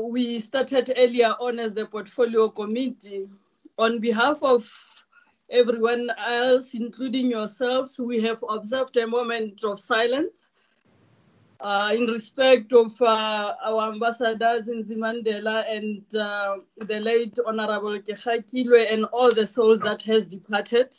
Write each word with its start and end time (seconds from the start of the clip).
we 0.00 0.40
started 0.40 0.92
earlier 0.96 1.34
on 1.38 1.60
as 1.60 1.72
the 1.72 1.86
portfolio 1.86 2.48
committee. 2.48 3.28
On 3.78 4.00
behalf 4.00 4.42
of 4.42 4.68
everyone 5.48 6.10
else, 6.18 6.74
including 6.74 7.30
yourselves, 7.30 8.00
we 8.00 8.20
have 8.20 8.42
observed 8.48 8.96
a 8.96 9.06
moment 9.06 9.62
of 9.62 9.78
silence 9.78 10.48
uh, 11.60 11.92
in 11.94 12.06
respect 12.06 12.72
of 12.72 13.00
uh, 13.00 13.54
our 13.64 13.92
ambassador 13.92 14.60
Zinzi 14.66 14.96
Mandela 14.96 15.64
and 15.70 16.02
uh, 16.16 16.56
the 16.78 16.98
late 16.98 17.38
Honorable 17.46 17.96
Kechakilwe 18.00 18.92
and 18.92 19.04
all 19.04 19.32
the 19.32 19.46
souls 19.46 19.78
that 19.82 20.02
has 20.02 20.26
departed. 20.26 20.92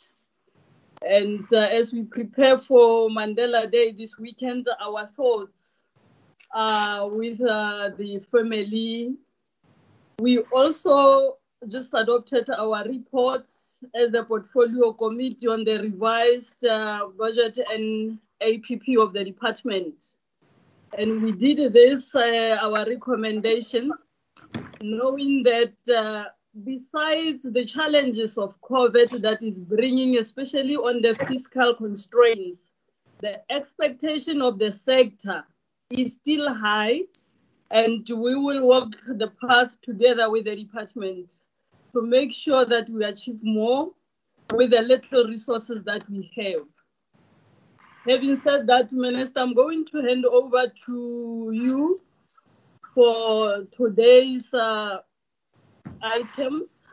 And 1.06 1.46
uh, 1.52 1.68
as 1.70 1.92
we 1.92 2.04
prepare 2.04 2.58
for 2.58 3.10
Mandela 3.10 3.70
Day 3.70 3.92
this 3.92 4.18
weekend, 4.18 4.66
our 4.80 5.06
thoughts 5.08 5.75
are 6.56 7.08
with 7.08 7.40
uh, 7.42 7.90
the 7.98 8.18
family. 8.18 9.14
We 10.18 10.38
also 10.38 11.36
just 11.68 11.92
adopted 11.92 12.48
our 12.48 12.84
report 12.84 13.44
as 13.94 14.14
a 14.14 14.22
portfolio 14.22 14.92
committee 14.94 15.48
on 15.48 15.64
the 15.64 15.78
revised 15.80 16.64
uh, 16.64 17.08
budget 17.18 17.58
and 17.70 18.18
APP 18.40 18.96
of 18.98 19.12
the 19.12 19.24
department. 19.24 20.02
And 20.96 21.22
we 21.22 21.32
did 21.32 21.74
this, 21.74 22.14
uh, 22.14 22.58
our 22.62 22.86
recommendation, 22.86 23.92
knowing 24.80 25.42
that 25.42 25.74
uh, 25.94 26.24
besides 26.64 27.42
the 27.42 27.66
challenges 27.66 28.38
of 28.38 28.58
COVID 28.62 29.20
that 29.20 29.42
is 29.42 29.60
bringing, 29.60 30.16
especially 30.16 30.76
on 30.76 31.02
the 31.02 31.14
fiscal 31.14 31.74
constraints, 31.74 32.70
the 33.20 33.40
expectation 33.50 34.40
of 34.40 34.58
the 34.58 34.70
sector 34.70 35.44
is 35.90 36.14
still 36.14 36.52
high, 36.52 37.00
and 37.70 38.08
we 38.08 38.34
will 38.34 38.66
walk 38.66 38.94
the 39.06 39.32
path 39.40 39.80
together 39.82 40.30
with 40.30 40.44
the 40.44 40.56
department 40.56 41.32
to 41.92 42.02
make 42.02 42.32
sure 42.32 42.64
that 42.64 42.88
we 42.88 43.04
achieve 43.04 43.44
more 43.44 43.90
with 44.52 44.70
the 44.70 44.82
little 44.82 45.24
resources 45.24 45.84
that 45.84 46.08
we 46.10 46.30
have. 46.36 46.66
Having 48.08 48.36
said 48.36 48.66
that, 48.68 48.92
Minister, 48.92 49.40
I'm 49.40 49.54
going 49.54 49.84
to 49.86 50.00
hand 50.02 50.24
over 50.26 50.66
to 50.86 51.50
you 51.52 52.00
for 52.94 53.66
today's 53.72 54.52
uh, 54.54 54.98
items. 56.02 56.86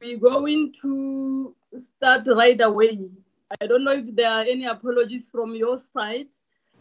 We're 0.00 0.18
going 0.18 0.72
to 0.82 1.54
start 1.76 2.26
right 2.26 2.60
away. 2.60 3.10
I 3.60 3.66
don't 3.66 3.84
know 3.84 3.92
if 3.92 4.14
there 4.14 4.30
are 4.30 4.42
any 4.42 4.64
apologies 4.64 5.28
from 5.28 5.54
your 5.54 5.78
side, 5.78 6.28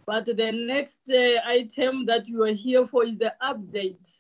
but 0.06 0.26
the 0.26 0.52
next 0.52 1.00
uh, 1.10 1.40
item 1.46 2.06
that 2.06 2.28
you 2.28 2.44
are 2.44 2.54
here 2.54 2.86
for 2.86 3.06
is 3.06 3.18
the 3.18 3.34
update 3.42 4.20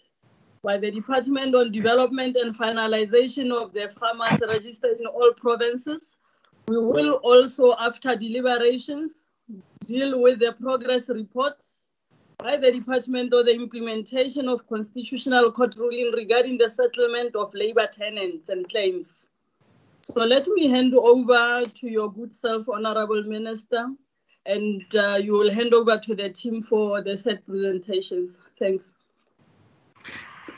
by 0.64 0.78
the 0.78 0.90
Department 0.90 1.54
on 1.56 1.72
Development 1.72 2.38
and 2.38 2.58
Finalization 2.58 3.52
of 3.52 3.74
the 3.74 3.90
Farmers 3.90 4.40
Register 4.48 4.96
in 4.98 5.06
all 5.06 5.34
provinces. 5.34 6.18
We 6.68 6.78
will 6.78 7.16
also, 7.16 7.76
after 7.78 8.16
deliberations, 8.16 9.28
deal 9.86 10.22
with 10.22 10.40
the 10.40 10.54
progress 10.54 11.10
reports 11.10 11.88
by 12.38 12.56
the 12.56 12.72
Department 12.72 13.34
on 13.34 13.46
the 13.46 13.54
implementation 13.54 14.48
of 14.48 14.66
Constitutional 14.68 15.52
Court 15.52 15.76
ruling 15.76 16.14
regarding 16.16 16.58
the 16.58 16.70
settlement 16.70 17.36
of 17.36 17.54
labor 17.54 17.88
tenants 17.92 18.48
and 18.48 18.68
claims. 18.70 19.28
So 20.02 20.24
let 20.24 20.48
me 20.48 20.70
hand 20.70 20.94
over 20.94 21.64
to 21.64 21.90
your 21.90 22.12
good 22.12 22.32
self, 22.32 22.70
Honorable 22.70 23.24
Minister, 23.24 23.88
and 24.46 24.84
uh, 24.96 25.20
you 25.22 25.34
will 25.34 25.52
hand 25.52 25.74
over 25.74 25.98
to 25.98 26.16
the 26.16 26.30
team 26.30 26.62
for 26.62 27.02
the 27.02 27.16
set 27.16 27.46
presentations. 27.48 28.40
Thanks. 28.58 28.94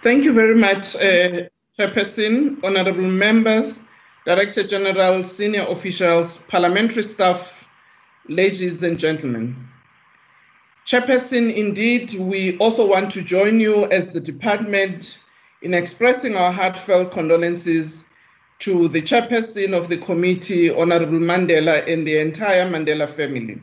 Thank 0.02 0.23
you 0.23 0.33
very 0.33 0.55
much, 0.55 0.95
uh, 0.95 1.50
Chairperson, 1.77 2.64
honorable 2.64 3.09
members, 3.09 3.80
Director 4.25 4.64
General, 4.64 5.23
senior 5.23 5.67
officials, 5.67 6.38
parliamentary 6.47 7.03
staff, 7.03 7.65
ladies 8.27 8.82
and 8.83 8.99
gentlemen. 8.99 9.55
Chairperson, 10.86 11.54
indeed, 11.55 12.14
we 12.14 12.58
also 12.58 12.88
want 12.88 13.11
to 13.11 13.21
join 13.21 13.59
you 13.59 13.86
as 13.86 14.14
the 14.14 14.20
department 14.20 15.20
in 15.61 15.73
expressing 15.73 16.36
our 16.36 16.52
heartfelt 16.52 17.11
condolences 17.11 18.05
to 18.59 18.88
the 18.88 19.02
chairperson 19.02 19.76
of 19.76 19.89
the 19.89 19.98
committee, 19.98 20.70
Honorable 20.70 21.20
Mandela, 21.20 21.92
and 21.92 22.05
the 22.05 22.17
entire 22.20 22.70
Mandela 22.70 23.11
family. 23.11 23.61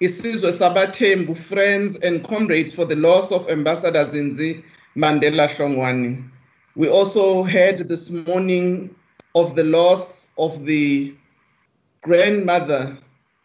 Isizwe 0.00 0.50
Sabathembu, 0.50 1.36
friends 1.36 1.98
and 1.98 2.24
comrades 2.24 2.74
for 2.74 2.86
the 2.86 2.96
loss 2.96 3.30
of 3.32 3.50
Ambassador 3.50 4.02
Zinzi 4.02 4.64
Mandela 4.96 5.46
Hlongwane. 5.46 6.26
We 6.74 6.88
also 6.88 7.42
heard 7.42 7.80
this 7.86 8.08
morning 8.08 8.94
of 9.34 9.56
the 9.56 9.64
loss 9.64 10.28
of 10.38 10.64
the 10.64 11.14
grandmother, 12.00 12.96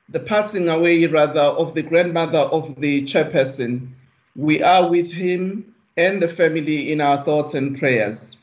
the 0.08 0.22
passing 0.22 0.70
away 0.70 1.06
rather 1.08 1.42
of 1.42 1.74
the 1.74 1.82
grandmother 1.82 2.40
of 2.40 2.80
the 2.80 3.04
chairperson. 3.04 3.90
We 4.38 4.64
are 4.64 4.90
with 4.90 5.12
him 5.12 5.76
and 5.98 6.22
the 6.22 6.30
family 6.30 6.90
in 6.90 7.02
our 7.02 7.22
thoughts 7.26 7.54
and 7.54 7.78
prayers. 7.78 8.38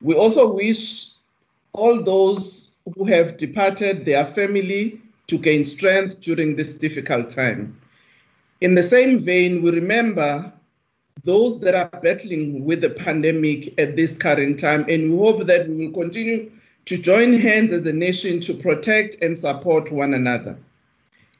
We 0.00 0.16
also 0.16 0.52
wish 0.54 1.10
all 1.72 2.02
those 2.02 2.70
who 2.96 3.04
have 3.04 3.36
departed 3.36 4.04
their 4.04 4.26
family 4.26 5.02
to 5.28 5.38
gain 5.38 5.64
strength 5.64 6.20
during 6.20 6.56
this 6.56 6.74
difficult 6.74 7.28
time. 7.28 7.78
In 8.60 8.74
the 8.74 8.82
same 8.82 9.18
vein, 9.18 9.62
we 9.62 9.70
remember 9.70 10.52
those 11.24 11.60
that 11.60 11.74
are 11.74 12.00
battling 12.00 12.64
with 12.64 12.80
the 12.80 12.90
pandemic 12.90 13.78
at 13.78 13.94
this 13.94 14.16
current 14.16 14.58
time. 14.58 14.86
And 14.88 15.10
we 15.10 15.18
hope 15.18 15.46
that 15.46 15.68
we 15.68 15.86
will 15.86 15.92
continue 15.92 16.50
to 16.86 16.96
join 16.96 17.34
hands 17.34 17.72
as 17.72 17.86
a 17.86 17.92
nation 17.92 18.40
to 18.40 18.54
protect 18.54 19.20
and 19.22 19.36
support 19.36 19.92
one 19.92 20.14
another. 20.14 20.56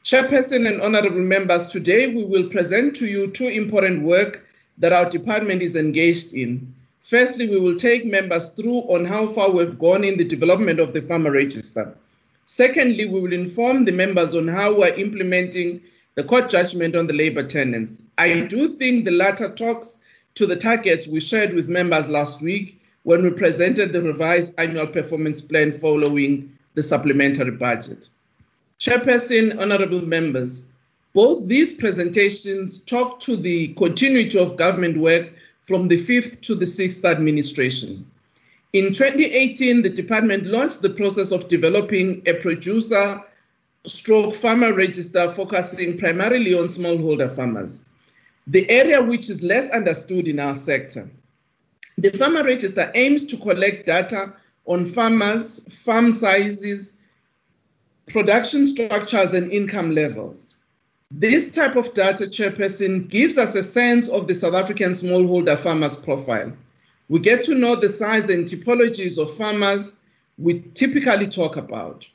Chairperson 0.05 0.69
and 0.69 0.83
honorable 0.83 1.21
members, 1.21 1.67
today 1.69 2.09
we 2.09 2.25
will 2.25 2.49
present 2.49 2.95
to 2.97 3.07
you 3.07 3.31
two 3.31 3.49
important 3.49 4.03
work 4.03 4.47
that 4.77 4.93
our 4.93 5.09
department 5.09 5.63
is 5.63 5.77
engaged 5.77 6.35
in. 6.35 6.75
Firstly, 7.01 7.49
we 7.49 7.59
will 7.59 7.77
take 7.77 8.05
members 8.05 8.51
through 8.51 8.81
on 8.95 9.07
how 9.07 9.27
far 9.29 9.51
we've 9.51 9.79
gone 9.79 10.05
in 10.05 10.19
the 10.19 10.25
development 10.25 10.79
of 10.79 10.93
the 10.93 11.01
farmer 11.01 11.31
register. 11.31 11.97
Secondly, 12.51 13.05
we 13.05 13.21
will 13.21 13.35
inform 13.35 13.85
the 13.85 13.93
members 13.93 14.35
on 14.35 14.49
how 14.49 14.75
we're 14.75 14.95
implementing 14.95 15.83
the 16.15 16.25
court 16.25 16.49
judgment 16.49 16.97
on 16.97 17.07
the 17.07 17.13
labor 17.13 17.47
tenants. 17.47 18.03
I 18.17 18.41
do 18.41 18.69
think 18.69 19.05
the 19.05 19.11
latter 19.11 19.51
talks 19.51 20.01
to 20.37 20.47
the 20.47 20.57
targets 20.57 21.07
we 21.07 21.21
shared 21.21 21.53
with 21.53 21.69
members 21.69 22.09
last 22.09 22.41
week 22.41 22.81
when 23.03 23.23
we 23.23 23.29
presented 23.31 23.93
the 23.93 24.01
revised 24.01 24.55
annual 24.57 24.87
performance 24.87 25.43
plan 25.43 25.73
following 25.73 26.51
the 26.73 26.83
supplementary 26.83 27.51
budget. 27.51 28.09
Chairperson, 28.81 29.61
honorable 29.61 30.01
members, 30.01 30.69
both 31.13 31.49
these 31.49 31.75
presentations 31.75 32.81
talk 32.81 33.21
to 33.21 33.37
the 33.37 33.75
continuity 33.75 34.39
of 34.39 34.57
government 34.57 34.97
work 34.97 35.29
from 35.65 35.89
the 35.89 35.99
fifth 35.99 36.41
to 36.41 36.55
the 36.55 36.67
sixth 36.67 37.05
administration. 37.05 38.11
In 38.75 38.93
2018, 38.93 39.81
the 39.81 39.89
department 39.89 40.45
launched 40.45 40.83
the 40.83 40.91
process 40.91 41.33
of 41.33 41.49
developing 41.49 42.23
a 42.27 42.35
producer 42.35 43.23
stroke 43.87 44.35
farmer 44.35 44.75
register 44.75 45.31
focusing 45.31 45.97
primarily 45.97 46.53
on 46.53 46.67
smallholder 46.67 47.35
farmers, 47.35 47.87
the 48.47 48.69
area 48.69 49.03
which 49.03 49.31
is 49.31 49.43
less 49.43 49.71
understood 49.71 50.29
in 50.29 50.39
our 50.39 50.55
sector. 50.55 51.09
The 51.97 52.11
farmer 52.11 52.45
register 52.45 52.93
aims 52.95 53.25
to 53.27 53.39
collect 53.39 53.87
data 53.87 54.35
on 54.67 54.85
farmers, 54.85 55.67
farm 55.85 56.13
sizes, 56.13 56.99
production 58.07 58.67
structures, 58.67 59.33
and 59.33 59.51
income 59.51 59.95
levels. 59.95 60.57
This 61.11 61.51
type 61.51 61.77
of 61.77 61.95
data, 61.95 62.25
Chairperson, 62.25 63.09
gives 63.09 63.39
us 63.39 63.55
a 63.55 63.63
sense 63.63 64.11
of 64.11 64.27
the 64.27 64.35
South 64.35 64.53
African 64.53 64.91
smallholder 64.91 65.59
farmers 65.59 65.97
profile. 65.97 66.53
We 67.09 67.21
get 67.21 67.43
to 67.43 67.55
know 67.55 67.77
the 67.77 67.89
size 67.89 68.29
and 68.29 68.47
typologies 68.47 69.19
of 69.19 69.37
farmers 69.37 69.99
we 70.37 70.61
typically 70.75 71.27
talk 71.27 71.57
about. 71.57 72.07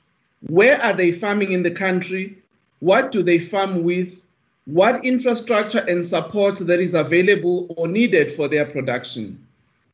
Where 0.42 0.80
are 0.82 0.94
they 0.94 1.12
farming 1.12 1.52
in 1.52 1.64
the 1.64 1.72
country? 1.72 2.38
What 2.80 3.12
do 3.12 3.24
they 3.24 3.40
farm 3.40 3.84
with? 3.84 4.22
What 4.66 5.04
infrastructure 5.04 5.80
and 5.80 6.06
support 6.06 6.60
that 6.60 6.80
is 6.80 6.94
available 6.94 7.74
or 7.78 7.88
needed 7.88 8.34
for 8.34 8.48
their 8.48 8.66
production? 8.66 9.46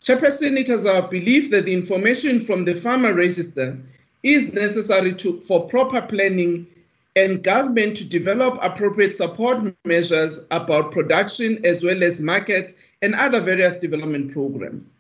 Chairperson, 0.04 0.58
it 0.58 0.70
is 0.70 0.86
our 0.86 1.08
belief 1.08 1.52
that 1.52 1.66
the 1.66 1.74
information 1.74 2.40
from 2.40 2.66
the 2.66 2.76
farmer 2.76 3.14
register 3.14 3.78
is 4.24 4.54
necessary 4.54 5.14
to, 5.16 5.40
for 5.40 5.68
proper 5.68 6.02
planning 6.02 6.68
and 7.16 7.44
government 7.44 7.98
to 7.98 8.06
develop 8.06 8.58
appropriate 8.62 9.16
support 9.16 9.74
measures 9.86 10.42
about 10.52 10.92
production 10.92 11.66
as 11.66 11.84
well 11.84 12.04
as 12.04 12.22
markets 12.22 12.76
and 13.02 13.16
other 13.16 13.42
various 13.42 13.80
development 13.80 14.34
programs. 14.34 14.96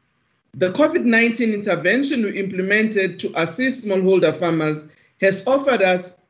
The 0.56 0.72
COVID 0.72 1.06
19 1.06 1.54
intervention 1.54 2.24
we 2.24 2.40
implemented 2.40 3.20
to 3.20 3.32
assist 3.40 3.86
smallholder 3.86 4.36
farmers 4.36 4.90
has 5.22 5.46
offered 5.46 5.82
us 5.82 6.22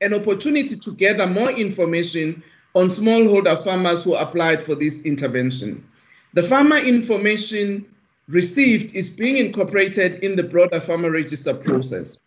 an 0.00 0.14
opportunity 0.14 0.76
to 0.76 0.94
gather 0.94 1.26
more 1.26 1.50
information 1.50 2.42
on 2.74 2.86
smallholder 2.86 3.62
farmers 3.62 4.04
who 4.04 4.14
applied 4.14 4.62
for 4.62 4.74
this 4.74 5.02
intervention. 5.02 5.86
The 6.34 6.42
farmer 6.42 6.78
information 6.78 7.86
received 8.28 8.94
is 8.94 9.10
being 9.10 9.36
incorporated 9.36 10.22
in 10.22 10.36
the 10.36 10.42
broader 10.42 10.80
farmer 10.80 11.10
register 11.10 11.54
process. 11.54 12.20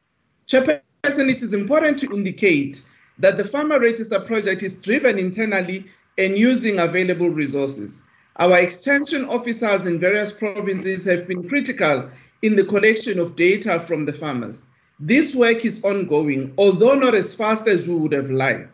Chairperson, 0.48 1.30
it 1.30 1.42
is 1.42 1.54
important 1.54 2.00
to 2.00 2.12
indicate 2.13 2.84
that 3.19 3.38
the 3.38 3.44
farmer 3.44 3.80
register 3.80 4.19
project 4.19 4.63
is 4.63 4.81
driven 4.81 5.19
internally 5.19 5.86
and 6.18 6.38
using 6.38 6.80
available 6.80 7.30
resources. 7.30 8.04
Our 8.39 8.57
extension 8.59 9.25
officers 9.25 9.86
in 9.86 10.00
various 10.00 10.31
provinces 10.31 11.03
have 11.03 11.27
been 11.27 11.50
critical 11.50 12.09
in 12.41 12.56
the 12.56 12.63
collection 12.63 13.19
of 13.19 13.36
data 13.36 13.81
from 13.81 14.06
the 14.06 14.13
farmers. 14.13 14.65
This 14.97 15.36
work 15.36 15.65
is 15.65 15.83
ongoing, 15.83 16.53
although 16.57 16.95
not 16.95 17.15
as 17.15 17.36
fast 17.36 17.68
as 17.68 17.86
we 17.86 17.95
would 17.97 18.13
have 18.13 18.31
liked. 18.31 18.69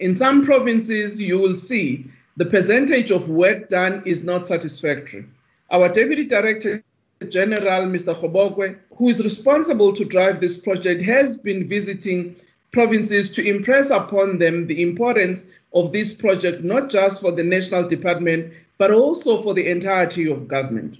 In 0.00 0.14
some 0.14 0.44
provinces, 0.44 1.20
you 1.20 1.38
will 1.38 1.54
see 1.54 2.10
the 2.36 2.46
percentage 2.46 3.12
of 3.12 3.28
work 3.28 3.68
done 3.68 4.02
is 4.04 4.24
not 4.24 4.44
satisfactory. 4.44 5.26
Our 5.70 5.88
Deputy 5.90 6.24
Director 6.24 6.82
General, 7.28 7.86
Mr. 7.86 8.16
Kgobokwe, 8.16 8.76
who 8.96 9.08
is 9.10 9.22
responsible 9.22 9.94
to 9.94 10.04
drive 10.04 10.40
this 10.40 10.58
project, 10.58 11.02
has 11.02 11.38
been 11.38 11.68
visiting 11.68 12.34
provinces 12.72 13.30
to 13.30 13.46
impress 13.48 13.90
upon 13.90 14.38
them 14.38 14.66
the 14.66 14.82
importance 14.82 15.46
of 15.74 15.92
this 15.92 16.12
project, 16.12 16.62
not 16.62 16.88
just 16.88 17.20
for 17.20 17.32
the 17.32 17.42
National 17.42 17.86
Department, 17.88 18.54
but 18.78 18.90
also 18.90 19.42
for 19.42 19.54
the 19.54 19.68
entirety 19.68 20.30
of 20.30 20.48
government. 20.48 20.98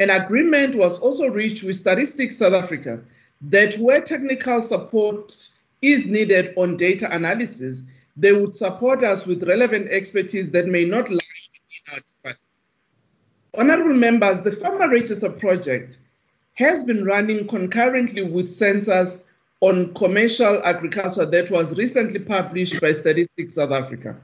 An 0.00 0.10
agreement 0.10 0.74
was 0.74 1.00
also 1.00 1.28
reached 1.28 1.62
with 1.62 1.76
Statistics 1.76 2.36
South 2.36 2.52
Africa 2.52 3.00
that 3.40 3.74
where 3.76 4.00
technical 4.00 4.60
support 4.60 5.48
is 5.82 6.06
needed 6.06 6.54
on 6.56 6.76
data 6.76 7.10
analysis, 7.14 7.86
they 8.16 8.32
would 8.32 8.54
support 8.54 9.04
us 9.04 9.26
with 9.26 9.46
relevant 9.46 9.88
expertise 9.90 10.50
that 10.50 10.66
may 10.66 10.84
not 10.84 11.08
lie 11.08 11.18
in 11.18 11.92
our 11.92 12.00
department. 12.00 12.38
Honorable 13.54 13.94
members, 13.94 14.40
the 14.40 14.52
Farmer 14.52 14.88
Register 14.88 15.30
project 15.30 16.00
has 16.54 16.82
been 16.84 17.04
running 17.04 17.46
concurrently 17.46 18.22
with 18.22 18.48
census 18.48 19.27
on 19.60 19.92
commercial 19.94 20.62
agriculture 20.64 21.26
that 21.26 21.50
was 21.50 21.76
recently 21.76 22.20
published 22.20 22.80
by 22.80 22.92
Statistics 22.92 23.54
South 23.54 23.72
Africa. 23.72 24.16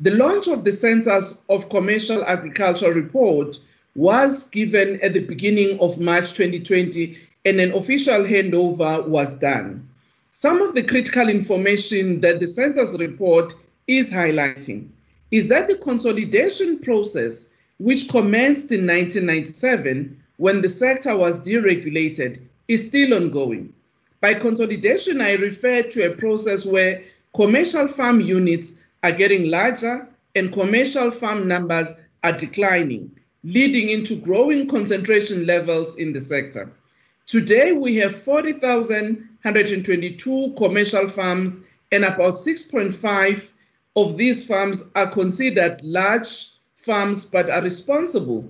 The 0.00 0.12
launch 0.12 0.48
of 0.48 0.64
the 0.64 0.72
Census 0.72 1.40
of 1.48 1.68
Commercial 1.68 2.24
Agriculture 2.24 2.92
report 2.92 3.58
was 3.94 4.48
given 4.48 4.98
at 5.02 5.12
the 5.12 5.20
beginning 5.20 5.78
of 5.80 6.00
March 6.00 6.32
2020 6.32 7.18
and 7.44 7.60
an 7.60 7.72
official 7.72 8.24
handover 8.24 9.06
was 9.06 9.38
done. 9.38 9.88
Some 10.30 10.62
of 10.62 10.74
the 10.74 10.82
critical 10.82 11.28
information 11.28 12.20
that 12.22 12.40
the 12.40 12.46
census 12.46 12.98
report 12.98 13.54
is 13.86 14.10
highlighting 14.10 14.88
is 15.30 15.48
that 15.48 15.68
the 15.68 15.76
consolidation 15.76 16.78
process, 16.78 17.50
which 17.78 18.08
commenced 18.08 18.72
in 18.72 18.86
1997 18.86 20.22
when 20.38 20.62
the 20.62 20.68
sector 20.68 21.14
was 21.14 21.46
deregulated, 21.46 22.40
is 22.68 22.86
still 22.86 23.12
ongoing. 23.12 23.74
By 24.22 24.32
consolidation, 24.34 25.20
I 25.20 25.32
refer 25.32 25.82
to 25.82 26.06
a 26.06 26.14
process 26.14 26.64
where 26.64 27.02
commercial 27.34 27.88
farm 27.88 28.20
units 28.20 28.78
are 29.02 29.10
getting 29.10 29.50
larger 29.50 30.06
and 30.36 30.52
commercial 30.52 31.10
farm 31.10 31.48
numbers 31.48 31.92
are 32.22 32.30
declining, 32.30 33.10
leading 33.42 33.88
into 33.88 34.14
growing 34.14 34.68
concentration 34.68 35.44
levels 35.44 35.98
in 35.98 36.12
the 36.12 36.20
sector. 36.20 36.70
Today, 37.26 37.72
we 37.72 37.96
have 37.96 38.14
40,122 38.14 40.54
commercial 40.56 41.08
farms, 41.08 41.58
and 41.90 42.04
about 42.04 42.34
6.5 42.34 43.48
of 43.96 44.16
these 44.16 44.46
farms 44.46 44.88
are 44.94 45.10
considered 45.10 45.80
large 45.82 46.48
farms 46.76 47.24
but 47.24 47.50
are 47.50 47.62
responsible 47.62 48.48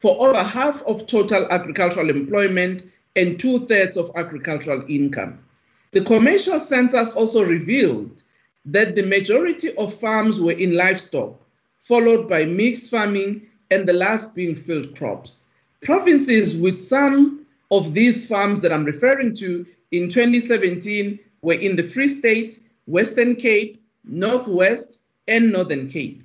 for 0.00 0.28
over 0.28 0.42
half 0.42 0.82
of 0.82 1.06
total 1.06 1.50
agricultural 1.50 2.10
employment 2.10 2.82
and 3.16 3.38
two 3.38 3.66
thirds 3.66 3.96
of 3.96 4.10
agricultural 4.16 4.84
income. 4.88 5.38
The 5.92 6.02
commercial 6.02 6.58
census 6.58 7.14
also 7.14 7.44
revealed 7.44 8.22
that 8.64 8.94
the 8.96 9.02
majority 9.02 9.74
of 9.76 9.98
farms 10.00 10.40
were 10.40 10.52
in 10.52 10.76
livestock, 10.76 11.40
followed 11.78 12.28
by 12.28 12.44
mixed 12.44 12.90
farming, 12.90 13.46
and 13.70 13.86
the 13.86 13.92
last 13.92 14.34
being 14.34 14.54
field 14.54 14.96
crops. 14.96 15.42
Provinces 15.82 16.56
with 16.56 16.78
some 16.78 17.46
of 17.70 17.94
these 17.94 18.26
farms 18.26 18.62
that 18.62 18.72
I'm 18.72 18.84
referring 18.84 19.34
to 19.36 19.66
in 19.90 20.08
2017 20.08 21.18
were 21.42 21.54
in 21.54 21.76
the 21.76 21.82
Free 21.82 22.08
State, 22.08 22.60
Western 22.86 23.36
Cape, 23.36 23.82
Northwest, 24.04 25.00
and 25.28 25.52
Northern 25.52 25.88
Cape. 25.88 26.22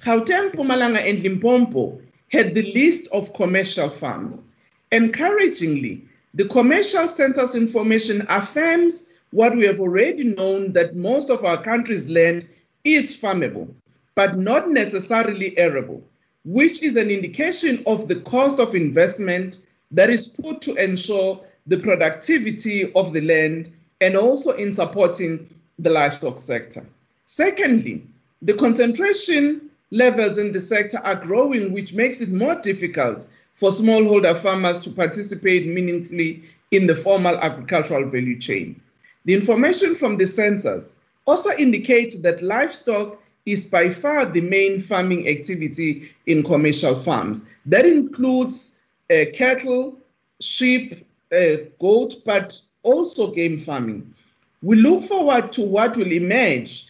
Gauteng, 0.00 0.52
Mpumalanga, 0.52 1.08
and 1.08 1.22
Limpopo 1.22 2.00
had 2.28 2.54
the 2.54 2.72
list 2.72 3.08
of 3.12 3.34
commercial 3.34 3.88
farms. 3.88 4.48
Encouragingly, 4.92 6.02
the 6.34 6.44
commercial 6.44 7.08
census 7.08 7.54
information 7.54 8.26
affirms 8.28 9.08
what 9.30 9.56
we 9.56 9.64
have 9.64 9.80
already 9.80 10.22
known 10.22 10.70
that 10.74 10.94
most 10.94 11.30
of 11.30 11.46
our 11.46 11.62
country's 11.62 12.10
land 12.10 12.46
is 12.84 13.16
farmable, 13.16 13.72
but 14.14 14.36
not 14.36 14.68
necessarily 14.70 15.56
arable, 15.56 16.02
which 16.44 16.82
is 16.82 16.96
an 16.96 17.08
indication 17.08 17.82
of 17.86 18.06
the 18.06 18.16
cost 18.16 18.60
of 18.60 18.74
investment 18.74 19.56
that 19.92 20.10
is 20.10 20.28
put 20.28 20.60
to 20.60 20.74
ensure 20.74 21.40
the 21.66 21.78
productivity 21.78 22.92
of 22.92 23.14
the 23.14 23.22
land 23.22 23.72
and 24.02 24.14
also 24.14 24.50
in 24.52 24.70
supporting 24.70 25.48
the 25.78 25.88
livestock 25.88 26.38
sector. 26.38 26.84
Secondly, 27.24 28.02
the 28.42 28.52
concentration 28.52 29.70
levels 29.90 30.36
in 30.36 30.52
the 30.52 30.60
sector 30.60 30.98
are 30.98 31.14
growing, 31.14 31.72
which 31.72 31.94
makes 31.94 32.20
it 32.20 32.30
more 32.30 32.56
difficult 32.56 33.26
for 33.54 33.70
smallholder 33.70 34.36
farmers 34.36 34.80
to 34.82 34.90
participate 34.90 35.66
meaningfully 35.66 36.42
in 36.70 36.86
the 36.86 36.94
formal 36.94 37.38
agricultural 37.38 38.08
value 38.08 38.38
chain. 38.38 38.80
The 39.24 39.34
information 39.34 39.94
from 39.94 40.16
the 40.16 40.26
census 40.26 40.96
also 41.26 41.50
indicates 41.50 42.18
that 42.18 42.42
livestock 42.42 43.22
is 43.46 43.66
by 43.66 43.90
far 43.90 44.26
the 44.26 44.40
main 44.40 44.80
farming 44.80 45.28
activity 45.28 46.10
in 46.26 46.42
commercial 46.42 46.94
farms. 46.94 47.48
That 47.66 47.84
includes 47.84 48.74
uh, 49.10 49.26
cattle, 49.34 49.98
sheep, 50.40 51.06
uh, 51.32 51.56
goat, 51.80 52.14
but 52.24 52.58
also 52.82 53.32
game 53.32 53.60
farming. 53.60 54.14
We 54.62 54.76
look 54.76 55.04
forward 55.04 55.52
to 55.52 55.62
what 55.62 55.96
will 55.96 56.12
emerge 56.12 56.86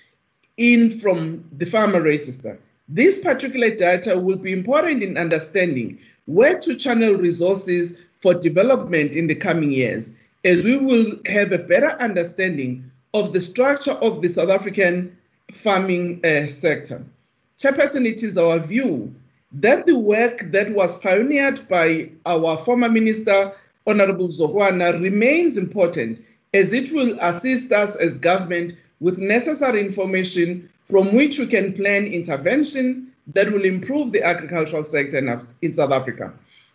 in 0.57 0.91
from 0.91 1.45
the 1.53 1.67
farmer 1.67 2.03
register. 2.03 2.59
This 2.95 3.21
particular 3.21 3.75
data 3.75 4.19
will 4.19 4.37
be 4.37 4.53
important 4.53 5.03
in 5.03 5.17
understanding 5.17 5.99
where 6.27 6.59
to 6.61 6.77
channel 6.77 7.15
resources 7.15 8.03
for 8.17 8.35
development 8.35 9.13
in 9.13 9.29
the 9.29 9.35
coming 9.35 9.73
years, 9.73 10.19
as 10.45 10.63
we 10.63 10.77
will 10.77 11.17
have 11.25 11.53
a 11.53 11.59
better 11.59 11.93
understanding 12.01 12.91
of 13.15 13.33
the 13.33 13.41
structure 13.41 13.93
of 13.93 14.21
the 14.21 14.29
South 14.29 14.51
African 14.51 15.17
farming 15.53 16.21
uh, 16.23 16.47
sector. 16.47 17.03
Chairperson, 17.57 18.05
it 18.05 18.23
is 18.23 18.37
our 18.37 18.59
view 18.59 19.15
that 19.53 19.87
the 19.87 19.97
work 19.97 20.41
that 20.51 20.75
was 20.75 20.99
pioneered 20.99 21.67
by 21.69 22.11
our 22.27 22.59
former 22.59 22.91
minister, 22.91 23.55
Honorable 23.87 24.29
Zokwana, 24.29 25.01
remains 25.01 25.57
important 25.57 26.23
as 26.53 26.75
it 26.75 26.93
will 26.93 27.17
assist 27.23 27.73
us 27.73 27.97
as 27.97 28.19
government 28.19 28.77
with 29.01 29.17
necessary 29.17 29.81
information 29.81 30.69
from 30.89 31.15
which 31.15 31.39
we 31.39 31.47
can 31.47 31.73
plan 31.73 32.07
interventions 32.07 33.01
that 33.29 33.51
will 33.53 33.65
improve 33.65 34.13
the 34.13 34.23
agricultural 34.23 34.83
sector 34.83 35.47
in 35.63 35.73
South 35.73 35.93
Africa. 35.93 36.33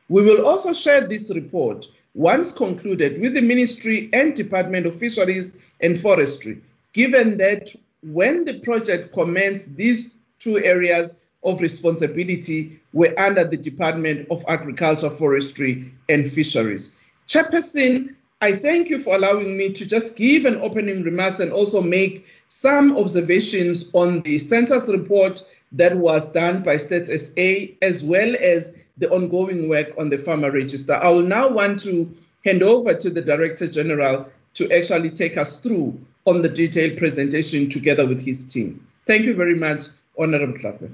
We 0.09 0.23
will 0.23 0.45
also 0.45 0.73
share 0.73 1.01
this 1.01 1.29
report 1.33 1.87
once 2.13 2.51
concluded 2.51 3.21
with 3.21 3.33
the 3.33 3.41
Ministry 3.41 4.09
and 4.13 4.33
Department 4.33 4.85
of 4.85 4.97
Fisheries 4.97 5.57
and 5.81 5.99
Forestry, 5.99 6.61
given 6.93 7.37
that 7.37 7.69
when 8.01 8.45
the 8.45 8.59
project 8.59 9.13
commenced, 9.13 9.75
these 9.75 10.13
two 10.39 10.57
areas 10.63 11.19
of 11.43 11.61
responsibility 11.61 12.79
were 12.93 13.13
under 13.19 13.43
the 13.43 13.57
Department 13.57 14.27
of 14.31 14.43
Agriculture, 14.47 15.09
Forestry, 15.09 15.91
and 16.09 16.31
Fisheries. 16.31 16.95
Chairperson, 17.27 18.15
I 18.41 18.53
thank 18.53 18.89
you 18.89 18.99
for 18.99 19.15
allowing 19.15 19.57
me 19.57 19.71
to 19.73 19.85
just 19.85 20.15
give 20.15 20.45
an 20.45 20.55
opening 20.61 21.03
remarks 21.03 21.39
and 21.39 21.51
also 21.51 21.81
make 21.81 22.25
some 22.47 22.97
observations 22.97 23.89
on 23.93 24.21
the 24.21 24.39
census 24.39 24.87
report 24.87 25.43
that 25.73 25.97
was 25.97 26.31
done 26.31 26.63
by 26.63 26.75
Stats 26.75 27.09
SA, 27.09 27.73
as 27.81 28.03
well 28.03 28.35
as 28.39 28.77
the 28.97 29.09
ongoing 29.09 29.69
work 29.69 29.93
on 29.97 30.09
the 30.09 30.17
farmer 30.17 30.51
register. 30.51 30.95
I 30.95 31.09
will 31.09 31.23
now 31.23 31.49
want 31.49 31.81
to 31.81 32.15
hand 32.43 32.63
over 32.63 32.93
to 32.93 33.09
the 33.09 33.21
Director 33.21 33.67
General 33.67 34.29
to 34.55 34.71
actually 34.71 35.11
take 35.11 35.37
us 35.37 35.59
through 35.59 35.99
on 36.25 36.41
the 36.41 36.49
detailed 36.49 36.97
presentation 36.97 37.69
together 37.69 38.07
with 38.07 38.23
his 38.23 38.51
team. 38.51 38.87
Thank 39.05 39.23
you 39.23 39.35
very 39.35 39.55
much, 39.55 39.83
Honorable 40.17 40.53
Tlhape. 40.53 40.91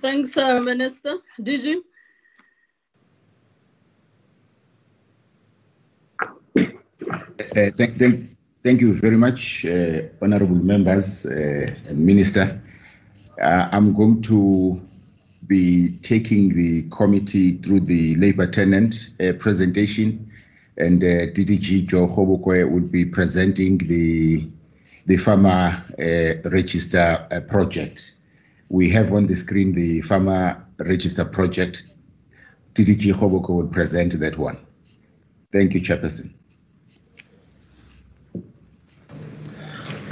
Thanks, 0.00 0.36
uh, 0.36 0.60
Minister. 0.60 1.16
DG? 1.40 1.76
Uh, 6.58 7.70
thank, 7.70 7.94
thank, 7.94 8.35
thank 8.66 8.80
you 8.80 8.94
very 8.94 9.16
much, 9.16 9.64
uh, 9.64 10.00
honorable 10.20 10.56
members 10.56 11.24
uh, 11.24 11.72
minister. 11.94 12.60
Uh, 13.40 13.68
I'm 13.70 13.94
going 13.94 14.22
to 14.22 14.80
be 15.46 15.96
taking 16.02 16.48
the 16.48 16.88
committee 16.90 17.58
through 17.58 17.80
the 17.80 18.16
labor 18.16 18.48
tenant 18.48 19.10
uh, 19.20 19.34
presentation, 19.38 20.28
and 20.76 21.00
uh, 21.00 21.30
DDG 21.36 21.86
Joe 21.88 22.08
Kgobokwe 22.08 22.68
will 22.68 22.90
be 22.90 23.04
presenting 23.04 23.78
the 23.78 24.48
the 25.06 25.16
farmer 25.16 25.84
uh, 26.00 26.50
register 26.50 27.24
project. 27.48 28.16
We 28.68 28.90
have 28.90 29.12
on 29.12 29.28
the 29.28 29.34
screen 29.36 29.74
the 29.76 30.00
farmer 30.00 30.66
register 30.78 31.24
project. 31.24 31.84
DDG 32.74 33.14
Kgobokwe 33.14 33.48
will 33.48 33.68
present 33.68 34.18
that 34.18 34.36
one. 34.36 34.58
Thank 35.52 35.74
you, 35.74 35.82
Chairperson. 35.82 36.35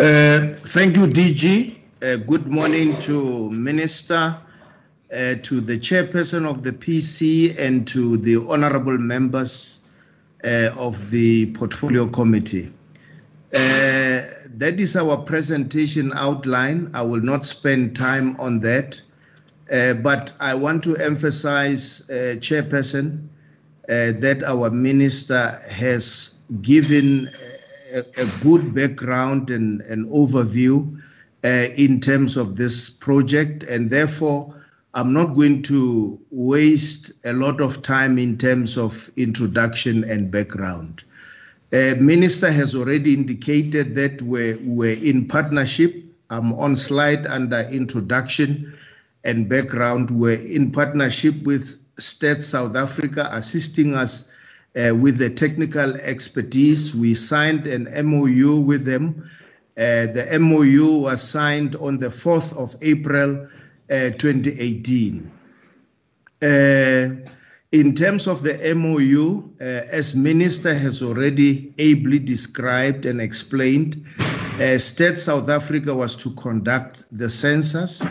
Uh, 0.00 0.54
thank 0.56 0.96
you, 0.96 1.06
DG. 1.06 1.78
Uh, 2.02 2.16
good 2.26 2.48
morning 2.48 2.96
to 3.02 3.48
Minister, 3.52 4.36
uh, 5.12 5.34
to 5.40 5.60
the 5.60 5.78
chairperson 5.78 6.50
of 6.50 6.64
the 6.64 6.72
PC, 6.72 7.56
and 7.60 7.86
to 7.86 8.16
the 8.16 8.38
honorable 8.50 8.98
members 8.98 9.88
uh, 10.42 10.70
of 10.76 11.12
the 11.12 11.46
Portfolio 11.52 12.08
Committee. 12.08 12.72
Uh, 13.54 14.26
that 14.56 14.80
is 14.80 14.96
our 14.96 15.16
presentation 15.16 16.10
outline. 16.16 16.90
I 16.92 17.02
will 17.02 17.22
not 17.22 17.44
spend 17.44 17.94
time 17.94 18.34
on 18.40 18.58
that, 18.60 19.00
uh, 19.72 19.94
but 19.94 20.32
I 20.40 20.54
want 20.54 20.82
to 20.84 20.96
emphasize, 20.96 22.02
Chairperson, 22.08 23.28
that 23.86 24.42
our 24.44 24.70
minister 24.70 25.56
has 25.70 26.36
given 26.62 27.30
a, 27.94 28.22
a 28.22 28.26
good 28.40 28.74
background 28.74 29.50
and 29.50 29.80
an 29.82 30.04
overview 30.10 31.00
uh, 31.44 31.66
in 31.76 32.00
terms 32.00 32.36
of 32.36 32.56
this 32.56 32.90
project, 32.90 33.62
and 33.62 33.90
therefore 33.90 34.54
I'm 34.94 35.12
not 35.12 35.34
going 35.34 35.62
to 35.62 36.20
waste 36.30 37.12
a 37.24 37.32
lot 37.32 37.60
of 37.60 37.82
time 37.82 38.18
in 38.18 38.38
terms 38.38 38.76
of 38.78 39.10
introduction 39.16 40.04
and 40.04 40.30
background. 40.30 41.02
Uh, 41.72 41.94
Minister 41.98 42.50
has 42.52 42.74
already 42.74 43.14
indicated 43.14 43.94
that 43.96 44.22
we're, 44.22 44.58
we're 44.62 44.96
in 44.96 45.26
partnership. 45.26 45.94
I'm 46.30 46.52
on 46.52 46.76
slide 46.76 47.26
under 47.26 47.62
introduction 47.70 48.72
and 49.24 49.48
background. 49.48 50.10
We're 50.10 50.40
in 50.40 50.70
partnership 50.70 51.42
with 51.42 51.80
Stats 51.96 52.42
South 52.42 52.76
Africa, 52.76 53.28
assisting 53.32 53.94
us 53.94 54.30
uh, 54.76 54.94
with 54.94 55.18
the 55.18 55.30
technical 55.30 55.94
expertise. 55.96 56.94
We 56.94 57.14
signed 57.14 57.66
an 57.66 57.88
MOU 58.06 58.60
with 58.60 58.84
them. 58.84 59.28
Uh, 59.76 60.06
the 60.06 60.38
MOU 60.40 61.00
was 61.02 61.22
signed 61.22 61.76
on 61.76 61.98
the 61.98 62.08
4th 62.08 62.56
of 62.56 62.74
April 62.82 63.46
uh, 63.90 64.10
2018. 64.18 65.30
Uh, 66.42 67.30
in 67.72 67.92
terms 67.92 68.28
of 68.28 68.42
the 68.42 68.74
MOU, 68.74 69.50
uh, 69.60 69.64
as 69.90 70.14
Minister 70.14 70.72
has 70.74 71.02
already 71.02 71.74
ably 71.78 72.20
described 72.20 73.04
and 73.04 73.20
explained, 73.20 74.04
Stats 74.58 75.18
South 75.18 75.48
Africa 75.50 75.92
was 75.92 76.14
to 76.14 76.30
conduct 76.34 77.04
the 77.10 77.28
census 77.28 78.06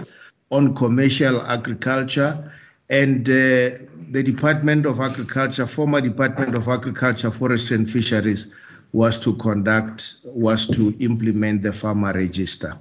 on 0.51 0.75
commercial 0.75 1.41
agriculture 1.43 2.51
and 2.93 3.27
uh, 3.27 3.73
the 4.11 4.21
Department 4.23 4.85
of 4.85 4.99
Agriculture, 4.99 5.65
former 5.65 5.99
Department 5.99 6.55
of 6.55 6.67
Agriculture, 6.67 7.31
Forestry 7.31 7.77
and 7.77 7.89
Fisheries, 7.89 8.51
was 8.91 9.17
to 9.19 9.35
conduct, 9.37 10.15
was 10.25 10.67
to 10.67 10.93
implement 10.99 11.63
the 11.63 11.73
farmer 11.73 12.13
register. 12.13 12.77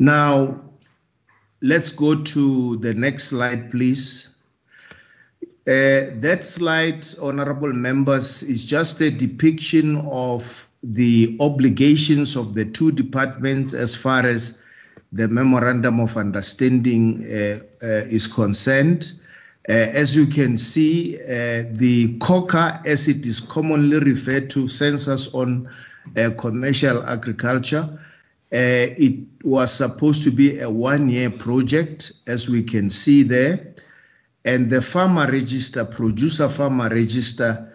Now, 0.00 0.60
let's 1.62 1.92
go 1.92 2.20
to 2.20 2.76
the 2.78 2.94
next 2.94 3.28
slide, 3.28 3.70
please. 3.70 4.30
Uh, 5.68 6.18
that 6.18 6.40
slide, 6.42 7.06
honorable 7.22 7.72
members, 7.72 8.42
is 8.42 8.64
just 8.64 9.00
a 9.00 9.10
depiction 9.10 9.98
of 10.10 10.68
the 10.82 11.36
obligations 11.38 12.34
of 12.34 12.54
the 12.54 12.64
two 12.64 12.90
departments 12.90 13.72
as 13.72 13.94
far 13.94 14.26
as 14.26 14.58
the 15.12 15.28
memorandum 15.28 16.00
of 16.00 16.16
understanding 16.16 17.24
uh, 17.24 17.58
uh, 17.82 18.04
is 18.10 18.26
concerned. 18.26 19.12
Uh, 19.68 19.72
as 19.72 20.16
you 20.16 20.26
can 20.26 20.56
see, 20.56 21.16
the 21.16 22.16
COCA, 22.20 22.80
as 22.86 23.06
it 23.08 23.26
is 23.26 23.40
commonly 23.40 23.98
referred 23.98 24.48
to, 24.50 24.66
census 24.66 25.32
on 25.34 25.68
commercial 26.38 27.04
agriculture, 27.04 27.86
it 28.50 29.26
was 29.44 29.70
supposed 29.70 30.24
to 30.24 30.30
be 30.30 30.58
a 30.60 30.70
one-year 30.70 31.30
project, 31.30 32.12
as 32.26 32.48
we 32.48 32.62
can 32.62 32.88
see 32.88 33.22
there. 33.22 33.74
And 34.46 34.70
the 34.70 34.80
farmer 34.80 35.26
register, 35.30 35.84
producer 35.84 36.48
farmer 36.48 36.88
register, 36.88 37.70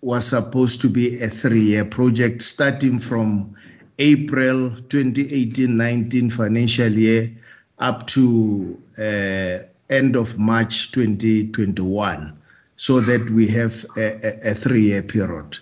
was 0.00 0.26
supposed 0.26 0.80
to 0.82 0.88
be 0.88 1.20
a 1.22 1.28
three-year 1.28 1.86
project 1.86 2.40
starting 2.42 3.00
from 3.00 3.56
April 3.98 4.70
2018-19 4.70 6.32
financial 6.32 6.92
year 6.92 7.30
up 7.78 8.06
to 8.08 8.80
uh, 8.98 9.58
end 9.90 10.16
of 10.16 10.38
March 10.38 10.92
2021, 10.92 12.36
so 12.76 13.00
that 13.00 13.28
we 13.30 13.46
have 13.48 13.84
a, 13.96 14.50
a 14.50 14.54
three-year 14.54 15.02
period. 15.02 15.58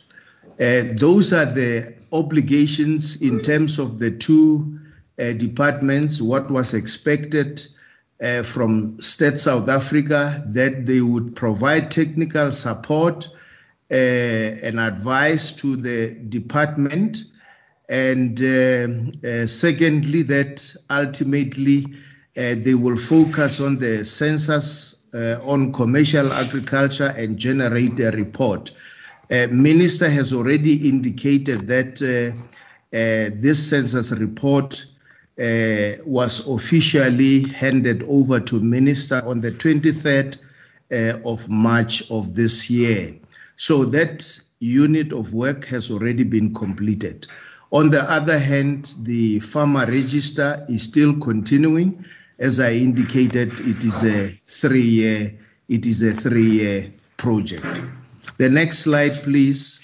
Uh, 0.60 0.82
those 0.96 1.32
are 1.32 1.46
the 1.46 1.94
obligations 2.12 3.20
in 3.20 3.40
terms 3.40 3.78
of 3.78 3.98
the 3.98 4.10
two 4.10 4.78
uh, 5.18 5.32
departments, 5.32 6.22
what 6.22 6.50
was 6.50 6.74
expected 6.74 7.66
uh, 8.22 8.42
from 8.42 8.96
Stats 8.98 9.38
South 9.38 9.68
Africa, 9.68 10.42
that 10.46 10.86
they 10.86 11.00
would 11.00 11.34
provide 11.34 11.90
technical 11.90 12.50
support 12.50 13.28
uh, 13.90 13.94
and 13.94 14.78
advice 14.78 15.52
to 15.54 15.76
the 15.76 16.14
department. 16.28 17.24
And 17.92 18.40
uh, 18.40 19.28
uh, 19.28 19.44
secondly, 19.44 20.22
that 20.22 20.74
ultimately 20.88 21.84
uh, 22.38 22.54
they 22.56 22.74
will 22.74 22.96
focus 22.96 23.60
on 23.60 23.80
the 23.80 24.02
census 24.02 24.96
uh, 25.12 25.38
on 25.44 25.74
commercial 25.74 26.32
agriculture 26.32 27.12
and 27.18 27.36
generate 27.36 28.00
a 28.00 28.10
report. 28.12 28.70
Uh, 29.30 29.46
Minister 29.50 30.08
has 30.08 30.32
already 30.32 30.88
indicated 30.88 31.66
that 31.68 32.00
uh, 32.00 32.34
uh, 32.96 33.30
this 33.34 33.68
census 33.68 34.10
report 34.12 34.82
uh, 35.38 36.00
was 36.06 36.48
officially 36.48 37.42
handed 37.48 38.04
over 38.04 38.40
to 38.40 38.58
Minister 38.58 39.20
on 39.26 39.42
the 39.42 39.52
23rd 39.52 40.38
of 41.26 41.46
March 41.50 42.10
of 42.10 42.34
this 42.34 42.70
year. 42.70 43.14
So 43.56 43.84
that 43.84 44.40
unit 44.60 45.12
of 45.12 45.34
work 45.34 45.66
has 45.66 45.90
already 45.90 46.24
been 46.24 46.54
completed. 46.54 47.26
On 47.72 47.90
the 47.90 48.02
other 48.10 48.38
hand, 48.38 48.94
the 49.00 49.40
farmer 49.40 49.86
register 49.86 50.64
is 50.68 50.82
still 50.82 51.18
continuing 51.18 52.04
as 52.42 52.58
I 52.58 52.72
indicated, 52.72 53.52
it 53.60 53.84
is 53.84 54.04
a 54.04 54.28
three-year 54.44 55.38
it 55.68 55.86
is 55.86 56.02
a 56.02 56.12
three-year 56.12 56.92
project. 57.16 57.82
The 58.38 58.48
next 58.48 58.80
slide, 58.80 59.22
please. 59.22 59.80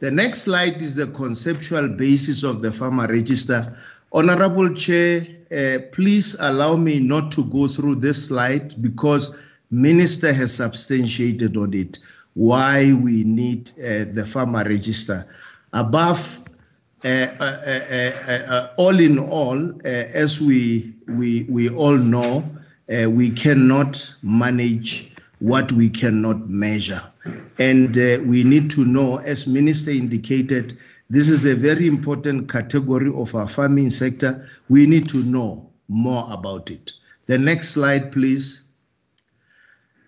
The 0.00 0.10
next 0.10 0.42
slide 0.42 0.80
is 0.80 0.94
the 0.94 1.08
conceptual 1.08 1.88
basis 1.88 2.42
of 2.42 2.62
the 2.62 2.72
farmer 2.72 3.06
register. 3.06 3.76
Honorable 4.12 4.74
Chair, 4.74 5.26
uh, 5.52 5.78
please 5.92 6.34
allow 6.40 6.74
me 6.76 7.00
not 7.00 7.30
to 7.32 7.44
go 7.44 7.68
through 7.68 7.96
this 7.96 8.28
slide 8.28 8.74
because 8.82 9.36
Minister 9.70 10.32
has 10.32 10.54
substantiated 10.54 11.56
on 11.56 11.74
it 11.74 11.98
why 12.34 12.92
we 12.94 13.24
need 13.24 13.70
uh, 13.78 14.10
the 14.10 14.24
farmer 14.26 14.64
register. 14.64 15.26
Above 15.72 16.42
uh, 17.04 17.26
uh, 17.40 18.12
uh, 18.28 18.68
all 18.76 19.00
in 19.00 19.18
all, 19.18 19.72
as 19.84 20.40
we, 20.40 20.94
we, 21.08 21.44
we 21.48 21.68
all 21.70 21.96
know, 21.96 22.44
we 23.08 23.30
cannot 23.30 24.14
manage 24.22 25.10
what 25.40 25.72
we 25.72 25.88
cannot 25.88 26.48
measure. 26.48 27.02
And 27.58 27.96
we 28.28 28.44
need 28.44 28.70
to 28.72 28.84
know, 28.84 29.18
as 29.18 29.46
Minister 29.46 29.90
indicated, 29.90 30.78
this 31.10 31.28
is 31.28 31.44
a 31.44 31.54
very 31.54 31.86
important 31.88 32.50
category 32.50 33.12
of 33.14 33.34
our 33.34 33.48
farming 33.48 33.90
sector. 33.90 34.46
We 34.68 34.86
need 34.86 35.08
to 35.08 35.22
know 35.24 35.70
more 35.88 36.26
about 36.30 36.70
it. 36.70 36.92
The 37.26 37.38
next 37.38 37.70
slide, 37.70 38.12
please. 38.12 38.62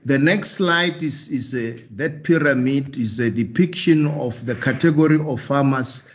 The 0.06 0.18
next 0.18 0.50
slide 0.52 1.02
is, 1.02 1.28
is 1.28 1.54
a, 1.54 1.78
that 1.94 2.24
pyramid 2.24 2.98
is 2.98 3.18
a 3.20 3.30
depiction 3.30 4.06
of 4.06 4.44
the 4.44 4.54
category 4.54 5.18
of 5.18 5.40
farmers 5.40 6.06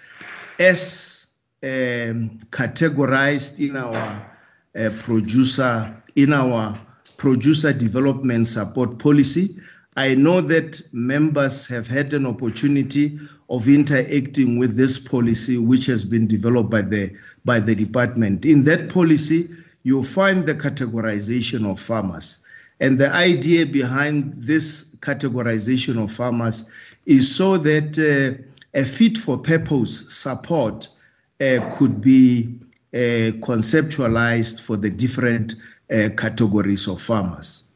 as 0.59 1.25
um, 1.63 2.39
categorized 2.51 3.59
in 3.67 3.75
our 3.75 4.37
uh, 4.77 4.89
producer 4.99 5.95
in 6.15 6.33
our 6.33 6.77
producer 7.17 7.73
development 7.73 8.45
support 8.45 8.99
policy. 8.99 9.57
I 9.97 10.13
know 10.13 10.41
that 10.41 10.79
members 10.93 11.65
have 11.67 11.87
had 11.87 12.13
an 12.13 12.27
opportunity 12.27 13.17
of 13.49 13.67
interacting 13.67 14.59
with 14.59 14.77
this 14.77 14.99
policy, 14.99 15.57
which 15.57 15.87
has 15.87 16.05
been 16.05 16.27
developed 16.27 16.69
by 16.69 16.83
the 16.83 17.11
by 17.43 17.59
the 17.59 17.73
department. 17.73 18.45
In 18.45 18.63
that 18.65 18.89
policy, 18.89 19.49
you'll 19.81 20.03
find 20.03 20.43
the 20.43 20.53
categorization 20.53 21.67
of 21.69 21.79
farmers. 21.79 22.37
And 22.79 22.97
the 22.97 23.13
idea 23.13 23.65
behind 23.65 24.33
this 24.35 24.95
categorization 25.01 26.01
of 26.01 26.11
farmers 26.11 26.65
is 27.05 27.33
so 27.33 27.57
that 27.57 27.97
uh, 27.97 28.41
a 28.73 28.83
fit 28.83 29.17
for 29.17 29.37
purpose 29.37 30.13
support 30.13 30.87
uh, 31.41 31.69
could 31.71 31.99
be 32.01 32.59
uh, 32.93 33.31
conceptualized 33.41 34.61
for 34.61 34.77
the 34.77 34.89
different 34.89 35.55
uh, 35.91 36.09
categories 36.17 36.87
of 36.87 37.01
farmers. 37.01 37.69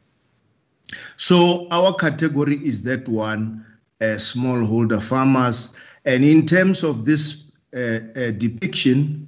So 1.16 1.66
our 1.70 1.94
category 1.94 2.56
is 2.56 2.82
that 2.84 3.08
one, 3.08 3.64
uh, 4.00 4.16
smallholder 4.16 5.02
farmers. 5.02 5.74
And 6.04 6.24
in 6.24 6.46
terms 6.46 6.82
of 6.84 7.04
this 7.04 7.50
uh, 7.74 8.00
depiction, 8.38 9.26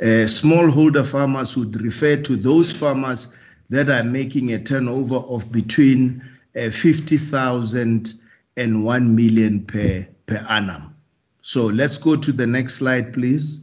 smallholder 0.00 1.04
farmers 1.04 1.56
would 1.56 1.80
refer 1.80 2.16
to 2.16 2.36
those 2.36 2.72
farmers 2.72 3.32
that 3.70 3.90
are 3.90 4.04
making 4.04 4.52
a 4.52 4.62
turnover 4.62 5.16
of 5.16 5.50
between 5.50 6.22
uh, 6.56 6.70
50,000 6.70 8.14
and 8.56 8.84
1 8.84 9.16
million 9.16 9.64
per, 9.64 10.06
per 10.26 10.46
annum. 10.48 10.94
So 11.42 11.66
let's 11.66 11.98
go 11.98 12.16
to 12.16 12.32
the 12.32 12.46
next 12.46 12.74
slide, 12.74 13.12
please. 13.12 13.62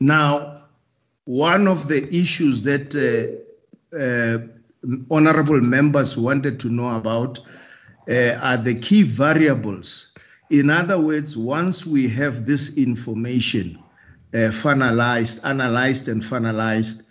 Now, 0.00 0.62
one 1.24 1.66
of 1.66 1.88
the 1.88 2.06
issues 2.14 2.64
that 2.64 2.94
honorable 5.10 5.60
members 5.60 6.16
wanted 6.16 6.60
to 6.60 6.68
know 6.68 6.96
about 6.96 7.38
uh, 8.08 8.38
are 8.42 8.56
the 8.56 8.78
key 8.80 9.02
variables. 9.02 10.08
In 10.50 10.70
other 10.70 10.98
words, 10.98 11.36
once 11.36 11.86
we 11.86 12.08
have 12.08 12.46
this 12.46 12.76
information 12.76 13.78
uh, 14.34 14.48
finalized, 14.48 15.44
analyzed, 15.44 16.08
and 16.08 16.22
finalized, 16.22 17.02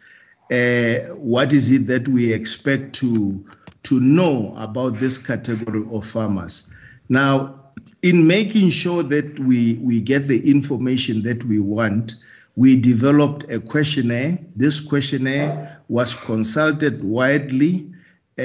uh, 0.52 1.16
what 1.16 1.52
is 1.52 1.72
it 1.72 1.88
that 1.88 2.08
we 2.08 2.34
expect 2.34 2.94
to 2.96 3.44
to 3.84 4.00
know 4.00 4.54
about 4.58 4.98
this 4.98 5.18
category 5.18 5.84
of 5.92 6.06
farmers? 6.06 6.70
Now, 7.10 7.60
in 8.02 8.28
making 8.28 8.70
sure 8.70 9.04
that 9.04 9.40
we 9.40 9.80
we 9.82 10.00
get 10.00 10.28
the 10.28 10.50
information 10.50 11.22
that 11.24 11.44
we 11.44 11.60
want, 11.60 12.16
we 12.56 12.80
developed 12.80 13.52
a 13.52 13.60
questionnaire. 13.60 14.40
This 14.56 14.80
questionnaire 14.80 15.82
was 15.90 16.16
consulted 16.16 17.04
widely, 17.04 17.92
uh, 18.40 18.44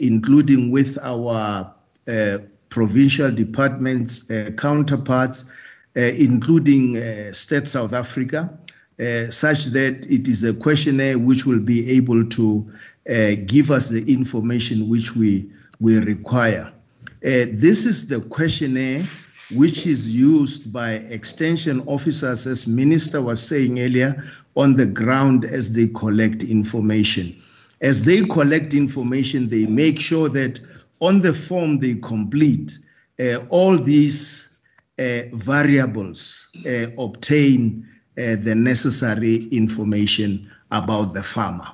including 0.00 0.70
with 0.70 0.98
our 1.02 1.74
uh, 2.08 2.38
provincial 2.68 3.30
departments 3.30 4.30
uh, 4.30 4.50
counterparts, 4.56 5.46
including 5.94 6.94
Stats 7.30 7.68
South 7.68 7.92
Africa, 7.92 8.58
uh, 9.00 9.26
such 9.28 9.66
that 9.66 10.06
it 10.08 10.28
is 10.28 10.44
a 10.44 10.54
questionnaire 10.54 11.18
which 11.18 11.46
will 11.46 11.62
be 11.64 11.90
able 11.90 12.24
to 12.26 12.64
give 13.46 13.70
us 13.70 13.90
the 13.90 14.02
information 14.10 14.88
which 14.88 15.14
we, 15.14 15.50
we 15.78 15.98
require. 15.98 16.72
this 17.20 17.84
is 17.84 18.06
the 18.06 18.20
questionnaire 18.30 19.04
which 19.50 19.86
is 19.86 20.14
used 20.14 20.72
by 20.72 20.92
extension 21.10 21.80
officers, 21.86 22.46
as 22.46 22.66
Minister 22.66 23.20
was 23.20 23.46
saying 23.46 23.78
earlier, 23.78 24.24
on 24.56 24.74
the 24.74 24.86
ground 24.86 25.44
as 25.44 25.74
they 25.74 25.88
collect 25.88 26.42
information. 26.42 27.36
As 27.82 28.04
they 28.04 28.22
collect 28.22 28.72
information, 28.74 29.48
they 29.48 29.66
make 29.66 30.00
sure 30.00 30.28
that 30.30 30.60
on 31.00 31.20
the 31.20 31.32
form 31.32 31.78
they 31.78 31.96
complete, 31.96 32.78
uh, 33.20 33.44
all 33.50 33.76
these 33.76 34.48
uh, 34.98 35.22
variables 35.32 36.48
uh, 36.66 36.86
obtain 36.98 37.86
uh, 38.16 38.36
the 38.38 38.54
necessary 38.54 39.46
information 39.48 40.50
about 40.70 41.14
the 41.14 41.22
farmer. 41.22 41.66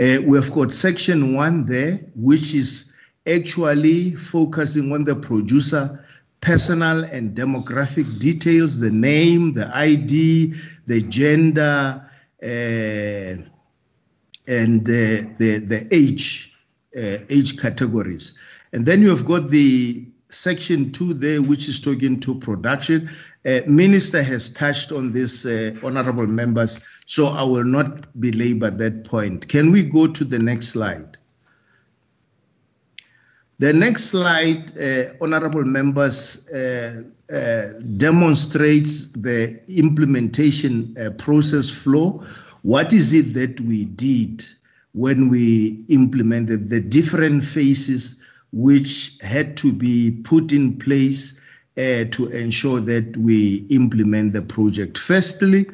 Uh, 0.00 0.18
we've 0.24 0.50
got 0.52 0.72
section 0.72 1.34
one 1.34 1.66
there, 1.66 2.00
which 2.16 2.54
is 2.54 2.92
actually 3.26 4.12
focusing 4.14 4.92
on 4.92 5.04
the 5.04 5.14
producer 5.14 6.02
personal 6.40 7.04
and 7.04 7.36
demographic 7.36 8.18
details, 8.18 8.80
the 8.80 8.90
name, 8.90 9.52
the 9.52 9.70
ID, 9.74 10.54
the 10.86 11.02
gender, 11.02 12.04
uh, 12.42 13.48
and 14.48 14.82
uh, 14.82 15.28
the, 15.38 15.62
the 15.64 15.88
age, 15.92 16.52
uh, 16.96 17.18
age 17.30 17.58
categories. 17.58 18.36
And 18.72 18.84
then 18.84 19.00
you 19.02 19.10
have 19.10 19.24
got 19.24 19.48
the 19.48 20.04
section 20.28 20.90
two 20.90 21.14
there, 21.14 21.40
which 21.40 21.68
is 21.68 21.80
talking 21.80 22.18
to 22.20 22.38
production. 22.38 23.08
Uh, 23.44 23.60
Minister 23.66 24.22
has 24.22 24.52
touched 24.52 24.92
on 24.92 25.10
this, 25.10 25.44
uh, 25.44 25.74
honorable 25.82 26.28
members, 26.28 26.78
so 27.06 27.26
I 27.26 27.42
will 27.42 27.64
not 27.64 28.20
belabor 28.20 28.70
that 28.70 29.04
point. 29.04 29.48
Can 29.48 29.72
we 29.72 29.84
go 29.84 30.06
to 30.06 30.24
the 30.24 30.38
next 30.38 30.68
slide? 30.68 31.18
The 33.58 33.72
next 33.72 34.06
slide, 34.06 34.76
uh, 34.78 35.14
honorable 35.20 35.64
members, 35.64 36.48
uh, 36.50 37.02
uh, 37.32 37.80
demonstrates 37.96 39.06
the 39.12 39.58
implementation 39.68 40.96
uh, 40.98 41.10
process 41.10 41.70
flow. 41.70 42.22
What 42.62 42.92
is 42.92 43.12
it 43.12 43.34
that 43.34 43.60
we 43.62 43.86
did 43.86 44.44
when 44.92 45.28
we 45.28 45.84
implemented 45.88 46.68
the 46.68 46.80
different 46.80 47.42
phases 47.42 48.18
which 48.52 49.16
had 49.22 49.56
to 49.58 49.72
be 49.72 50.20
put 50.24 50.52
in 50.52 50.76
place 50.76 51.40
uh, 51.78 52.04
to 52.10 52.28
ensure 52.32 52.80
that 52.80 53.16
we 53.16 53.66
implement 53.70 54.32
the 54.32 54.42
project? 54.42 54.98
Firstly, 54.98 55.66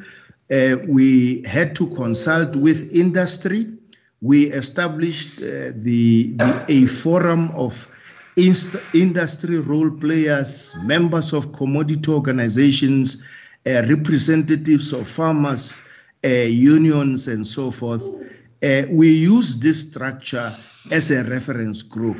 uh, 0.50 0.76
we 0.86 1.42
had 1.42 1.74
to 1.76 1.86
consult 1.94 2.56
with 2.56 2.90
industry 2.94 3.78
we 4.20 4.46
established 4.46 5.40
uh, 5.40 5.70
the, 5.76 6.32
the, 6.36 6.64
a 6.68 6.86
forum 6.86 7.50
of 7.54 7.88
industry 8.36 9.58
role 9.60 9.90
players, 9.90 10.76
members 10.82 11.32
of 11.32 11.52
commodity 11.52 12.10
organizations, 12.10 13.28
representatives 13.66 14.92
of 14.92 15.06
farmers, 15.08 15.82
unions, 16.22 17.28
and 17.28 17.46
so 17.46 17.70
forth. 17.70 18.02
We 18.90 19.08
use 19.08 19.56
this 19.56 19.88
structure 19.88 20.56
as 20.92 21.10
a 21.10 21.24
reference 21.24 21.82
group. 21.82 22.16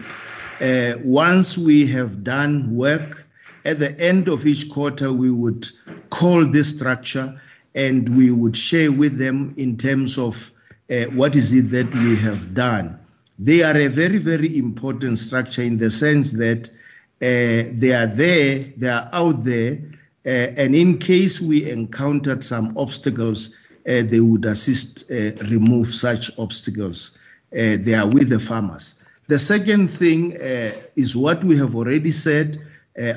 Once 1.05 1.57
we 1.57 1.87
have 1.87 2.25
done 2.25 2.75
work, 2.75 3.28
at 3.69 3.79
the 3.79 3.95
end 4.01 4.29
of 4.29 4.47
each 4.47 4.71
quarter, 4.71 5.13
we 5.13 5.31
would 5.31 5.69
call 6.09 6.47
this 6.47 6.75
structure 6.75 7.39
and 7.75 8.09
we 8.17 8.31
would 8.31 8.57
share 8.57 8.91
with 8.91 9.19
them 9.19 9.53
in 9.59 9.77
terms 9.77 10.17
of 10.17 10.51
uh, 10.91 11.05
what 11.13 11.37
is 11.37 11.53
it 11.53 11.71
that 11.71 11.95
we 11.95 12.17
have 12.17 12.55
done. 12.55 12.99
They 13.39 13.63
are 13.63 13.77
a 13.77 13.89
very, 13.89 14.17
very 14.17 14.59
important 14.59 15.19
structure 15.19 15.61
in 15.61 15.77
the 15.77 15.91
sense 15.91 16.33
that 16.39 16.69
uh, 17.21 17.69
they 17.75 17.93
are 17.93 18.07
there, 18.07 18.65
they 18.79 18.89
are 18.89 19.09
out 19.13 19.45
there, 19.45 19.79
uh, 20.27 20.31
and 20.57 20.75
in 20.75 20.97
case 20.99 21.41
we 21.41 21.71
encountered 21.71 22.43
some 22.43 22.77
obstacles, 22.77 23.55
uh, 23.87 24.03
they 24.03 24.21
would 24.21 24.47
assist 24.47 25.11
uh, 25.11 25.33
remove 25.51 25.89
such 25.89 26.31
obstacles. 26.39 27.19
Uh, 27.53 27.77
they 27.81 27.95
are 27.95 28.09
with 28.09 28.31
the 28.31 28.39
farmers. 28.39 29.03
The 29.27 29.39
second 29.39 29.89
thing 29.89 30.33
is 30.97 31.15
what 31.15 31.45
we 31.45 31.57
have 31.59 31.75
already 31.75 32.11
said. 32.11 32.57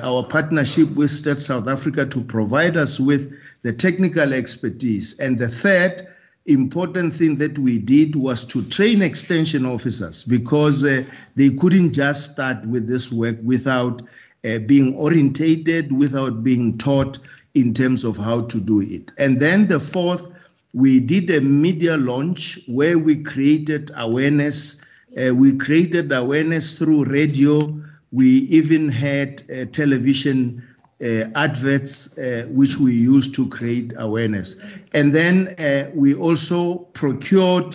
Our 0.02 0.22
partnership 0.24 0.90
with 0.94 1.10
Stats 1.10 1.42
South 1.42 1.66
Africa 1.68 2.06
to 2.06 2.22
provide 2.22 2.76
us 2.76 3.00
with 3.00 3.32
the 3.62 3.72
technical 3.72 4.32
expertise. 4.32 5.18
And 5.18 5.38
the 5.38 5.48
third 5.48 6.06
important 6.46 7.12
thing 7.12 7.36
that 7.38 7.58
we 7.58 7.78
did 7.78 8.16
was 8.16 8.44
to 8.44 8.62
train 8.68 9.02
extension 9.02 9.64
officers 9.64 10.24
because 10.24 10.84
uh, 10.84 11.04
they 11.36 11.50
couldn't 11.50 11.92
just 11.92 12.32
start 12.32 12.64
with 12.66 12.88
this 12.88 13.12
work 13.12 13.36
without 13.42 14.02
uh, 14.44 14.58
being 14.58 14.94
orientated, 14.96 15.92
without 15.96 16.42
being 16.42 16.76
taught 16.78 17.18
in 17.54 17.72
terms 17.72 18.04
of 18.04 18.16
how 18.16 18.42
to 18.42 18.60
do 18.60 18.80
it. 18.80 19.12
And 19.18 19.40
then 19.40 19.68
the 19.68 19.78
fourth, 19.78 20.28
we 20.74 21.00
did 21.00 21.30
a 21.30 21.40
media 21.40 21.96
launch 21.96 22.58
where 22.66 22.98
we 22.98 23.22
created 23.22 23.90
awareness. 23.96 24.80
Uh, 25.16 25.34
we 25.34 25.56
created 25.56 26.10
awareness 26.12 26.78
through 26.78 27.04
radio. 27.04 27.80
We 28.12 28.26
even 28.26 28.88
had 28.88 29.72
television 29.72 30.62
uh, 31.02 31.24
adverts 31.34 32.16
uh, 32.16 32.46
which 32.50 32.78
we 32.78 32.92
used 32.92 33.34
to 33.34 33.48
create 33.48 33.92
awareness. 33.96 34.62
And 34.92 35.12
then 35.12 35.48
uh, 35.58 35.90
we 35.94 36.14
also 36.14 36.78
procured 36.92 37.74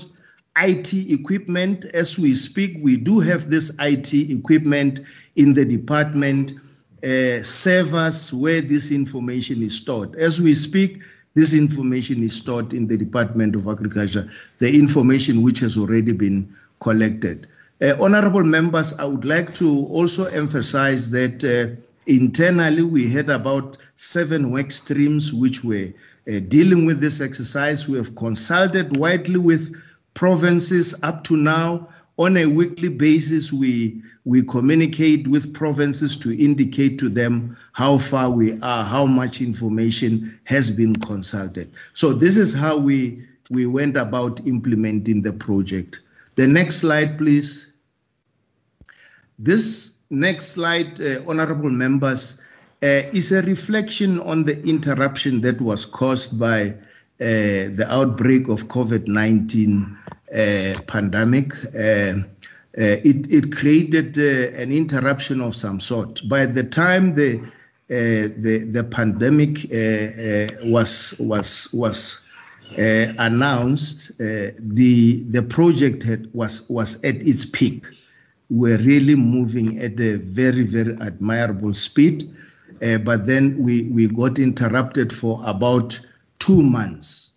IT 0.58 0.94
equipment. 0.94 1.86
As 1.94 2.18
we 2.18 2.34
speak, 2.34 2.78
we 2.82 2.96
do 2.96 3.20
have 3.20 3.50
this 3.50 3.76
IT 3.80 4.14
equipment 4.14 5.02
in 5.36 5.54
the 5.54 5.66
department, 5.66 6.54
uh, 7.04 7.44
servers 7.44 8.34
where 8.34 8.62
this 8.62 8.92
information 8.92 9.62
is 9.62 9.76
stored. 9.76 10.16
As 10.16 10.42
we 10.42 10.54
speak, 10.54 11.02
this 11.36 11.54
information 11.54 12.24
is 12.24 12.34
stored 12.34 12.74
in 12.74 12.88
the 12.88 12.98
Department 12.98 13.56
of 13.56 13.68
Agriculture, 13.68 14.28
the 14.58 14.76
information 14.76 15.44
which 15.44 15.60
has 15.60 15.78
already 15.78 16.12
been 16.12 16.52
collected. 16.80 17.46
Uh, 17.80 17.96
honorable 18.00 18.44
members, 18.44 18.94
I 18.98 19.06
would 19.06 19.24
like 19.24 19.54
to 19.56 19.86
also 19.92 20.26
emphasize 20.26 21.12
that 21.12 21.44
uh, 21.44 21.80
internally 22.08 22.82
we 22.82 23.08
had 23.08 23.30
about 23.30 23.78
seven 23.96 24.52
work 24.52 24.72
streams 24.72 25.32
which 25.32 25.64
were 25.64 25.94
uh, 26.28 26.40
dealing 26.48 26.88
with 26.88 27.00
this 27.00 27.22
exercise. 27.22 27.88
We 27.88 27.98
have 27.98 28.16
consulted 28.16 28.98
widely 28.98 29.38
with 29.38 29.80
provinces 30.16 30.96
up 31.04 31.24
to 31.26 31.38
now. 31.38 31.88
On 32.18 32.36
a 32.38 32.48
weekly 32.48 32.90
basis, 32.90 33.54
we, 33.54 34.02
we 34.26 34.42
communicate 34.42 35.28
with 35.28 35.54
provinces 35.54 36.16
to 36.18 36.36
indicate 36.36 36.98
to 36.98 37.10
them 37.10 37.56
how 37.74 38.00
far 38.00 38.32
we 38.32 38.60
are, 38.64 38.84
how 38.84 39.06
much 39.06 39.40
information 39.40 40.40
has 40.46 40.72
been 40.72 40.96
consulted. 40.96 41.72
So 41.94 42.12
this 42.12 42.38
is 42.38 42.56
how 42.56 42.76
we, 42.76 43.24
we 43.52 43.68
went 43.68 43.98
about 43.98 44.48
implementing 44.48 45.22
the 45.22 45.34
project. 45.34 46.02
The 46.38 46.48
next 46.48 46.78
slide, 46.78 47.18
please. 47.18 47.72
This 49.40 49.96
next 50.12 50.50
slide, 50.50 51.02
uh, 51.02 51.22
honorable 51.28 51.72
members, 51.72 52.38
uh, 52.84 53.10
is 53.12 53.32
a 53.32 53.42
reflection 53.42 54.20
on 54.20 54.44
the 54.44 54.62
interruption 54.64 55.42
that 55.42 55.60
was 55.60 55.84
caused 55.84 56.40
by 56.40 56.70
uh, 56.70 57.74
the 57.74 57.88
outbreak 57.90 58.50
of 58.50 58.68
COVID-19 58.68 59.98
uh, 60.32 60.80
pandemic. 60.86 61.54
Uh, 61.74 62.22
uh, 62.78 63.02
it, 63.02 63.34
it, 63.34 63.52
created 63.52 64.16
an 64.18 64.72
interruption 64.72 65.42
of 65.42 65.56
some 65.56 65.80
sort. 65.80 66.22
By 66.30 66.46
the 66.46 66.64
time 66.64 67.16
the 67.16 67.42
the, 67.88 68.70
the 68.72 68.84
pandemic 68.84 69.66
was 70.64 71.16
was 71.20 71.70
was 71.74 72.22
announced, 72.76 74.18
the 74.18 75.24
the 75.30 75.42
project 75.44 76.04
had, 76.04 76.28
was 76.34 76.68
was 76.70 77.04
at 77.04 77.16
its 77.16 77.46
peak. 77.46 77.86
We're 78.50 78.78
really 78.78 79.16
moving 79.16 79.80
at 79.80 80.00
a 80.00 80.18
very 80.18 80.64
very 80.64 80.96
admirable 81.02 81.74
speed. 81.74 82.34
Uh, 82.82 82.98
but 83.00 83.26
then 83.26 83.58
we, 83.58 83.84
we 83.90 84.08
got 84.08 84.38
interrupted 84.38 85.12
for 85.12 85.40
about 85.46 86.00
two 86.40 86.62
months. 86.62 87.32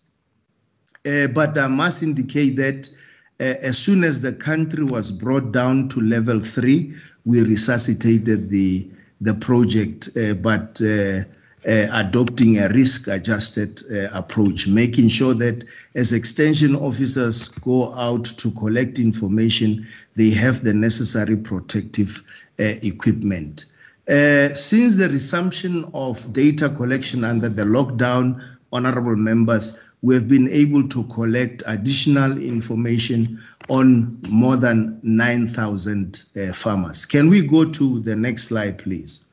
Uh, 1.07 1.29
but 1.29 1.57
I 1.57 1.67
must 1.67 2.03
indicate 2.03 2.57
that 2.57 2.91
uh, 3.41 3.55
as 3.63 3.79
soon 3.79 4.05
as 4.05 4.21
the 4.21 4.35
country 4.35 4.85
was 4.85 5.11
brought 5.11 5.53
down 5.53 5.89
to 5.89 6.01
level 6.01 6.41
three, 6.41 6.95
we 7.25 7.43
resuscitated 7.43 8.51
the 8.51 8.91
the 9.23 9.35
project, 9.35 10.09
uh, 10.17 10.33
but 10.33 10.81
uh, 11.67 11.71
uh, 11.71 11.87
adopting 11.93 12.59
a 12.59 12.69
risk-adjusted 12.71 13.83
approach, 14.13 14.67
making 14.67 15.09
sure 15.09 15.35
that 15.35 15.65
as 15.95 16.13
extension 16.13 16.75
officers 16.77 17.49
go 17.49 17.95
out 17.95 18.25
to 18.25 18.51
collect 18.53 18.99
information, 18.99 19.87
they 20.17 20.31
have 20.31 20.63
the 20.63 20.73
necessary 20.73 21.37
protective 21.37 22.25
equipment. 22.59 23.67
Uh, 24.09 24.49
since 24.49 24.97
the 24.97 25.09
resumption 25.09 25.89
of 25.95 26.33
data 26.33 26.69
collection 26.69 27.23
under 27.23 27.49
the 27.49 27.63
lockdown, 27.63 28.43
honorable 28.73 29.15
members, 29.15 29.79
we 30.03 30.15
have 30.15 30.27
been 30.27 30.49
able 30.49 30.89
to 30.89 31.05
collect 31.05 31.63
additional 31.67 32.39
information 32.39 33.41
on 33.69 34.19
more 34.29 34.57
than 34.57 34.99
9,000 35.03 36.25
uh, 36.37 36.53
farmers. 36.53 37.07
Can 37.07 37.29
we 37.29 37.43
go 37.43 37.71
to 37.71 38.01
the 38.01 38.17
next 38.17 38.45
slide, 38.45 38.79
please? 38.79 39.27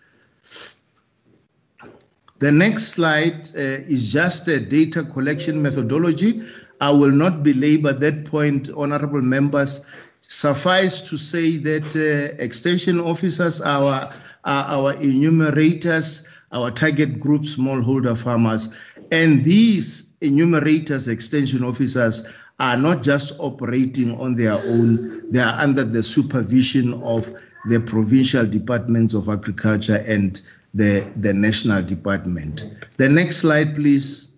The 2.40 2.52
next 2.52 2.90
slide 2.90 3.48
uh, 3.56 3.90
is 3.90 4.12
just 4.12 4.48
a 4.48 4.60
data 4.60 5.04
collection 5.04 5.62
methodology. 5.62 6.44
I 6.80 6.92
will 6.92 7.12
not 7.12 7.42
belabor 7.42 7.94
that 7.94 8.26
point, 8.26 8.70
honorable 8.78 9.22
members. 9.24 9.84
Suffice 10.20 11.02
to 11.10 11.18
say 11.18 11.58
that 11.58 11.96
uh, 11.96 12.36
extension 12.42 13.00
officers 13.00 13.60
are, 13.62 14.12
are 14.46 14.66
our 14.66 14.94
enumerators, 15.02 16.28
our 16.52 16.70
target 16.70 17.18
group, 17.20 17.42
smallholder 17.42 18.16
farmers, 18.16 18.76
and 19.12 19.44
these 19.44 20.14
enumerators, 20.22 21.08
extension 21.08 21.64
officers, 21.64 22.28
are 22.60 22.78
not 22.78 23.04
just 23.04 23.34
operating 23.40 24.20
on 24.20 24.36
their 24.36 24.54
own, 24.54 25.30
they 25.32 25.40
are 25.40 25.60
under 25.60 25.84
the 25.84 26.04
supervision 26.04 26.94
of 27.04 27.32
the 27.66 27.80
provincial 27.80 28.46
departments 28.46 29.14
of 29.14 29.30
agriculture 29.30 30.04
and 30.08 30.42
the, 30.78 31.12
the 31.16 31.34
national 31.34 31.82
department. 31.84 32.66
The 32.98 33.10
next 33.10 33.38
slide, 33.38 33.76
please. 33.76 34.30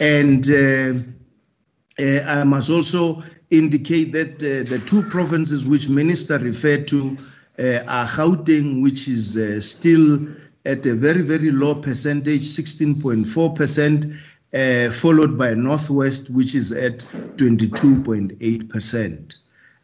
And 0.00 0.50
uh, 0.50 0.94
uh, 2.02 2.20
I 2.26 2.44
must 2.44 2.70
also 2.70 3.22
indicate 3.50 4.12
that 4.12 4.38
the 4.38 4.82
two 4.86 5.02
provinces 5.02 5.66
which 5.66 5.88
Minister 5.88 6.38
referred 6.38 6.86
to 6.88 7.16
are 7.58 8.06
Gauteng, 8.06 8.82
which 8.82 9.08
is 9.08 9.70
still 9.70 10.26
at 10.66 10.84
a 10.86 10.94
very, 10.94 11.22
very 11.22 11.50
low 11.50 11.74
percentage, 11.74 12.42
16.4%, 12.42 14.14
uh, 14.52 14.90
followed 14.92 15.38
by 15.38 15.54
Northwest, 15.54 16.28
which 16.30 16.54
is 16.54 16.70
at 16.72 16.98
22.8%. 17.36 19.36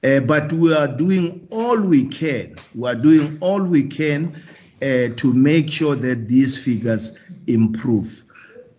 Uh, 0.05 0.21
but 0.21 0.53
we 0.53 0.75
are 0.75 0.89
doing 0.89 1.49
all 1.51 1.81
we 1.81 2.05
can. 2.05 2.55
We 2.75 2.87
are 2.89 2.95
doing 2.95 3.39
all 3.41 3.63
we 3.63 3.85
can 3.85 4.35
uh, 4.83 5.09
to 5.17 5.33
make 5.33 5.71
sure 5.71 5.97
that 5.97 6.29
these 6.29 6.63
figures 6.63 7.19
improve. 7.47 8.23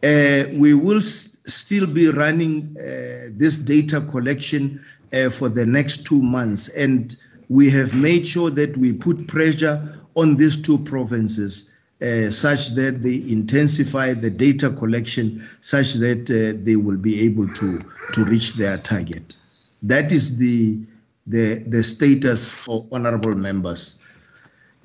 Uh, 0.04 0.44
we 0.54 0.74
will 0.74 1.02
still 1.02 1.88
be 1.88 2.10
running 2.10 2.76
uh, 2.78 3.30
this 3.34 3.58
data 3.58 4.02
collection 4.02 4.80
uh, 5.14 5.30
for 5.30 5.50
the 5.50 5.66
next 5.66 6.06
two 6.06 6.22
months, 6.22 6.70
and 6.70 7.16
we 7.50 7.70
have 7.70 7.94
made 7.94 8.28
sure 8.28 8.50
that 8.50 8.76
we 8.78 8.94
put 8.94 9.28
pressure 9.28 9.98
on 10.16 10.36
these 10.36 10.62
two 10.62 10.78
provinces 10.80 11.74
uh, 12.02 12.30
such 12.30 12.70
that 12.76 13.02
they 13.02 13.16
intensify 13.32 14.14
the 14.14 14.30
data 14.30 14.70
collection 14.70 15.42
such 15.62 15.94
that 15.94 16.30
uh, 16.30 16.60
they 16.64 16.76
will 16.76 16.98
be 16.98 17.22
able 17.22 17.48
to, 17.54 17.80
to 18.12 18.24
reach 18.26 18.54
their 18.54 18.78
target. 18.78 19.36
That 19.82 20.12
is 20.12 20.38
the, 20.38 20.80
the, 21.26 21.64
the 21.68 21.82
status 21.82 22.54
for 22.54 22.86
honorable 22.92 23.36
members. 23.36 23.98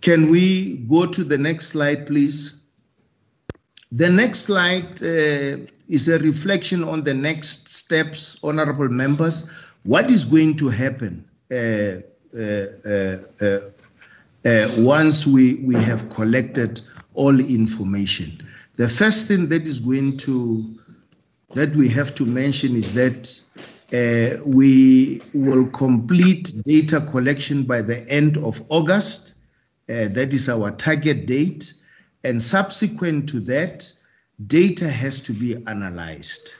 Can 0.00 0.30
we 0.30 0.78
go 0.88 1.06
to 1.06 1.22
the 1.22 1.38
next 1.38 1.68
slide, 1.68 2.06
please? 2.06 2.61
The 3.92 4.10
next 4.10 4.40
slide 4.40 5.02
uh, 5.02 5.66
is 5.88 6.08
a 6.08 6.18
reflection 6.18 6.82
on 6.82 7.04
the 7.04 7.14
next 7.14 7.68
steps, 7.68 8.38
honorable 8.42 8.88
members. 8.88 9.46
What 9.84 10.10
is 10.10 10.24
going 10.24 10.56
to 10.56 10.68
happen 10.68 11.24
uh, 11.50 12.00
uh, 12.36 13.58
uh 14.44 14.68
once 14.78 15.26
we, 15.26 15.54
we 15.56 15.74
have 15.74 16.08
collected 16.08 16.80
all 17.14 17.38
information. 17.38 18.40
The 18.76 18.88
first 18.88 19.28
thing 19.28 19.48
that 19.50 19.68
is 19.68 19.78
going 19.78 20.16
to 20.18 20.64
that 21.54 21.76
we 21.76 21.88
have 21.90 22.14
to 22.14 22.24
mention 22.26 22.74
is 22.74 22.94
that 22.94 23.42
Uh, 23.92 24.38
we 24.46 25.20
will 25.34 25.66
complete 25.66 26.50
data 26.64 26.98
collection 27.10 27.62
by 27.64 27.82
the 27.82 28.08
end 28.08 28.38
of 28.38 28.62
August. 28.70 29.34
Uh, 29.90 30.08
that 30.08 30.32
is 30.32 30.48
our 30.48 30.70
target 30.70 31.26
date. 31.26 31.74
And 32.24 32.42
subsequent 32.42 33.28
to 33.30 33.40
that, 33.40 33.92
data 34.46 34.88
has 34.88 35.20
to 35.22 35.32
be 35.32 35.56
analyzed. 35.66 36.54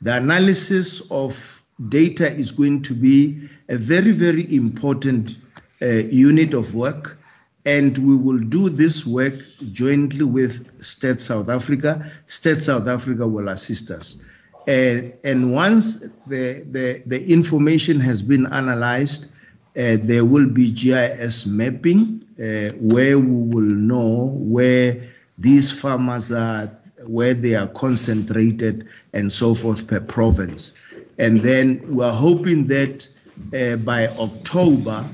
The 0.00 0.16
analysis 0.16 1.02
of 1.10 1.64
data 1.88 2.26
is 2.26 2.52
going 2.52 2.82
to 2.82 2.94
be 2.94 3.48
a 3.68 3.76
very, 3.76 4.12
very 4.12 4.54
important 4.54 5.38
uh, 5.82 5.86
unit 5.86 6.54
of 6.54 6.74
work. 6.74 7.18
And 7.66 7.98
we 7.98 8.16
will 8.16 8.38
do 8.38 8.70
this 8.70 9.06
work 9.06 9.42
jointly 9.72 10.24
with 10.24 10.66
Stats 10.78 11.20
South 11.20 11.48
Africa. 11.48 12.04
Stats 12.26 12.62
South 12.62 12.88
Africa 12.88 13.26
will 13.28 13.48
assist 13.48 13.90
us. 13.90 14.22
And, 14.66 15.14
and 15.24 15.52
once 15.52 16.00
the, 16.26 16.64
the, 16.70 17.02
the 17.06 17.30
information 17.30 18.00
has 18.00 18.22
been 18.22 18.46
analyzed, 18.46 19.32
there 19.74 20.24
will 20.24 20.48
be 20.48 20.72
GIS 20.72 21.46
mapping 21.46 22.20
uh, 22.38 22.70
where 22.80 23.18
we 23.18 23.26
will 23.26 23.60
know 23.60 24.32
where 24.36 24.96
these 25.38 25.72
farmers 25.72 26.30
are, 26.32 26.66
where 27.06 27.34
they 27.34 27.54
are 27.54 27.66
concentrated, 27.68 28.86
and 29.12 29.30
so 29.32 29.54
forth 29.54 29.88
per 29.88 30.00
province. 30.00 30.94
And 31.18 31.40
then 31.40 31.82
we're 31.88 32.12
hoping 32.12 32.68
that 32.68 33.08
uh, 33.54 33.76
by 33.78 34.06
October, 34.18 35.04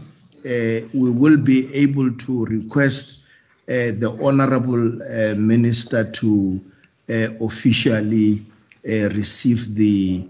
uh, 0.44 0.86
we 0.92 1.10
will 1.10 1.38
be 1.38 1.74
able 1.74 2.12
to 2.12 2.44
request 2.46 3.20
uh, 3.68 3.96
the 3.96 4.18
Honorable 4.22 5.02
uh, 5.02 5.34
Minister 5.36 6.04
to 6.04 6.60
officially 7.08 8.44
receive 8.84 9.74
the 9.74 10.26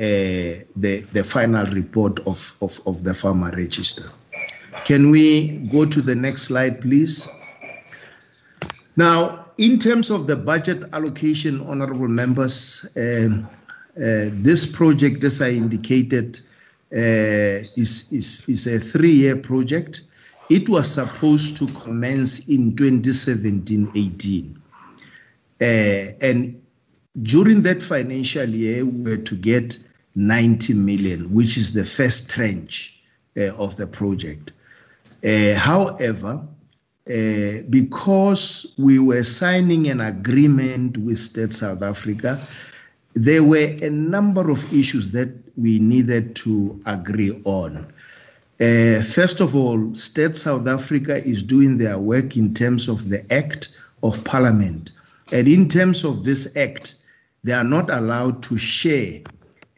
uh, 0.00 0.64
the, 0.76 1.06
the 1.12 1.22
final 1.22 1.66
report 1.66 2.20
of, 2.26 2.56
of, 2.62 2.80
of 2.86 3.04
the 3.04 3.12
farmer 3.12 3.50
register. 3.50 4.10
Can 4.86 5.10
we 5.10 5.58
go 5.70 5.84
to 5.84 6.00
the 6.00 6.14
next 6.14 6.44
slide, 6.44 6.80
please? 6.80 7.28
Now, 8.96 9.44
in 9.58 9.78
terms 9.78 10.08
of 10.08 10.26
the 10.26 10.36
budget 10.36 10.84
allocation, 10.94 11.60
honorable 11.66 12.08
members, 12.08 12.86
uh, 12.96 13.28
uh, 14.00 14.30
this 14.32 14.64
project, 14.64 15.22
as 15.22 15.42
I 15.42 15.50
indicated, 15.50 16.40
uh, 16.94 17.60
is, 17.76 18.10
is, 18.10 18.48
is 18.48 18.66
a 18.66 18.80
three-year 18.80 19.36
project. 19.36 20.00
It 20.48 20.70
was 20.70 20.90
supposed 20.90 21.58
to 21.58 21.66
commence 21.68 22.48
in 22.48 22.74
2017-18. 22.74 24.56
Uh, 25.60 26.16
and 26.22 26.62
during 27.20 27.60
that 27.62 27.82
financial 27.82 28.48
year, 28.48 28.86
we 28.86 29.02
were 29.04 29.18
to 29.18 29.36
get 29.36 29.78
90 30.14 30.74
million, 30.74 31.32
which 31.32 31.56
is 31.56 31.72
the 31.72 31.84
first 31.84 32.30
tranche 32.30 33.00
uh, 33.36 33.54
of 33.56 33.76
the 33.76 33.86
project. 33.86 34.52
Uh, 35.24 35.54
however, 35.54 36.46
uh, 37.08 37.62
because 37.70 38.74
we 38.78 38.98
were 38.98 39.22
signing 39.22 39.88
an 39.88 40.00
agreement 40.00 40.96
with 40.98 41.16
Stats 41.16 41.52
South 41.52 41.82
Africa, 41.82 42.38
there 43.14 43.42
were 43.42 43.76
a 43.82 43.90
number 43.90 44.50
of 44.50 44.72
issues 44.72 45.12
that 45.12 45.30
we 45.56 45.78
needed 45.78 46.36
to 46.36 46.80
agree 46.86 47.40
on. 47.44 47.78
Uh, 48.60 49.02
first 49.02 49.40
of 49.40 49.56
all, 49.56 49.78
Stats 49.90 50.36
South 50.36 50.68
Africa 50.68 51.16
is 51.24 51.42
doing 51.42 51.78
their 51.78 51.98
work 51.98 52.36
in 52.36 52.52
terms 52.54 52.88
of 52.88 53.08
the 53.08 53.24
Act 53.32 53.68
of 54.02 54.22
Parliament. 54.24 54.92
And 55.32 55.48
in 55.48 55.68
terms 55.68 56.04
of 56.04 56.24
this 56.24 56.56
Act, 56.56 56.96
they 57.42 57.52
are 57.52 57.64
not 57.64 57.90
allowed 57.90 58.42
to 58.44 58.58
share 58.58 59.20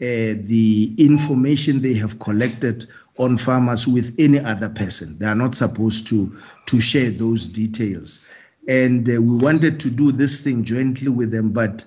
uh, 0.03 0.35
the 0.43 0.93
information 0.99 1.81
they 1.81 1.95
have 1.95 2.19
collected 2.19 2.87
on 3.19 3.37
farmers 3.37 3.87
with 3.87 4.13
any 4.19 4.41
other 4.41 4.69
person. 4.71 5.17
They 5.19 5.27
are 5.27 5.35
not 5.37 5.55
supposed 5.55 6.09
to, 6.09 6.37
to 6.67 6.81
share 6.81 7.11
those 7.11 7.49
details. 7.49 8.21
And 8.69 9.09
uh, 9.09 9.23
we 9.23 9.37
wanted 9.37 9.79
to 9.79 9.91
do 9.91 10.11
this 10.11 10.43
thing 10.43 10.65
jointly 10.65 11.09
with 11.09 11.31
them, 11.31 11.53
but 11.53 11.85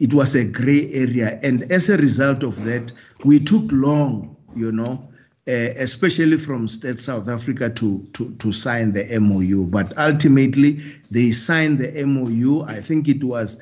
it 0.00 0.12
was 0.12 0.34
a 0.34 0.44
gray 0.44 0.90
area. 0.92 1.38
And 1.44 1.62
as 1.70 1.88
a 1.88 1.96
result 1.96 2.42
of 2.42 2.64
that, 2.64 2.92
we 3.24 3.38
took 3.38 3.70
long, 3.70 4.36
you 4.56 4.72
know, 4.72 5.08
uh, 5.48 5.72
especially 5.78 6.38
from 6.38 6.66
Stats 6.66 7.00
South 7.00 7.28
Africa 7.28 7.70
to, 7.70 8.02
to, 8.14 8.34
to 8.34 8.50
sign 8.50 8.92
the 8.92 9.18
MOU. 9.20 9.66
But 9.66 9.96
ultimately, 9.96 10.72
they 11.12 11.30
signed 11.30 11.78
the 11.78 12.04
MOU. 12.04 12.62
I 12.64 12.80
think 12.80 13.08
it 13.08 13.22
was 13.22 13.60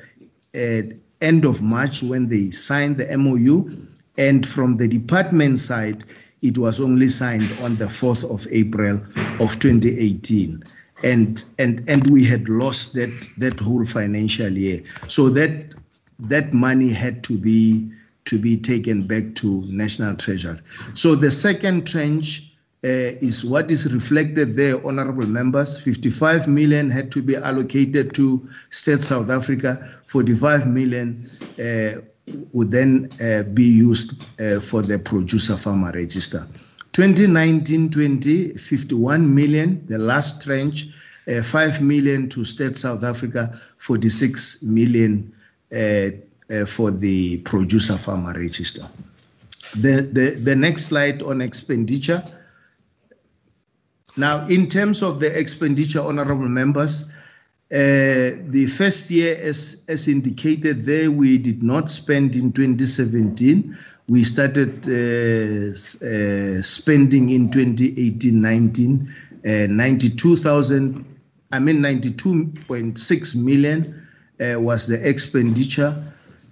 uh, 0.55 0.81
end 1.21 1.45
of 1.45 1.61
March 1.61 2.03
when 2.03 2.27
they 2.27 2.51
signed 2.51 2.97
the 2.97 3.17
MOU. 3.17 3.69
And 4.17 4.45
from 4.45 4.77
the 4.77 4.87
department 4.87 5.59
side, 5.59 6.03
it 6.41 6.57
was 6.57 6.81
only 6.81 7.09
signed 7.09 7.51
on 7.61 7.75
the 7.75 7.85
4th 7.85 8.29
of 8.31 8.47
April 8.51 8.97
of 9.39 9.59
2018. 9.59 10.63
And, 11.03 11.45
and, 11.59 11.87
and 11.87 12.07
we 12.07 12.23
had 12.25 12.49
lost 12.49 12.93
that, 12.93 13.27
that 13.37 13.59
whole 13.59 13.85
financial 13.85 14.49
year. 14.49 14.81
So 15.07 15.29
that, 15.29 15.73
that 16.19 16.53
money 16.53 16.89
had 16.89 17.23
to 17.25 17.37
be, 17.37 17.91
to 18.25 18.39
be 18.39 18.57
taken 18.57 19.05
back 19.05 19.35
to 19.35 19.63
National 19.67 20.15
Treasury. 20.15 20.59
So 20.95 21.15
the 21.15 21.29
second 21.29 21.85
tranche 21.85 22.46
uh, 22.83 23.17
is 23.21 23.43
what 23.43 23.71
is 23.71 23.91
reflected 23.91 24.55
there, 24.55 24.85
honorable 24.85 25.25
members. 25.25 25.79
55 25.79 26.47
million 26.47 26.89
had 26.89 27.11
to 27.11 27.23
be 27.23 27.35
allocated 27.35 28.13
to 28.13 28.39
Stats 28.69 29.03
South 29.03 29.29
Africa. 29.29 29.99
45 30.05 30.67
million 30.67 31.29
uh, 31.59 32.01
would 32.53 32.69
then 32.71 33.09
uh, 33.21 33.43
be 33.53 33.63
used 33.63 34.23
uh, 34.41 34.59
for 34.59 34.81
the 34.81 34.99
producer 34.99 35.55
farmer 35.55 35.91
register. 35.91 36.47
2019-20, 36.93 38.59
51 38.59 39.35
million, 39.35 39.85
the 39.87 39.97
last 39.97 40.43
tranche, 40.43 40.87
uh, 41.27 41.41
5 41.41 41.81
million 41.81 42.27
to 42.29 42.43
State 42.43 42.75
South 42.75 43.03
Africa, 43.03 43.51
46 43.77 44.63
million 44.63 45.31
uh, 45.71 46.09
for 46.65 46.91
the 46.91 47.37
producer 47.39 47.95
farmer 47.97 48.33
register. 48.33 48.81
The, 49.75 50.09
the, 50.11 50.39
the 50.41 50.55
next 50.55 50.85
slide 50.85 51.21
on 51.21 51.41
expenditure. 51.41 52.23
Now, 54.17 54.45
in 54.47 54.67
terms 54.67 55.03
of 55.03 55.19
the 55.19 55.37
expenditure, 55.37 56.01
honorable 56.01 56.47
members, 56.49 57.05
uh, 57.71 58.33
the 58.47 58.65
first 58.77 59.11
year, 59.11 59.37
as, 59.41 59.83
as 59.87 60.07
indicated 60.07 60.85
there, 60.85 61.11
we 61.11 61.37
did 61.37 61.61
not 61.61 61.89
spend 61.89 62.35
in 62.35 62.51
2017. 62.51 63.77
We 64.07 64.23
started 64.23 64.87
uh, 64.87 65.71
uh, 65.71 66.61
spending 66.61 67.29
in 67.29 67.49
2018-19, 67.49 69.09
uh, 69.45 69.67
92,000, 69.69 71.05
I 71.51 71.59
mean 71.59 71.77
92.6 71.77 73.35
million 73.35 74.07
uh, 74.39 74.59
was 74.59 74.87
the 74.87 75.07
expenditure, 75.07 76.03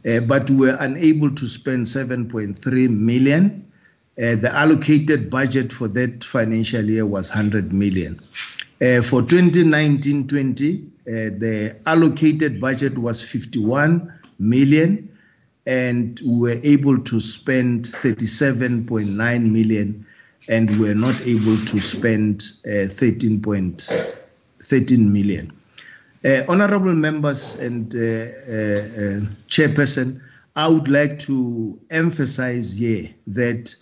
uh, 0.05 0.19
but 0.21 0.49
we 0.49 0.67
were 0.67 0.77
unable 0.79 1.33
to 1.33 1.47
spend 1.47 1.85
7.3 1.85 2.89
million. 2.89 3.64
Uh, 4.17 4.35
the 4.35 4.49
allocated 4.53 5.29
budget 5.29 5.73
for 5.73 5.89
that 5.89 6.23
financial 6.23 6.85
year 6.85 7.05
was 7.05 7.29
100 7.29 7.73
million. 7.73 8.17
Uh, 8.81 9.01
for 9.01 9.21
2019-20, 9.21 10.85
uh, 10.85 10.87
the 11.37 11.77
allocated 11.85 12.61
budget 12.61 12.97
was 12.97 13.21
51 13.21 14.09
million, 14.39 15.09
and 15.67 16.21
we 16.25 16.39
were 16.39 16.57
able 16.63 16.97
to 16.97 17.19
spend 17.19 17.83
37.9 17.85 19.51
million, 19.51 20.05
and 20.47 20.69
we 20.71 20.79
were 20.87 20.95
not 20.95 21.19
able 21.27 21.57
to 21.65 21.81
spend 21.81 22.53
uh, 22.65 22.87
13.13 22.87 25.11
million. 25.11 25.51
Uh, 26.23 26.43
honorable 26.47 26.95
members 26.95 27.57
and 27.57 27.93
uh, 27.95 28.29
chairperson, 29.47 30.21
I 30.55 30.69
would 30.69 30.87
like 30.87 31.19
to 31.19 31.77
emphasize 31.91 32.77
here 32.77 33.09
that 33.27 33.75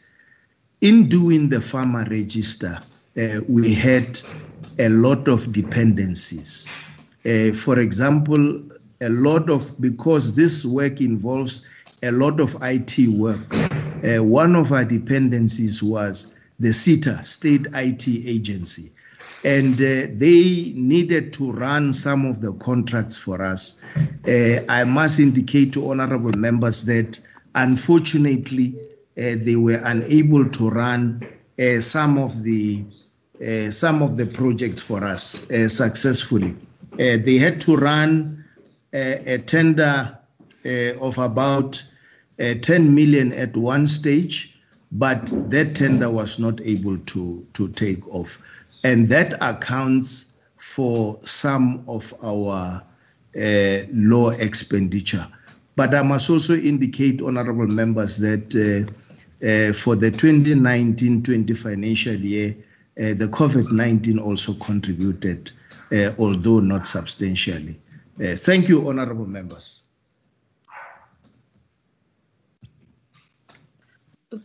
in 0.83 1.07
doing 1.07 1.47
the 1.47 1.61
farmer 1.61 2.05
register, 2.09 2.77
uh, 3.17 3.39
we 3.47 3.73
had 3.73 4.19
a 4.79 4.89
lot 4.89 5.29
of 5.29 5.53
dependencies. 5.53 6.69
Uh, 7.25 7.53
for 7.53 7.79
example, 7.79 8.61
a 9.01 9.07
lot 9.07 9.49
of, 9.49 9.79
because 9.79 10.35
this 10.35 10.65
work 10.65 10.99
involves 10.99 11.65
a 12.03 12.11
lot 12.11 12.41
of 12.41 12.57
IT 12.61 13.07
work, 13.17 13.55
uh, 13.55 14.21
one 14.21 14.57
of 14.57 14.73
our 14.73 14.83
dependencies 14.83 15.81
was 15.81 16.35
the 16.59 16.73
SITA, 16.73 17.23
State 17.23 17.65
IT 17.73 18.05
Agency. 18.07 18.91
And 19.45 19.75
uh, 19.75 20.11
they 20.17 20.73
needed 20.75 21.31
to 21.33 21.53
run 21.53 21.93
some 21.93 22.25
of 22.25 22.41
the 22.41 22.53
contracts 22.55 23.17
for 23.17 23.41
us. 23.41 23.81
Uh, 24.27 24.65
I 24.67 24.83
must 24.83 25.21
indicate 25.21 25.71
to 25.73 25.91
honorable 25.91 26.37
members 26.37 26.83
that 26.85 27.25
unfortunately, 27.55 28.75
they 29.15 29.55
were 29.55 29.81
unable 29.85 30.49
to 30.49 30.69
run 30.69 31.21
uh, 31.59 31.79
some 31.79 32.17
of 32.17 32.43
the 32.43 32.83
uh, 33.41 33.69
some 33.69 34.01
of 34.01 34.17
the 34.17 34.25
projects 34.25 34.81
for 34.81 35.03
us 35.03 35.45
successfully. 35.67 36.55
they 36.97 37.37
had 37.37 37.59
to 37.59 37.75
run 37.75 38.43
a 38.93 39.37
tender 39.45 40.17
of 41.01 41.17
about 41.17 41.81
uh, 42.39 42.55
10 42.55 42.95
million 42.95 43.31
at 43.33 43.55
one 43.55 43.87
stage, 43.87 44.57
but 44.91 45.31
that 45.49 45.75
tender 45.75 46.09
was 46.09 46.39
not 46.39 46.59
able 46.61 46.97
to, 46.97 47.45
to 47.53 47.67
take 47.69 48.07
off. 48.13 48.39
And 48.83 49.07
that 49.09 49.33
accounts 49.41 50.33
for 50.57 51.17
some 51.21 51.83
of 51.87 52.13
our 52.23 52.81
uh, 53.35 53.77
low 53.91 54.29
expenditure. 54.29 55.27
But 55.75 55.95
I 55.95 56.03
must 56.03 56.29
also 56.29 56.55
indicate, 56.55 57.21
honorable 57.21 57.67
members, 57.67 58.17
that 58.19 58.53
uh, 58.55 58.91
uh, 58.91 58.93
for 59.73 59.97
the 59.97 60.09
2019-20 60.09 61.57
financial 61.57 62.15
year, 62.15 62.55
uh, 62.97 63.13
the 63.15 63.27
COVID-19 63.27 64.21
also 64.21 64.53
contributed, 64.53 65.51
uh, 65.91 66.11
although 66.19 66.59
not 66.59 66.85
substantially. 66.87 67.79
Uh, 68.19 68.35
thank 68.35 68.69
you, 68.69 68.87
honorable 68.87 69.25
members. 69.25 69.83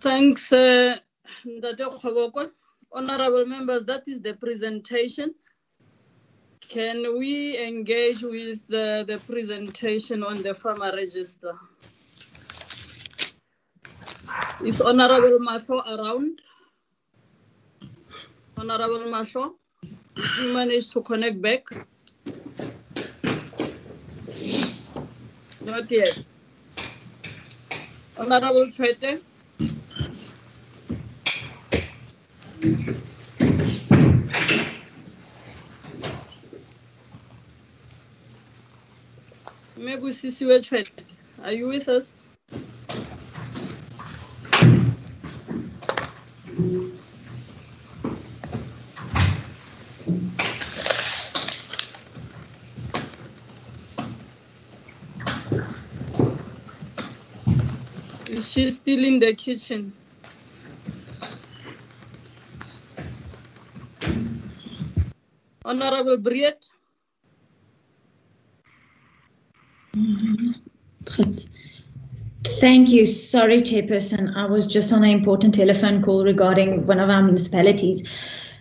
Thanks, 0.00 0.52
uh, 0.52 0.96
Honorable 2.90 3.44
members, 3.46 3.84
that 3.84 4.02
is 4.08 4.22
the 4.22 4.34
presentation. 4.34 5.34
Can 6.60 7.18
we 7.18 7.58
engage 7.66 8.22
with 8.22 8.66
the, 8.66 9.04
the 9.06 9.20
presentation 9.26 10.24
on 10.24 10.42
the 10.42 10.54
farmer 10.54 10.92
register? 10.94 11.54
Is 14.64 14.80
Honorable 14.82 15.38
Mahlo 15.38 15.82
around? 15.86 16.40
Honorable 18.56 19.06
Mahlo, 19.10 19.52
you 20.42 20.52
managed 20.54 20.92
to 20.94 21.02
connect 21.02 21.40
back? 21.42 21.64
Not 25.66 25.90
yet. 25.90 26.18
Honorable 28.18 28.66
Chwete? 28.68 29.22
Maybe 39.76 40.08
Sisiwe 40.10 40.58
Chwete, 40.60 41.04
are 41.42 41.52
you 41.52 41.68
with 41.68 41.88
us? 41.88 42.27
Is 58.30 58.52
she 58.52 58.70
still 58.70 59.04
in 59.04 59.18
the 59.20 59.34
kitchen? 59.34 59.94
Honorable 65.64 66.18
Briet? 66.18 66.66
Mm-hmm. 69.96 70.52
Thank 72.60 72.88
you. 72.88 73.06
Sorry, 73.06 73.62
Chairperson. 73.62 74.34
I 74.34 74.46
was 74.46 74.66
just 74.66 74.92
on 74.92 75.04
an 75.04 75.10
important 75.10 75.54
telephone 75.54 76.02
call 76.02 76.24
regarding 76.24 76.86
one 76.86 76.98
of 76.98 77.08
our 77.08 77.22
municipalities. 77.22 78.02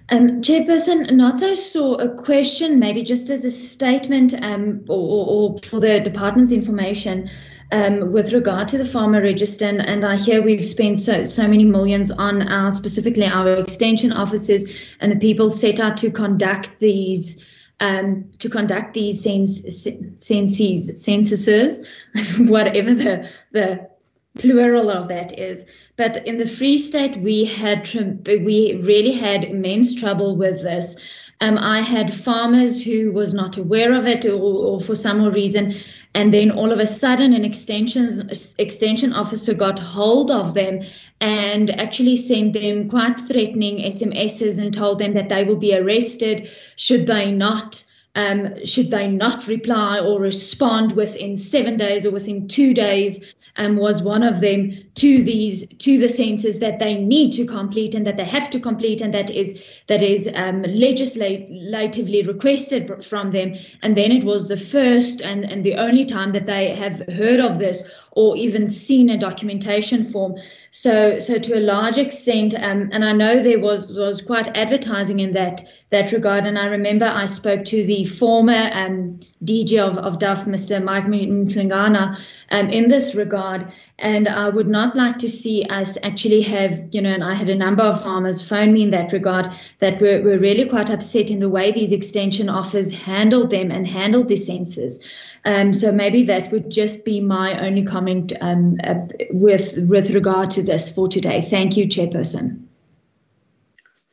Um, 0.09 0.41
Chairperson, 0.41 1.09
Nazo 1.11 1.55
saw 1.55 1.95
a 1.95 2.09
question, 2.15 2.79
maybe 2.79 3.03
just 3.03 3.29
as 3.29 3.43
a 3.43 3.51
statement 3.51 4.33
um, 4.41 4.85
or, 4.87 5.27
or, 5.27 5.57
for 5.59 5.79
the 5.79 5.99
department's 5.99 6.51
information 6.51 7.29
um, 7.71 8.13
with 8.13 8.31
regard 8.31 8.67
to 8.69 8.77
the 8.77 8.85
farmer 8.85 9.21
register. 9.21 9.65
And, 9.65 9.81
and 9.81 10.05
I 10.05 10.15
hear 10.15 10.41
we've 10.41 10.63
spent 10.63 10.99
so, 10.99 11.25
so 11.25 11.47
many 11.47 11.65
millions 11.65 12.11
on 12.11 12.47
our, 12.47 12.71
specifically 12.71 13.25
our 13.25 13.55
extension 13.55 14.13
offices 14.13 14.71
and 15.01 15.11
the 15.11 15.17
people 15.17 15.49
set 15.49 15.79
out 15.79 15.97
to 15.97 16.11
conduct 16.11 16.69
these 16.79 17.43
um, 17.79 18.29
to 18.39 18.49
conduct 18.49 18.93
these 18.93 19.21
census, 19.21 19.87
censuses, 20.19 21.87
whatever 22.39 22.93
the 22.93 23.29
the 23.51 23.89
plural 24.35 24.89
of 24.89 25.07
that 25.07 25.37
is. 25.37 25.65
But 25.95 26.25
in 26.27 26.37
the 26.37 26.47
Free 26.47 26.77
State, 26.77 27.17
we 27.17 27.45
had 27.45 27.91
we 28.25 28.79
really 28.83 29.11
had 29.11 29.43
immense 29.43 29.95
trouble 29.95 30.35
with 30.35 30.61
this. 30.61 30.97
Um, 31.39 31.57
I 31.59 31.81
had 31.81 32.11
farmers 32.11 32.83
who 32.83 33.11
was 33.11 33.33
not 33.33 33.57
aware 33.57 33.93
of 33.93 34.07
it, 34.07 34.25
or, 34.25 34.39
or 34.39 34.79
for 34.79 34.95
some 34.95 35.23
reason, 35.25 35.75
and 36.17 36.33
then 36.33 36.49
all 36.49 36.71
of 36.71 36.79
a 36.79 36.87
sudden, 36.87 37.31
an 37.33 37.45
extension 37.45 38.27
extension 38.57 39.13
officer 39.13 39.53
got 39.53 39.77
hold 39.77 40.31
of 40.31 40.55
them 40.55 40.83
and 41.21 41.69
actually 41.79 42.17
sent 42.17 42.53
them 42.53 42.89
quite 42.89 43.19
threatening 43.19 43.77
SMSs 43.77 44.57
and 44.59 44.73
told 44.73 44.97
them 44.97 45.13
that 45.13 45.29
they 45.29 45.43
will 45.43 45.57
be 45.57 45.75
arrested 45.75 46.49
should 46.75 47.05
they 47.05 47.31
not 47.31 47.83
um, 48.17 48.65
should 48.65 48.89
they 48.89 49.07
not 49.07 49.47
reply 49.47 49.99
or 49.99 50.19
respond 50.19 50.95
within 50.95 51.35
seven 51.35 51.77
days 51.77 52.05
or 52.05 52.11
within 52.11 52.47
two 52.47 52.73
days 52.73 53.23
um, 53.57 53.77
was 53.77 54.01
one 54.01 54.23
of 54.23 54.39
them 54.39 54.71
to 54.95 55.23
these 55.23 55.67
to 55.79 55.97
the 55.97 56.09
census 56.09 56.57
that 56.57 56.79
they 56.79 56.95
need 56.95 57.31
to 57.33 57.45
complete 57.45 57.93
and 57.95 58.05
that 58.05 58.17
they 58.17 58.25
have 58.25 58.49
to 58.51 58.59
complete 58.59 59.01
and 59.01 59.13
that 59.13 59.29
is 59.29 59.81
that 59.87 60.01
is 60.01 60.29
um, 60.35 60.63
legislatively 60.63 62.23
requested 62.23 63.03
from 63.03 63.31
them. 63.31 63.55
And 63.81 63.97
then 63.97 64.11
it 64.11 64.23
was 64.23 64.47
the 64.47 64.57
first 64.57 65.21
and, 65.21 65.43
and 65.43 65.63
the 65.63 65.75
only 65.75 66.05
time 66.05 66.31
that 66.33 66.45
they 66.45 66.73
have 66.75 67.01
heard 67.09 67.39
of 67.39 67.59
this 67.59 67.87
or 68.11 68.35
even 68.35 68.67
seen 68.67 69.09
a 69.09 69.17
documentation 69.17 70.03
form. 70.03 70.35
So 70.71 71.19
so 71.19 71.37
to 71.39 71.57
a 71.57 71.61
large 71.61 71.97
extent 71.97 72.53
um, 72.55 72.89
and 72.91 73.03
I 73.03 73.11
know 73.11 73.41
there 73.41 73.59
was 73.59 73.91
was 73.91 74.21
quite 74.21 74.55
advertising 74.55 75.19
in 75.19 75.33
that 75.33 75.63
that 75.89 76.11
regard. 76.11 76.45
And 76.45 76.57
I 76.57 76.65
remember 76.65 77.05
I 77.05 77.25
spoke 77.25 77.65
to 77.65 77.83
the 77.83 78.05
former 78.07 78.69
um, 78.73 79.19
DG 79.43 79.77
of, 79.77 79.97
of 79.97 80.19
DAFF, 80.19 80.45
Mr. 80.45 80.83
Mike 80.83 81.05
Mlengana, 81.05 82.17
um, 82.51 82.69
in 82.69 82.87
this 82.87 83.13
regard. 83.13 83.71
And 83.99 84.27
I 84.27 84.49
would 84.49 84.67
not 84.67 84.95
like 84.95 85.17
to 85.19 85.29
see 85.29 85.65
us 85.65 85.97
actually 86.03 86.41
have, 86.41 86.87
you 86.91 87.01
know, 87.01 87.11
and 87.11 87.23
I 87.23 87.35
had 87.35 87.49
a 87.49 87.55
number 87.55 87.83
of 87.83 88.03
farmers 88.03 88.47
phone 88.47 88.73
me 88.73 88.83
in 88.83 88.91
that 88.91 89.13
regard 89.13 89.51
that 89.79 90.01
were, 90.01 90.21
were 90.21 90.37
really 90.37 90.67
quite 90.67 90.89
upset 90.89 91.29
in 91.29 91.39
the 91.39 91.49
way 91.49 91.71
these 91.71 91.91
extension 91.91 92.49
offers 92.49 92.91
handled 92.93 93.49
them 93.49 93.71
and 93.71 93.87
handled 93.87 94.27
the 94.27 94.37
census. 94.37 95.03
Um, 95.45 95.71
so 95.71 95.91
maybe 95.91 96.23
that 96.23 96.51
would 96.51 96.69
just 96.69 97.05
be 97.05 97.21
my 97.21 97.65
only 97.65 97.83
comment 97.83 98.33
um, 98.41 98.77
uh, 98.83 98.95
with 99.31 99.77
with 99.77 100.09
regard 100.09 100.51
to 100.51 100.61
this 100.63 100.91
for 100.91 101.07
today. 101.07 101.41
Thank 101.49 101.77
you, 101.77 101.87
Chairperson. 101.87 102.67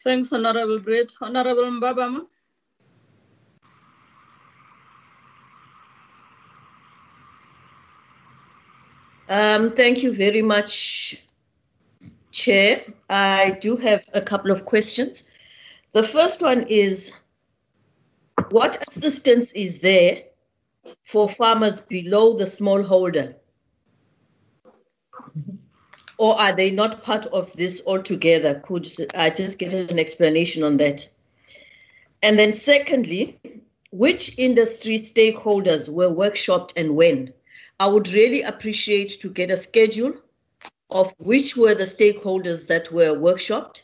Thanks, 0.05 0.33
Honorable 0.33 0.79
Britt. 0.81 1.13
Honorable 1.21 1.65
Mbabama. 1.65 2.27
Um, 9.29 9.73
thank 9.73 10.03
you 10.03 10.15
very 10.15 10.43
much, 10.43 11.23
Chair. 12.31 12.83
I 13.09 13.57
do 13.61 13.77
have 13.77 14.05
a 14.13 14.21
couple 14.21 14.51
of 14.51 14.65
questions. 14.67 15.25
The 15.93 16.03
first 16.03 16.43
one 16.43 16.65
is 16.69 17.13
what 18.51 18.87
assistance 18.87 19.53
is 19.53 19.79
there 19.79 20.25
for 21.05 21.29
farmers 21.29 21.81
below 21.81 22.35
the 22.35 22.45
smallholder? 22.45 23.37
Or 26.19 26.39
are 26.39 26.55
they 26.55 26.71
not 26.71 27.03
part 27.03 27.27
of 27.27 27.53
this 27.57 27.83
altogether? 27.87 28.61
Could 28.61 28.89
I 29.15 29.31
just 29.31 29.59
get 29.59 29.73
an 29.73 29.99
explanation 29.99 30.63
on 30.63 30.77
that? 30.77 31.09
And 32.23 32.39
then, 32.39 32.53
secondly, 32.53 33.39
which 33.91 34.39
industry 34.39 34.97
stakeholders 34.97 35.89
were 35.89 36.09
workshopped 36.09 36.73
and 36.77 36.95
when? 36.95 37.33
I 37.81 37.89
would 37.89 38.09
really 38.09 38.43
appreciate 38.43 39.21
to 39.21 39.31
get 39.31 39.51
a 39.51 39.57
schedule 39.57 40.15
of 40.91 41.13
which 41.19 41.57
were 41.57 41.75
the 41.75 41.85
stakeholders 41.85 42.69
that 42.69 42.93
were 42.93 43.17
workshopped, 43.17 43.83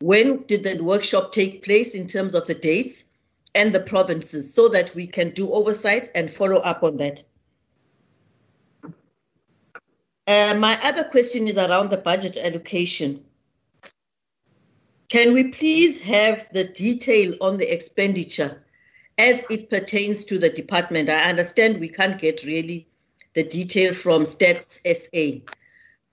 when 0.00 0.42
did 0.44 0.64
the 0.64 0.82
workshop 0.82 1.30
take 1.30 1.62
place 1.62 1.94
in 1.94 2.06
terms 2.08 2.34
of 2.34 2.46
the 2.46 2.54
dates 2.54 3.04
and 3.54 3.72
the 3.72 3.80
provinces, 3.80 4.52
so 4.52 4.68
that 4.68 4.94
we 4.94 5.06
can 5.06 5.30
do 5.30 5.52
oversight 5.52 6.10
and 6.14 6.34
follow 6.34 6.56
up 6.56 6.82
on 6.82 6.96
that. 6.96 7.22
Uh, 10.26 10.54
my 10.58 10.78
other 10.82 11.04
question 11.04 11.48
is 11.48 11.58
around 11.58 11.90
the 11.90 11.96
budget 11.96 12.36
allocation. 12.36 13.24
Can 15.08 15.32
we 15.32 15.48
please 15.48 16.00
have 16.02 16.46
the 16.52 16.64
detail 16.64 17.34
on 17.40 17.58
the 17.58 17.72
expenditure 17.72 18.64
as 19.18 19.44
it 19.50 19.68
pertains 19.68 20.24
to 20.26 20.38
the 20.38 20.48
department? 20.48 21.10
I 21.10 21.28
understand 21.28 21.80
we 21.80 21.88
can't 21.88 22.20
get 22.20 22.44
really 22.44 22.86
the 23.34 23.44
detail 23.44 23.94
from 23.94 24.22
Stats 24.22 24.80
SA. 24.84 25.52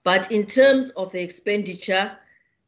But 0.04 0.30
in 0.30 0.46
terms 0.46 0.90
of 0.90 1.12
the 1.12 1.22
expenditure, 1.22 2.16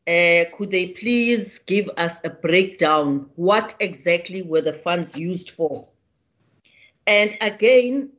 uh, 0.07 0.45
could 0.57 0.71
they 0.71 0.89
please 0.89 1.61
give 1.61 1.89
us 1.97 2.21
a 2.25 2.31
breakdown? 2.31 3.31
What 3.37 3.75
exactly 3.81 4.43
were 4.43 4.61
the 4.61 4.73
funds 4.73 5.17
used 5.17 5.51
for? 5.51 5.89
And 7.07 7.37
again, 7.41 8.11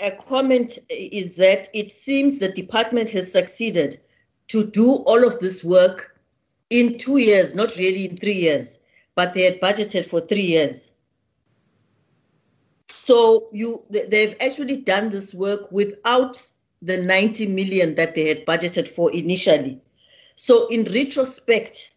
a 0.00 0.10
comment 0.10 0.78
is 0.88 1.36
that 1.36 1.68
it 1.72 1.90
seems 1.90 2.38
the 2.38 2.48
department 2.48 3.08
has 3.10 3.32
succeeded 3.32 3.98
to 4.48 4.64
do 4.64 4.96
all 5.06 5.26
of 5.26 5.40
this 5.40 5.64
work 5.64 6.18
in 6.70 6.98
two 6.98 7.16
years, 7.18 7.54
not 7.54 7.76
really 7.76 8.06
in 8.06 8.16
three 8.16 8.34
years, 8.34 8.80
but 9.14 9.34
they 9.34 9.42
had 9.42 9.60
budgeted 9.60 10.06
for 10.06 10.20
three 10.20 10.42
years. 10.42 10.90
So 13.06 13.50
you 13.52 13.84
they've 13.88 14.34
actually 14.40 14.78
done 14.78 15.10
this 15.10 15.32
work 15.32 15.70
without 15.70 16.44
the 16.82 16.96
90 16.96 17.46
million 17.46 17.94
that 17.94 18.16
they 18.16 18.26
had 18.26 18.44
budgeted 18.44 18.88
for 18.88 19.14
initially. 19.14 19.80
So 20.34 20.66
in 20.66 20.82
retrospect, 20.92 21.92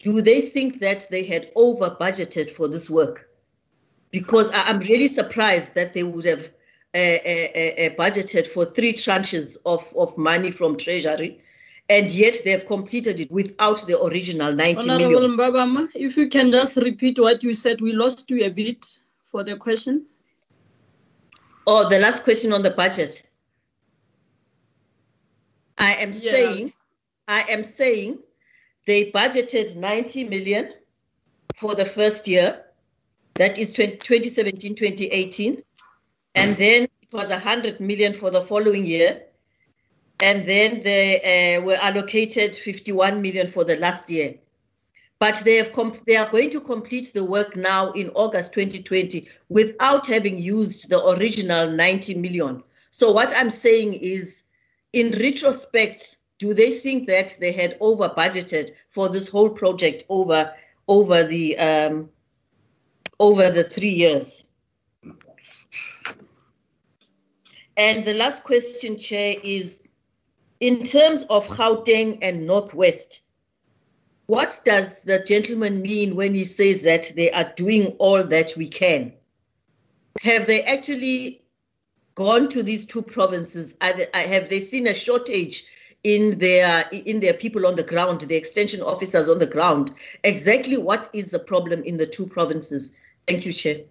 do 0.00 0.20
they 0.22 0.40
think 0.40 0.80
that 0.80 1.06
they 1.08 1.22
had 1.22 1.52
over 1.54 1.90
budgeted 1.90 2.50
for 2.50 2.66
this 2.66 2.90
work? 2.90 3.30
Because 4.10 4.50
I'm 4.52 4.80
really 4.80 5.06
surprised 5.06 5.76
that 5.76 5.94
they 5.94 6.02
would 6.02 6.24
have 6.24 6.52
uh, 6.92 6.98
uh, 6.98 7.48
uh, 7.84 7.90
budgeted 7.94 8.48
for 8.48 8.64
three 8.64 8.92
tranches 8.92 9.56
of, 9.64 9.86
of 9.96 10.18
money 10.18 10.50
from 10.50 10.76
Treasury, 10.76 11.38
and 11.88 12.10
yet 12.10 12.34
they 12.44 12.50
have 12.50 12.66
completed 12.66 13.20
it 13.20 13.30
without 13.30 13.86
the 13.86 14.02
original 14.02 14.52
90 14.52 14.90
Honorable 14.90 15.20
million. 15.20 15.36
Mbabama, 15.36 15.88
if 15.94 16.16
you 16.16 16.28
can 16.28 16.50
just 16.50 16.76
repeat 16.76 17.20
what 17.20 17.44
you 17.44 17.52
said, 17.52 17.80
we 17.80 17.92
lost 17.92 18.28
you 18.30 18.44
a 18.44 18.50
bit 18.50 18.84
for 19.36 19.44
the 19.44 19.54
question. 19.54 20.06
Oh, 21.66 21.86
the 21.90 21.98
last 21.98 22.24
question 22.24 22.54
on 22.54 22.62
the 22.62 22.70
budget. 22.70 23.22
I 25.76 25.92
am 26.04 26.12
Yeah. 26.12 26.30
saying, 26.34 26.72
I 27.28 27.42
am 27.50 27.62
saying 27.62 28.20
they 28.86 29.10
budgeted 29.12 29.76
90 29.76 30.24
million 30.24 30.72
for 31.54 31.74
the 31.74 31.84
first 31.84 32.26
year, 32.26 32.64
that 33.34 33.58
is 33.58 33.74
20, 33.74 33.98
2017, 33.98 34.74
2018. 34.74 35.62
And 36.34 36.56
then 36.56 36.84
it 36.84 37.12
was 37.12 37.28
100 37.28 37.78
million 37.78 38.14
for 38.14 38.30
the 38.30 38.40
following 38.40 38.86
year. 38.86 39.26
And 40.18 40.46
then 40.46 40.80
they 40.80 41.56
uh, 41.58 41.60
were 41.60 41.76
allocated 41.82 42.54
51 42.54 43.20
million 43.20 43.48
for 43.48 43.64
the 43.64 43.76
last 43.76 44.08
year. 44.08 44.36
But 45.18 45.42
they 45.44 45.56
have 45.56 45.72
they 46.06 46.16
are 46.16 46.30
going 46.30 46.50
to 46.50 46.60
complete 46.60 47.14
the 47.14 47.24
work 47.24 47.56
now 47.56 47.92
in 47.92 48.10
August 48.10 48.52
2020 48.52 49.26
without 49.48 50.06
having 50.06 50.38
used 50.38 50.90
the 50.90 51.02
original 51.08 51.70
90 51.70 52.14
million. 52.16 52.62
So 52.90 53.12
what 53.12 53.32
I'm 53.34 53.50
saying 53.50 53.94
is, 53.94 54.44
in 54.92 55.12
retrospect, 55.12 56.16
do 56.38 56.52
they 56.52 56.72
think 56.78 57.06
that 57.08 57.36
they 57.40 57.52
had 57.52 57.76
over 57.80 58.10
budgeted 58.10 58.72
for 58.88 59.08
this 59.08 59.28
whole 59.28 59.50
project 59.50 60.04
over 60.08 60.52
over 60.88 61.24
the 61.24 61.58
um, 61.58 62.10
over 63.18 63.50
the 63.50 63.64
three 63.64 63.90
years? 63.90 64.44
And 67.76 68.04
the 68.04 68.14
last 68.14 68.44
question, 68.44 68.98
Chair, 68.98 69.36
is 69.42 69.86
in 70.60 70.82
terms 70.82 71.24
of 71.24 71.46
Gauteng 71.48 72.18
and 72.22 72.46
Northwest, 72.46 73.22
what 74.26 74.60
does 74.64 75.02
the 75.02 75.20
gentleman 75.20 75.82
mean 75.82 76.16
when 76.16 76.34
he 76.34 76.44
says 76.44 76.82
that 76.82 77.12
they 77.14 77.30
are 77.30 77.52
doing 77.56 77.96
all 77.98 78.24
that 78.24 78.54
we 78.56 78.68
can? 78.68 79.12
Have 80.22 80.46
they 80.46 80.62
actually 80.62 81.42
gone 82.14 82.48
to 82.48 82.62
these 82.62 82.86
two 82.86 83.02
provinces? 83.02 83.74
They, 83.74 84.06
have 84.12 84.50
they 84.50 84.60
seen 84.60 84.86
a 84.86 84.94
shortage 84.94 85.64
in 86.02 86.38
their 86.38 86.88
in 86.92 87.20
their 87.20 87.34
people 87.34 87.66
on 87.66 87.76
the 87.76 87.82
ground, 87.82 88.20
the 88.22 88.34
extension 88.34 88.80
officers 88.80 89.28
on 89.28 89.38
the 89.38 89.46
ground? 89.46 89.92
Exactly 90.24 90.76
what 90.76 91.08
is 91.12 91.30
the 91.30 91.38
problem 91.38 91.82
in 91.84 91.96
the 91.96 92.06
two 92.06 92.26
provinces? 92.26 92.94
Thank 93.28 93.46
you, 93.46 93.52
Chair. 93.52 93.82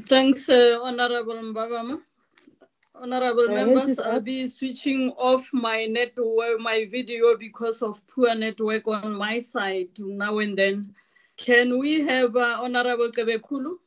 Thanks, 0.00 0.48
uh, 0.48 0.78
Honorable 0.82 1.34
Mbabama. 1.34 2.00
Honorable 3.00 3.48
Uh, 3.48 3.54
members, 3.54 3.98
I'll 3.98 4.20
be 4.20 4.46
switching 4.48 5.10
off 5.12 5.48
my 5.52 5.86
network, 5.86 6.60
my 6.60 6.84
video 6.86 7.36
because 7.36 7.80
of 7.82 8.02
poor 8.08 8.34
network 8.34 8.88
on 8.88 9.14
my 9.14 9.38
side 9.38 9.90
now 9.98 10.38
and 10.38 10.56
then. 10.58 10.94
Can 11.36 11.78
we 11.78 12.00
have 12.00 12.34
uh, 12.34 12.58
Honorable 12.60 13.10
Kebekulu? 13.10 13.78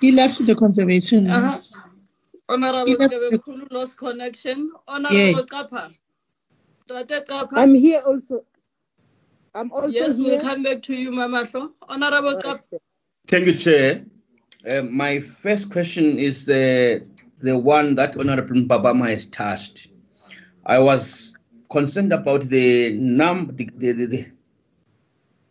He 0.00 0.12
left 0.12 0.44
the 0.46 0.54
conservation. 0.54 1.28
Uh-huh. 1.30 1.58
Honorable 2.48 2.88
Yes, 2.88 2.98
the- 2.98 3.08
Kebekulu 3.46 3.72
lost 3.72 3.98
connection. 3.98 4.70
Honorable 4.86 5.44
Kappa. 5.44 5.90
Tate 6.88 7.26
Kappa. 7.26 7.50
I'm 7.56 7.74
here 7.74 8.00
also. 8.06 8.40
I'm 9.54 9.72
also 9.72 9.88
Yes, 9.88 10.18
here. 10.18 10.30
we'll 10.36 10.40
come 10.40 10.62
back 10.62 10.82
to 10.82 10.94
you, 10.94 11.10
Mamasho. 11.10 11.72
Honorable 11.82 12.36
Kappa. 12.40 12.78
Thank 13.26 13.46
you, 13.46 13.54
Chair. 13.54 14.04
Uh, 14.68 14.82
my 14.82 15.20
first 15.20 15.70
question 15.70 16.18
is 16.18 16.44
the 16.44 17.06
the 17.38 17.56
one 17.56 17.94
that 17.96 18.16
Honorable 18.16 18.56
Mbabama 18.56 19.10
has 19.10 19.26
touched. 19.26 19.88
I 20.66 20.78
was 20.80 21.34
concerned 21.70 22.12
about 22.12 22.42
the 22.42 22.92
num 22.94 23.50
the, 23.54 23.68
the, 23.76 23.92
the, 23.92 24.06
the, 24.06 24.26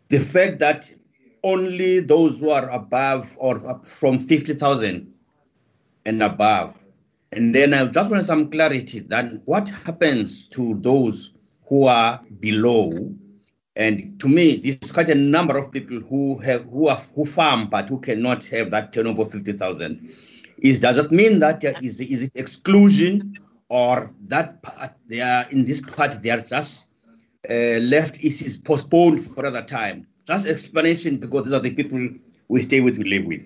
the 0.10 0.20
fact 0.20 0.60
that 0.60 0.92
only 1.44 2.00
those 2.00 2.40
who 2.40 2.50
are 2.50 2.70
above 2.70 3.36
or 3.40 3.60
from 3.84 4.20
50,000 4.20 5.14
and 6.06 6.24
above. 6.24 6.84
And 7.32 7.54
then 7.54 7.74
I 7.74 7.86
just 7.86 8.10
want 8.10 8.26
some 8.26 8.50
clarity 8.50 9.00
that 9.00 9.42
what 9.46 9.70
happens 9.70 10.48
to 10.50 10.78
those 10.82 11.32
who 11.66 11.86
are 11.88 12.22
below 12.40 12.92
and 13.78 14.20
to 14.22 14.28
me, 14.28 14.58
this 14.58 14.80
is 14.82 14.92
quite 14.92 15.08
a 15.10 15.16
number 15.16 15.56
of 15.56 15.72
people 15.72 16.00
who 16.00 16.40
have 16.40 16.64
who 16.64 16.88
are 16.88 16.98
who 16.98 17.26
farm 17.26 17.70
but 17.70 17.88
who 17.88 18.00
cannot 18.00 18.44
have 18.48 18.72
that 18.72 18.92
turnover 18.92 19.26
fifty 19.26 19.52
thousand. 19.52 20.12
Is 20.58 20.80
does 20.80 20.98
it 20.98 21.12
mean 21.12 21.40
that 21.42 21.64
is 21.64 22.02
is 22.02 22.24
it 22.24 22.32
exclusion 22.34 23.36
or 23.70 24.12
that 24.30 24.64
part 24.64 24.94
they 25.08 25.22
are 25.22 25.48
in 25.52 25.64
this 25.64 25.80
part 25.80 26.24
they 26.24 26.32
are 26.32 26.42
just 26.42 26.88
uh, 27.48 27.78
left 27.94 28.16
it 28.16 28.42
is 28.42 28.58
postponed 28.58 29.22
for 29.22 29.42
another 29.46 29.62
time? 29.62 30.08
Just 30.28 30.46
explanation 30.46 31.18
because 31.18 31.46
these 31.46 31.54
are 31.54 31.62
the 31.62 31.72
people 31.72 32.10
we 32.50 32.62
stay 32.62 32.82
with, 32.82 32.98
we 32.98 33.06
live 33.06 33.26
with. 33.26 33.42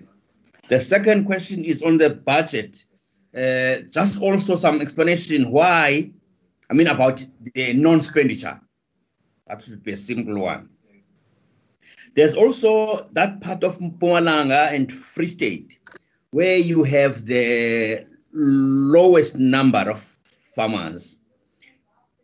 The 0.68 0.80
second 0.80 1.26
question 1.26 1.64
is 1.64 1.82
on 1.82 1.98
the 1.98 2.10
budget. 2.10 2.84
Uh, 3.34 3.82
just 3.88 4.20
also 4.20 4.56
some 4.56 4.80
explanation 4.80 5.52
why, 5.52 6.10
I 6.68 6.74
mean 6.74 6.88
about 6.88 7.24
the 7.54 7.72
non-expenditure. 7.74 8.60
That 9.46 9.62
should 9.62 9.82
be 9.84 9.92
a 9.92 9.96
simple 9.96 10.38
one. 10.38 10.70
There's 12.14 12.34
also 12.34 13.08
that 13.12 13.40
part 13.40 13.64
of 13.64 13.78
Mpumalanga 13.78 14.72
and 14.72 14.92
Free 14.92 15.26
State 15.26 15.78
where 16.30 16.56
you 16.56 16.82
have 16.82 17.26
the 17.26 18.06
lowest 18.32 19.36
number 19.36 19.90
of 19.90 20.00
farmers, 20.54 21.18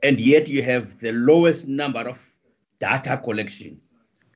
and 0.02 0.18
yet 0.18 0.48
you 0.48 0.62
have 0.62 0.98
the 0.98 1.12
lowest 1.12 1.68
number 1.68 2.00
of 2.08 2.18
data 2.80 3.20
collection. 3.22 3.80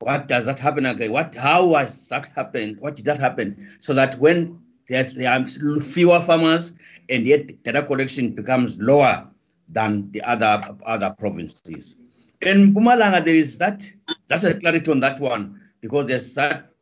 What 0.05 0.28
does 0.28 0.46
that 0.46 0.59
happen 0.59 0.86
again? 0.86 1.12
What, 1.12 1.34
how 1.34 1.66
was 1.66 2.09
that 2.09 2.26
happen? 2.34 2.76
What 2.80 2.96
did 2.96 3.05
that 3.05 3.20
happen? 3.20 3.76
So 3.80 3.94
that 3.94 4.18
when 4.18 4.61
there 4.88 5.30
are 5.30 5.46
fewer 5.46 6.20
farmers 6.20 6.74
and 7.09 7.24
yet 7.24 7.62
data 7.62 7.82
collection 7.82 8.34
becomes 8.34 8.78
lower 8.78 9.28
than 9.68 10.11
the 10.11 10.22
other 10.22 10.76
other 10.84 11.14
provinces. 11.16 11.94
In 12.40 12.74
Mpumalanga, 12.74 13.24
there 13.24 13.34
is 13.34 13.59
that, 13.59 13.84
that's 14.26 14.44
a 14.44 14.59
clarity 14.59 14.90
on 14.90 15.00
that 15.00 15.20
one, 15.20 15.61
because 15.80 16.07
there's 16.07 16.34
that 16.34 16.72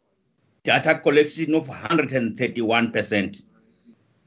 data 0.63 0.99
collection 0.99 1.55
of 1.55 1.69
131%. 1.69 3.43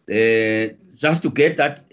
Uh, 0.10 0.74
just 0.94 1.24
to 1.24 1.32
get 1.32 1.58
that, 1.58 1.84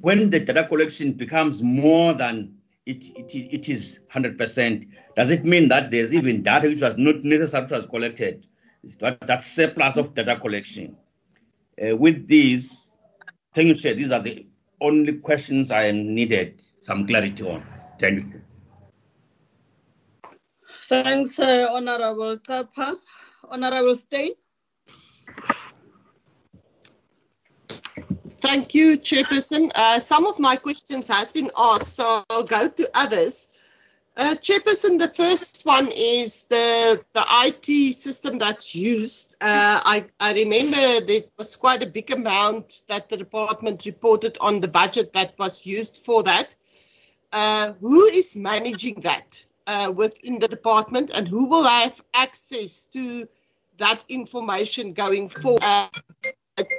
when 0.00 0.30
the 0.30 0.40
data 0.40 0.64
collection 0.64 1.12
becomes 1.12 1.62
more 1.62 2.14
than 2.14 2.57
it, 2.88 3.04
it, 3.16 3.34
it 3.34 3.68
is 3.68 4.00
100%, 4.10 4.88
does 5.14 5.30
it 5.30 5.44
mean 5.44 5.68
that 5.68 5.90
there's 5.90 6.14
even 6.14 6.42
data 6.42 6.68
which 6.68 6.80
was 6.80 6.96
not 6.96 7.22
necessarily 7.22 7.70
was 7.70 7.86
collected? 7.86 8.46
That, 9.00 9.26
that 9.26 9.42
surplus 9.42 9.96
of 9.96 10.14
data 10.14 10.36
collection. 10.36 10.96
Uh, 11.80 11.96
with 11.96 12.26
these, 12.26 12.90
thank 13.54 13.68
you, 13.68 13.74
Chair. 13.74 13.94
These 13.94 14.10
are 14.10 14.22
the 14.22 14.46
only 14.80 15.14
questions 15.18 15.70
I 15.70 15.90
needed 15.90 16.62
some 16.82 17.06
clarity 17.06 17.42
on. 17.44 17.62
Thank 17.98 18.34
you. 18.34 18.42
Thanks, 20.70 21.38
uh, 21.38 21.68
Honorable 21.70 22.38
Kappa. 22.38 22.96
Honorable 23.50 23.94
Steyn. 23.94 24.32
Thank 28.48 28.72
you, 28.74 28.96
Chairperson. 28.96 29.70
Uh, 29.74 30.00
some 30.00 30.24
of 30.24 30.38
my 30.38 30.56
questions 30.56 31.06
has 31.08 31.32
been 31.32 31.50
asked, 31.54 31.92
so 31.96 32.24
I'll 32.30 32.44
go 32.44 32.66
to 32.66 32.90
others. 32.94 33.48
Uh, 34.16 34.36
Chairperson, 34.36 34.98
the 34.98 35.12
first 35.14 35.66
one 35.66 35.88
is 35.88 36.44
the 36.44 37.04
the 37.12 37.24
IT 37.44 37.94
system 37.94 38.38
that's 38.38 38.74
used. 38.74 39.36
Uh, 39.42 39.82
I, 39.84 40.06
I 40.18 40.32
remember 40.32 41.02
there 41.02 41.24
was 41.36 41.56
quite 41.56 41.82
a 41.82 41.86
big 41.86 42.10
amount 42.10 42.84
that 42.88 43.10
the 43.10 43.18
department 43.18 43.84
reported 43.84 44.38
on 44.40 44.60
the 44.60 44.68
budget 44.68 45.12
that 45.12 45.38
was 45.38 45.66
used 45.66 45.96
for 45.98 46.22
that. 46.22 46.48
Uh, 47.30 47.74
who 47.82 48.06
is 48.06 48.34
managing 48.34 49.00
that 49.00 49.44
uh, 49.66 49.92
within 49.94 50.38
the 50.38 50.48
department 50.48 51.10
and 51.10 51.28
who 51.28 51.44
will 51.44 51.64
have 51.64 52.00
access 52.14 52.86
to 52.86 53.28
that 53.76 54.00
information 54.08 54.94
going 54.94 55.28
forward? 55.28 55.90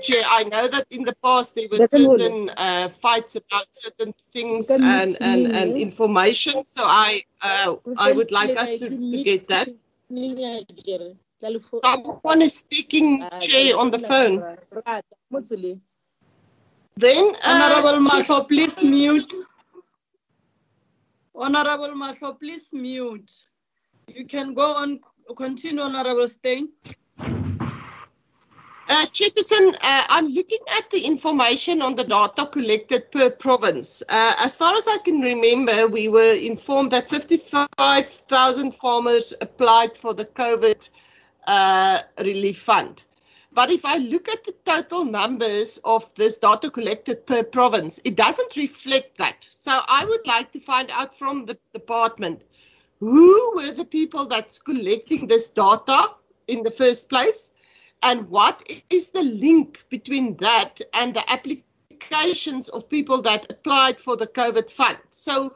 Chair, 0.01 0.23
I 0.27 0.43
know 0.43 0.67
that 0.67 0.86
in 0.89 1.03
the 1.03 1.15
past 1.23 1.55
there 1.55 1.67
were 1.71 1.88
certain 1.88 2.49
uh, 2.57 2.89
fights 2.89 3.36
about 3.36 3.67
certain 3.71 4.13
things 4.34 4.69
and, 4.69 5.17
and, 5.21 5.47
and 5.47 5.77
information. 5.77 6.63
So 6.63 6.84
I 6.84 7.23
uh, 7.41 7.75
I 7.97 8.11
would 8.13 8.32
like 8.32 8.57
us 8.57 8.80
to, 8.80 8.89
to 8.89 9.23
get 9.23 9.47
that. 9.47 9.69
Someone 11.84 12.41
is 12.41 12.57
speaking, 12.57 13.23
Chair, 13.39 13.77
on 13.77 13.89
the 13.89 13.99
phone. 13.99 14.43
Then, 16.97 17.34
uh, 17.36 17.39
Honorable 17.45 18.09
Mahlo, 18.09 18.45
please 18.45 18.84
mute. 18.84 19.34
Honorable 21.34 21.93
Mahlo, 21.95 22.38
please 22.38 22.73
mute. 22.73 23.32
You 24.07 24.25
can 24.25 24.53
go 24.53 24.75
on, 24.75 24.99
continue, 25.38 25.82
Honorable 25.82 26.27
Steyn. 26.27 26.69
Uh, 28.92 29.06
uh, 29.06 30.04
I'm 30.10 30.28
looking 30.30 30.66
at 30.76 30.90
the 30.90 31.02
information 31.02 31.84
on 31.84 31.94
the 31.94 32.04
data 32.04 32.48
collected 32.48 33.12
per 33.12 33.30
province. 33.30 34.02
Uh, 34.10 34.34
as 34.40 34.56
far 34.56 34.76
as 34.76 34.88
I 34.88 34.98
can 34.98 35.22
remember, 35.22 35.88
we 35.88 36.08
were 36.08 36.34
informed 36.34 36.90
that 36.92 37.08
55,000 37.08 38.74
farmers 38.74 39.36
applied 39.42 39.96
for 39.96 40.16
the 40.16 40.26
COVID 40.26 40.90
uh, 41.46 42.02
relief 42.18 42.58
fund. 42.58 43.04
But 43.54 43.70
if 43.70 43.86
I 43.86 43.98
look 43.98 44.28
at 44.28 44.44
the 44.44 44.56
total 44.66 45.06
numbers 45.06 45.80
of 45.86 46.12
this 46.16 46.40
data 46.40 46.72
collected 46.72 47.28
per 47.28 47.44
province, 47.44 48.02
it 48.04 48.16
doesn't 48.16 48.58
reflect 48.58 49.20
that. 49.20 49.48
So 49.52 49.82
I 49.88 50.04
would 50.06 50.26
like 50.26 50.52
to 50.54 50.60
find 50.60 50.90
out 50.90 51.16
from 51.16 51.46
the 51.46 51.60
department 51.74 52.42
who 53.00 53.54
were 53.56 53.72
the 53.72 53.86
people 53.86 54.26
that's 54.26 54.60
collecting 54.60 55.28
this 55.28 55.52
data 55.52 56.16
in 56.48 56.64
the 56.64 56.72
first 56.72 57.08
place 57.08 57.54
and 58.02 58.30
what 58.30 58.72
is 58.89 59.12
the 59.12 59.24
link 59.24 59.84
between 59.89 60.38
that 60.38 60.80
and 60.93 61.14
the 61.14 61.32
applications 61.32 62.70
of 62.70 62.89
people 62.89 63.22
that 63.24 63.50
applied 63.52 64.00
for 64.00 64.16
the 64.16 64.28
COVID 64.28 64.70
fund? 64.70 64.97
So, 65.12 65.56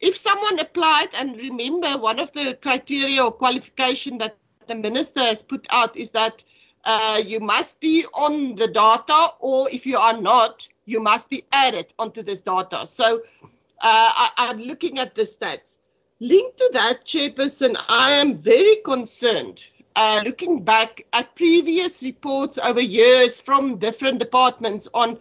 if 0.00 0.16
someone 0.16 0.58
applied, 0.58 1.08
and 1.14 1.36
remember, 1.36 1.98
one 1.98 2.18
of 2.18 2.32
the 2.32 2.58
criteria 2.62 3.24
or 3.24 3.32
qualification 3.32 4.18
that 4.18 4.36
the 4.66 4.74
minister 4.74 5.20
has 5.20 5.42
put 5.42 5.66
out 5.70 5.96
is 5.96 6.10
that 6.12 6.42
uh, 6.84 7.22
you 7.24 7.40
must 7.40 7.80
be 7.80 8.04
on 8.14 8.54
the 8.54 8.68
data, 8.68 9.32
or 9.38 9.70
if 9.70 9.86
you 9.86 9.98
are 9.98 10.20
not, 10.20 10.66
you 10.86 11.00
must 11.00 11.30
be 11.30 11.44
added 11.52 11.86
onto 11.98 12.22
this 12.22 12.42
data. 12.42 12.86
So, 12.86 13.22
uh, 13.42 13.48
I, 13.80 14.30
I'm 14.36 14.58
looking 14.58 14.98
at 14.98 15.14
the 15.14 15.22
stats. 15.22 15.78
Linked 16.20 16.56
to 16.58 16.70
that, 16.72 17.04
Chairperson, 17.04 17.76
I 17.88 18.12
am 18.12 18.36
very 18.36 18.76
concerned 18.84 19.64
uh, 19.96 20.22
looking 20.24 20.62
back 20.64 21.06
at 21.12 21.34
previous 21.36 22.02
reports 22.02 22.58
over 22.58 22.80
years 22.80 23.40
from 23.40 23.78
different 23.78 24.18
departments 24.18 24.88
on 24.94 25.18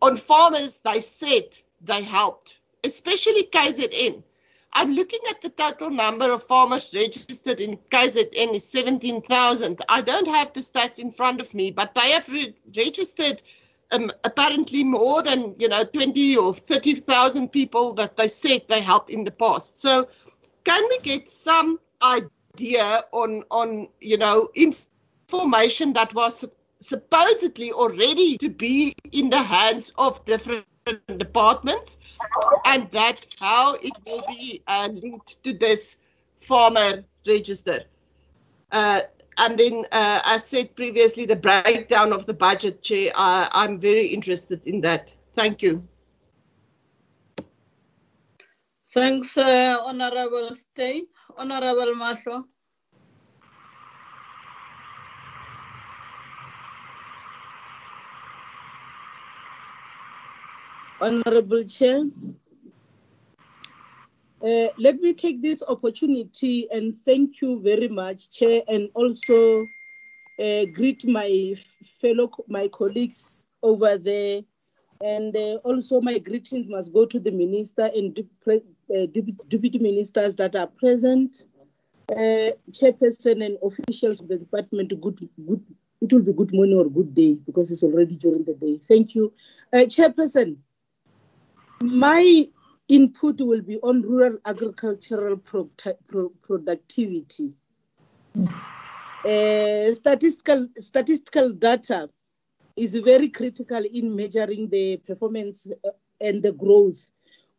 on 0.00 0.16
farmers 0.16 0.80
they 0.80 1.00
said 1.00 1.56
they 1.80 2.02
helped, 2.02 2.56
especially 2.84 3.44
KZN. 3.44 4.22
I'm 4.74 4.94
looking 4.94 5.20
at 5.30 5.42
the 5.42 5.50
total 5.50 5.90
number 5.90 6.32
of 6.32 6.42
farmers 6.42 6.92
registered 6.94 7.60
in 7.60 7.76
KZN 7.90 8.54
is 8.54 8.64
17,000. 8.66 9.82
I 9.88 10.00
don't 10.00 10.28
have 10.28 10.52
the 10.52 10.60
stats 10.60 10.98
in 10.98 11.10
front 11.12 11.40
of 11.40 11.52
me, 11.54 11.70
but 11.70 11.94
they 11.94 12.10
have 12.12 12.28
re- 12.28 12.54
registered 12.76 13.42
um, 13.92 14.10
apparently 14.24 14.82
more 14.82 15.22
than 15.22 15.54
you 15.58 15.68
know 15.68 15.84
20 15.84 16.36
or 16.36 16.54
30,000 16.54 17.48
people 17.52 17.92
that 17.94 18.16
they 18.16 18.28
said 18.28 18.62
they 18.68 18.80
helped 18.80 19.10
in 19.10 19.24
the 19.24 19.30
past. 19.30 19.78
So, 19.80 20.08
can 20.64 20.82
we 20.88 20.98
get 21.00 21.28
some 21.28 21.78
idea? 22.02 22.30
Idea 22.54 23.04
on 23.12 23.42
on 23.50 23.88
you 24.00 24.16
know 24.16 24.48
information 24.54 25.92
that 25.92 26.12
was 26.14 26.44
supposedly 26.80 27.72
already 27.72 28.36
to 28.38 28.50
be 28.50 28.94
in 29.12 29.30
the 29.30 29.42
hands 29.42 29.94
of 29.98 30.24
different 30.24 30.66
departments 31.18 31.98
and 32.64 32.90
that 32.90 33.24
how 33.40 33.74
it 33.74 33.92
will 34.04 34.22
be 34.26 34.62
uh, 34.66 34.88
linked 34.92 35.42
to 35.44 35.52
this 35.52 36.00
farmer 36.36 37.04
register. 37.26 37.84
Uh, 38.72 39.00
and 39.38 39.58
then 39.58 39.84
uh, 39.92 40.20
as 40.26 40.46
said 40.46 40.74
previously 40.74 41.24
the 41.24 41.36
breakdown 41.36 42.12
of 42.12 42.26
the 42.26 42.34
budget 42.34 42.82
chair 42.82 43.12
i'm 43.14 43.78
very 43.78 44.08
interested 44.08 44.66
in 44.66 44.80
that. 44.80 45.12
Thank 45.34 45.62
you. 45.62 45.86
Thanks, 48.92 49.38
uh, 49.38 49.78
Honorable 49.86 50.52
Steyn. 50.52 51.06
Honorable 51.36 51.94
Mahlo. 51.94 52.44
Honorable 61.00 61.64
Chair. 61.64 62.04
Uh, 64.42 64.68
let 64.78 65.00
me 65.00 65.12
take 65.14 65.40
this 65.40 65.62
opportunity 65.66 66.68
and 66.70 66.94
thank 66.94 67.40
you 67.40 67.60
very 67.62 67.88
much, 67.88 68.30
Chair, 68.30 68.62
and 68.68 68.88
also 68.94 69.66
uh, 70.40 70.64
greet 70.72 71.06
my 71.06 71.54
fellow, 72.00 72.30
my 72.48 72.68
colleagues 72.68 73.48
over 73.62 73.96
there 73.98 74.42
and 75.02 75.36
uh, 75.36 75.56
also, 75.64 76.00
my 76.00 76.18
greetings 76.18 76.68
must 76.68 76.92
go 76.94 77.04
to 77.04 77.18
the 77.18 77.32
minister 77.32 77.90
and 77.92 78.14
deputy 78.88 79.78
ministers 79.78 80.36
that 80.36 80.56
are 80.56 80.66
present, 80.66 81.46
uh, 82.10 82.50
chairperson 82.70 83.44
and 83.44 83.58
officials 83.62 84.20
of 84.20 84.28
the 84.28 84.36
department. 84.36 85.00
Good, 85.00 85.28
good. 85.46 85.64
It 86.00 86.12
will 86.12 86.22
be 86.22 86.32
good 86.32 86.52
morning 86.52 86.78
or 86.78 86.88
good 86.90 87.14
day 87.14 87.34
because 87.34 87.70
it's 87.70 87.82
already 87.82 88.16
during 88.16 88.44
the 88.44 88.54
day. 88.54 88.76
Thank 88.76 89.14
you, 89.14 89.32
uh, 89.72 89.86
chairperson. 89.86 90.56
My 91.82 92.48
input 92.88 93.40
will 93.40 93.62
be 93.62 93.78
on 93.78 94.02
rural 94.02 94.38
agricultural 94.44 95.36
pro 95.36 95.70
pro 96.08 96.28
productivity. 96.42 97.52
Uh, 99.24 99.94
statistical 99.94 100.68
statistical 100.76 101.52
data 101.52 102.08
is 102.76 102.96
very 102.96 103.28
critical 103.28 103.82
in 103.92 104.14
measuring 104.16 104.68
the 104.68 104.96
performance 104.98 105.70
uh, 105.84 105.90
and 106.20 106.42
the 106.42 106.52
growth 106.52 107.12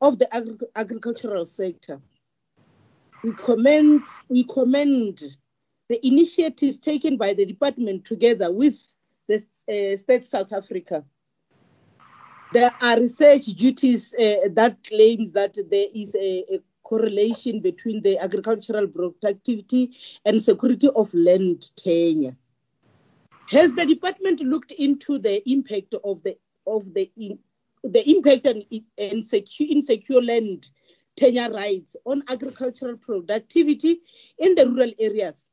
of 0.04 0.20
the 0.20 0.28
agri 0.36 0.58
agricultural 0.76 1.46
sector. 1.46 2.00
We 3.24 3.32
commend, 3.34 4.04
we 4.28 4.44
commend 4.44 5.24
the 5.88 6.06
initiatives 6.06 6.78
taken 6.78 7.16
by 7.16 7.34
the 7.34 7.46
department 7.46 8.04
together 8.04 8.52
with 8.52 8.76
the 9.28 9.36
uh, 9.36 9.96
Stats 9.96 10.26
South 10.26 10.52
Africa. 10.52 11.06
There 12.52 12.72
are 12.82 13.00
research 13.00 13.46
duties 13.46 14.14
uh, 14.14 14.50
that 14.52 14.78
claims 14.84 15.32
that 15.34 15.58
there 15.72 15.88
is 15.96 16.16
a, 16.16 16.44
a 16.56 16.60
correlation 16.84 17.62
between 17.62 18.02
the 18.02 18.18
agricultural 18.20 18.88
productivity 18.88 19.96
and 20.26 20.40
security 20.42 20.90
of 20.98 21.14
land 21.14 21.72
tenure. 21.78 22.36
Has 23.50 23.74
the 23.74 23.86
department 23.86 24.42
looked 24.42 24.72
into 24.72 25.18
the 25.18 25.50
impact 25.50 25.96
of 26.04 26.24
the 26.24 26.38
of 26.68 26.94
the 26.94 27.10
in, 27.18 27.40
the 27.84 28.10
impact 28.10 28.48
on 28.48 28.64
and 28.98 29.26
secure, 29.26 29.70
insecure 29.70 30.22
land 30.22 30.70
tenure 31.16 31.52
rights 31.52 31.96
on 32.06 32.24
agricultural 32.30 32.98
productivity 32.98 34.00
in 34.40 34.56
the 34.56 34.68
rural 34.68 34.92
areas? 35.00 35.50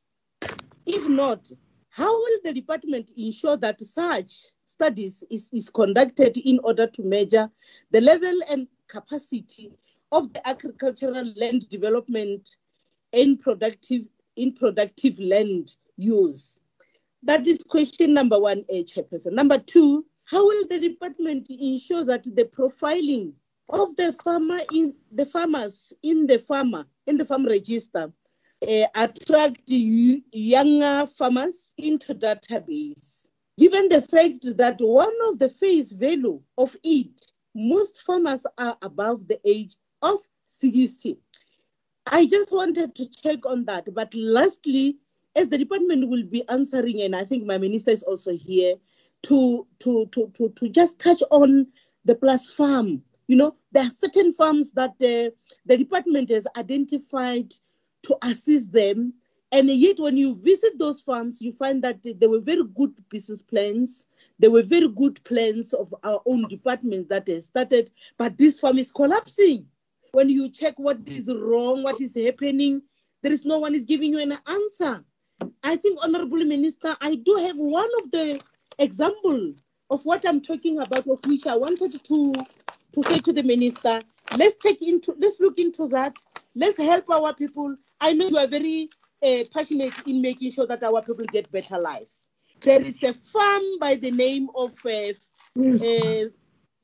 If 0.85 1.07
not, 1.07 1.51
how 1.89 2.11
will 2.11 2.39
the 2.43 2.53
department 2.53 3.11
ensure 3.17 3.57
that 3.57 3.81
such 3.81 4.31
studies 4.65 5.23
is, 5.29 5.49
is 5.53 5.69
conducted 5.69 6.37
in 6.37 6.59
order 6.63 6.87
to 6.87 7.03
measure 7.03 7.49
the 7.91 8.01
level 8.01 8.33
and 8.49 8.67
capacity 8.87 9.71
of 10.11 10.31
the 10.33 10.47
agricultural 10.47 11.33
land 11.35 11.67
development 11.69 12.55
in 13.11 13.37
productive 13.37 14.03
in 14.37 14.53
productive 14.53 15.19
land 15.19 15.75
use? 15.97 16.61
That 17.23 17.45
is 17.45 17.63
question 17.63 18.13
number 18.13 18.39
one, 18.39 18.63
A 18.69 18.83
chairperson. 18.83 19.33
Number 19.33 19.59
two, 19.59 20.05
how 20.31 20.47
will 20.47 20.65
the 20.67 20.79
department 20.79 21.49
ensure 21.49 22.05
that 22.05 22.23
the 22.23 22.45
profiling 22.45 23.33
of 23.67 23.93
the 23.97 24.13
farmer 24.13 24.61
in 24.73 24.95
the 25.11 25.25
farmers 25.25 25.91
in 26.03 26.25
the 26.25 26.39
farmer 26.39 26.85
in 27.05 27.17
the 27.17 27.25
farm 27.25 27.45
register 27.45 28.13
uh, 28.65 28.85
attract 28.95 29.69
younger 29.69 31.05
farmers 31.05 31.73
into 31.77 32.15
database? 32.15 33.27
Given 33.59 33.89
the 33.89 34.01
fact 34.01 34.57
that 34.57 34.77
one 34.79 35.13
of 35.27 35.37
the 35.37 35.49
face 35.49 35.91
value 35.91 36.41
of 36.57 36.77
it, 36.81 37.09
most 37.53 38.01
farmers 38.03 38.45
are 38.57 38.77
above 38.81 39.27
the 39.27 39.39
age 39.45 39.75
of 40.01 40.19
60. 40.45 41.19
I 42.07 42.25
just 42.25 42.53
wanted 42.53 42.95
to 42.95 43.09
check 43.09 43.45
on 43.45 43.65
that. 43.65 43.93
But 43.93 44.15
lastly, 44.15 44.97
as 45.35 45.49
the 45.49 45.57
department 45.57 46.07
will 46.07 46.23
be 46.23 46.47
answering, 46.47 47.01
and 47.01 47.15
I 47.15 47.25
think 47.25 47.45
my 47.45 47.57
minister 47.57 47.91
is 47.91 48.03
also 48.03 48.31
here, 48.31 48.75
to 49.23 49.67
to 49.79 50.05
to 50.07 50.31
to, 50.33 50.49
to 50.49 50.69
just 50.69 50.99
touch 50.99 51.21
on 51.31 51.67
the 52.05 52.15
plus 52.15 52.51
farm. 52.51 53.03
You 53.27 53.35
know, 53.37 53.55
there 53.71 53.83
are 53.83 53.89
certain 53.89 54.33
farms 54.33 54.73
that 54.73 54.91
uh, 55.01 55.31
the 55.65 55.77
department 55.77 56.29
has 56.29 56.47
identified 56.57 57.53
to 58.03 58.17
assist 58.23 58.73
them. 58.73 59.13
And 59.53 59.69
yet, 59.69 59.99
when 59.99 60.17
you 60.17 60.35
visit 60.35 60.79
those 60.79 61.01
farms, 61.01 61.41
you 61.41 61.51
find 61.51 61.83
that 61.83 61.99
there 62.19 62.29
were 62.29 62.39
very 62.39 62.63
good 62.75 62.93
business 63.09 63.43
plans. 63.43 64.09
There 64.39 64.51
were 64.51 64.63
very 64.63 64.87
good 64.87 65.23
plans 65.23 65.73
of 65.73 65.93
our 66.03 66.21
own 66.25 66.47
departments 66.47 67.07
that 67.09 67.27
has 67.27 67.45
started, 67.45 67.91
but 68.17 68.37
this 68.37 68.59
farm 68.59 68.77
is 68.77 68.91
collapsing. 68.91 69.65
When 70.13 70.29
you 70.29 70.49
check 70.49 70.79
what 70.79 70.97
is 71.07 71.31
wrong, 71.31 71.83
what 71.83 72.01
is 72.01 72.15
happening, 72.15 72.81
there 73.21 73.31
is 73.31 73.45
no 73.45 73.59
one 73.59 73.75
is 73.75 73.85
giving 73.85 74.13
you 74.13 74.19
an 74.19 74.37
answer. 74.47 75.05
I 75.63 75.75
think, 75.75 75.99
Honorable 76.01 76.43
Minister, 76.45 76.95
I 77.01 77.15
do 77.15 77.35
have 77.35 77.57
one 77.57 77.89
of 78.03 78.11
the 78.11 78.41
example 78.81 79.53
of 79.89 80.05
what 80.05 80.25
I'm 80.25 80.41
talking 80.41 80.79
about, 80.79 81.07
of 81.07 81.19
which 81.25 81.45
I 81.47 81.55
wanted 81.55 82.03
to 82.03 82.33
to 82.93 83.03
say 83.03 83.19
to 83.19 83.31
the 83.33 83.43
minister, 83.43 84.01
let's 84.37 84.55
take 84.55 84.81
into, 84.81 85.15
let's 85.17 85.39
look 85.39 85.59
into 85.59 85.87
that. 85.89 86.15
Let's 86.55 86.77
help 86.77 87.09
our 87.09 87.33
people. 87.33 87.77
I 88.01 88.13
know 88.13 88.27
you 88.27 88.37
are 88.37 88.47
very 88.47 88.89
uh, 89.23 89.43
passionate 89.53 89.93
in 90.05 90.21
making 90.21 90.51
sure 90.51 90.67
that 90.67 90.83
our 90.83 91.01
people 91.01 91.25
get 91.25 91.51
better 91.51 91.79
lives. 91.79 92.27
There 92.63 92.81
is 92.81 93.01
a 93.03 93.13
farm 93.13 93.63
by 93.79 93.95
the 93.95 94.11
name 94.11 94.49
of 94.55 94.73
uh, 94.85 95.13
uh, 95.57 96.25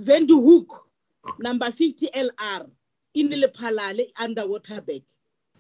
Venduhoek, 0.02 0.70
number 1.39 1.72
50 1.72 2.08
LR, 2.16 2.70
in 3.16 3.30
Lephalale, 3.30 4.06
under 4.20 4.43
Waterberg. 4.43 5.04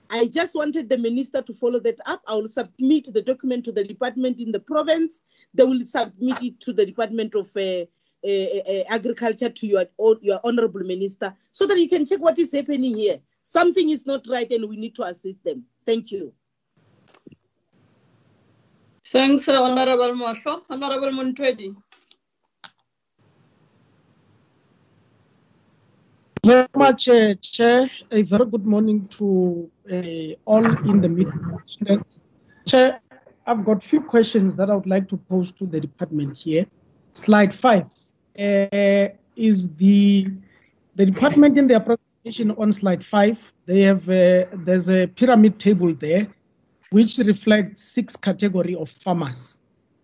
I 0.09 0.27
just 0.27 0.55
wanted 0.55 0.89
the 0.89 0.97
minister 0.97 1.41
to 1.41 1.53
follow 1.53 1.79
that 1.79 1.99
up. 2.05 2.21
I 2.27 2.35
will 2.35 2.47
submit 2.47 3.09
the 3.13 3.21
document 3.21 3.65
to 3.65 3.71
the 3.71 3.83
department 3.83 4.39
in 4.39 4.51
the 4.51 4.59
province. 4.59 5.23
They 5.53 5.63
will 5.63 5.83
submit 5.83 6.41
it 6.43 6.59
to 6.61 6.73
the 6.73 6.85
Department 6.85 7.35
of 7.35 7.49
uh, 7.55 7.85
uh, 8.25 8.27
uh, 8.27 8.83
Agriculture 8.89 9.49
to 9.49 9.67
your, 9.67 9.85
your 10.21 10.39
honorable 10.43 10.81
minister 10.81 11.33
so 11.51 11.65
that 11.67 11.79
you 11.79 11.89
can 11.89 12.05
check 12.05 12.19
what 12.19 12.39
is 12.39 12.53
happening 12.53 12.95
here. 12.95 13.19
Something 13.43 13.89
is 13.89 14.05
not 14.05 14.27
right 14.27 14.51
and 14.51 14.67
we 14.69 14.77
need 14.77 14.95
to 14.95 15.03
assist 15.03 15.43
them. 15.43 15.63
Thank 15.85 16.11
you. 16.11 16.33
Thanks, 19.05 19.47
uh, 19.47 19.63
Honorable 19.63 20.13
Mosho. 20.15 20.61
Honorable 20.69 21.11
very 26.47 26.67
much, 26.75 27.09
uh, 27.09 27.33
Chair. 27.41 27.89
A 28.11 28.21
very 28.21 28.45
good 28.45 28.65
morning 28.65 29.05
to 29.17 29.69
uh, 29.91 30.33
all 30.45 30.65
in 30.89 31.01
the 31.01 31.09
meeting. 31.09 31.43
Chair, 32.65 33.01
I've 33.45 33.65
got 33.65 33.77
a 33.83 33.87
few 33.87 34.01
questions 34.01 34.55
that 34.55 34.69
I 34.69 34.75
would 34.75 34.87
like 34.87 35.09
to 35.09 35.17
pose 35.17 35.51
to 35.53 35.65
the 35.65 35.79
department 35.81 36.37
here. 36.37 36.65
Slide 37.15 37.53
five 37.53 37.87
uh, 38.39 39.07
is 39.35 39.75
the 39.75 40.27
the 40.95 41.05
department 41.05 41.57
in 41.57 41.67
their 41.67 41.81
presentation 41.81 42.51
on 42.51 42.71
slide 42.71 43.03
five. 43.03 43.37
They 43.65 43.81
have 43.81 44.09
uh, 44.09 44.45
there's 44.67 44.89
a 44.89 45.07
pyramid 45.07 45.59
table 45.59 45.93
there, 45.93 46.27
which 46.91 47.17
reflects 47.17 47.83
six 47.83 48.15
category 48.15 48.75
of 48.75 48.89
farmers. 48.89 49.59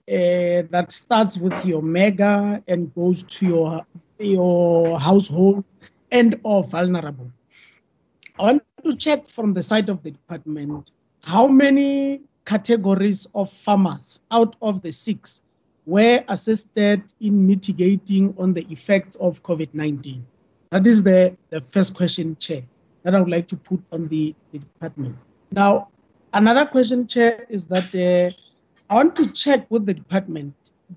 Uh, 0.10 0.68
that 0.76 0.88
starts 0.90 1.38
with 1.38 1.58
your 1.66 1.82
mega 1.82 2.62
and 2.68 2.94
goes 2.94 3.24
to 3.24 3.46
your 3.46 3.82
your 4.20 5.00
household 5.00 5.64
and 6.14 6.40
or 6.44 6.64
vulnerable. 6.64 7.30
I 8.40 8.44
want 8.44 8.64
to 8.84 8.96
check 8.96 9.28
from 9.28 9.52
the 9.52 9.64
side 9.64 9.90
of 9.90 10.02
the 10.04 10.12
department 10.12 10.92
how 11.22 11.48
many 11.48 12.22
categories 12.46 13.28
of 13.34 13.50
farmers 13.50 14.20
out 14.32 14.56
of 14.62 14.82
the 14.82 14.92
six 14.92 15.44
were 15.86 16.24
assisted 16.30 17.04
in 17.20 17.48
mitigating 17.48 18.34
on 18.38 18.54
the 18.54 18.66
effects 18.72 19.16
of 19.18 19.42
COVID-19. 19.44 20.22
That 20.70 20.88
is 20.88 21.04
the, 21.04 21.36
the 21.50 21.62
first 21.62 21.94
question, 21.94 22.38
Chair, 22.38 22.64
that 23.04 23.16
I 23.16 23.20
would 23.20 23.30
like 23.30 23.48
to 23.50 23.58
put 23.58 23.82
on 23.92 24.08
the, 24.08 24.34
the 24.52 24.60
department. 24.60 25.16
Now, 25.52 25.90
another 26.34 26.66
question, 26.66 27.08
Chair, 27.08 27.46
is 27.50 27.66
that 27.68 27.94
uh, 27.94 28.34
I 28.90 28.96
want 28.96 29.16
to 29.18 29.32
check 29.32 29.66
with 29.70 29.86
the 29.86 29.94
department 29.94 30.54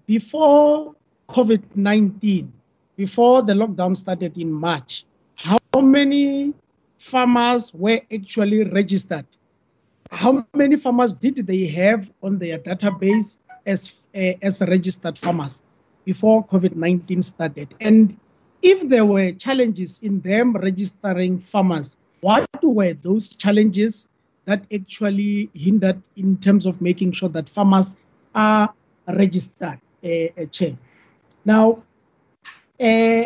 before 0.07 0.95
COVID-19, 1.29 2.49
before 2.97 3.43
the 3.43 3.53
lockdown 3.53 3.95
started 3.95 4.39
in 4.39 4.51
March, 4.53 5.05
how 5.35 5.59
many 5.81 6.55
farmers 6.99 7.73
were 7.75 8.01
actually 8.13 8.65
registered? 8.65 9.27
How 10.11 10.47
many 10.55 10.77
farmers 10.77 11.15
did 11.15 11.47
they 11.47 11.67
have 11.67 12.11
on 12.23 12.39
their 12.39 12.59
database 12.59 13.39
as, 13.67 14.07
uh, 14.15 14.33
as 14.43 14.61
registered 14.63 15.19
farmers 15.19 15.63
before 16.05 16.47
COVID-19 16.47 17.23
started? 17.23 17.75
And 17.81 18.19
if 18.63 18.89
there 18.89 19.05
were 19.05 19.33
challenges 19.33 20.01
in 20.03 20.21
them 20.21 20.57
registering 20.57 21.41
farmers, 21.41 21.99
what 22.21 22.49
were 22.63 22.95
those 22.95 23.37
challenges 23.37 24.09
that 24.47 24.65
actually 24.73 25.51
hindered 25.55 26.01
in 26.17 26.39
terms 26.39 26.67
of 26.67 26.81
making 26.81 27.13
sure 27.13 27.29
that 27.29 27.49
farmers 27.49 27.97
are 28.35 28.73
registered, 29.09 29.81
uh, 30.05 30.09
uh? 30.39 30.71
Now, 31.45 31.83
uh, 32.81 33.25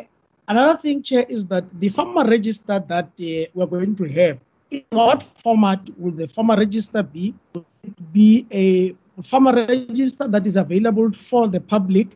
another 0.49 0.79
thing, 0.79 1.03
Chair, 1.03 1.25
is 1.29 1.47
that 1.47 1.65
the 1.81 1.89
farmer 1.89 2.25
register 2.25 2.83
that 2.87 3.07
uh, 3.07 3.51
we're 3.55 3.67
going 3.67 3.97
to 3.97 4.05
have, 4.05 4.39
in 4.71 4.85
what 4.91 5.23
format 5.23 5.81
will 5.99 6.13
the 6.13 6.29
farmer 6.29 6.57
register 6.57 7.03
be? 7.03 7.35
Will 7.55 7.65
it 7.83 8.13
be 8.13 8.47
a 8.53 8.95
farmer 9.23 9.53
register 9.67 10.29
that 10.29 10.47
is 10.47 10.57
available 10.57 11.13
for 11.13 11.49
the 11.49 11.61
public? 11.61 12.09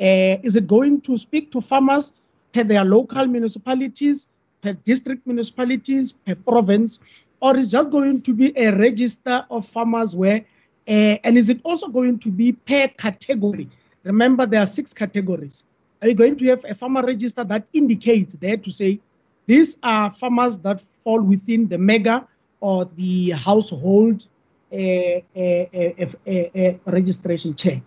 Uh, 0.00 0.36
is 0.42 0.56
it 0.56 0.66
going 0.66 1.00
to 1.00 1.16
speak 1.16 1.50
to 1.52 1.60
farmers 1.60 2.14
per 2.52 2.64
their 2.64 2.84
local 2.84 3.26
municipalities, 3.26 4.28
per 4.60 4.72
district 4.72 5.26
municipalities, 5.26 6.12
per 6.26 6.34
province, 6.34 7.00
or 7.40 7.56
is 7.56 7.70
just 7.70 7.90
going 7.90 8.20
to 8.20 8.34
be 8.34 8.56
a 8.58 8.76
register 8.76 9.44
of 9.50 9.66
farmers 9.66 10.14
where, 10.14 10.44
uh, 10.88 11.16
and 11.24 11.38
is 11.38 11.48
it 11.48 11.60
also 11.64 11.88
going 11.88 12.18
to 12.18 12.30
be 12.30 12.52
per 12.52 12.88
category? 12.88 13.68
Remember, 14.04 14.44
there 14.46 14.60
are 14.60 14.66
six 14.66 14.92
categories 14.92 15.64
are 16.02 16.08
you 16.08 16.14
going 16.14 16.36
to 16.36 16.46
have 16.46 16.64
a 16.68 16.74
farmer 16.74 17.02
register 17.02 17.44
that 17.44 17.64
indicates 17.72 18.34
there 18.34 18.56
to 18.56 18.70
say 18.70 18.98
these 19.46 19.78
are 19.84 20.10
farmers 20.12 20.58
that 20.58 20.80
fall 20.80 21.22
within 21.22 21.68
the 21.68 21.78
mega 21.78 22.26
or 22.60 22.90
the 22.96 23.30
household 23.30 24.26
uh, 24.72 24.76
uh, 24.76 25.38
uh, 25.38 26.72
registration 26.86 27.54
chair? 27.54 27.80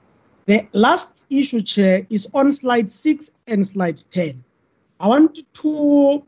The 0.46 0.68
last 0.74 1.26
issue, 1.30 1.62
Chair, 1.62 2.06
is 2.10 2.28
on 2.34 2.52
slide 2.52 2.90
6 2.90 3.34
and 3.48 3.66
slide 3.66 4.02
10. 4.12 4.44
I 5.00 5.08
want 5.08 5.40
to 5.54 6.24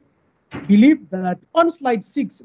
believe 0.67 1.09
that 1.11 1.37
on 1.53 1.69
slide 1.69 2.03
6, 2.03 2.43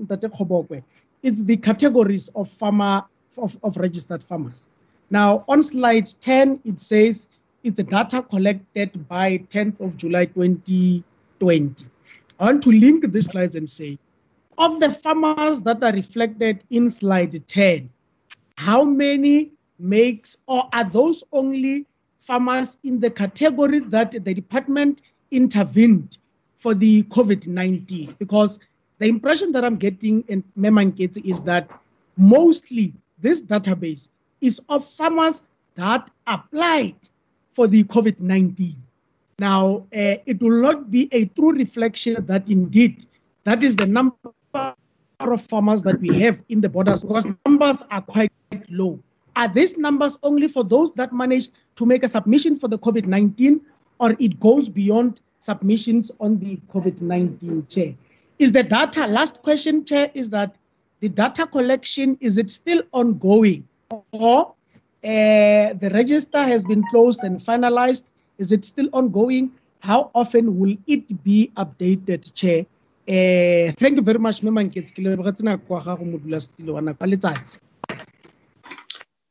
it's 1.23 1.43
the 1.43 1.57
categories 1.57 2.29
of 2.37 2.51
farmer 2.51 3.05
of, 3.39 3.57
of 3.63 3.77
registered 3.79 4.23
farmers. 4.23 4.69
Now, 5.09 5.45
on 5.49 5.63
slide 5.63 6.11
10, 6.21 6.61
it 6.65 6.79
says 6.79 7.31
it's 7.63 7.77
the 7.77 7.83
data 7.85 8.23
collected 8.23 9.09
by 9.09 9.39
10th 9.51 9.81
of 9.81 9.97
July 9.97 10.25
2020. 10.25 11.87
I 12.41 12.45
want 12.45 12.63
to 12.65 12.71
link 12.73 13.05
this 13.13 13.27
slides 13.27 13.55
and 13.57 13.69
say, 13.69 13.99
of 14.59 14.81
the 14.81 14.91
farmers 14.91 15.63
that 15.63 15.83
are 15.83 15.93
reflected 15.93 16.65
in 16.71 16.89
slide 16.89 17.47
10, 17.47 17.89
how 18.57 18.83
many 18.83 19.53
makes 19.79 20.37
or 20.47 20.69
are 20.73 20.85
those 20.85 21.25
only 21.33 21.87
farmers 22.19 22.79
in 22.85 23.01
the 23.01 23.11
category 23.11 23.81
that 23.81 24.13
the 24.13 24.35
department 24.35 25.01
intervened 25.31 26.19
for 26.57 26.75
the 26.75 27.05
COVID-19? 27.05 28.19
Because 28.19 28.61
the 28.99 29.07
impression 29.07 29.53
that 29.53 29.65
I'm 29.65 29.77
getting 29.77 30.23
in 30.29 30.45
Memangeti 30.59 31.25
is 31.25 31.43
that 31.45 31.69
mostly 32.17 32.93
this 33.21 33.45
database 33.45 34.09
is 34.41 34.61
of 34.69 34.87
farmers 34.87 35.45
that 35.77 36.11
applied 36.27 36.97
for 37.53 37.67
the 37.67 37.85
COVID 37.85 38.21
19. 38.21 38.77
Now, 39.39 39.87
uh, 39.95 40.17
it 40.27 40.41
will 40.41 40.61
not 40.61 40.91
be 40.91 41.09
a 41.13 41.27
true 41.27 41.53
reflection 41.53 42.25
that 42.27 42.49
indeed 42.49 43.07
that 43.45 43.63
is 43.63 43.77
the 43.77 43.87
number 43.87 44.17
of 44.55 45.41
farmers 45.43 45.83
that 45.83 46.01
we 46.01 46.21
have 46.21 46.41
in 46.49 46.61
the 46.61 46.69
borders 46.69 47.03
because 47.03 47.27
numbers 47.47 47.83
are 47.91 48.03
quite 48.03 48.33
low. 48.69 48.99
Are 49.35 49.49
these 49.49 49.79
numbers 49.79 50.19
only 50.23 50.49
for 50.49 50.63
those 50.63 50.93
that 50.95 51.13
managed 51.13 51.53
to 51.77 51.87
make 51.87 52.03
a 52.03 52.09
submission 52.09 52.57
for 52.57 52.69
the 52.69 52.79
COVID 52.79 53.07
19 53.07 53.61
or 53.99 54.15
it 54.19 54.39
goes 54.41 54.69
beyond 54.69 55.21
submissions 55.41 56.11
on 56.21 56.39
the 56.39 56.59
COVID 56.73 57.01
19 57.01 57.67
chair? 57.69 57.95
Is 58.39 58.53
the 58.53 58.63
data, 58.63 59.07
last 59.07 59.43
question, 59.43 59.85
Chair, 59.85 60.11
is 60.15 60.31
that 60.31 60.57
the 61.01 61.09
data 61.09 61.47
collection, 61.47 62.17
is 62.21 62.39
it 62.39 62.51
still 62.51 62.83
ongoing? 62.93 63.67
Or 64.11 64.55
uh, 65.05 65.75
the 65.75 65.91
register 65.93 66.39
has 66.43 66.67
been 66.67 66.83
closed 66.85 67.23
and 67.25 67.39
finalized. 67.41 68.07
Is 68.39 68.53
it 68.53 68.65
still 68.65 68.89
ongoing? 68.93 69.53
How 69.81 70.11
often 70.15 70.59
will 70.59 70.77
it 70.87 71.23
be 71.25 71.51
updated, 71.57 72.33
Chair? 72.35 72.67
eh 73.09 73.73
thank 73.79 73.97
you 73.97 74.03
very 74.03 74.19
much 74.19 74.43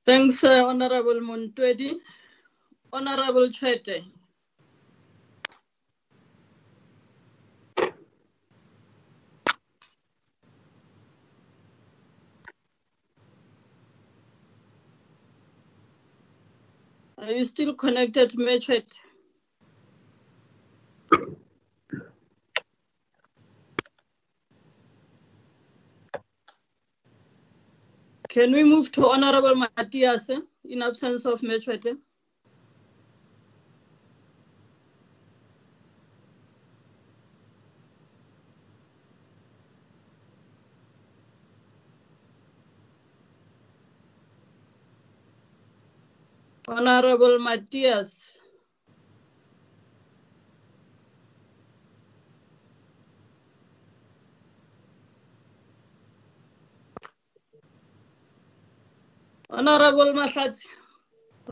Thanks, 0.05 0.43
uh, 0.43 0.65
Honorable. 0.67 1.21
Are 17.21 17.31
you 17.31 17.45
still 17.45 17.75
connected, 17.75 18.31
Mechwet? 18.31 18.95
Can 28.29 28.53
we 28.53 28.63
move 28.63 28.91
to 28.93 29.07
Honorable 29.07 29.55
Matthias 29.55 30.29
eh, 30.31 30.39
in 30.65 30.81
absence 30.81 31.25
of 31.25 31.41
Mechwete? 31.41 31.97
Honorable 46.71 47.37
Matthias. 47.39 48.39
Honorable 59.49 60.13
Mahlatsi, 60.13 60.65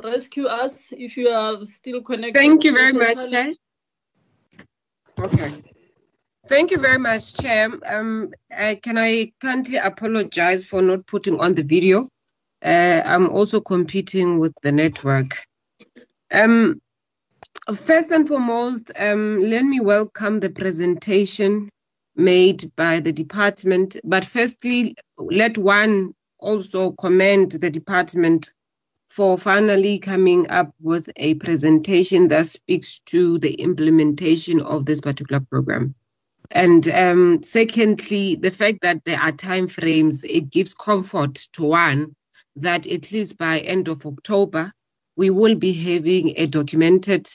rescue 0.02 0.46
us 0.46 0.94
if 0.94 1.18
you 1.18 1.28
are 1.28 1.62
still 1.66 2.02
connected. 2.02 2.40
Thank 2.40 2.64
you 2.64 2.72
very 2.72 2.94
much, 2.94 3.30
Chair. 3.30 3.52
Okay. 5.20 5.52
Thank 6.48 6.72
you 6.72 6.78
very 6.78 6.98
much, 6.98 7.34
Chair. 7.34 7.70
Um, 7.86 8.30
uh, 8.58 8.76
can 8.82 8.98
I 8.98 9.34
kindly 9.42 9.76
apologize 9.76 10.66
for 10.66 10.82
not 10.82 11.06
putting 11.08 11.42
on 11.42 11.56
the 11.56 11.64
video? 11.64 12.08
Uh, 12.64 13.02
I'm 13.06 13.30
also 13.30 13.62
competing 13.62 14.40
with 14.40 14.54
the 14.62 14.72
network. 14.72 15.28
Um, 16.32 16.82
first 17.76 18.12
and 18.12 18.28
foremost, 18.28 18.92
um, 19.00 19.38
let 19.38 19.64
me 19.64 19.80
welcome 19.80 20.40
the 20.40 20.50
presentation 20.50 21.70
made 22.16 22.64
by 22.76 23.00
the 23.00 23.14
department. 23.14 23.96
But 24.04 24.26
firstly, 24.26 24.96
let 25.18 25.58
one 25.58 26.14
also 26.38 26.92
commend 26.92 27.54
the 27.54 27.70
department 27.70 28.50
for 29.10 29.38
finally 29.38 30.00
coming 30.00 30.50
up 30.52 30.72
with 30.82 31.10
a 31.16 31.34
presentation 31.36 32.28
that 32.28 32.46
speaks 32.46 33.00
to 33.00 33.40
the 33.40 33.54
implementation 33.54 34.62
of 34.62 34.86
this 34.86 35.02
particular 35.02 35.40
program. 35.50 35.96
And 36.52 36.88
um, 36.90 37.44
secondly, 37.44 38.36
the 38.36 38.52
fact 38.52 38.80
that 38.82 39.04
there 39.06 39.20
are 39.20 39.32
time 39.32 39.68
frames, 39.68 40.24
it 40.24 40.52
gives 40.52 40.74
comfort 40.74 41.36
to 41.54 41.64
one 41.64 42.16
that 42.62 42.88
at 42.88 43.12
least 43.12 43.38
by 43.38 43.60
end 43.60 43.88
of 43.88 44.06
October, 44.06 44.72
we 45.16 45.30
will 45.30 45.58
be 45.58 45.74
having 45.74 46.34
a 46.38 46.48
documented 46.48 47.26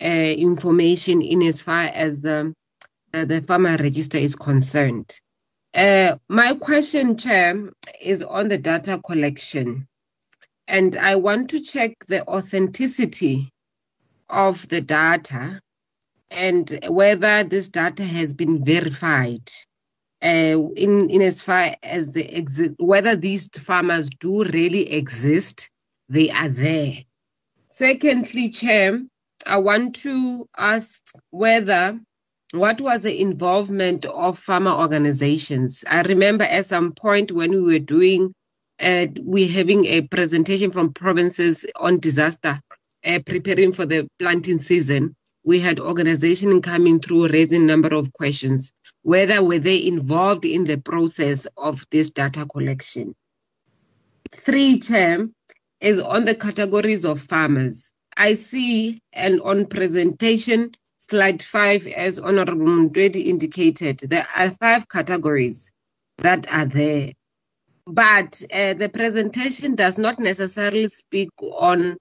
uh, 0.00 0.04
information 0.04 1.22
in 1.22 1.42
as 1.42 1.62
far 1.62 1.82
as 1.82 2.20
the, 2.20 2.54
uh, 3.14 3.24
the 3.24 3.40
farmer 3.42 3.76
register 3.76 4.18
is 4.18 4.36
concerned. 4.36 5.10
Uh, 5.74 6.16
my 6.28 6.54
question, 6.54 7.16
Chair, 7.16 7.70
is 8.00 8.22
on 8.22 8.48
the 8.48 8.58
data 8.58 9.00
collection. 9.04 9.86
And 10.68 10.96
I 10.96 11.16
want 11.16 11.50
to 11.50 11.60
check 11.60 11.92
the 12.08 12.26
authenticity 12.26 13.50
of 14.28 14.68
the 14.68 14.80
data 14.80 15.60
and 16.30 16.78
whether 16.88 17.44
this 17.44 17.68
data 17.68 18.04
has 18.04 18.34
been 18.34 18.64
verified 18.64 19.48
in, 20.26 21.10
in 21.10 21.22
as 21.22 21.42
far 21.42 21.74
as 21.82 22.14
the 22.14 22.74
whether 22.78 23.16
these 23.16 23.48
farmers 23.48 24.10
do 24.10 24.44
really 24.44 24.92
exist, 24.92 25.70
they 26.08 26.30
are 26.30 26.48
there. 26.48 26.92
Secondly, 27.66 28.48
Chair, 28.48 29.02
I 29.46 29.58
want 29.58 29.96
to 29.96 30.48
ask 30.56 31.04
whether 31.30 32.00
what 32.52 32.80
was 32.80 33.02
the 33.02 33.20
involvement 33.20 34.06
of 34.06 34.38
farmer 34.38 34.70
organizations? 34.70 35.84
I 35.88 36.02
remember 36.02 36.44
at 36.44 36.64
some 36.64 36.92
point 36.92 37.32
when 37.32 37.50
we 37.50 37.60
were 37.60 37.78
doing, 37.78 38.32
uh, 38.80 39.06
we 39.22 39.48
having 39.48 39.84
a 39.86 40.02
presentation 40.02 40.70
from 40.70 40.92
provinces 40.92 41.66
on 41.76 41.98
disaster, 41.98 42.60
uh, 43.04 43.18
preparing 43.26 43.72
for 43.72 43.84
the 43.84 44.08
planting 44.18 44.58
season. 44.58 45.14
We 45.44 45.60
had 45.60 45.78
organization 45.80 46.62
coming 46.62 46.98
through 47.00 47.28
raising 47.28 47.66
number 47.66 47.94
of 47.94 48.12
questions. 48.12 48.72
Whether 49.06 49.40
were 49.40 49.60
they 49.60 49.86
involved 49.86 50.44
in 50.44 50.64
the 50.64 50.78
process 50.78 51.46
of 51.56 51.86
this 51.92 52.10
data 52.10 52.44
collection? 52.44 53.14
Three, 54.32 54.80
Chair, 54.80 55.28
is 55.80 56.00
on 56.00 56.24
the 56.24 56.34
categories 56.34 57.04
of 57.04 57.20
farmers. 57.20 57.92
I 58.16 58.32
see, 58.32 58.98
and 59.12 59.40
on 59.42 59.66
presentation, 59.66 60.72
slide 60.96 61.40
five, 61.40 61.86
as 61.86 62.18
Honorable 62.18 62.66
Mundwedi 62.66 63.26
indicated, 63.26 64.00
there 64.00 64.26
are 64.36 64.50
five 64.50 64.88
categories 64.88 65.72
that 66.18 66.52
are 66.52 66.66
there. 66.66 67.12
But 67.86 68.42
uh, 68.52 68.74
the 68.74 68.90
presentation 68.92 69.76
does 69.76 69.98
not 69.98 70.18
necessarily 70.18 70.88
speak 70.88 71.30
on 71.40 71.96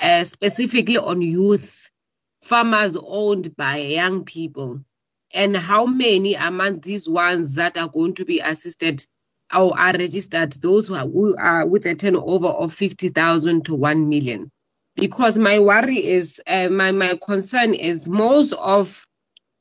uh, 0.00 0.24
specifically 0.24 0.96
on 0.96 1.20
youth, 1.20 1.90
farmers 2.42 2.96
owned 2.98 3.54
by 3.54 3.76
young 3.76 4.24
people, 4.24 4.80
and 5.32 5.56
how 5.56 5.86
many 5.86 6.34
among 6.34 6.80
these 6.80 7.08
ones 7.08 7.56
that 7.56 7.76
are 7.76 7.88
going 7.88 8.14
to 8.14 8.24
be 8.24 8.40
assisted 8.40 9.04
or 9.54 9.78
are 9.78 9.92
registered, 9.92 10.52
those 10.52 10.88
who 10.88 11.36
are, 11.36 11.66
with 11.66 11.86
a 11.86 11.94
turnover 11.94 12.48
of 12.48 12.72
50,000 12.72 13.64
to 13.66 13.74
1 13.74 14.08
million? 14.08 14.50
Because 14.96 15.38
my 15.38 15.60
worry 15.60 15.96
is 15.96 16.40
uh, 16.46 16.68
my 16.68 16.90
my 16.90 17.16
concern 17.24 17.72
is 17.72 18.08
most 18.08 18.52
of 18.52 19.04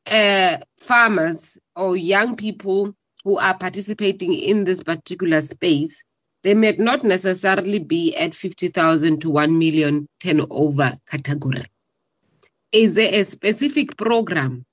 uh, 0.10 0.58
farmers 0.80 1.60
or 1.76 1.96
young 1.96 2.36
people 2.36 2.94
who 3.24 3.38
are 3.38 3.56
participating 3.56 4.34
in 4.34 4.64
this 4.64 4.84
particular 4.84 5.42
space 5.42 6.04
they 6.44 6.54
may 6.54 6.72
not 6.74 7.04
necessarily 7.04 7.80
be 7.80 8.16
at 8.16 8.34
50,000 8.34 9.22
to 9.22 9.30
1 9.30 9.60
million 9.60 10.08
turnover 10.22 10.94
category. 11.10 11.64
Is 12.72 12.96
there 12.96 13.14
a 13.14 13.24
specific 13.24 13.98
program 13.98 14.64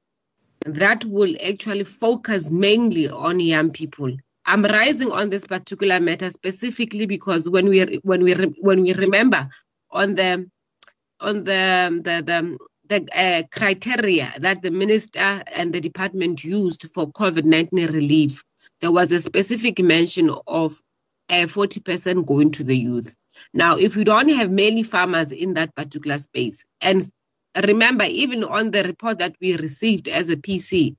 that 0.64 1.04
will 1.04 1.34
actually 1.46 1.84
focus 1.84 2.50
mainly 2.50 3.08
on 3.08 3.40
young 3.40 3.70
people 3.70 4.14
i'm 4.46 4.64
rising 4.64 5.12
on 5.12 5.30
this 5.30 5.46
particular 5.46 6.00
matter 6.00 6.30
specifically 6.30 7.06
because 7.06 7.48
when 7.48 7.68
we 7.68 8.00
when 8.02 8.22
we 8.22 8.34
when 8.60 8.82
we 8.82 8.92
remember 8.94 9.48
on 9.90 10.14
the 10.14 10.48
on 11.20 11.44
the 11.44 12.00
the 12.04 12.22
the, 12.22 12.58
the 12.88 13.18
uh, 13.18 13.42
criteria 13.50 14.32
that 14.38 14.62
the 14.62 14.70
minister 14.70 15.42
and 15.54 15.72
the 15.72 15.80
department 15.80 16.44
used 16.44 16.90
for 16.90 17.10
COVID-19 17.12 17.92
relief, 17.92 18.44
there 18.80 18.92
was 18.92 19.12
a 19.12 19.18
specific 19.18 19.78
mention 19.82 20.30
of 20.46 20.72
uh, 21.30 21.46
40% 21.46 22.26
going 22.26 22.52
to 22.52 22.64
the 22.64 22.76
youth. 22.76 23.16
Now, 23.54 23.76
if 23.76 23.96
we 23.96 24.04
don't 24.04 24.28
have 24.28 24.50
many 24.50 24.82
farmers 24.82 25.32
in 25.32 25.54
that 25.54 25.74
particular 25.74 26.18
space, 26.18 26.66
and 26.80 27.02
remember, 27.62 28.05
even 28.05 28.44
on 28.44 28.70
the 28.70 28.84
report 28.84 29.18
that 29.18 29.36
we 29.40 29.57
received 29.57 30.09
as 30.09 30.30
a 30.30 30.36
PC 30.36 30.96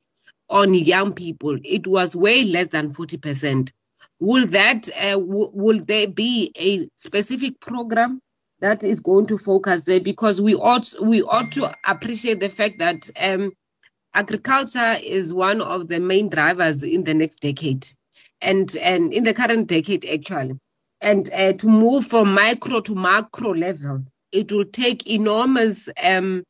on 0.50 0.74
young 0.74 1.14
people, 1.14 1.58
it 1.64 1.88
was 1.88 2.16
way 2.16 2.44
less 2.46 2.70
than 2.70 2.90
40%. 2.90 3.72
Will 4.20 4.48
that, 4.48 4.90
uh, 4.98 5.12
w- 5.12 5.52
will 5.54 5.84
there 5.86 6.08
be 6.08 6.52
a 6.58 6.88
specific 6.96 7.60
program 7.60 8.22
that 8.62 8.84
is 8.84 9.02
going 9.02 9.28
to 9.28 9.38
focus 9.38 9.84
there 9.84 10.00
because 10.00 10.42
we 10.42 10.56
ought 10.56 10.88
we 11.02 11.22
ought 11.22 11.52
to 11.54 11.74
appreciate 11.86 12.40
the 12.40 12.50
fact 12.50 12.80
that 12.80 13.10
um, 13.22 13.52
agriculture 14.14 14.96
is 15.04 15.34
one 15.34 15.62
of 15.62 15.88
the 15.88 16.00
main 16.00 16.30
drivers 16.30 16.84
in 16.84 17.04
the 17.04 17.14
next 17.14 17.38
decade 17.42 17.86
and 18.42 18.76
and 18.82 19.14
in 19.14 19.24
the 19.24 19.34
current 19.34 19.68
decade 19.68 20.06
actually 20.06 20.60
and 21.02 21.30
uh, 21.34 21.54
to 21.54 21.68
move 21.68 22.06
from 22.06 22.34
micro 22.34 22.80
to 22.82 22.96
macro 22.96 23.54
level 23.54 24.04
it 24.36 24.52
will 24.52 24.66
take 24.66 25.08
enormous 25.08 25.90
um, 26.04 26.44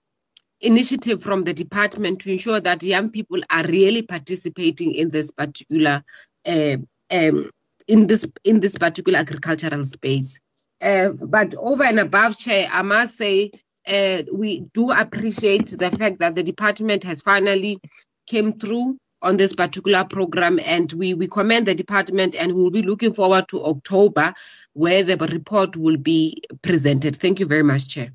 initiative 0.60 1.22
from 1.22 1.44
the 1.44 1.54
department 1.54 2.22
to 2.22 2.32
ensure 2.32 2.60
that 2.60 2.84
young 2.84 3.12
people 3.12 3.40
are 3.50 3.64
really 3.64 4.02
participating 4.02 4.94
in 4.94 5.10
this 5.10 5.32
particular 5.32 6.04
uh, 6.48 6.78
um, 7.12 7.50
in 7.88 8.08
this 8.08 8.32
in 8.44 8.60
this 8.60 8.78
particular 8.78 9.20
agricultural 9.20 9.84
space 9.84 10.42
uh, 10.82 11.10
but 11.28 11.56
over 11.56 11.84
and 11.84 12.00
above, 12.00 12.38
Chair, 12.38 12.68
I 12.72 12.82
must 12.82 13.18
say 13.18 13.52
uh, 13.88 14.24
we 14.34 14.62
do 14.74 14.92
appreciate 14.92 15.68
the 15.68 15.90
fact 15.90 16.20
that 16.20 16.36
the 16.36 16.44
department 16.44 17.04
has 17.04 17.22
finally 17.22 17.80
came 18.28 18.54
through 18.54 18.98
on 19.22 19.38
this 19.38 19.56
particular 19.56 20.04
program. 20.06 20.60
And 20.64 20.92
we, 20.94 21.14
we 21.14 21.28
commend 21.28 21.66
the 21.66 21.76
department 21.76 22.36
and 22.36 22.54
we'll 22.54 22.72
be 22.72 22.82
looking 22.82 23.14
forward 23.14 23.48
to 23.50 23.64
October 23.64 24.34
where 24.76 25.04
the 25.04 25.16
report 25.18 25.78
will 25.78 25.98
be 25.98 26.44
presented. 26.62 27.16
Thank 27.16 27.40
you 27.40 27.46
very 27.46 27.64
much, 27.64 27.88
Chair. 27.88 28.10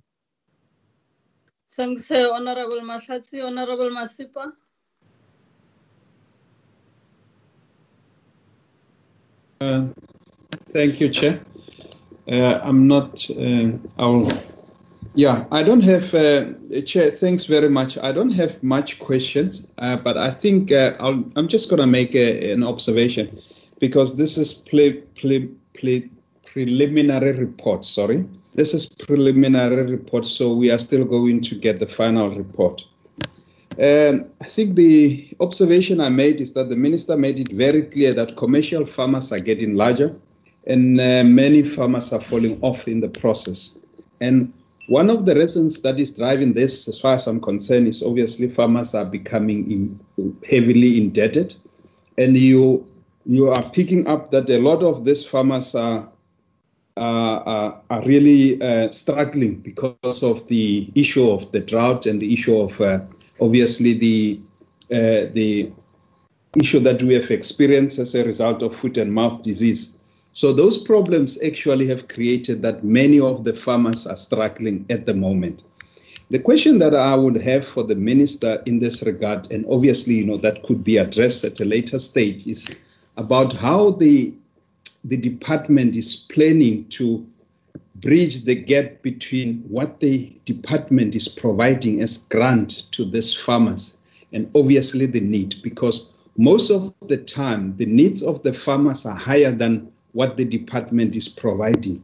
Thanks, 1.73 2.11
uh, 2.11 2.31
Honorable 2.35 2.81
Mahlatsi. 2.83 3.43
Honorable 3.43 3.89
Masipa. 3.91 4.53
Uh, 9.63 9.89
thank 10.73 11.01
you, 11.01 11.09
Chair. 11.09 11.41
Uh, 12.31 12.61
I'm 12.63 12.87
not, 12.87 13.29
uh, 13.31 13.73
I'll, 13.99 14.31
yeah, 15.15 15.47
I 15.51 15.63
don't 15.63 15.83
have, 15.83 16.15
uh, 16.15 16.53
Chair, 16.85 17.11
thanks 17.11 17.45
very 17.47 17.71
much. 17.71 17.97
I 17.97 18.13
don't 18.13 18.33
have 18.33 18.63
much 18.63 18.99
questions, 18.99 19.67
uh, 19.79 19.97
but 19.97 20.19
I 20.19 20.31
think 20.31 20.71
uh, 20.73 20.95
i 21.01 21.09
am 21.09 21.49
just 21.49 21.71
going 21.71 21.81
to 21.81 21.87
make 21.87 22.15
a, 22.15 22.53
an 22.53 22.63
observation 22.63 23.39
because 23.79 24.17
this 24.17 24.37
is 24.37 24.53
ple- 24.53 25.01
ple- 25.15 25.49
ple- 25.73 26.20
preliminary 26.53 27.33
report, 27.33 27.85
sorry. 27.85 28.27
This 28.55 28.75
is 28.75 28.89
preliminary 28.89 29.87
report, 29.87 30.25
so 30.25 30.53
we 30.53 30.71
are 30.71 30.79
still 30.79 31.05
going 31.05 31.41
to 31.43 31.55
get 31.55 31.79
the 31.79 31.87
final 31.87 32.35
report. 32.35 32.85
Um, 33.79 34.29
I 34.41 34.47
think 34.47 34.75
the 34.75 35.29
observation 35.39 36.01
I 36.01 36.09
made 36.09 36.41
is 36.41 36.53
that 36.55 36.69
the 36.69 36.77
minister 36.77 37.17
made 37.17 37.39
it 37.39 37.53
very 37.53 37.83
clear 37.83 38.13
that 38.15 38.37
commercial 38.37 38.85
farmers 38.85 39.33
are 39.33 39.39
getting 39.39 39.77
larger 39.77 40.15
and 40.67 41.01
uh, 41.01 41.23
many 41.25 41.63
farmers 41.63 42.13
are 42.13 42.21
falling 42.21 42.61
off 42.63 42.89
in 42.89 43.01
the 43.01 43.09
process. 43.09 43.79
And 44.21 44.53
one 44.89 45.09
of 45.09 45.27
the 45.27 45.37
reasons 45.37 45.81
that 45.83 46.01
is 46.01 46.17
driving 46.17 46.53
this, 46.53 46.89
as 46.89 47.01
far 47.01 47.15
as 47.15 47.29
I'm 47.29 47.41
concerned, 47.41 47.87
is 47.87 48.03
obviously 48.03 48.49
farmers 48.49 48.93
are 48.95 49.05
becoming 49.05 49.71
in, 49.71 50.37
heavily 50.45 50.99
indebted. 50.99 51.55
And 52.19 52.37
you, 52.37 52.87
you 53.25 53.49
are 53.51 53.63
picking 53.63 54.09
up 54.09 54.33
that 54.33 54.51
a 54.51 54.59
lot 54.59 54.83
of 54.83 55.05
these 55.05 55.25
farmers 55.25 55.75
are 55.77 56.09
uh, 57.01 57.75
are, 57.89 58.05
really 58.05 58.61
uh, 58.61 58.91
struggling 58.91 59.57
because 59.57 60.23
of 60.23 60.47
the 60.49 60.91
issue 60.95 61.31
of 61.31 61.51
the 61.51 61.61
drought 61.61 62.07
and 62.07 62.21
the 62.21 62.33
issue 62.33 62.59
of 62.59 62.79
uh, 62.81 63.01
obviously 63.41 63.95
the 63.95 64.41
uh, 64.93 65.33
the 65.33 65.73
issue 66.57 66.81
that 66.81 67.03
we 67.03 67.15
have 67.15 67.31
experienced 67.31 67.99
as 67.99 68.15
a 68.15 68.25
result 68.25 68.63
of 68.63 68.75
foot 68.75 68.99
and 68.99 69.15
mouth 69.15 69.43
disease. 69.43 69.97
So 70.33 70.53
those 70.53 70.79
problems 70.79 71.41
actually 71.43 71.87
have 71.89 72.09
created 72.09 72.63
that 72.63 72.85
many 72.85 73.19
of 73.19 73.45
the 73.45 73.55
farmers 73.55 74.07
are 74.07 74.17
struggling 74.17 74.85
at 74.91 75.07
the 75.07 75.15
moment. 75.15 75.63
The 76.31 76.39
question 76.39 76.79
that 76.81 76.95
I 76.95 77.15
would 77.15 77.41
have 77.41 77.67
for 77.67 77.83
the 77.83 77.97
minister 77.97 78.63
in 78.67 78.79
this 78.79 79.03
regard, 79.03 79.51
and 79.51 79.65
obviously, 79.69 80.15
you 80.15 80.27
know, 80.27 80.37
that 80.37 80.63
could 80.65 80.85
be 80.85 80.99
addressed 80.99 81.45
at 81.45 81.61
a 81.61 81.65
later 81.65 81.99
stage, 81.99 82.47
is 82.47 82.69
about 83.17 83.53
how 83.53 83.91
the 83.93 84.35
the 85.05 85.17
department 85.17 85.97
is 85.97 86.27
planning 86.29 86.87
to 86.89 87.27
bridge 87.97 88.45
the 88.45 88.55
gap 88.55 89.03
between 89.03 89.59
what 89.69 90.01
the 90.01 90.33
department 90.45 91.15
is 91.15 91.29
providing 91.29 92.01
as 92.01 92.19
grant 92.19 92.91
to 92.93 93.05
these 93.05 93.35
farmers 93.35 93.97
and 94.33 94.51
obviously 94.55 95.07
the 95.07 95.21
need 95.21 95.57
because 95.63 96.09
most 96.37 96.71
of 96.71 96.95
the 97.07 97.17
time 97.17 97.77
the 97.77 97.87
needs 97.87 98.23
of 98.23 98.43
the 98.43 98.53
farmers 98.53 99.05
are 99.05 99.15
higher 99.15 99.51
than 99.51 99.91
what 100.13 100.37
the 100.37 100.45
department 100.45 101.15
is 101.15 101.29
providing. 101.29 102.03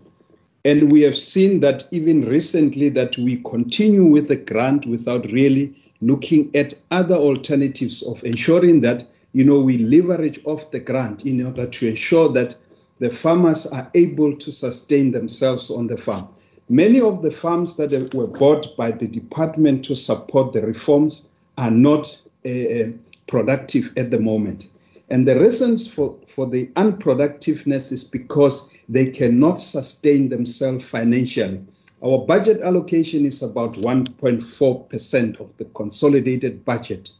And 0.64 0.90
we 0.90 1.02
have 1.02 1.16
seen 1.16 1.60
that 1.60 1.84
even 1.92 2.24
recently 2.24 2.88
that 2.90 3.16
we 3.16 3.36
continue 3.42 4.04
with 4.04 4.28
the 4.28 4.36
grant 4.36 4.86
without 4.86 5.24
really 5.30 5.74
looking 6.00 6.54
at 6.54 6.74
other 6.90 7.14
alternatives 7.14 8.02
of 8.02 8.22
ensuring 8.24 8.80
that 8.82 9.06
you 9.32 9.44
know 9.44 9.60
we 9.60 9.78
leverage 9.78 10.40
off 10.44 10.70
the 10.70 10.80
grant 10.80 11.24
in 11.24 11.44
order 11.44 11.66
to 11.66 11.88
ensure 11.88 12.28
that 12.30 12.56
the 12.98 13.10
farmers 13.10 13.66
are 13.66 13.90
able 13.94 14.36
to 14.36 14.50
sustain 14.50 15.10
themselves 15.12 15.70
on 15.70 15.86
the 15.86 15.96
farm. 15.96 16.28
Many 16.68 17.00
of 17.00 17.22
the 17.22 17.30
farms 17.30 17.76
that 17.76 18.14
were 18.14 18.26
bought 18.26 18.76
by 18.76 18.90
the 18.90 19.06
department 19.06 19.84
to 19.84 19.94
support 19.94 20.52
the 20.52 20.62
reforms 20.62 21.26
are 21.58 21.70
not 21.70 22.20
uh, 22.44 22.90
productive 23.26 23.92
at 23.96 24.10
the 24.10 24.18
moment. 24.18 24.68
And 25.08 25.28
the 25.28 25.38
reasons 25.38 25.86
for, 25.86 26.16
for 26.26 26.46
the 26.46 26.66
unproductiveness 26.68 27.92
is 27.92 28.02
because 28.02 28.68
they 28.88 29.10
cannot 29.10 29.60
sustain 29.60 30.28
themselves 30.28 30.84
financially. 30.84 31.64
Our 32.04 32.18
budget 32.18 32.60
allocation 32.60 33.24
is 33.24 33.42
about 33.42 33.74
1.4% 33.74 35.40
of 35.40 35.56
the 35.56 35.64
consolidated 35.66 36.64
budget, 36.64 37.10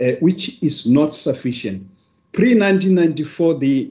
uh, 0.00 0.12
which 0.20 0.62
is 0.62 0.86
not 0.86 1.14
sufficient. 1.14 1.88
Pre 2.32 2.48
1994, 2.58 3.54
the 3.58 3.90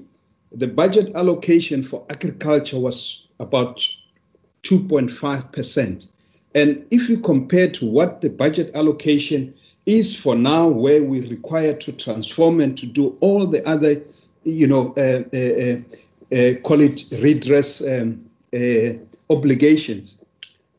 the 0.53 0.67
budget 0.67 1.15
allocation 1.15 1.83
for 1.83 2.05
agriculture 2.09 2.79
was 2.79 3.27
about 3.39 3.77
2.5%. 4.63 6.07
And 6.55 6.85
if 6.91 7.09
you 7.09 7.19
compare 7.19 7.69
to 7.71 7.89
what 7.89 8.21
the 8.21 8.29
budget 8.29 8.75
allocation 8.75 9.53
is 9.85 10.15
for 10.15 10.35
now, 10.35 10.67
where 10.67 11.03
we 11.03 11.27
require 11.27 11.73
to 11.73 11.91
transform 11.91 12.61
and 12.61 12.77
to 12.77 12.85
do 12.85 13.17
all 13.19 13.47
the 13.47 13.67
other, 13.67 14.01
you 14.43 14.67
know, 14.67 14.93
uh, 14.97 15.23
uh, 15.35 15.81
uh, 16.35 16.59
call 16.61 16.81
it 16.81 17.05
redress 17.19 17.81
um, 17.81 18.29
uh, 18.53 18.93
obligations, 19.29 20.23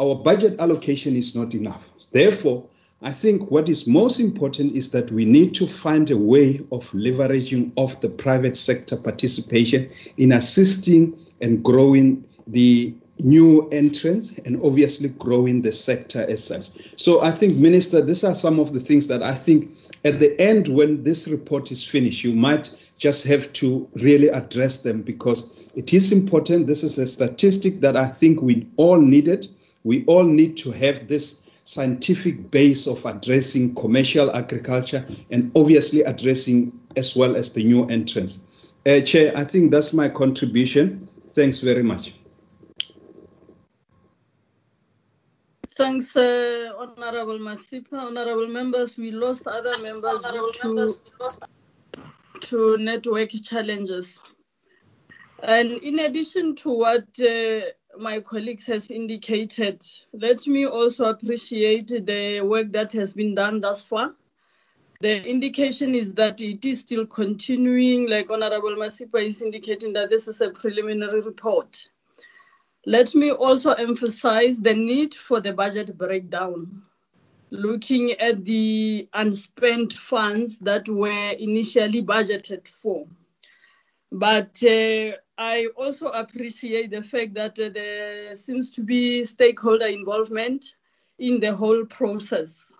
our 0.01 0.15
budget 0.15 0.59
allocation 0.61 1.17
is 1.17 1.35
not 1.35 1.55
enough. 1.55 1.91
Therefore, 2.13 2.65
I 3.05 3.13
think 3.13 3.51
what 3.51 3.69
is 3.69 3.87
most 3.87 4.19
important 4.19 4.75
is 4.75 4.91
that 4.93 5.13
we 5.13 5.27
need 5.27 5.55
to 5.57 5.67
find 5.67 6.11
a 6.11 6.17
way 6.17 6.61
of 6.73 6.91
leveraging 6.93 7.73
of 7.77 8.01
the 8.01 8.09
private 8.09 8.57
sector 8.57 8.97
participation 8.97 9.91
in 10.17 10.33
assisting 10.33 11.15
and 11.43 11.63
growing 11.63 12.25
the 12.47 12.95
new 13.19 13.69
entrants 13.69 14.39
and 14.39 14.59
obviously 14.63 15.11
growing 15.11 15.61
the 15.61 15.71
sector 15.71 16.25
as 16.27 16.43
such. 16.43 16.71
So 16.97 17.21
I 17.21 17.31
think, 17.31 17.59
Minister, 17.59 18.01
these 18.01 18.25
are 18.25 18.35
some 18.35 18.59
of 18.59 18.73
the 18.73 18.81
things 18.81 19.07
that 19.09 19.23
I 19.23 19.35
think 19.35 19.77
at 20.07 20.19
the 20.19 20.41
end, 20.41 20.69
when 20.69 21.05
this 21.05 21.29
report 21.29 21.71
is 21.71 21.87
finished, 21.87 22.25
you 22.25 22.33
might 22.33 22.75
just 22.97 23.25
have 23.25 23.53
to 23.55 23.87
really 23.97 24.29
address 24.29 24.81
them 24.81 25.03
because 25.03 25.69
it 25.75 25.93
is 25.93 26.11
important. 26.11 26.67
This 26.67 26.83
is 26.83 26.97
a 26.97 27.07
statistic 27.07 27.83
that 27.83 27.99
I 27.99 28.09
think 28.09 28.41
we 28.41 28.67
all 28.77 28.99
needed. 28.99 29.47
We 29.83 30.07
all 30.07 30.25
need 30.25 30.57
to 30.59 30.71
have 30.71 31.07
this 31.07 31.43
scientific 31.65 32.51
base 32.51 32.87
of 32.87 33.05
addressing 33.07 33.75
commercial 33.75 34.35
agriculture 34.37 35.05
and 35.31 35.51
obviously 35.57 36.03
addressing 36.03 36.79
as 36.97 37.17
well 37.17 37.37
as 37.37 37.53
the 37.53 37.65
new 37.65 37.87
entrants. 37.87 38.41
Uh, 38.87 39.01
Chair, 39.01 39.33
I 39.35 39.45
think 39.45 39.71
that's 39.71 39.93
my 39.95 40.11
contribution. 40.11 41.09
Thanks 41.31 41.61
very 41.61 41.83
much. 41.83 42.15
Thanks, 45.77 46.15
uh, 46.17 46.71
Honorable 46.79 47.39
Masipa. 47.39 47.95
Honorable 47.95 48.47
members, 48.47 48.97
we 48.97 49.11
lost 49.11 49.49
other 49.49 49.73
members 49.83 50.23
due 50.23 50.53
to, 50.61 50.95
to 52.41 52.77
network 52.79 53.31
challenges. 53.43 54.21
And 55.43 55.73
in 55.73 55.99
addition 55.99 56.55
to 56.57 56.71
what 56.71 57.09
uh, 57.19 57.61
my 57.99 58.21
colleagues 58.21 58.67
has 58.67 58.91
indicated, 58.91 59.83
let 60.13 60.47
me 60.47 60.67
also 60.67 61.07
appreciate 61.07 61.89
the 61.89 62.41
work 62.41 62.73
that 62.73 62.93
has 62.93 63.15
been 63.15 63.35
done 63.35 63.61
thus 63.61 63.85
far. 63.85 64.15
The 65.01 65.27
indication 65.29 65.95
is 65.95 66.15
that 66.15 66.41
it 66.41 66.65
is 66.65 66.81
still 66.81 67.07
continuing, 67.07 68.09
like 68.09 68.31
Honorable 68.31 68.75
Masipa 68.77 69.23
is 69.23 69.43
indicating 69.43 69.93
that 69.95 70.11
this 70.11 70.29
is 70.29 70.41
a 70.41 70.51
preliminary 70.51 71.21
report. 71.21 71.91
Let 72.87 73.15
me 73.15 73.31
also 73.31 73.73
emphasize 73.73 74.61
the 74.61 74.75
need 74.75 75.15
for 75.15 75.41
the 75.41 75.53
budget 75.53 75.97
breakdown, 75.97 76.83
looking 77.51 78.13
at 78.13 78.45
the 78.45 79.09
unspent 79.15 79.93
funds 79.93 80.59
that 80.61 80.89
were 80.89 81.31
initially 81.39 82.03
budgeted 82.03 82.69
for. 82.69 83.07
But 84.13 84.63
uh, 84.63 85.17
I 85.37 85.67
also 85.77 86.09
appreciate 86.11 86.91
the 86.91 87.03
fact 87.03 87.35
that 87.35 87.59
uh, 87.59 87.69
there 87.71 88.35
seems 88.37 88.71
to 88.77 88.85
be 88.85 89.25
stakeholder 89.25 89.87
involvement 89.87 90.77
in 91.19 91.41
the 91.41 91.53
whole 91.53 91.85
process. 91.87 92.73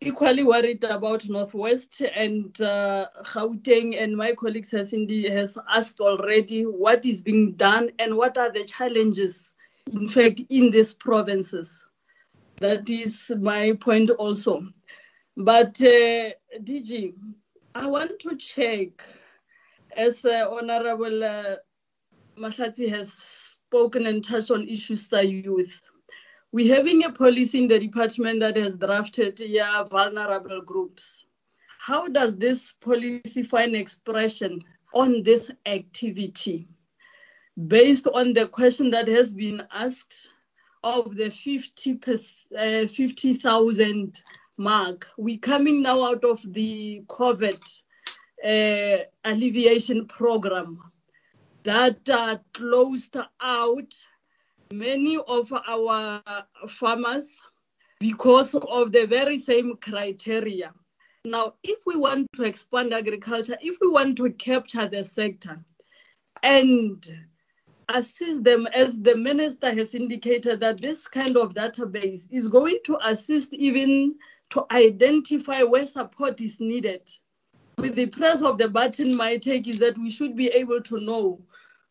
Equally 0.00 0.44
worried 0.44 0.82
about 0.84 1.28
Northwest 1.28 2.00
and 2.00 2.60
uh, 2.60 3.06
Gauteng, 3.24 4.00
and 4.00 4.16
my 4.16 4.32
colleagues 4.34 4.72
has, 4.72 4.92
has 4.92 5.58
asked 5.68 6.00
already 6.00 6.62
what 6.62 7.06
is 7.06 7.22
being 7.22 7.52
done 7.52 7.90
and 7.98 8.16
what 8.16 8.36
are 8.38 8.52
the 8.52 8.64
challenges, 8.64 9.56
in 9.92 10.08
fact, 10.08 10.42
in 10.50 10.70
these 10.70 10.92
provinces. 10.92 11.86
That 12.56 12.88
is 12.88 13.32
my 13.40 13.76
point 13.80 14.10
also. 14.10 14.64
But 15.36 15.80
uh, 15.80 16.30
DG, 16.60 17.14
I 17.74 17.86
want 17.86 18.18
to 18.20 18.36
check 18.36 19.02
as 19.96 20.24
uh, 20.24 20.48
Honorable 20.50 21.24
uh, 21.24 21.56
has 22.88 23.12
spoken 23.12 24.06
and 24.06 24.24
touched 24.24 24.50
on 24.50 24.68
issues 24.68 25.12
of 25.12 25.24
youth, 25.24 25.82
we're 26.52 26.74
having 26.74 27.04
a 27.04 27.10
policy 27.10 27.58
in 27.58 27.66
the 27.66 27.78
department 27.78 28.40
that 28.40 28.56
has 28.56 28.76
drafted 28.76 29.40
yeah, 29.40 29.82
vulnerable 29.84 30.60
groups. 30.62 31.26
how 31.78 32.06
does 32.06 32.36
this 32.36 32.72
policy 32.72 33.42
find 33.42 33.74
expression 33.74 34.60
on 34.94 35.22
this 35.24 35.50
activity? 35.66 36.68
Based 37.66 38.06
on 38.06 38.32
the 38.32 38.46
question 38.46 38.90
that 38.90 39.08
has 39.08 39.34
been 39.34 39.66
asked 39.74 40.30
of 40.84 41.16
the 41.16 41.30
50 41.30 42.00
uh, 42.56 42.86
50,000 42.86 44.22
mark, 44.58 45.08
we're 45.18 45.38
coming 45.38 45.82
now 45.82 46.04
out 46.04 46.24
of 46.24 46.40
the 46.52 47.02
COVID 47.08 47.60
uh, 48.44 48.98
alleviation 49.24 50.06
program 50.06 50.78
that 51.62 52.08
uh, 52.08 52.36
closed 52.52 53.16
out 53.40 53.94
many 54.72 55.16
of 55.16 55.52
our 55.52 56.20
farmers 56.68 57.40
because 58.00 58.54
of 58.54 58.90
the 58.90 59.06
very 59.06 59.38
same 59.38 59.76
criteria. 59.76 60.72
Now, 61.24 61.54
if 61.62 61.78
we 61.86 61.96
want 61.96 62.26
to 62.32 62.42
expand 62.42 62.92
agriculture, 62.92 63.56
if 63.60 63.78
we 63.80 63.88
want 63.88 64.16
to 64.16 64.32
capture 64.32 64.88
the 64.88 65.04
sector 65.04 65.64
and 66.42 67.06
assist 67.88 68.42
them, 68.42 68.66
as 68.66 69.00
the 69.00 69.16
minister 69.16 69.72
has 69.72 69.94
indicated, 69.94 70.60
that 70.60 70.80
this 70.80 71.06
kind 71.06 71.36
of 71.36 71.54
database 71.54 72.26
is 72.32 72.48
going 72.48 72.78
to 72.86 72.98
assist 73.04 73.54
even 73.54 74.16
to 74.50 74.66
identify 74.72 75.62
where 75.62 75.86
support 75.86 76.40
is 76.40 76.58
needed. 76.58 77.08
With 77.78 77.94
the 77.94 78.06
press 78.06 78.42
of 78.42 78.58
the 78.58 78.68
button, 78.68 79.16
my 79.16 79.36
take 79.36 79.66
is 79.66 79.78
that 79.78 79.96
we 79.98 80.10
should 80.10 80.36
be 80.36 80.48
able 80.48 80.80
to 80.82 81.00
know 81.00 81.40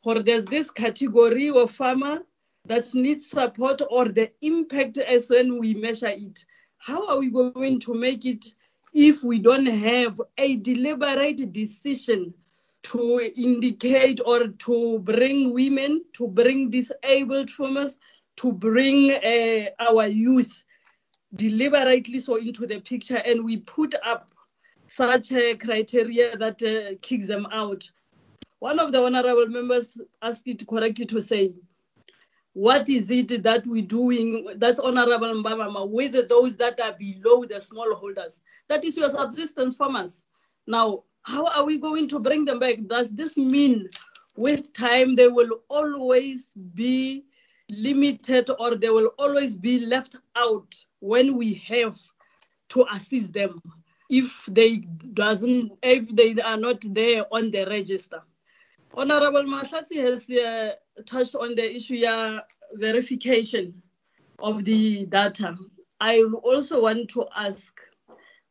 or 0.04 0.24
there's 0.24 0.46
this 0.46 0.72
category 0.72 1.50
of 1.50 1.72
farmer 1.72 2.22
that 2.66 2.84
needs 2.94 3.28
support 3.28 3.82
or 3.90 4.08
the 4.08 4.32
impact 4.42 4.98
as 4.98 5.30
when 5.30 5.60
we 5.60 5.74
measure 5.74 6.10
it. 6.10 6.46
How 6.78 7.08
are 7.08 7.20
we 7.20 7.30
going 7.30 7.80
to 7.82 7.94
make 7.94 8.26
it 8.26 8.46
if 8.94 9.24
we 9.24 9.40
don't 9.40 9.66
have 9.66 10.20
a 10.38 10.58
deliberate 10.58 11.52
decision 11.54 12.34
to 12.84 13.32
indicate 13.36 14.20
or 14.26 14.48
to 14.48 15.00
bring 15.00 15.54
women, 15.54 16.04
to 16.14 16.28
bring 16.28 16.70
disabled 16.70 17.50
farmers, 17.50 18.00
to 18.38 18.52
bring 18.52 19.12
uh, 19.12 19.70
our 19.80 20.08
youth 20.08 20.64
deliberately 21.36 22.20
so 22.20 22.36
into 22.36 22.66
the 22.66 22.80
picture 22.82 23.18
and 23.18 23.46
we 23.46 23.58
put 23.58 23.96
up 24.04 24.31
such 24.96 25.32
a 25.32 25.56
criteria 25.56 26.38
that 26.38 26.62
uh, 26.62 26.96
kicks 27.02 27.28
them 27.28 27.48
out. 27.52 27.90
One 28.60 28.80
of 28.80 28.92
the 28.92 29.02
honorable 29.02 29.48
members 29.48 30.00
asked 30.22 30.48
it 30.48 30.68
correctly 30.68 31.06
to 31.08 31.22
say, 31.22 31.54
what 32.54 32.90
is 32.90 33.10
it 33.10 33.44
that 33.44 33.66
we're 33.66 33.82
doing, 33.84 34.46
that's 34.58 34.82
Honorable 34.82 35.42
Mbabama, 35.42 35.90
with 35.90 36.28
those 36.28 36.58
that 36.58 36.80
are 36.82 36.94
below 36.94 37.46
the 37.46 37.56
smallholders? 37.56 38.42
That 38.68 38.84
is 38.84 38.98
your 38.98 39.10
subsistence 39.10 39.78
farmers. 39.78 40.26
Now, 40.68 41.04
how 41.24 41.46
are 41.46 41.64
we 41.64 41.78
going 41.78 42.10
to 42.10 42.20
bring 42.20 42.44
them 42.44 42.60
back? 42.60 42.76
Does 42.88 43.12
this 43.12 43.38
mean 43.38 43.88
with 44.36 44.74
time 44.74 45.16
they 45.16 45.30
will 45.30 45.62
always 45.70 46.54
be 46.76 47.24
limited 47.70 48.50
or 48.60 48.76
they 48.76 48.90
will 48.90 49.12
always 49.18 49.56
be 49.56 49.86
left 49.86 50.18
out 50.36 50.76
when 51.00 51.38
we 51.38 51.54
have 51.54 51.98
to 52.70 52.86
assist 52.92 53.34
them 53.34 53.62
if 54.12 54.46
they 54.46 54.78
doesn't 55.14 55.72
if 55.82 56.16
they 56.16 56.40
are 56.42 56.58
not 56.58 56.80
there 56.94 57.26
on 57.32 57.50
the 57.52 57.66
register 57.66 58.22
honorable 58.94 59.44
mahlatsi 59.44 59.98
has 59.98 60.30
uh, 60.30 60.72
touched 61.06 61.36
on 61.36 61.56
the 61.56 61.76
issue 61.76 62.06
of 62.06 62.42
verification 62.74 63.82
of 64.40 64.66
the 64.66 65.06
data. 65.06 65.56
I 66.00 66.24
also 66.44 66.82
want 66.82 67.10
to 67.12 67.26
ask, 67.36 67.80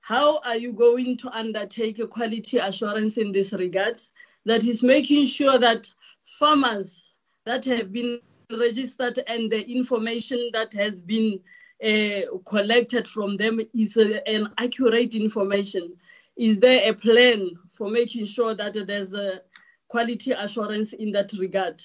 how 0.01 0.41
are 0.47 0.57
you 0.57 0.73
going 0.73 1.17
to 1.19 1.37
undertake 1.37 1.99
a 1.99 2.07
quality 2.07 2.59
assurance 2.59 3.19
in 3.19 3.33
this 3.33 3.53
regard 3.53 4.01
that 4.47 4.65
is 4.65 4.83
making 4.83 5.27
sure 5.27 5.59
that 5.59 5.93
farmers 6.25 7.13
that 7.45 7.65
have 7.67 7.93
been 7.93 8.21
registered 8.51 9.19
and 9.27 9.51
the 9.51 9.69
information 9.69 10.51
that 10.53 10.73
has 10.73 11.03
been 11.03 11.41
uh, 11.85 12.39
collected 12.45 13.07
from 13.07 13.37
them 13.37 13.61
is 13.74 13.97
uh, 13.97 14.20
an 14.26 14.53
accurate 14.59 15.14
information? 15.14 15.95
Is 16.37 16.61
there 16.61 16.91
a 16.91 16.95
plan 16.95 17.51
for 17.70 17.91
making 17.91 18.26
sure 18.26 18.55
that 18.55 18.74
there's 18.87 19.14
a 19.14 19.41
quality 19.89 20.33
assurance 20.33 20.93
in 20.93 21.12
that 21.12 21.33
regard? 21.39 21.83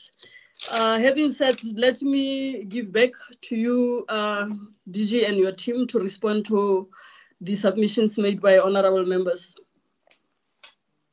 Uh, 0.71 0.97
having 0.99 1.31
said, 1.31 1.57
let 1.75 2.01
me 2.01 2.63
give 2.63 2.91
back 2.91 3.11
to 3.41 3.55
you, 3.55 4.05
uh, 4.07 4.45
DG, 4.89 5.27
and 5.27 5.37
your 5.37 5.51
team 5.51 5.85
to 5.87 5.99
respond 5.99 6.45
to 6.45 6.87
the 7.41 7.55
submissions 7.55 8.17
made 8.17 8.41
by 8.41 8.57
honorable 8.57 9.05
members. 9.05 9.55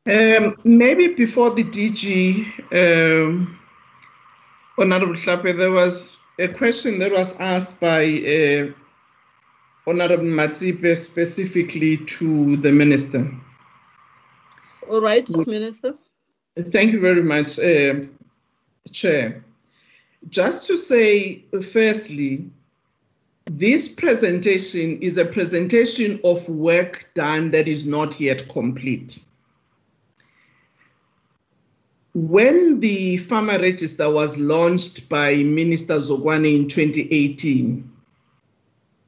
Um, 0.06 0.56
maybe 0.64 1.08
before 1.08 1.54
the 1.54 1.64
DG, 1.64 2.46
um, 2.72 3.58
Honorable 4.78 5.14
Hlape, 5.14 5.56
there 5.56 5.70
was 5.70 6.18
a 6.38 6.48
question 6.48 6.98
that 6.98 7.12
was 7.12 7.36
asked 7.36 7.80
by 7.80 8.04
uh, 8.04 8.72
Honorable 9.86 10.24
Matsipe 10.24 10.96
specifically 10.96 11.98
to 11.98 12.56
the 12.56 12.72
Minister. 12.72 13.30
All 14.88 15.00
right, 15.00 15.28
Minister. 15.46 15.94
Thank 16.58 16.92
you 16.92 17.00
very 17.00 17.22
much. 17.22 17.58
Uh, 17.58 18.06
Chair. 18.90 19.44
Just 20.28 20.66
to 20.68 20.76
say, 20.76 21.44
firstly, 21.72 22.50
this 23.46 23.88
presentation 23.88 25.00
is 25.00 25.18
a 25.18 25.24
presentation 25.24 26.20
of 26.24 26.48
work 26.48 27.08
done 27.14 27.50
that 27.50 27.68
is 27.68 27.86
not 27.86 28.20
yet 28.20 28.48
complete. 28.48 29.20
When 32.14 32.80
the 32.80 33.16
farmer 33.18 33.58
register 33.58 34.10
was 34.10 34.38
launched 34.38 35.08
by 35.08 35.42
Minister 35.42 35.96
Zokwana 35.96 36.54
in 36.54 36.68
2018, 36.68 37.90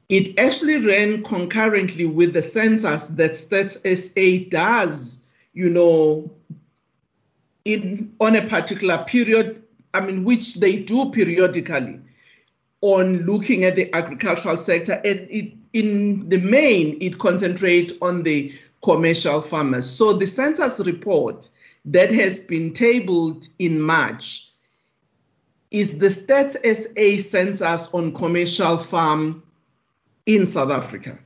it 0.09 0.39
actually 0.39 0.77
ran 0.77 1.23
concurrently 1.23 2.05
with 2.05 2.33
the 2.33 2.41
census 2.41 3.07
that 3.07 3.31
Stats 3.31 3.77
SA 3.85 4.49
does, 4.49 5.21
you 5.53 5.69
know, 5.69 6.31
in 7.63 8.13
on 8.19 8.35
a 8.35 8.47
particular 8.47 9.03
period 9.05 9.63
I 9.95 10.01
mean, 10.01 10.25
which 10.25 10.55
they 10.55 10.75
do 10.75 11.09
periodically 11.11 12.01
on 12.81 13.19
looking 13.19 13.63
at 13.63 13.75
the 13.75 13.91
agricultural 13.95 14.57
sector. 14.57 15.01
And 15.05 15.21
it, 15.31 15.53
in 15.71 16.27
the 16.27 16.37
main, 16.37 16.97
it 16.99 17.17
concentrates 17.17 17.93
on 18.01 18.23
the 18.23 18.53
commercial 18.83 19.41
farmers. 19.41 19.89
So 19.89 20.11
the 20.11 20.27
census 20.27 20.79
report 20.81 21.49
that 21.85 22.11
has 22.11 22.39
been 22.39 22.73
tabled 22.73 23.47
in 23.59 23.79
March 23.79 24.49
is 25.71 25.97
the 25.97 26.07
Stats 26.07 26.55
SA 26.63 27.21
census 27.21 27.93
on 27.93 28.13
commercial 28.13 28.77
farm 28.77 29.43
in 30.25 30.45
South 30.45 30.71
Africa. 30.71 31.17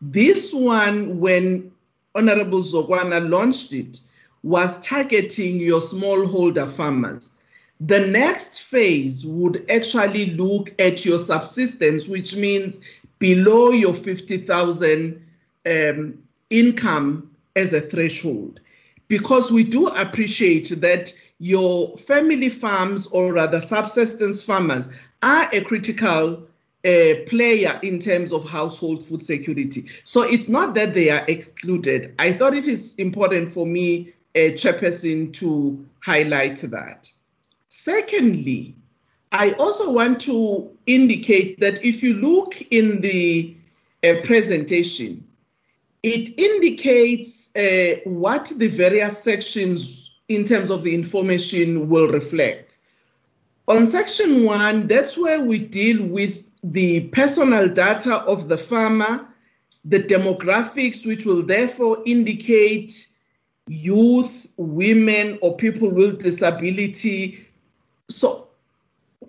This 0.00 0.52
one, 0.52 1.20
when 1.20 1.70
Honorable 2.14 2.60
Zokwana 2.60 3.28
launched 3.28 3.72
it, 3.72 4.00
was 4.42 4.80
targeting 4.80 5.60
your 5.60 5.80
smallholder 5.80 6.70
farmers. 6.70 7.38
The 7.80 8.00
next 8.00 8.62
phase 8.62 9.24
would 9.24 9.64
actually 9.70 10.34
look 10.34 10.72
at 10.80 11.04
your 11.04 11.18
subsistence, 11.18 12.08
which 12.08 12.34
means 12.34 12.80
below 13.18 13.70
your 13.70 13.94
50,000 13.94 15.24
um, 15.66 16.18
income 16.50 17.30
as 17.54 17.72
a 17.72 17.80
threshold. 17.80 18.60
Because 19.12 19.52
we 19.52 19.62
do 19.62 19.88
appreciate 19.88 20.80
that 20.80 21.12
your 21.38 21.98
family 21.98 22.48
farms 22.48 23.06
or 23.08 23.34
rather 23.34 23.60
subsistence 23.60 24.42
farmers 24.42 24.88
are 25.20 25.50
a 25.52 25.60
critical 25.60 26.48
uh, 26.86 27.12
player 27.26 27.78
in 27.82 27.98
terms 27.98 28.32
of 28.32 28.48
household 28.48 29.04
food 29.04 29.20
security. 29.20 29.84
So 30.04 30.22
it's 30.22 30.48
not 30.48 30.74
that 30.76 30.94
they 30.94 31.10
are 31.10 31.26
excluded. 31.28 32.14
I 32.18 32.32
thought 32.32 32.54
it 32.54 32.66
is 32.66 32.94
important 32.94 33.52
for 33.52 33.66
me, 33.66 34.14
uh, 34.34 34.56
Chairperson, 34.56 35.34
to 35.34 35.86
highlight 36.00 36.56
that. 36.70 37.10
Secondly, 37.68 38.74
I 39.30 39.50
also 39.58 39.90
want 39.90 40.22
to 40.22 40.70
indicate 40.86 41.60
that 41.60 41.84
if 41.84 42.02
you 42.02 42.14
look 42.14 42.62
in 42.70 43.02
the 43.02 43.54
uh, 44.04 44.14
presentation, 44.24 45.28
it 46.02 46.38
indicates 46.38 47.54
uh, 47.56 48.00
what 48.04 48.52
the 48.56 48.68
various 48.68 49.22
sections 49.22 50.10
in 50.28 50.44
terms 50.44 50.70
of 50.70 50.82
the 50.82 50.94
information 50.94 51.88
will 51.88 52.08
reflect. 52.08 52.78
On 53.68 53.86
section 53.86 54.44
one, 54.44 54.88
that's 54.88 55.16
where 55.16 55.40
we 55.42 55.58
deal 55.58 56.04
with 56.04 56.42
the 56.64 57.08
personal 57.08 57.68
data 57.68 58.16
of 58.22 58.48
the 58.48 58.58
farmer, 58.58 59.26
the 59.84 60.00
demographics, 60.00 61.06
which 61.06 61.24
will 61.26 61.42
therefore 61.42 62.02
indicate 62.06 63.08
youth, 63.68 64.48
women, 64.56 65.38
or 65.40 65.56
people 65.56 65.88
with 65.88 66.20
disability, 66.20 67.46
so, 68.12 68.48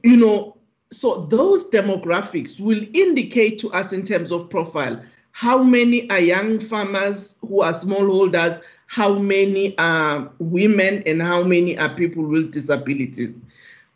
you 0.03 0.17
know, 0.17 0.57
so 0.91 1.26
those 1.26 1.69
demographics 1.69 2.59
will 2.59 2.84
indicate 2.93 3.57
to 3.59 3.71
us 3.71 3.93
in 3.93 4.03
terms 4.03 4.32
of 4.32 4.49
profile 4.49 5.01
how 5.34 5.61
many 5.61 6.09
are 6.11 6.19
young 6.19 6.59
farmers 6.59 7.38
who 7.41 7.61
are 7.61 7.71
smallholders, 7.73 8.61
how 8.86 9.17
many 9.17 9.75
are 9.79 10.31
women, 10.38 11.01
and 11.07 11.21
how 11.21 11.43
many 11.43 11.77
are 11.77 11.93
people 11.95 12.23
with 12.23 12.51
disabilities. 12.51 13.41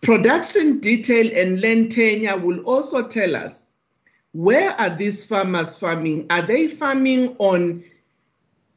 Production 0.01 0.79
detail 0.79 1.29
and 1.35 1.61
land 1.61 1.91
tenure 1.91 2.37
will 2.37 2.59
also 2.61 3.07
tell 3.07 3.35
us 3.35 3.67
where 4.33 4.71
are 4.79 4.89
these 4.89 5.23
farmers 5.23 5.77
farming? 5.77 6.25
Are 6.31 6.41
they 6.41 6.67
farming 6.67 7.35
on 7.37 7.83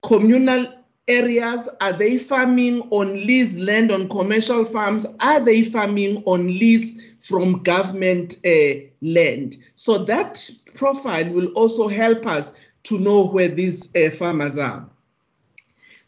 communal 0.02 0.66
areas? 1.08 1.66
Are 1.80 1.94
they 1.94 2.18
farming 2.18 2.82
on 2.90 3.14
lease 3.14 3.56
land 3.56 3.90
on 3.90 4.08
commercial 4.10 4.66
farms? 4.66 5.06
Are 5.20 5.40
they 5.40 5.64
farming 5.64 6.22
on 6.26 6.46
lease 6.46 7.00
from 7.18 7.62
government 7.62 8.38
uh, 8.44 8.80
land? 9.02 9.56
So 9.76 10.04
that 10.04 10.48
profile 10.74 11.30
will 11.30 11.48
also 11.48 11.88
help 11.88 12.26
us 12.26 12.54
to 12.84 12.98
know 12.98 13.26
where 13.28 13.48
these 13.48 13.94
uh, 13.94 14.10
farmers 14.10 14.58
are. 14.58 14.88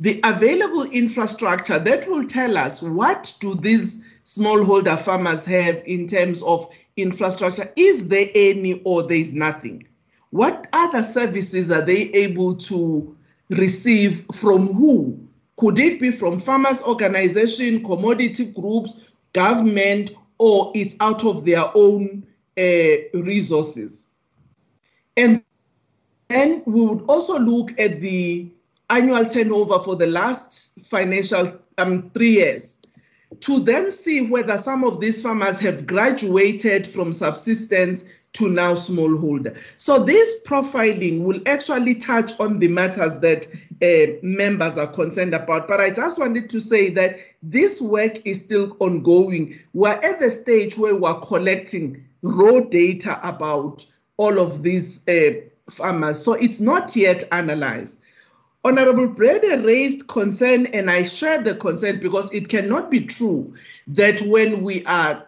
The 0.01 0.21
available 0.25 0.85
infrastructure 0.85 1.79
that 1.79 2.09
will 2.09 2.27
tell 2.27 2.57
us 2.57 2.83
what 2.83 3.35
do 3.41 3.55
these 3.55 4.05
smallholder 4.25 4.99
farmers 4.99 5.45
have 5.45 5.83
in 5.87 6.07
terms 6.07 6.43
of 6.43 6.69
infrastructure. 6.97 7.71
Is 7.77 8.09
there 8.09 8.29
any 8.35 8.81
or 8.85 9.03
there 9.03 9.19
is 9.19 9.33
nothing? 9.33 9.87
What 10.31 10.67
other 10.73 11.03
services 11.03 11.71
are 11.71 11.83
they 11.83 12.11
able 12.11 12.57
to 12.57 13.17
receive 13.51 14.25
from 14.35 14.67
who? 14.67 15.29
Could 15.57 15.79
it 15.79 16.01
be 16.01 16.11
from 16.11 16.41
farmers 16.41 16.83
organization, 16.83 17.85
commodity 17.85 18.47
groups, 18.47 19.09
government, 19.33 20.13
or 20.39 20.73
it's 20.75 20.97
out 21.01 21.25
of 21.25 21.45
their 21.45 21.71
own 21.77 22.27
uh, 22.59 22.97
resources? 23.15 24.09
And 25.17 25.43
then 26.29 26.63
we 26.67 26.85
would 26.87 27.03
also 27.03 27.39
look 27.39 27.79
at 27.79 28.01
the 28.01 28.51
annual 28.91 29.25
turnover 29.25 29.79
for 29.79 29.97
the 29.97 30.07
last 30.07 30.79
financial 30.85 31.59
um, 31.79 32.11
three 32.11 32.33
years 32.33 32.81
to 33.41 33.61
then 33.61 33.91
see 33.91 34.21
whether 34.21 34.59
some 34.59 34.85
of 34.85 35.01
these 35.01 35.23
farmers 35.23 35.59
have 35.59 35.87
graduated 35.87 36.87
from 36.87 37.13
subsistence 37.13 38.05
to 38.35 38.49
now 38.49 38.73
smallholder. 38.73 39.57
So 39.77 40.03
this 40.03 40.41
profiling 40.47 41.23
will 41.23 41.41
actually 41.47 41.95
touch 41.97 42.39
on 42.41 42.59
the 42.59 42.69
matters 42.69 43.19
that 43.21 43.47
uh, 43.83 44.13
members 44.23 44.79
are 44.79 44.87
concerned 44.87 45.35
about. 45.35 45.69
But 45.69 45.81
I 45.81 45.91
just 45.91 46.19
wanted 46.19 46.49
to 46.51 46.61
say 46.61 46.91
that 46.91 47.19
this 47.43 47.81
work 47.81 48.25
is 48.25 48.41
still 48.41 48.77
ongoing. 48.81 49.59
We're 49.75 49.91
at 49.91 50.21
the 50.21 50.31
stage 50.31 50.79
where 50.79 50.97
we're 50.97 51.21
collecting 51.21 52.05
raw 52.23 52.61
data 52.61 53.21
about 53.27 53.87
all 54.17 54.39
of 54.39 54.63
these 54.63 55.07
uh, 55.09 55.33
farmers. 55.71 56.23
So 56.23 56.35
it's 56.35 56.61
not 56.61 56.95
yet 56.97 57.25
analyzed. 57.33 58.03
Honorable 58.65 59.09
Brady 59.09 59.57
raised 59.57 60.07
concern, 60.07 60.67
and 60.67 60.89
I 60.91 61.03
share 61.03 61.43
the 61.43 61.55
concern 61.57 62.01
because 62.01 62.33
it 62.33 62.49
cannot 62.49 62.91
be 62.91 63.01
true 63.01 63.55
that 63.89 64.21
when 64.23 64.63
we 64.63 64.85
are 64.87 65.27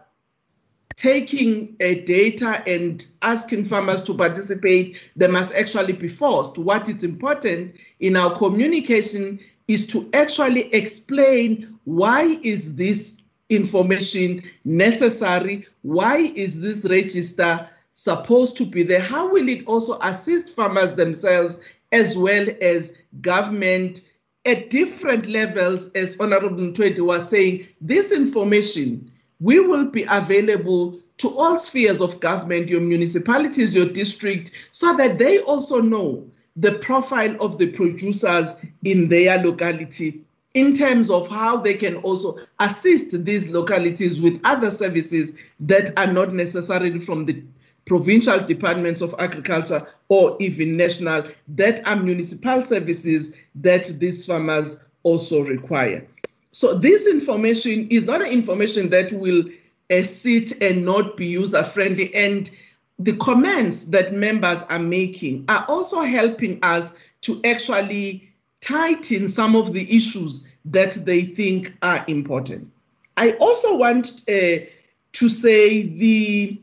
taking 0.97 1.75
a 1.81 2.01
data 2.03 2.63
and 2.69 3.05
asking 3.23 3.65
farmers 3.65 4.05
to 4.05 4.15
participate, 4.15 5.11
they 5.17 5.27
must 5.27 5.53
actually 5.55 5.95
be 5.95 6.09
forced. 6.09 6.57
What 6.59 6.89
is 6.89 7.03
important 7.03 7.75
in 7.99 8.17
our 8.17 8.37
communication 8.37 9.41
is 9.67 9.87
to 9.89 10.09
actually 10.13 10.73
explain 10.73 11.79
why 11.85 12.39
is 12.43 12.77
this 12.77 13.21
information 13.49 14.43
necessary? 14.65 15.67
Why 15.83 16.19
is 16.19 16.61
this 16.61 16.85
register 16.85 17.69
supposed 17.95 18.57
to 18.59 18.67
be 18.67 18.83
there? 18.83 19.01
How 19.01 19.31
will 19.31 19.49
it 19.49 19.67
also 19.67 19.99
assist 20.03 20.51
farmers 20.51 20.95
themselves 20.95 21.61
as 21.93 22.17
well 22.17 22.47
as 22.61 22.95
government 23.21 24.03
at 24.45 24.69
different 24.69 25.27
levels, 25.27 25.91
as 25.93 26.21
Honorable 26.21 26.59
Ntwedi 26.59 27.01
was 27.01 27.29
saying, 27.29 27.67
this 27.81 28.13
information 28.13 29.11
we 29.41 29.59
will 29.61 29.87
be 29.87 30.05
available 30.05 30.99
to 31.19 31.29
all 31.37 31.59
spheres 31.59 32.01
of 32.01 32.21
government, 32.21 32.69
your 32.69 32.81
municipalities, 32.81 33.75
your 33.75 33.89
district, 33.89 34.51
so 34.73 34.97
that 34.97 35.19
they 35.19 35.39
also 35.41 35.81
know 35.81 36.29
the 36.57 36.73
profile 36.73 37.37
of 37.41 37.59
the 37.59 37.67
producers 37.69 38.57
in 38.85 39.09
their 39.09 39.43
locality 39.43 40.21
in 40.55 40.73
terms 40.73 41.11
of 41.11 41.29
how 41.29 41.57
they 41.57 41.75
can 41.75 41.97
also 41.97 42.39
assist 42.61 43.25
these 43.25 43.51
localities 43.51 44.23
with 44.23 44.41
other 44.45 44.71
services 44.71 45.33
that 45.59 45.93
are 45.99 46.13
not 46.13 46.33
necessarily 46.33 46.99
from 46.99 47.27
the 47.27 47.43
provincial 47.85 48.41
departments 48.41 49.01
of 49.01 49.15
agriculture 49.19 49.87
or 50.09 50.37
even 50.41 50.77
national 50.77 51.25
that 51.49 51.87
are 51.87 51.97
municipal 51.97 52.61
services 52.61 53.37
that 53.55 53.85
these 53.99 54.27
farmers 54.27 54.83
also 55.03 55.43
require. 55.43 56.07
So 56.53 56.75
this 56.75 57.07
information 57.07 57.89
is 57.91 58.07
not 58.07 58.23
an 58.23 58.29
information 58.29 58.91
that 58.91 59.13
will 59.13 59.45
uh, 59.91 60.03
sit 60.03 60.63
and 60.63 60.85
not 60.85 61.17
be 61.17 61.27
user 61.27 61.63
friendly 61.63 62.15
and 62.15 62.51
the 62.99 63.17
comments 63.17 63.85
that 63.85 64.13
members 64.13 64.63
are 64.63 64.79
making 64.79 65.45
are 65.49 65.65
also 65.69 66.03
helping 66.03 66.61
us 66.63 66.95
to 67.23 67.41
actually 67.45 68.31
tighten 68.61 69.27
some 69.29 69.57
of 69.57 69.73
the 69.73 69.95
issues 69.95 70.47
that 70.65 70.95
they 71.05 71.23
think 71.23 71.75
are 71.83 72.05
important. 72.09 72.71
I 73.17 73.33
also 73.33 73.77
want 73.77 74.23
uh, 74.29 74.65
to 75.13 75.29
say 75.29 75.83
the 75.83 76.61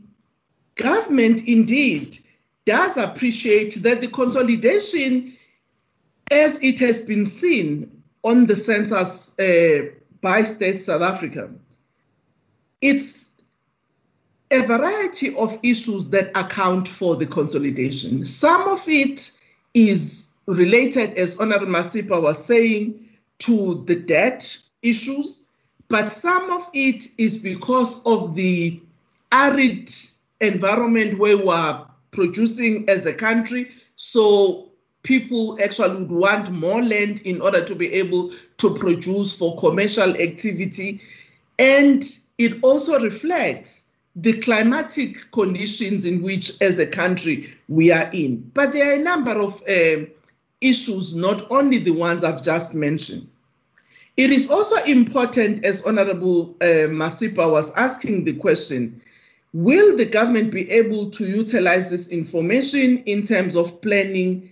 government 0.75 1.47
indeed 1.47 2.19
does 2.65 2.97
appreciate 2.97 3.75
that 3.83 4.01
the 4.01 4.07
consolidation, 4.07 5.35
as 6.29 6.59
it 6.61 6.79
has 6.79 7.01
been 7.01 7.25
seen 7.25 8.03
on 8.23 8.45
the 8.45 8.55
census 8.55 9.37
uh, 9.39 9.89
by 10.21 10.41
Stats 10.41 10.85
South 10.85 11.01
Africa, 11.01 11.49
it's 12.81 13.33
a 14.51 14.61
variety 14.61 15.35
of 15.35 15.57
issues 15.63 16.09
that 16.09 16.29
account 16.35 16.87
for 16.87 17.15
the 17.15 17.25
consolidation. 17.25 18.25
Some 18.25 18.63
of 18.67 18.87
it 18.87 19.31
is 19.73 20.33
related, 20.45 21.17
as 21.17 21.39
Honorable 21.39 21.67
Masipa 21.67 22.21
was 22.21 22.43
saying, 22.43 23.07
to 23.39 23.83
the 23.85 23.95
debt 23.95 24.57
issues, 24.81 25.45
but 25.87 26.11
some 26.11 26.51
of 26.51 26.69
it 26.73 27.07
is 27.17 27.37
because 27.37 28.01
of 28.05 28.35
the 28.35 28.81
arid 29.31 29.89
environment 30.41 31.17
where 31.19 31.37
we're 31.37 31.85
producing 32.11 32.89
as 32.89 33.05
a 33.05 33.13
country. 33.13 33.71
So 33.95 34.69
people 35.03 35.57
actually 35.63 36.03
would 36.03 36.11
want 36.11 36.51
more 36.51 36.81
land 36.81 37.21
in 37.21 37.41
order 37.41 37.63
to 37.63 37.75
be 37.75 37.91
able 37.93 38.31
to 38.57 38.75
produce 38.75 39.35
for 39.35 39.57
commercial 39.57 40.15
activity. 40.17 41.01
And 41.57 42.03
it 42.37 42.63
also 42.63 42.99
reflects 42.99 43.85
the 44.15 44.33
climatic 44.39 45.31
conditions 45.31 46.05
in 46.05 46.21
which, 46.21 46.59
as 46.61 46.79
a 46.79 46.85
country, 46.85 47.53
we 47.69 47.91
are 47.91 48.09
in. 48.11 48.51
But 48.53 48.73
there 48.73 48.89
are 48.89 48.95
a 48.95 49.03
number 49.03 49.39
of 49.39 49.61
uh, 49.69 50.05
issues, 50.59 51.15
not 51.15 51.49
only 51.49 51.77
the 51.77 51.91
ones 51.91 52.23
I've 52.23 52.43
just 52.43 52.73
mentioned. 52.73 53.27
It 54.17 54.31
is 54.31 54.49
also 54.51 54.75
important, 54.83 55.63
as 55.63 55.81
Honorable 55.83 56.55
uh, 56.61 56.91
Masipa 56.91 57.49
was 57.49 57.71
asking 57.73 58.25
the 58.25 58.33
question, 58.33 59.01
Will 59.53 59.97
the 59.97 60.05
government 60.05 60.51
be 60.51 60.69
able 60.71 61.09
to 61.11 61.25
utilize 61.25 61.89
this 61.89 62.09
information 62.09 62.99
in 62.99 63.23
terms 63.23 63.55
of 63.55 63.81
planning 63.81 64.49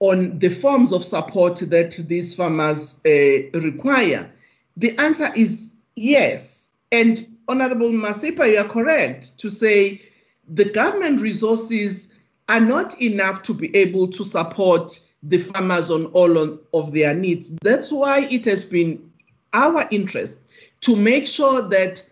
on 0.00 0.38
the 0.38 0.48
forms 0.48 0.92
of 0.92 1.04
support 1.04 1.56
that 1.56 1.90
these 2.08 2.34
farmers 2.34 3.00
uh, 3.04 3.58
require? 3.58 4.30
The 4.76 4.96
answer 4.98 5.30
is 5.34 5.74
yes. 5.96 6.72
And 6.92 7.36
Honorable 7.48 7.90
Masipa, 7.90 8.50
you 8.50 8.58
are 8.58 8.68
correct 8.68 9.36
to 9.38 9.50
say 9.50 10.00
the 10.48 10.70
government 10.70 11.20
resources 11.20 12.14
are 12.48 12.60
not 12.60 13.00
enough 13.02 13.42
to 13.42 13.54
be 13.54 13.74
able 13.76 14.10
to 14.12 14.24
support 14.24 14.98
the 15.22 15.38
farmers 15.38 15.90
on 15.90 16.06
all 16.06 16.58
of 16.72 16.92
their 16.92 17.12
needs. 17.14 17.50
That's 17.62 17.92
why 17.92 18.20
it 18.26 18.44
has 18.46 18.64
been 18.64 19.10
our 19.52 19.86
interest 19.90 20.40
to 20.82 20.96
make 20.96 21.26
sure 21.26 21.62
that 21.68 22.07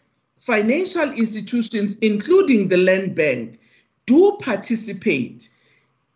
financial 0.46 1.10
institutions, 1.10 1.96
including 2.02 2.68
the 2.68 2.76
Land 2.76 3.16
Bank, 3.16 3.58
do 4.06 4.38
participate 4.40 5.48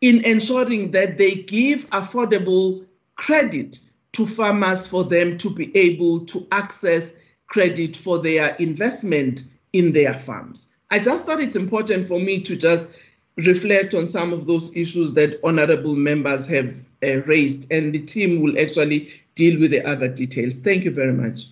in 0.01 0.25
ensuring 0.25 0.93
that 0.93 1.19
they 1.19 1.35
give 1.35 1.91
affordable 1.91 2.87
credit 3.17 3.81
to 4.13 4.25
farmers 4.25 4.87
for 4.87 5.03
them 5.03 5.37
to 5.39 5.51
be 5.51 5.77
able 5.77 6.25
to 6.27 6.47
access 6.53 7.17
credit 7.49 7.97
for 7.97 8.21
their 8.21 8.55
investment 8.57 9.43
in 9.73 9.93
their 9.93 10.15
farms. 10.15 10.75
I 10.93 11.01
just 11.01 11.27
thought 11.27 11.41
it's 11.41 11.57
important 11.57 12.07
for 12.07 12.21
me 12.21 12.41
to 12.43 12.57
just 12.57 12.95
reflect 13.37 13.95
on 13.95 14.07
some 14.07 14.33
of 14.33 14.47
those 14.47 14.75
issues 14.77 15.13
that 15.15 15.41
honorable 15.43 15.97
members 15.97 16.47
have 16.47 16.73
uh, 17.03 17.17
raised, 17.23 17.71
and 17.73 17.93
the 17.93 18.01
team 18.01 18.41
will 18.41 18.57
actually 18.61 19.13
deal 19.35 19.59
with 19.59 19.73
the 19.73 19.85
other 19.85 20.07
details. 20.07 20.61
Thank 20.61 20.85
you 20.85 20.93
very 20.93 21.13
much. 21.13 21.47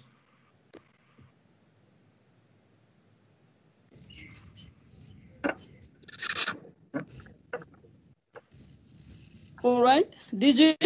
All 9.69 9.83
right, 9.83 10.05
DG. 10.35 10.77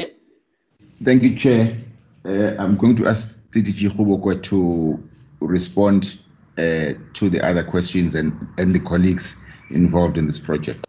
Thank 1.05 1.23
you, 1.23 1.37
Chair. 1.37 1.71
Uh, 2.25 2.61
I'm 2.61 2.77
going 2.77 2.97
to 2.97 3.07
ask 3.07 3.39
DDG 3.53 3.91
Kgobokwe 3.95 4.43
to 4.43 5.01
respond 5.39 6.21
uh, 6.59 6.95
to 7.15 7.31
the 7.31 7.41
other 7.47 7.63
questions 7.63 8.17
and, 8.17 8.33
and 8.59 8.73
the 8.73 8.81
colleagues 8.81 9.41
involved 9.71 10.19
in 10.19 10.27
this 10.27 10.41
project. 10.41 10.85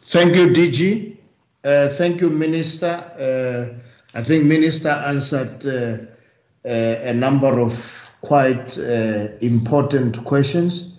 Thank 0.00 0.36
you, 0.36 0.46
DG. 0.50 1.16
Uh, 1.64 1.88
thank 1.88 2.20
you, 2.20 2.30
Minister. 2.30 2.94
Uh, 3.18 4.16
I 4.16 4.22
think 4.22 4.44
Minister 4.44 4.90
answered 4.90 5.66
uh, 5.66 6.68
uh 6.68 7.10
a 7.10 7.14
number 7.14 7.58
of 7.58 7.72
quite 8.20 8.78
uh, 8.78 9.28
important 9.40 10.24
questions. 10.24 10.89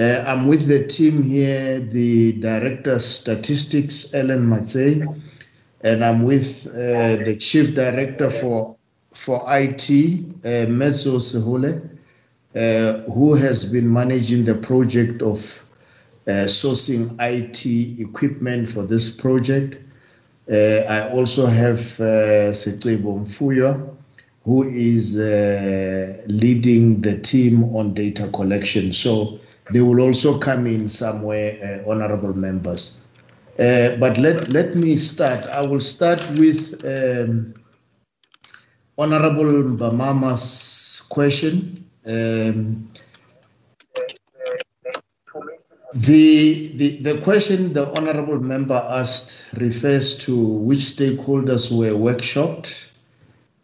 Uh, 0.00 0.24
I'm 0.26 0.46
with 0.46 0.66
the 0.66 0.86
team 0.86 1.22
here, 1.22 1.78
the 1.78 2.32
Director 2.32 2.92
of 2.92 3.02
Statistics, 3.02 4.14
Ellen 4.14 4.46
Matzei, 4.46 5.06
and 5.82 6.02
I'm 6.02 6.22
with 6.22 6.64
the 6.64 7.36
Chief 7.38 7.74
Director 7.74 8.30
for, 8.30 8.76
for 9.10 9.44
IT, 9.48 9.90
uh, 10.46 10.70
Mezzo 10.70 11.18
Sehule, 11.18 11.98
who 13.12 13.34
has 13.34 13.66
been 13.66 13.92
managing 13.92 14.46
the 14.46 14.54
project 14.54 15.20
of 15.20 15.66
uh, 16.26 16.46
sourcing 16.46 17.14
IT 17.20 18.00
equipment 18.00 18.68
for 18.68 18.84
this 18.84 19.14
project. 19.14 19.82
Uh, 20.50 20.80
I 20.88 21.10
also 21.10 21.44
have 21.44 22.00
uh, 22.00 22.52
Mfuyo, 22.54 23.96
who 24.44 24.62
is 24.62 25.20
uh, 25.20 26.22
leading 26.26 27.02
the 27.02 27.20
team 27.20 27.64
on 27.76 27.92
data 27.92 28.28
collection. 28.28 28.92
So 28.92 29.40
they 29.72 29.80
will 29.80 30.00
also 30.00 30.38
come 30.38 30.66
in 30.66 30.88
somewhere, 30.88 31.82
uh, 31.86 31.90
honorable 31.90 32.34
members. 32.34 33.04
Uh, 33.58 33.96
but 33.96 34.16
let, 34.18 34.48
let 34.48 34.74
me 34.74 34.96
start. 34.96 35.46
I 35.46 35.62
will 35.62 35.80
start 35.80 36.20
with 36.30 36.84
um, 36.84 37.54
Honorable 39.00 39.44
Mbabama's 39.44 41.06
question. 41.08 41.88
Um, 42.06 42.86
the, 45.94 46.68
the, 46.76 46.96
the 46.98 47.20
question 47.22 47.72
the 47.72 47.88
honorable 47.96 48.38
member 48.40 48.74
asked 48.74 49.42
refers 49.54 50.16
to 50.26 50.36
which 50.36 50.80
stakeholders 50.80 51.70
were 51.76 51.98
workshopped. 51.98 52.88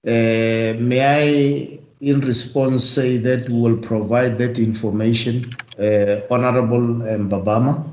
Uh, 0.06 0.80
may 0.80 1.00
I, 1.04 1.80
in 2.00 2.20
response, 2.20 2.84
say 2.84 3.16
that 3.18 3.48
we 3.48 3.60
will 3.60 3.78
provide 3.78 4.38
that 4.38 4.58
information, 4.58 5.54
uh, 5.78 6.20
Honorable 6.30 7.02
um, 7.08 7.30
Babama. 7.30 7.84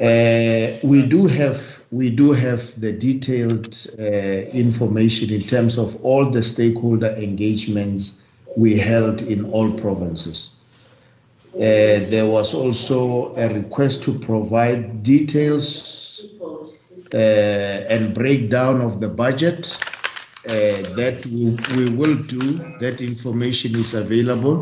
Uh, 0.00 0.76
we 0.82 1.02
do 1.06 1.26
have 1.26 1.74
we 1.92 2.10
do 2.10 2.32
have 2.32 2.80
the 2.80 2.90
detailed 2.90 3.76
uh, 4.00 4.02
information 4.02 5.30
in 5.32 5.40
terms 5.40 5.78
of 5.78 5.94
all 6.04 6.28
the 6.28 6.42
stakeholder 6.42 7.14
engagements 7.16 8.20
we 8.56 8.76
held 8.76 9.22
in 9.22 9.44
all 9.52 9.70
provinces. 9.72 10.56
Uh, 11.54 12.02
there 12.10 12.26
was 12.26 12.52
also 12.52 13.32
a 13.36 13.48
request 13.54 14.02
to 14.02 14.18
provide 14.18 15.04
details 15.04 16.24
uh, 17.14 17.16
and 17.88 18.12
breakdown 18.12 18.80
of 18.80 19.00
the 19.00 19.08
budget. 19.08 19.78
Uh, 20.46 20.94
that 20.94 21.24
we, 21.24 21.56
we, 21.74 21.88
will 21.88 22.16
do. 22.24 22.58
That 22.78 23.00
information 23.00 23.74
is 23.76 23.94
available. 23.94 24.58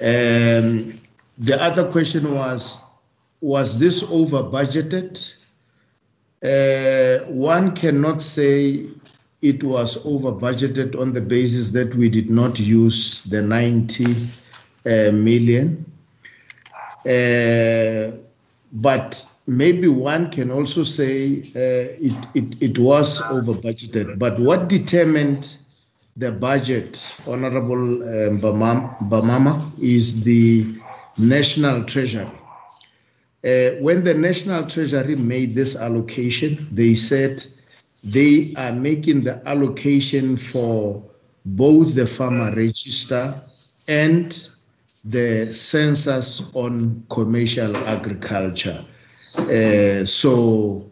Um, 0.00 0.94
the 1.38 1.58
other 1.60 1.90
question 1.90 2.32
was 2.32 2.80
Was 3.40 3.80
this 3.80 4.04
over 4.10 4.44
budgeted? 4.44 5.36
Uh, 6.42 7.24
one 7.32 7.74
cannot 7.74 8.20
say 8.22 8.86
it 9.42 9.64
was 9.64 10.06
over 10.06 10.30
budgeted 10.30 10.98
on 10.98 11.14
the 11.14 11.20
basis 11.20 11.72
that 11.72 11.94
we 11.96 12.08
did 12.08 12.30
not 12.30 12.60
use 12.60 13.22
the 13.22 13.42
90 13.42 14.04
uh, 14.86 15.12
million. 15.12 15.84
Uh, 17.04 18.16
but 18.72 19.26
maybe 19.50 19.88
one 19.88 20.30
can 20.30 20.50
also 20.50 20.84
say 20.84 21.40
uh, 21.56 21.90
it, 21.98 22.26
it, 22.34 22.62
it 22.62 22.78
was 22.78 23.20
over 23.32 23.52
budgeted. 23.52 24.18
But 24.18 24.38
what 24.38 24.68
determined 24.68 25.56
the 26.16 26.30
budget, 26.32 27.16
Honorable 27.26 28.02
uh, 28.02 28.30
Bamama, 28.38 29.60
is 29.82 30.22
the 30.22 30.72
National 31.18 31.82
Treasury. 31.84 32.30
Uh, 33.42 33.80
when 33.80 34.04
the 34.04 34.14
National 34.14 34.66
Treasury 34.66 35.16
made 35.16 35.56
this 35.56 35.74
allocation, 35.74 36.68
they 36.70 36.94
said 36.94 37.44
they 38.04 38.54
are 38.56 38.72
making 38.72 39.24
the 39.24 39.42
allocation 39.48 40.36
for 40.36 41.02
both 41.44 41.94
the 41.96 42.06
farmer 42.06 42.54
register 42.54 43.34
and 43.88 44.46
the 45.04 45.46
census 45.46 46.54
on 46.54 47.02
commercial 47.08 47.76
agriculture. 47.78 48.84
Uh, 49.34 50.04
so 50.04 50.90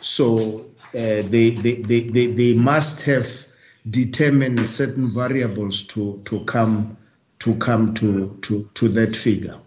so 0.00 0.66
uh, 0.94 1.22
they, 1.26 1.50
they, 1.50 1.76
they, 1.76 2.00
they, 2.00 2.26
they 2.26 2.54
must 2.54 3.02
have 3.02 3.46
determined 3.90 4.68
certain 4.68 5.10
variables 5.12 5.86
to, 5.86 6.20
to 6.24 6.44
come 6.44 6.96
to 7.40 7.56
come 7.56 7.92
to, 7.94 8.38
to, 8.42 8.64
to 8.74 8.88
that 8.88 9.16
figure. 9.16 9.58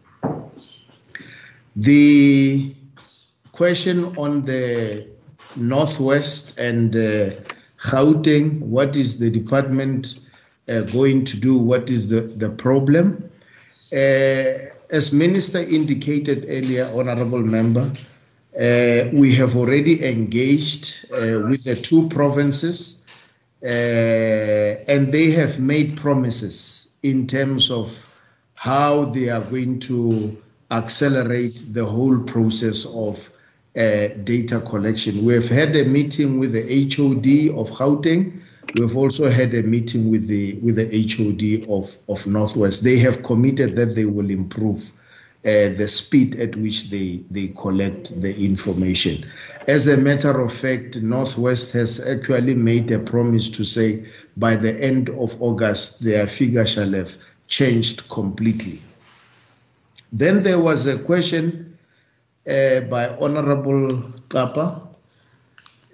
The 1.76 2.74
question 3.52 4.16
on 4.18 4.44
the 4.46 5.08
Northwest 5.56 6.58
and 6.58 6.96
uh, 6.96 7.32
Gauteng, 7.78 8.62
what 8.62 8.96
is 8.96 9.20
the 9.20 9.30
department 9.30 10.20
uh, 10.70 10.82
going 10.82 11.26
to 11.26 11.40
do? 11.40 11.58
What 11.58 11.90
is 11.90 12.10
the, 12.10 12.22
the 12.22 12.50
problem? 12.50 13.30
Uh, 13.94 14.77
as 14.92 15.14
Minister 15.14 15.60
indicated 15.60 16.46
earlier, 16.48 16.92
Honorable 16.94 17.44
Member, 17.44 17.92
uh, 18.60 19.10
we 19.14 19.34
have 19.36 19.56
already 19.56 20.04
engaged 20.04 21.06
uh, 21.14 21.48
with 21.48 21.64
the 21.64 21.76
two 21.76 22.10
provinces 22.10 23.06
uh, 23.64 23.68
and 23.68 25.12
they 25.12 25.32
have 25.32 25.60
made 25.60 25.98
promises 25.98 26.92
in 27.04 27.28
terms 27.28 27.70
of 27.70 28.04
how 28.56 29.06
they 29.06 29.30
are 29.30 29.42
going 29.42 29.80
to 29.80 30.42
accelerate 30.72 31.66
the 31.72 31.86
whole 31.86 32.20
process 32.20 32.86
of 32.86 33.32
uh, 33.76 34.08
data 34.24 34.60
collection. 34.62 35.24
We 35.24 35.34
have 35.34 35.50
had 35.50 35.76
a 35.76 35.86
meeting 35.86 36.40
with 36.40 36.54
the 36.54 36.64
HOD 36.64 37.56
of 37.60 37.70
Gauteng 37.70 38.42
We've 38.76 38.98
also 38.98 39.30
had 39.30 39.54
a 39.54 39.64
meeting 39.64 40.10
with 40.10 40.28
the 40.28 40.60
with 40.62 40.76
the 40.76 40.90
HOD 40.92 41.70
of, 41.70 41.98
of 42.10 42.28
Northwest. 42.28 42.84
They 42.84 42.98
have 42.98 43.24
committed 43.24 43.76
that 43.76 43.96
they 43.96 44.06
will 44.06 44.30
improve 44.30 44.92
uh, 45.46 45.72
the 45.78 45.88
speed 45.88 46.36
at 46.40 46.56
which 46.58 46.90
they, 46.90 47.24
they 47.32 47.48
collect 47.50 48.22
the 48.22 48.36
information. 48.44 49.26
As 49.68 49.88
a 49.88 49.96
matter 49.96 50.42
of 50.42 50.52
fact, 50.52 51.02
Northwest 51.02 51.72
has 51.74 52.06
actually 52.06 52.56
made 52.56 52.92
a 52.92 53.00
promise 53.00 53.50
to 53.52 53.64
say 53.64 54.06
by 54.36 54.56
the 54.56 54.74
end 54.84 55.10
of 55.10 55.42
August, 55.42 56.04
their 56.04 56.28
figure 56.28 56.66
shall 56.66 56.90
have 56.92 57.16
changed 57.48 58.10
completely. 58.10 58.82
Then 60.12 60.44
there 60.44 60.60
was 60.60 60.86
a 60.88 61.00
question 61.00 61.78
uh, 62.50 62.82
by 62.82 63.10
Honorable 63.20 64.14
Kapa 64.30 64.87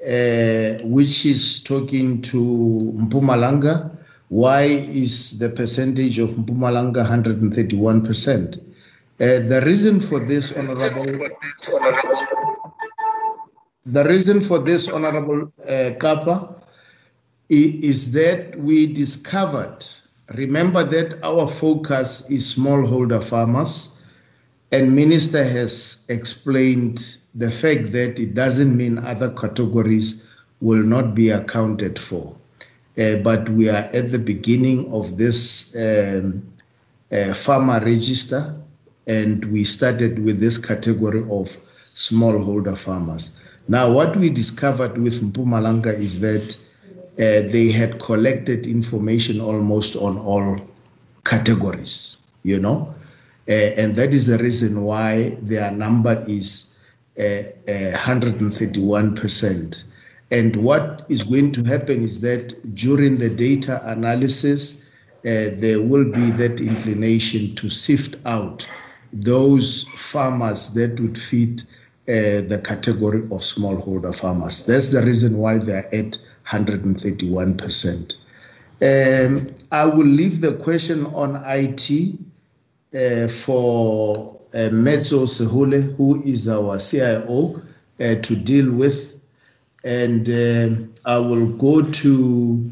uh, 0.03 0.83
which 0.83 1.25
is 1.25 1.63
talking 1.63 2.21
to 2.21 2.93
Mpumalanga. 2.97 3.95
Why 4.27 4.63
is 4.63 5.39
the 5.39 5.49
percentage 5.49 6.19
of 6.19 6.31
Mpumalanga 6.31 7.05
131%? 7.05 8.57
Uh, 8.57 8.59
the 9.19 9.63
reason 9.65 9.99
for 10.01 10.19
this, 10.19 10.57
Honorable, 10.57 11.05
the 13.85 14.03
reason 14.03 14.41
for 14.41 14.59
this, 14.59 14.91
Honorable 14.91 15.53
uh, 15.69 15.91
Kappa, 15.99 16.61
is 17.49 18.11
that 18.13 18.57
we 18.57 18.91
discovered, 18.91 19.85
remember 20.35 20.83
that 20.83 21.23
our 21.23 21.47
focus 21.47 22.29
is 22.29 22.55
smallholder 22.57 23.23
farmers, 23.23 24.01
and 24.71 24.95
Minister 24.95 25.43
has 25.43 26.05
explained 26.09 27.22
the 27.35 27.49
fact 27.49 27.91
that 27.91 28.19
it 28.19 28.33
doesn't 28.33 28.75
mean 28.77 28.97
other 28.99 29.31
categories 29.31 30.29
will 30.61 30.83
not 30.83 31.15
be 31.15 31.29
accounted 31.29 31.97
for. 31.97 32.35
Uh, 32.97 33.15
but 33.17 33.49
we 33.49 33.69
are 33.69 33.89
at 33.91 34.11
the 34.11 34.19
beginning 34.19 34.93
of 34.93 35.17
this 35.17 35.75
um, 35.75 36.43
uh, 37.11 37.33
farmer 37.33 37.79
register, 37.79 38.55
and 39.07 39.43
we 39.45 39.63
started 39.63 40.23
with 40.23 40.39
this 40.39 40.57
category 40.59 41.21
of 41.21 41.59
smallholder 41.95 42.77
farmers. 42.77 43.37
Now, 43.67 43.91
what 43.91 44.15
we 44.15 44.29
discovered 44.29 44.97
with 44.97 45.21
Mpumalanga 45.21 45.93
is 45.93 46.19
that 46.19 46.57
uh, 47.13 47.49
they 47.51 47.71
had 47.71 47.99
collected 47.99 48.67
information 48.67 49.41
almost 49.41 49.95
on 49.95 50.17
all 50.19 50.61
categories, 51.25 52.17
you 52.43 52.59
know. 52.59 52.93
and 53.47 53.95
that 53.95 54.13
is 54.13 54.27
the 54.27 54.37
reason 54.37 54.83
why 54.83 55.37
their 55.41 55.71
number 55.71 56.23
is 56.27 56.72
131%. 57.17 59.83
And 60.31 60.55
what 60.55 61.05
is 61.09 61.23
going 61.23 61.51
to 61.53 61.63
happen 61.63 62.01
is 62.01 62.21
that 62.21 62.73
during 62.73 63.17
the 63.17 63.29
data 63.29 63.81
analysis, 63.83 64.83
uh, 65.25 65.53
there 65.53 65.81
will 65.81 66.05
be 66.05 66.31
that 66.31 66.59
inclination 66.59 67.53
to 67.55 67.69
sift 67.69 68.17
out 68.25 68.69
those 69.13 69.83
farmers 69.89 70.73
that 70.73 70.99
would 70.99 71.17
fit 71.17 71.61
uh, 72.09 72.43
the 72.49 72.61
category 72.65 73.21
of 73.25 73.41
smallholder 73.41 74.13
farmers. 74.13 74.65
That's 74.65 74.91
the 74.91 75.03
reason 75.03 75.37
why 75.37 75.59
they're 75.59 75.85
at 75.95 76.17
131%. 76.47 78.15
Um, 78.81 79.47
I 79.71 79.85
will 79.85 80.05
leave 80.05 80.41
the 80.41 80.55
question 80.55 81.05
on 81.05 81.41
IT 81.45 82.19
uh, 82.93 83.27
for 83.27 84.41
uh, 84.53 84.69
Metso 84.69 85.25
Sehule, 85.25 85.95
who 85.95 86.21
is 86.23 86.47
our 86.47 86.77
CIO, 86.77 87.61
uh, 87.99 88.15
to 88.15 88.35
deal 88.35 88.71
with. 88.71 89.19
And 89.83 90.29
uh, 90.29 91.09
I 91.09 91.17
will 91.17 91.47
go 91.47 91.81
to 91.81 92.71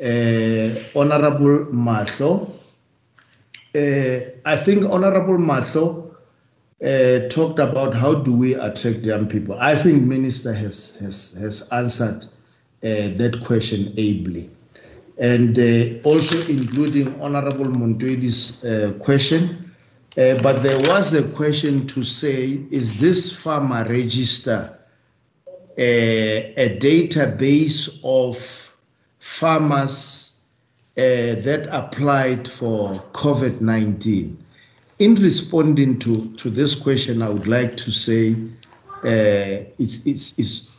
uh, 0.00 0.68
Honorable 0.94 1.66
Mahlo. 1.72 2.52
Uh, 3.74 4.38
I 4.44 4.56
think 4.56 4.84
Honorable 4.84 5.38
Mahlo 5.38 6.14
talked 7.30 7.58
about 7.58 7.94
how 7.94 8.14
do 8.14 8.36
we 8.36 8.54
attract 8.54 8.98
young 8.98 9.26
people. 9.26 9.56
I 9.58 9.74
think 9.74 10.02
Minister 10.04 10.52
has 10.52 10.96
has 11.00 11.36
has 11.40 11.68
answered 11.72 12.26
that 12.82 13.42
question 13.44 13.92
ably, 13.96 14.50
and 15.18 15.58
also 16.04 16.36
including 16.50 17.18
Honorable 17.20 17.66
Montwedi's 17.66 18.62
uh, 20.16 20.42
but 20.42 20.62
there 20.62 20.78
was 20.78 21.12
a 21.14 21.28
question 21.28 21.86
to 21.86 22.02
say: 22.02 22.60
Is 22.70 23.00
this 23.00 23.32
farmer 23.32 23.84
register 23.84 24.72
a 25.78 26.78
database 26.80 28.00
of 28.02 28.66
farmers 29.18 30.36
uh, 30.98 31.36
that 31.44 31.68
applied 31.72 32.48
for 32.48 32.94
COVID 33.12 33.60
19. 33.60 34.44
In 34.98 35.14
responding 35.16 35.98
to, 35.98 36.34
to 36.36 36.48
this 36.48 36.74
question, 36.74 37.20
I 37.20 37.28
would 37.28 37.46
like 37.46 37.76
to 37.76 37.90
say 37.90 38.32
uh, 38.32 39.68
it's, 39.78 40.06
it's, 40.06 40.38
it's, 40.38 40.76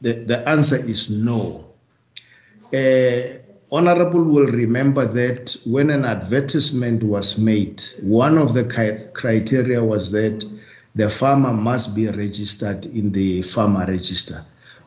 the, 0.00 0.12
the 0.12 0.48
answer 0.48 0.76
is 0.76 1.10
no. 1.10 1.68
Uh, 2.72 3.40
Honorable 3.70 4.24
will 4.24 4.46
remember 4.46 5.04
that 5.04 5.54
when 5.66 5.90
an 5.90 6.06
advertisement 6.06 7.02
was 7.02 7.36
made, 7.36 7.82
one 8.00 8.38
of 8.38 8.54
the 8.54 8.64
criteria 9.12 9.84
was 9.84 10.10
that 10.12 10.44
the 10.94 11.08
farmer 11.08 11.52
must 11.52 11.94
be 11.94 12.08
registered 12.08 12.86
in 12.86 13.12
the 13.12 13.42
farmer 13.42 13.84
register. 13.86 14.44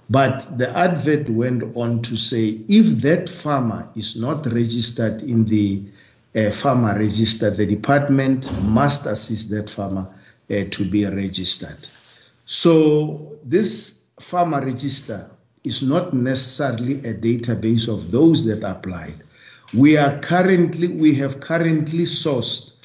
But 0.10 0.58
the 0.58 0.76
advert 0.76 1.30
went 1.30 1.76
on 1.78 2.02
to 2.02 2.16
say 2.18 2.60
if 2.68 3.02
that 3.02 3.30
farmer 3.30 3.88
is 3.96 4.20
not 4.20 4.46
registered 4.48 5.22
in 5.22 5.46
the 5.46 5.84
uh, 6.36 6.50
farmer 6.50 6.98
register, 6.98 7.52
the 7.52 7.66
department 7.68 8.52
must 8.64 9.06
assist 9.06 9.52
that 9.52 9.70
farmer 9.70 10.10
uh, 10.50 10.64
to 10.72 10.90
be 10.90 11.06
registered. 11.06 11.78
So 12.46 13.38
this 13.46 14.06
farmer 14.20 14.60
register 14.60 15.30
is 15.64 15.84
not 15.84 16.14
necessarily 16.14 16.96
a 17.00 17.14
database 17.14 17.88
of 17.88 18.12
those 18.12 18.46
that 18.46 18.64
applied. 18.64 19.16
We 19.74 19.98
are 19.98 20.20
currently 20.20 20.88
we 20.88 21.16
have 21.16 21.40
currently 21.40 22.04
sourced 22.04 22.76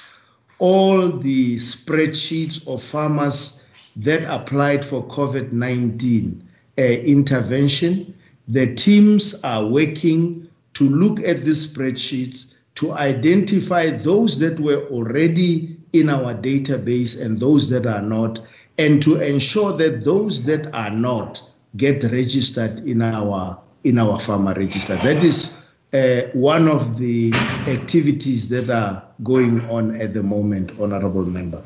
all 0.58 1.08
the 1.08 1.56
spreadsheets 1.56 2.66
of 2.68 2.82
farmers 2.82 3.66
that 3.96 4.22
applied 4.32 4.84
for 4.84 5.06
COVID-19 5.06 6.42
uh, 6.78 6.82
intervention. 6.82 8.14
The 8.48 8.74
teams 8.74 9.42
are 9.42 9.66
working 9.66 10.48
to 10.74 10.88
look 10.88 11.20
at 11.20 11.44
these 11.44 11.66
spreadsheets 11.66 12.54
to 12.76 12.92
identify 12.92 13.90
those 13.90 14.38
that 14.38 14.60
were 14.60 14.86
already 14.88 15.78
in 15.92 16.10
our 16.10 16.34
database 16.34 17.20
and 17.24 17.40
those 17.40 17.70
that 17.70 17.86
are 17.86 18.02
not, 18.02 18.38
and 18.76 19.00
to 19.02 19.20
ensure 19.20 19.72
that 19.72 20.04
those 20.04 20.44
that 20.44 20.72
are 20.74 20.90
not 20.90 21.42
get 21.76 22.02
registered 22.04 22.80
in 22.80 23.02
our 23.02 23.60
in 23.84 23.98
our 23.98 24.18
farmer 24.18 24.54
register. 24.54 24.96
That 24.96 25.22
is 25.22 25.64
uh, 25.92 26.22
one 26.32 26.68
of 26.68 26.98
the 26.98 27.32
activities 27.68 28.48
that 28.48 28.68
are 28.68 29.06
going 29.22 29.60
on 29.70 30.00
at 30.00 30.12
the 30.14 30.22
moment, 30.22 30.72
honorable 30.80 31.24
member. 31.24 31.62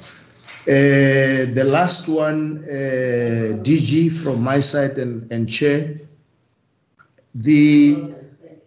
Uh, 0.68 1.48
the 1.54 1.64
last 1.66 2.06
one, 2.06 2.58
uh, 2.64 3.56
DG 3.62 4.12
from 4.12 4.42
my 4.42 4.60
side 4.60 4.98
and, 4.98 5.30
and 5.32 5.48
chair, 5.48 5.98
the 7.34 8.12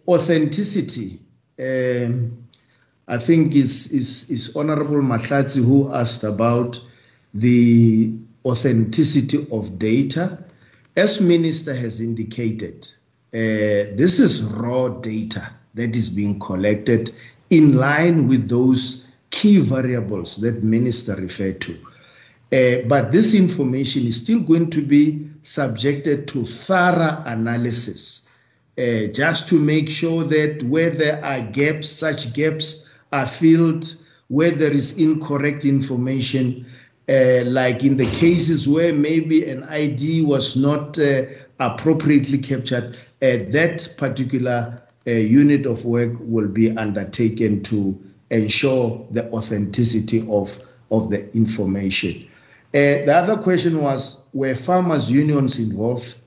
authenticity, 0.08 1.20
um, 1.60 2.44
I 3.06 3.18
think 3.18 3.54
is, 3.54 3.92
is, 3.92 4.30
is 4.30 4.56
Honorable 4.56 5.00
Mahlatsi 5.00 5.64
who 5.64 5.92
asked 5.94 6.24
about 6.24 6.80
the 7.32 8.12
authenticity 8.44 9.46
of 9.52 9.78
data. 9.78 10.43
As 10.96 11.20
Minister 11.20 11.74
has 11.74 12.00
indicated, 12.00 12.86
uh, 13.32 13.90
this 13.96 14.20
is 14.20 14.44
raw 14.44 14.88
data 14.88 15.50
that 15.74 15.96
is 15.96 16.10
being 16.10 16.38
collected 16.38 17.10
in 17.50 17.76
line 17.76 18.28
with 18.28 18.48
those 18.48 19.06
key 19.30 19.58
variables 19.58 20.36
that 20.36 20.62
minister 20.62 21.16
referred 21.16 21.60
to. 21.60 21.72
Uh, 22.52 22.86
but 22.86 23.10
this 23.10 23.34
information 23.34 24.06
is 24.06 24.20
still 24.20 24.38
going 24.40 24.70
to 24.70 24.86
be 24.86 25.28
subjected 25.42 26.28
to 26.28 26.44
thorough 26.44 27.22
analysis 27.26 28.30
uh, 28.78 29.06
just 29.12 29.48
to 29.48 29.58
make 29.58 29.88
sure 29.88 30.22
that 30.24 30.62
where 30.62 30.90
there 30.90 31.24
are 31.24 31.40
gaps, 31.42 31.88
such 31.88 32.32
gaps 32.32 32.94
are 33.12 33.26
filled, 33.26 33.84
where 34.28 34.52
there 34.52 34.72
is 34.72 34.98
incorrect 34.98 35.64
information, 35.64 36.66
uh, 37.08 37.44
like 37.44 37.84
in 37.84 37.96
the 37.96 38.10
cases 38.18 38.68
where 38.68 38.92
maybe 38.92 39.48
an 39.48 39.62
ID 39.64 40.22
was 40.22 40.56
not 40.56 40.98
uh, 40.98 41.22
appropriately 41.60 42.38
captured, 42.38 42.96
uh, 42.96 43.38
that 43.50 43.94
particular 43.98 44.82
uh, 45.06 45.10
unit 45.10 45.66
of 45.66 45.84
work 45.84 46.12
will 46.20 46.48
be 46.48 46.76
undertaken 46.76 47.62
to 47.62 48.02
ensure 48.30 49.06
the 49.10 49.30
authenticity 49.32 50.26
of, 50.30 50.58
of 50.90 51.10
the 51.10 51.34
information. 51.36 52.26
Uh, 52.68 53.04
the 53.04 53.14
other 53.14 53.40
question 53.40 53.80
was 53.80 54.22
were 54.32 54.54
farmers' 54.54 55.10
unions 55.10 55.58
involved? 55.58 56.18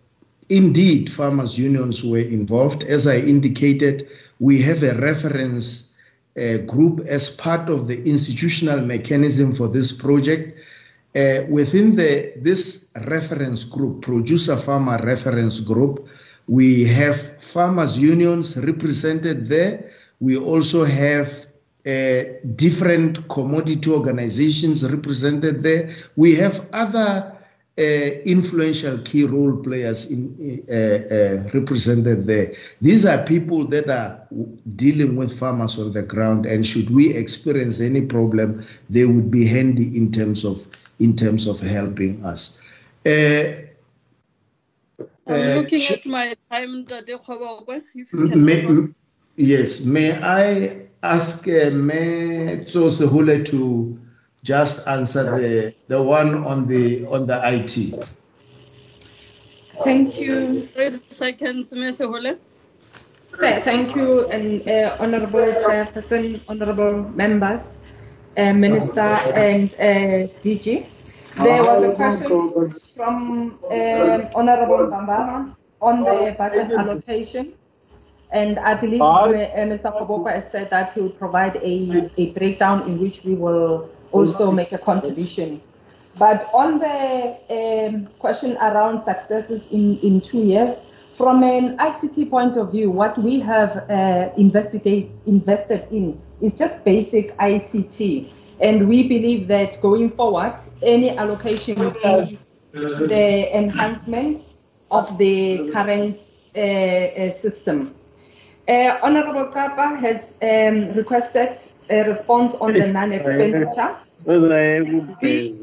Indeed, 0.49 1.11
farmers' 1.11 1.57
unions 1.57 2.03
were 2.03 2.19
involved. 2.19 2.83
As 2.83 3.05
I 3.07 3.17
indicated, 3.17 4.07
we 4.39 4.61
have 4.61 4.83
a 4.83 4.93
reference 5.01 5.95
uh, 6.38 6.57
group 6.65 6.99
as 7.07 7.30
part 7.30 7.69
of 7.69 7.88
the 7.88 7.97
institutional 8.03 8.80
mechanism 8.81 9.51
for 9.51 9.68
this 9.68 9.91
project. 9.95 10.59
Uh, 11.15 11.41
within 11.49 11.95
the 11.95 12.34
this 12.38 12.91
reference 13.07 13.64
group, 13.64 14.01
producer 14.01 14.55
farmer 14.55 14.99
reference 15.03 15.59
group, 15.61 16.07
we 16.47 16.85
have 16.85 17.18
farmers' 17.41 17.99
unions 17.99 18.57
represented 18.64 19.47
there. 19.47 19.89
We 20.19 20.38
also 20.38 20.85
have 20.85 21.47
uh, 21.85 22.23
different 22.55 23.27
commodity 23.30 23.89
organizations 23.89 24.89
represented 24.89 25.64
there. 25.64 25.89
We 26.15 26.35
have 26.35 26.68
other 26.73 27.36
influential 27.77 28.97
key 28.99 29.25
role 29.25 29.55
players 29.55 30.09
in, 30.11 30.33
uh, 30.69 31.13
uh, 31.13 31.49
represented 31.53 32.25
there. 32.25 32.51
These 32.81 33.05
are 33.05 33.23
people 33.23 33.65
that 33.65 33.87
are 33.89 34.27
dealing 34.75 35.15
with 35.15 35.37
farmers 35.37 35.77
on 35.77 35.93
the 35.93 36.01
ground, 36.01 36.45
and 36.47 36.65
should 36.65 36.89
we 36.89 37.15
experience 37.15 37.79
any 37.79 38.01
problem, 38.01 38.63
they 38.89 39.05
would 39.05 39.29
be 39.29 39.45
handy 39.45 39.95
in 39.95 40.11
terms 40.11 40.43
of 40.43 40.65
in 40.99 41.15
terms 41.15 41.45
of 41.45 41.59
helping 41.59 42.23
us. 42.25 42.59
Uh, 43.05 43.61
I'm 45.27 45.57
looking 45.59 45.81
at 45.91 46.05
my 46.07 46.33
time, 46.49 46.85
If 46.89 48.11
you 48.13 48.29
can 48.29 48.45
may, 48.45 48.87
yes, 49.35 49.85
may 49.85 50.19
I 50.19 50.87
ask 51.03 51.47
uh, 51.47 51.69
Sehule 52.89 53.45
to 53.45 53.99
just 54.47 54.87
answer 54.87 55.27
the 55.35 55.75
the 55.91 55.99
one 55.99 56.47
on 56.47 56.71
the 56.71 57.03
on 57.11 57.27
the 57.27 57.35
IT. 57.43 57.75
Thank 59.83 60.15
you. 60.15 60.63
Wait 60.71 60.95
a 60.95 61.03
second, 61.03 61.67
Sehule. 61.67 62.39
Thank 63.67 63.93
you, 63.95 64.25
and 64.31 64.63
uh, 64.65 64.95
honorable 65.03 65.45
chairperson, 65.67 66.39
honorable 66.47 67.11
members, 67.11 67.93
uh, 68.39 68.53
minister, 68.55 69.11
and 69.35 69.67
uh, 69.83 70.23
DG. 70.41 70.95
There 71.43 71.61
was 71.61 71.83
a 71.83 71.93
question 71.93 72.71
from 72.95 73.51
um, 73.51 74.21
honorable 74.33 74.87
Bambama 74.87 75.53
on 75.83 76.01
the 76.07 76.33
budget 76.39 76.71
allocation. 76.71 77.51
And 78.33 78.59
I 78.59 78.73
believe 78.73 78.99
uh, 78.99 79.31
Mr. 79.71 79.87
Kgobokwe 79.93 80.31
has 80.33 80.51
said 80.51 80.67
that 80.71 80.91
he 80.91 80.99
will 81.01 81.15
provide 81.15 81.55
a, 81.63 81.73
a 82.17 82.33
breakdown 82.33 82.81
in 82.89 82.99
which 82.99 83.23
we 83.23 83.35
will 83.35 83.87
also 84.11 84.51
make 84.51 84.71
a 84.71 84.77
contribution. 84.77 85.59
But 86.19 86.41
on 86.53 86.79
the 86.79 87.38
um, 87.51 88.07
question 88.19 88.57
around 88.57 89.01
successes 89.01 89.71
in, 89.71 89.97
in 90.03 90.21
two 90.21 90.39
years, 90.39 91.15
from 91.17 91.43
an 91.43 91.77
ICT 91.77 92.29
point 92.29 92.57
of 92.57 92.71
view, 92.71 92.91
what 92.91 93.17
we 93.17 93.39
have 93.39 93.89
uh, 93.89 94.29
invested 94.38 94.85
in 95.91 96.21
is 96.41 96.57
just 96.57 96.85
basic 96.85 97.35
ICT. 97.38 98.59
And 98.61 98.88
we 98.88 99.07
believe 99.07 99.47
that 99.47 99.81
going 99.81 100.11
forward, 100.11 100.55
any 100.84 101.15
allocation 101.17 101.75
be 101.75 102.38
the 102.73 103.49
enhancement 103.55 104.38
of 104.91 105.17
the 105.17 105.71
current 105.71 106.15
uh, 106.55 106.59
uh, 106.59 107.29
system. 107.29 107.81
Uh, 108.68 108.99
Honorable 109.02 109.45
Kapa 109.53 109.95
has 109.95 110.38
um, 110.41 110.94
requested 110.98 111.48
a 111.89 112.10
response 112.10 112.53
on 112.56 112.73
the 112.73 112.91
non-expenditure. 112.91 113.94
We, 115.22 115.53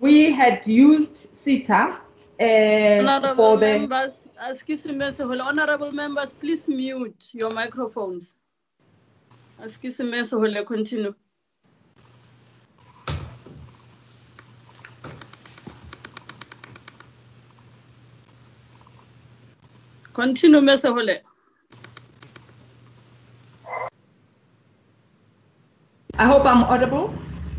we 0.00 0.32
had 0.32 0.64
used 0.64 1.34
SITA 1.34 1.88
uh, 2.40 2.44
Honorable 3.02 3.34
for 3.34 3.56
the 3.56 3.78
members, 3.80 4.28
excuse 4.48 4.86
me, 4.86 4.94
Mesehole. 4.94 5.40
Honorable 5.40 5.90
members, 5.90 6.34
please 6.34 6.68
mute 6.68 7.30
your 7.32 7.50
microphones. 7.50 8.38
Excuse 9.60 9.98
me, 9.98 10.12
Mesehole, 10.12 10.64
continue. 10.64 11.14
Continue, 20.12 20.60
Mesehole. 20.60 21.27
I 26.20 26.24
hope 26.24 26.46
I'm 26.46 26.64
audible. 26.64 27.14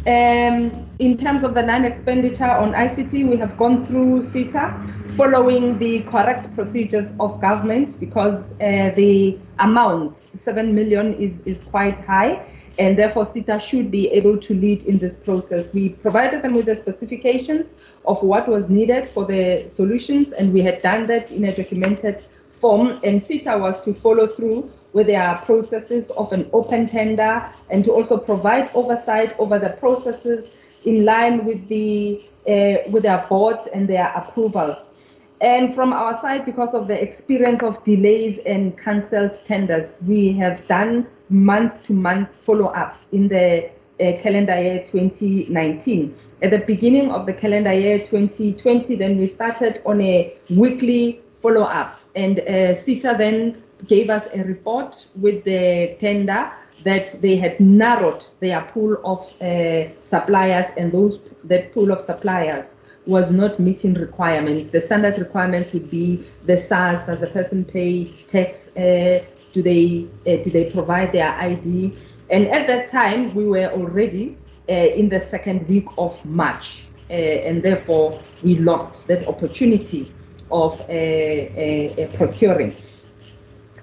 Um, 0.05 0.69
in 0.99 1.15
terms 1.15 1.43
of 1.43 1.53
the 1.53 1.61
non-expenditure 1.61 2.43
on 2.43 2.73
ICT, 2.73 3.29
we 3.29 3.37
have 3.37 3.57
gone 3.57 3.85
through 3.85 4.21
SITA 4.21 5.13
following 5.13 5.77
the 5.79 6.01
correct 6.01 6.53
procedures 6.55 7.15
of 7.21 7.39
government 7.39 7.97
because 8.01 8.41
uh, 8.41 8.91
the 8.97 9.39
amount, 9.59 10.19
7 10.19 10.75
million, 10.75 11.13
is, 11.13 11.39
is 11.47 11.69
quite 11.69 11.97
high 12.01 12.45
and 12.77 12.97
therefore 12.97 13.25
SITA 13.25 13.61
should 13.61 13.91
be 13.91 14.09
able 14.09 14.37
to 14.37 14.53
lead 14.53 14.83
in 14.83 14.97
this 14.97 15.15
process. 15.15 15.73
We 15.73 15.93
provided 15.93 16.41
them 16.41 16.53
with 16.53 16.65
the 16.65 16.75
specifications 16.75 17.95
of 18.05 18.21
what 18.21 18.49
was 18.49 18.69
needed 18.69 19.05
for 19.05 19.23
the 19.23 19.57
solutions 19.59 20.33
and 20.33 20.53
we 20.53 20.59
had 20.59 20.81
done 20.81 21.03
that 21.03 21.31
in 21.31 21.45
a 21.45 21.55
documented 21.55 22.21
form 22.59 22.89
and 23.05 23.23
SITA 23.23 23.57
was 23.57 23.85
to 23.85 23.93
follow 23.93 24.27
through 24.27 24.69
with 24.93 25.07
their 25.07 25.35
processes 25.45 26.09
of 26.11 26.31
an 26.31 26.49
open 26.53 26.87
tender 26.87 27.43
and 27.71 27.83
to 27.85 27.91
also 27.91 28.17
provide 28.17 28.69
oversight 28.75 29.33
over 29.39 29.59
the 29.59 29.75
processes 29.79 30.83
in 30.85 31.05
line 31.05 31.45
with 31.45 31.67
the 31.67 32.17
uh, 32.47 32.81
with 32.91 33.03
their 33.03 33.23
boards 33.29 33.67
and 33.67 33.87
their 33.87 34.11
approvals. 34.15 34.85
And 35.41 35.73
from 35.73 35.93
our 35.93 36.17
side, 36.17 36.45
because 36.45 36.73
of 36.73 36.87
the 36.87 37.01
experience 37.01 37.63
of 37.63 37.83
delays 37.85 38.45
and 38.45 38.77
cancelled 38.77 39.31
tenders, 39.45 40.01
we 40.05 40.33
have 40.33 40.65
done 40.67 41.07
month 41.29 41.87
to 41.87 41.93
month 41.93 42.35
follow 42.35 42.67
ups 42.67 43.09
in 43.13 43.29
the 43.29 43.69
uh, 44.01 44.13
calendar 44.21 44.61
year 44.61 44.83
2019. 44.85 46.15
At 46.41 46.51
the 46.51 46.59
beginning 46.59 47.11
of 47.11 47.25
the 47.25 47.33
calendar 47.33 47.73
year 47.73 47.99
2020, 47.99 48.95
then 48.95 49.17
we 49.17 49.27
started 49.27 49.81
on 49.85 50.01
a 50.01 50.33
weekly 50.57 51.19
follow 51.41 51.63
ups, 51.63 52.11
and 52.15 52.39
uh, 52.39 52.73
SITA 52.73 53.15
then 53.17 53.61
gave 53.87 54.09
us 54.09 54.35
a 54.35 54.43
report 54.43 55.07
with 55.21 55.43
the 55.45 55.95
tender 55.99 56.51
that 56.83 57.15
they 57.21 57.35
had 57.35 57.59
narrowed 57.59 58.25
their 58.39 58.61
pool 58.61 58.97
of 59.05 59.19
uh, 59.41 59.87
suppliers 59.89 60.67
and 60.77 60.91
those 60.91 61.19
that 61.45 61.73
pool 61.73 61.91
of 61.91 61.99
suppliers 61.99 62.75
was 63.07 63.31
not 63.31 63.59
meeting 63.59 63.93
requirements. 63.93 64.71
The 64.71 64.81
standard 64.81 65.17
requirements 65.17 65.73
would 65.73 65.89
be 65.89 66.17
the 66.45 66.57
SARS, 66.57 67.05
does 67.05 67.21
the 67.21 67.27
person 67.27 67.65
pay 67.65 68.05
tax, 68.05 68.75
uh, 68.77 69.19
do 69.53 69.61
they 69.61 70.05
uh, 70.27 70.43
do 70.43 70.49
they 70.49 70.71
provide 70.71 71.11
their 71.11 71.31
ID? 71.31 71.93
And 72.29 72.47
at 72.47 72.67
that 72.67 72.89
time, 72.89 73.33
we 73.33 73.47
were 73.47 73.69
already 73.71 74.37
uh, 74.69 74.73
in 74.73 75.09
the 75.09 75.19
second 75.19 75.67
week 75.67 75.87
of 75.97 76.23
March, 76.25 76.83
uh, 77.09 77.13
and 77.13 77.63
therefore 77.63 78.13
we 78.43 78.57
lost 78.57 79.07
that 79.07 79.27
opportunity 79.27 80.05
of 80.51 80.79
uh, 80.81 82.17
procuring. 82.17 82.71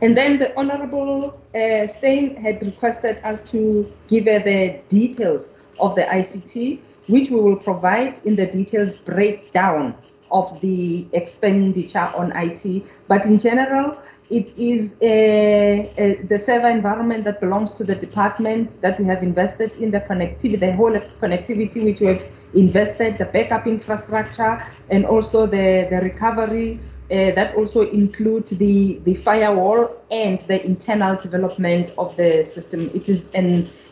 And 0.03 0.17
then 0.17 0.39
the 0.39 0.57
Honorable 0.57 1.41
uh, 1.55 1.59
had 1.59 2.63
requested 2.63 3.19
us 3.25 3.51
to 3.51 3.87
give 4.09 4.25
her 4.27 4.39
the 4.41 4.81
details 4.89 5.75
of 5.81 5.95
the 5.95 6.03
ICT, 6.03 6.81
which 7.09 7.31
we 7.31 7.41
will 7.41 7.59
provide 7.59 8.19
in 8.25 8.37
the 8.37 8.47
details 8.47 9.01
breakdown 9.01 9.95
of 10.31 10.61
the 10.61 11.07
expenditure 11.13 12.09
on 12.17 12.33
IT. 12.35 12.85
But 13.09 13.25
in 13.27 13.39
general, 13.39 13.97
it 14.29 14.59
is 14.59 14.93
a, 15.01 15.89
a, 15.99 16.23
the 16.23 16.39
server 16.39 16.69
environment 16.69 17.25
that 17.25 17.41
belongs 17.41 17.73
to 17.75 17.85
the 17.85 17.95
department 17.95 18.81
that 18.81 18.99
we 18.99 19.05
have 19.05 19.23
invested 19.23 19.71
in 19.81 19.93
the 19.93 20.01
connectivity, 20.01 20.59
the 20.59 20.73
whole 20.73 20.91
connectivity 20.91 21.85
which 21.85 22.01
we 22.01 22.07
have 22.07 22.21
invested, 22.55 23.15
the 23.15 23.27
backup 23.27 23.67
infrastructure, 23.67 24.59
and 24.91 25.07
also 25.07 25.47
the, 25.47 25.87
the 25.91 26.01
recovery 26.03 26.81
uh, 27.11 27.31
that 27.33 27.55
also 27.55 27.89
includes 27.91 28.51
the, 28.59 29.01
the 29.05 29.15
firewall 29.15 29.89
and 30.11 30.39
the 30.41 30.65
internal 30.67 31.17
development 31.17 31.95
of 31.99 32.17
the 32.17 32.43
system. 32.43 32.81
It 32.81 33.09
is 33.09 33.33
an, 33.35 33.47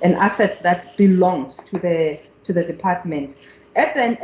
an 0.09 0.19
asset 0.19 0.59
that 0.62 0.85
belongs 0.99 1.59
to 1.65 1.78
the 1.78 2.19
to 2.45 2.53
the 2.53 2.62
department. 2.62 3.49
At 3.77 3.95
the 3.95 4.03
end, 4.03 4.19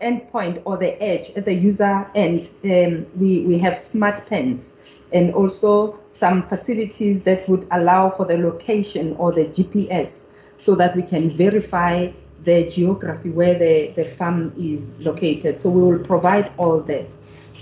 end 0.00 0.30
point 0.30 0.62
or 0.64 0.76
the 0.76 1.02
edge, 1.02 1.36
at 1.36 1.44
the 1.44 1.52
user 1.52 2.06
end, 2.14 2.38
um, 2.64 3.06
we, 3.20 3.46
we 3.46 3.58
have 3.58 3.76
smart 3.78 4.22
pens 4.28 5.04
and 5.12 5.34
also 5.34 6.00
some 6.10 6.42
facilities 6.42 7.24
that 7.24 7.44
would 7.48 7.66
allow 7.72 8.08
for 8.08 8.24
the 8.24 8.38
location 8.38 9.14
or 9.18 9.32
the 9.32 9.44
GPS 9.44 10.30
so 10.58 10.74
that 10.76 10.96
we 10.96 11.02
can 11.02 11.28
verify 11.28 12.08
the 12.44 12.70
geography 12.70 13.30
where 13.30 13.58
the, 13.58 13.92
the 13.96 14.04
farm 14.04 14.52
is 14.56 15.06
located. 15.06 15.58
So 15.58 15.68
we 15.68 15.80
will 15.82 16.04
provide 16.04 16.50
all 16.56 16.80
that. 16.80 17.14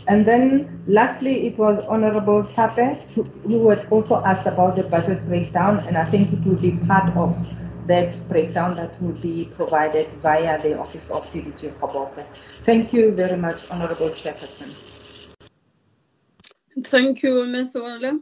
And 0.09 0.25
then 0.25 0.85
lastly, 0.87 1.47
it 1.47 1.59
was 1.59 1.89
Honorable 1.89 2.45
Tape 2.45 2.97
who, 3.15 3.23
who 3.49 3.71
had 3.71 3.87
also 3.91 4.23
asked 4.25 4.47
about 4.47 4.77
the 4.77 4.87
budget 4.91 5.27
breakdown, 5.27 5.79
and 5.87 5.97
I 5.97 6.05
think 6.05 6.33
it 6.33 6.45
will 6.47 6.61
be 6.61 6.77
part 6.87 7.17
of 7.17 7.33
that 7.87 8.19
breakdown 8.29 8.75
that 8.77 9.01
will 9.01 9.17
be 9.23 9.47
provided 9.57 10.07
via 10.23 10.61
the 10.61 10.79
Office 10.79 11.11
of 11.11 11.23
DDG 11.23 11.73
Kgobokwe. 11.75 12.65
Thank 12.65 12.93
you 12.93 13.15
very 13.15 13.39
much, 13.41 13.71
Honorable 13.71 14.09
Chairperson. 14.09 15.35
Thank 16.83 17.23
you, 17.23 17.47
Ms. 17.47 17.77
Wale. 17.77 18.21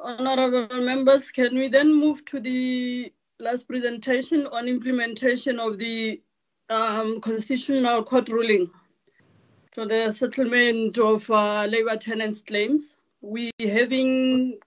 Honorable 0.00 0.80
members, 0.80 1.30
can 1.30 1.56
we 1.56 1.68
then 1.68 1.94
move 1.94 2.24
to 2.26 2.40
the 2.40 3.12
last 3.40 3.68
presentation 3.68 4.46
on 4.48 4.68
implementation 4.68 5.58
of 5.58 5.78
the 5.78 6.20
um, 6.68 7.20
Constitutional 7.20 8.02
Court 8.02 8.28
ruling? 8.28 8.70
For 9.78 9.86
the 9.86 10.10
settlement 10.10 10.98
of 10.98 11.30
uh, 11.30 11.64
labor 11.70 11.96
tenants 11.96 12.42
claims. 12.42 12.96
We 13.20 13.52
having 13.60 14.58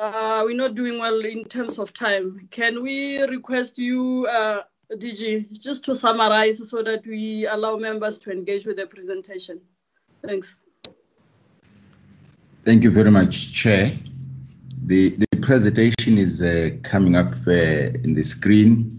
uh, 0.00 0.42
we're 0.46 0.56
not 0.56 0.74
doing 0.74 0.98
well 0.98 1.20
in 1.20 1.44
terms 1.44 1.78
of 1.78 1.92
time. 1.92 2.48
Can 2.50 2.82
we 2.82 3.20
request 3.24 3.76
you, 3.76 4.26
uh, 4.30 4.62
DG, 4.92 5.60
just 5.60 5.84
to 5.84 5.94
summarize 5.94 6.70
so 6.70 6.82
that 6.84 7.06
we 7.06 7.46
allow 7.46 7.76
members 7.76 8.18
to 8.20 8.30
engage 8.30 8.64
with 8.64 8.78
the 8.78 8.86
presentation? 8.86 9.60
Thanks. 10.26 10.56
Thank 12.64 12.82
you 12.82 12.90
very 12.90 13.10
much, 13.10 13.52
Chair. 13.52 13.92
The, 14.86 15.10
the 15.10 15.40
presentation 15.42 16.16
is 16.16 16.42
uh, 16.42 16.70
coming 16.82 17.14
up 17.14 17.28
uh, 17.46 17.52
in 18.04 18.14
the 18.14 18.22
screen. 18.22 18.90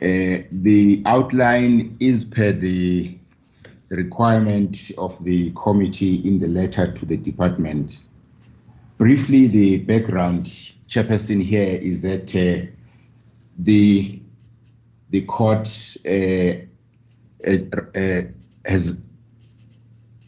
Uh, 0.00 0.48
the 0.62 1.02
outline 1.04 1.98
is 2.00 2.24
per 2.24 2.52
the 2.52 3.19
requirement 3.90 4.90
of 4.96 5.22
the 5.24 5.52
committee 5.52 6.16
in 6.26 6.38
the 6.38 6.48
letter 6.48 6.90
to 6.92 7.06
the 7.06 7.16
department. 7.16 8.00
Briefly, 8.98 9.46
the 9.46 9.78
background, 9.78 10.42
Chairperson, 10.88 11.42
here 11.42 11.76
is 11.76 12.02
that 12.02 12.34
uh, 12.34 12.66
the 13.58 14.20
the 15.10 15.22
court 15.22 15.68
uh, 16.06 16.52
uh, 17.46 17.98
uh, 17.98 18.22
has 18.64 19.00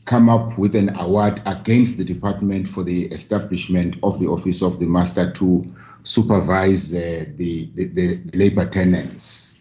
come 0.07 0.29
up 0.29 0.59
with 0.59 0.75
an 0.75 0.97
award 0.99 1.41
against 1.47 1.99
the 1.99 2.05
department 2.05 2.69
for 2.69 2.83
the 2.83 3.07
establishment 3.07 3.97
of 4.03 4.19
the 4.19 4.27
office 4.27 4.61
of 4.61 4.81
the 4.81 4.87
master 4.87 5.31
to 5.31 5.65
supervise 6.03 6.93
uh, 6.95 7.25
the, 7.37 7.71
the, 7.75 7.87
the 7.87 8.21
labor 8.35 8.69
tenants. 8.69 9.52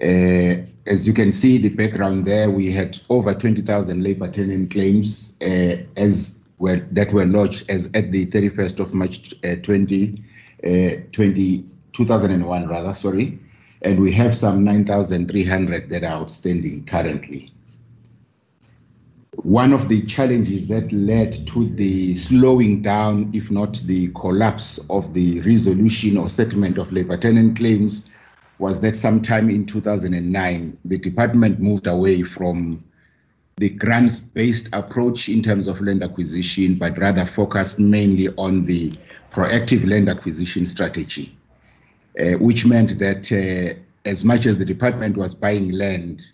Uh, 0.00 0.64
as 0.86 1.06
you 1.06 1.12
can 1.12 1.32
see, 1.32 1.58
the 1.58 1.74
background 1.74 2.24
there, 2.24 2.50
we 2.50 2.70
had 2.70 2.98
over 3.10 3.34
20,000 3.34 4.02
labor 4.02 4.30
tenant 4.30 4.70
claims 4.70 5.36
uh, 5.42 5.76
as 5.96 6.40
well 6.58 6.80
that 6.92 7.12
were 7.12 7.26
lodged 7.26 7.68
as 7.68 7.86
at 7.94 8.12
the 8.12 8.26
31st 8.26 8.78
of 8.78 8.94
March 8.94 9.34
uh, 9.44 9.56
20, 9.56 10.22
uh, 10.64 10.68
20, 11.12 11.64
2001, 11.92 12.68
rather, 12.68 12.94
sorry. 12.94 13.38
and 13.82 14.00
we 14.00 14.12
have 14.12 14.36
some 14.36 14.64
9,300 14.64 15.88
that 15.88 16.02
are 16.02 16.06
outstanding 16.06 16.84
currently. 16.84 17.52
One 19.36 19.72
of 19.72 19.88
the 19.88 20.02
challenges 20.02 20.66
that 20.68 20.90
led 20.90 21.46
to 21.48 21.64
the 21.64 22.14
slowing 22.14 22.82
down, 22.82 23.30
if 23.32 23.52
not 23.52 23.74
the 23.84 24.08
collapse, 24.08 24.78
of 24.90 25.14
the 25.14 25.40
resolution 25.42 26.16
or 26.16 26.28
settlement 26.28 26.76
of 26.76 26.92
labor 26.92 27.16
tenant 27.16 27.56
claims 27.56 28.08
was 28.58 28.80
that 28.80 28.96
sometime 28.96 29.50
in 29.50 29.66
2009, 29.66 30.78
the 30.84 30.98
department 30.98 31.60
moved 31.60 31.86
away 31.86 32.22
from 32.22 32.82
the 33.56 33.68
grants 33.70 34.20
based 34.20 34.68
approach 34.72 35.28
in 35.28 35.42
terms 35.42 35.68
of 35.68 35.80
land 35.80 36.02
acquisition, 36.02 36.76
but 36.76 36.96
rather 36.98 37.24
focused 37.24 37.78
mainly 37.78 38.28
on 38.36 38.62
the 38.62 38.96
proactive 39.30 39.86
land 39.88 40.08
acquisition 40.08 40.64
strategy, 40.64 41.36
uh, 42.20 42.32
which 42.38 42.64
meant 42.66 42.98
that 42.98 43.30
uh, 43.32 43.78
as 44.08 44.24
much 44.24 44.46
as 44.46 44.58
the 44.58 44.64
department 44.64 45.16
was 45.16 45.34
buying 45.34 45.70
land, 45.72 46.24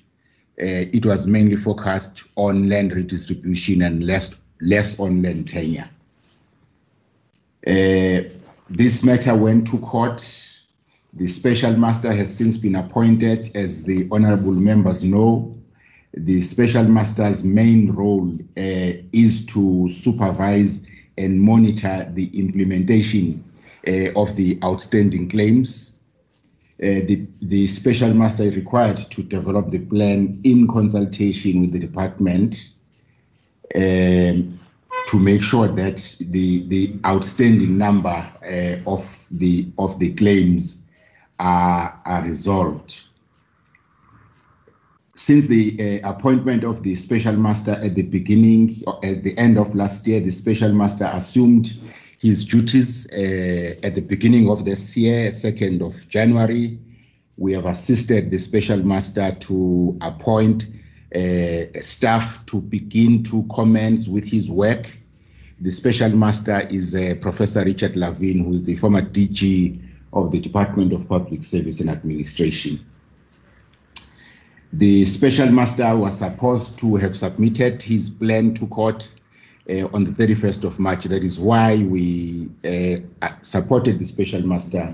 uh, 0.61 0.87
it 0.93 1.05
was 1.05 1.27
mainly 1.27 1.57
focused 1.57 2.25
on 2.37 2.69
land 2.69 2.93
redistribution 2.93 3.83
and 3.83 4.05
less, 4.05 4.43
less 4.61 5.01
on 5.01 5.23
land 5.23 5.49
tenure. 5.49 5.89
Uh, 7.67 8.29
this 8.71 9.03
matter 9.03 9.35
went 9.35 9.69
to 9.69 9.79
court. 9.79 10.54
The 11.17 11.27
special 11.27 11.77
master 11.77 12.13
has 12.13 12.35
since 12.35 12.57
been 12.57 12.75
appointed, 12.77 13.51
as 13.55 13.85
the 13.85 14.09
honorable 14.11 14.53
members 14.53 15.05
know. 15.05 15.57
The 16.13 16.41
special 16.41 16.85
master's 16.85 17.45
main 17.45 17.93
role 17.93 18.33
uh, 18.57 18.93
is 19.13 19.47
to 19.47 19.89
supervise 19.89 20.87
and 21.17 21.41
monitor 21.41 22.11
the 22.13 22.27
implementation 22.39 23.45
uh, 23.87 24.13
of 24.17 24.35
the 24.37 24.59
outstanding 24.63 25.29
claims 25.29 25.95
uh, 26.83 27.07
the, 27.07 27.27
the 27.43 27.67
special 27.69 28.13
master 28.13 28.43
is 28.43 28.57
required 28.57 28.97
to 29.09 29.23
develop 29.23 29.71
the 29.71 29.79
plan 29.79 30.35
in 30.43 30.67
consultation 30.67 31.61
with 31.61 31.73
the 31.73 31.79
department 31.79 32.73
um, 33.77 34.59
to 35.07 35.19
make 35.19 35.41
sure 35.41 35.69
that 35.69 36.17
the, 36.19 36.67
the 36.67 36.97
outstanding 37.07 37.79
number 37.79 38.09
uh, 38.09 38.91
of, 38.91 39.07
the, 39.31 39.69
of 39.79 39.97
the 40.01 40.13
claims 40.15 40.84
are, 41.39 42.01
are 42.05 42.23
resolved. 42.23 43.01
Since 45.17 45.47
the 45.47 46.01
uh, 46.03 46.11
appointment 46.11 46.65
of 46.65 46.83
the 46.83 46.97
special 46.97 47.35
master 47.35 47.71
at 47.71 47.95
the 47.95 48.03
beginning, 48.03 48.83
at 49.03 49.23
the 49.23 49.37
end 49.39 49.59
of 49.59 49.75
last 49.75 50.07
year, 50.07 50.21
the 50.21 50.31
special 50.31 50.73
master 50.73 51.09
assumed 51.13 51.73
his 52.19 52.45
duties 52.45 53.09
uh, 53.13 53.77
at 53.83 53.95
the 53.95 54.01
beginning 54.01 54.51
of 54.51 54.65
this 54.65 54.97
year, 54.97 55.29
2nd 55.29 55.83
of 55.87 56.09
January. 56.09 56.79
We 57.39 57.53
have 57.53 57.67
assisted 57.67 58.31
the 58.31 58.39
special 58.39 58.79
master 58.79 59.33
to 59.33 59.99
appoint 60.01 60.67
uh, 61.15 61.81
staff 61.81 62.45
to 62.47 62.61
begin 62.61 63.23
to 63.25 63.45
commence 63.55 64.09
with 64.09 64.25
his 64.25 64.51
work. 64.51 64.97
The 65.61 65.71
special 65.71 66.11
master 66.11 66.61
is 66.71 66.95
uh, 66.95 67.15
Professor 67.21 67.65
Richard 67.65 67.95
Levin, 67.95 68.45
who 68.45 68.53
is 68.53 68.65
the 68.65 68.75
former 68.77 69.03
DG 69.03 69.84
of 70.15 70.31
the 70.31 70.41
Department 70.41 70.93
of 70.93 71.09
Public 71.09 71.43
Service 71.43 71.81
and 71.81 71.91
Administration. 71.91 72.85
The 74.73 75.05
special 75.05 75.51
master 75.51 75.97
was 75.97 76.19
supposed 76.19 76.79
to 76.79 76.97
have 76.97 77.17
submitted 77.17 77.83
his 77.83 78.11
plan 78.11 78.55
to 78.55 78.67
court 78.67 79.09
uh, 79.69 79.87
on 79.93 80.05
the 80.05 80.11
31st 80.11 80.65
of 80.65 80.79
March. 80.79 81.05
That 81.05 81.23
is 81.23 81.39
why 81.39 81.77
we 81.77 82.49
uh, 82.65 83.29
supported 83.43 83.99
the 83.99 84.05
special 84.05 84.43
master 84.43 84.93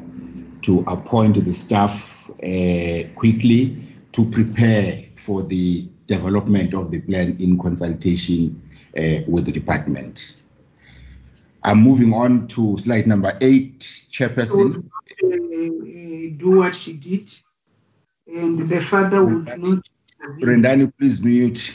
to 0.62 0.80
appoint 0.86 1.42
the 1.42 1.54
staff 1.54 2.28
uh, 2.28 3.08
quickly 3.18 3.88
to 4.12 4.28
prepare 4.30 5.04
for 5.16 5.42
the 5.42 5.88
development 6.06 6.74
of 6.74 6.90
the 6.90 7.00
plan 7.00 7.36
in 7.40 7.58
consultation 7.58 8.60
uh, 8.98 9.22
with 9.26 9.46
the 9.46 9.52
department. 9.52 10.44
I'm 11.62 11.82
moving 11.82 12.14
on 12.14 12.48
to 12.48 12.76
slide 12.78 13.06
number 13.06 13.36
eight, 13.40 13.80
Chairperson. 14.10 14.88
Uh, 15.22 16.36
do 16.36 16.58
what 16.58 16.74
she 16.74 16.94
did, 16.94 17.28
and 18.26 18.68
the 18.68 18.80
father 18.80 19.22
would 19.24 19.58
not. 19.58 19.84
Brendani, 20.40 20.92
please 20.98 21.22
mute. 21.22 21.74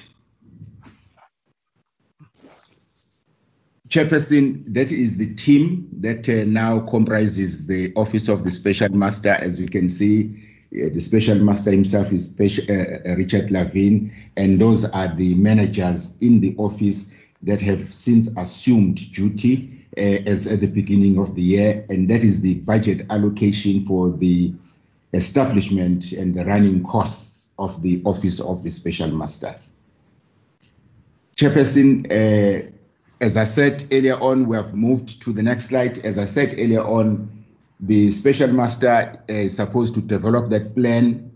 Chairperson, 3.88 4.74
that 4.74 4.91
is 4.91 5.18
the 5.18 5.34
team 5.36 5.88
that 5.99 6.28
uh, 6.28 6.44
now 6.45 6.80
comprises 6.80 7.68
the 7.68 7.94
Office 7.95 8.28
of 8.28 8.44
the 8.44 8.49
Special 8.49 8.90
Master. 8.90 9.30
As 9.30 9.60
you 9.60 9.68
can 9.70 9.88
see, 9.88 10.44
uh, 10.74 10.90
the 10.94 10.99
Special 10.99 11.38
Master 11.40 11.72
himself 11.72 12.12
is 12.12 12.26
special, 12.26 12.66
uh, 12.70 13.12
uh, 13.12 13.16
Richard 13.16 13.52
Levin, 13.52 14.12
and 14.36 14.60
those 14.60 14.84
are 14.84 15.16
the 15.16 15.36
managers 15.36 16.18
in 16.22 16.41
the 16.41 16.56
office 16.57 17.16
that 17.45 17.59
have 17.61 17.93
since 17.93 18.30
assumed 18.38 19.11
duty 19.13 19.85
uh, 19.97 20.01
as 20.01 20.47
at 20.47 20.59
the 20.59 20.67
beginning 20.67 21.17
of 21.17 21.35
the 21.35 21.41
year, 21.41 21.85
and 21.89 22.09
that 22.09 22.23
is 22.23 22.41
the 22.41 22.55
budget 22.55 23.05
allocation 23.09 23.85
for 23.85 24.11
the 24.11 24.53
establishment 25.13 26.11
and 26.11 26.34
the 26.35 26.43
running 26.45 26.84
costs 26.84 27.51
of 27.57 27.81
the 27.81 28.01
Office 28.05 28.39
of 28.41 28.63
the 28.63 28.69
Special 28.69 29.09
Master. 29.09 29.55
Chairperson, 31.38 32.05
uh, 32.11 32.72
as 33.22 33.38
I 33.38 33.43
said 33.43 33.88
earlier 33.91 34.15
on, 34.15 34.47
we 34.47 34.57
have 34.57 34.73
moved 34.73 35.22
to 35.22 35.34
the 35.34 35.41
next 35.41 35.65
slide. 35.65 35.99
As 35.99 36.19
I 36.19 36.26
said 36.26 36.53
earlier 36.53 36.84
on, 36.84 37.45
the 37.80 38.11
special 38.11 38.47
master 38.47 39.22
is 39.27 39.55
supposed 39.55 39.95
to 39.95 40.01
develop 40.01 40.49
that 40.49 40.73
plan. 40.73 41.31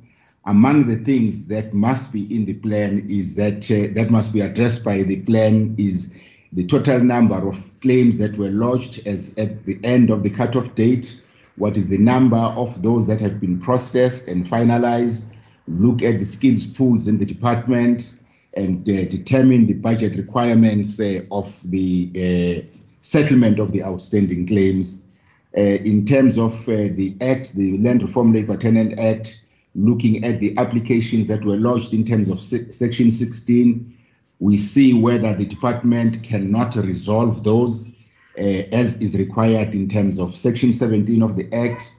Among 0.45 0.87
the 0.87 0.97
things 0.97 1.47
that 1.47 1.73
must 1.73 2.13
be 2.13 2.23
in 2.35 2.45
the 2.45 2.53
plan 2.53 3.07
is 3.09 3.35
that 3.35 3.69
uh, 3.69 3.93
that 3.93 4.09
must 4.09 4.33
be 4.33 4.41
addressed 4.41 4.83
by 4.83 5.03
the 5.03 5.17
plan 5.17 5.75
is 5.77 6.13
the 6.53 6.65
total 6.65 7.01
number 7.01 7.47
of 7.47 7.79
claims 7.81 8.17
that 8.17 8.37
were 8.37 8.49
lodged 8.49 9.05
as 9.05 9.37
at 9.37 9.65
the 9.65 9.79
end 9.83 10.09
of 10.09 10.23
the 10.23 10.29
cutoff 10.29 10.73
date. 10.75 11.21
What 11.57 11.77
is 11.77 11.89
the 11.89 11.97
number 11.97 12.37
of 12.37 12.81
those 12.81 13.05
that 13.07 13.19
have 13.21 13.39
been 13.39 13.59
processed 13.59 14.27
and 14.27 14.47
finalized? 14.47 15.35
Look 15.67 16.01
at 16.01 16.19
the 16.19 16.25
skills 16.25 16.65
pools 16.65 17.07
in 17.07 17.19
the 17.19 17.25
department 17.25 18.15
and 18.55 18.79
uh, 18.89 19.05
determine 19.05 19.67
the 19.67 19.73
budget 19.73 20.15
requirements 20.15 20.99
uh, 20.99 21.23
of 21.31 21.59
the 21.69 22.09
uh, 22.15 22.67
settlement 23.01 23.59
of 23.59 23.71
the 23.71 23.83
outstanding 23.83 24.47
claims. 24.47 25.21
Uh, 25.55 25.61
in 25.61 26.05
terms 26.05 26.37
of 26.37 26.67
uh, 26.69 26.89
the 26.95 27.15
Act, 27.21 27.55
the 27.55 27.77
Land 27.79 28.01
Reform 28.01 28.31
Labor 28.33 28.57
Tenant 28.57 28.97
Act, 28.97 29.41
looking 29.85 30.23
at 30.23 30.39
the 30.39 30.57
applications 30.57 31.27
that 31.27 31.43
were 31.45 31.55
lodged 31.55 31.93
in 31.93 32.03
terms 32.03 32.29
of 32.29 32.41
Section 32.41 33.11
16, 33.11 33.97
we 34.39 34.57
see 34.57 34.93
whether 34.93 35.33
the 35.33 35.45
department 35.45 36.23
cannot 36.23 36.75
resolve 36.75 37.43
those 37.43 37.97
uh, 38.37 38.41
as 38.71 39.01
is 39.01 39.17
required 39.17 39.73
in 39.73 39.89
terms 39.89 40.19
of 40.19 40.35
Section 40.35 40.71
17 40.71 41.21
of 41.21 41.35
the 41.35 41.51
Act. 41.53 41.91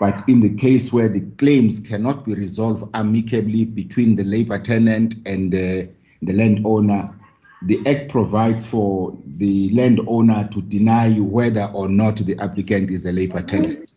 But 0.00 0.28
in 0.28 0.40
the 0.40 0.54
case 0.54 0.92
where 0.92 1.08
the 1.08 1.20
claims 1.38 1.80
cannot 1.80 2.24
be 2.24 2.34
resolved 2.34 2.90
amicably 2.94 3.64
between 3.64 4.16
the 4.16 4.24
labor 4.24 4.58
tenant 4.58 5.14
and 5.24 5.52
the 5.52 5.88
landowner, 6.22 7.14
the 7.62 7.80
Act 7.86 8.10
provides 8.10 8.66
for 8.66 9.16
the 9.24 9.70
landowner 9.72 10.48
to 10.52 10.62
deny 10.62 11.14
whether 11.14 11.70
or 11.72 11.88
not 11.88 12.16
the 12.16 12.38
applicant 12.38 12.90
is 12.90 13.06
a 13.06 13.12
labor 13.12 13.42
tenant. 13.42 13.93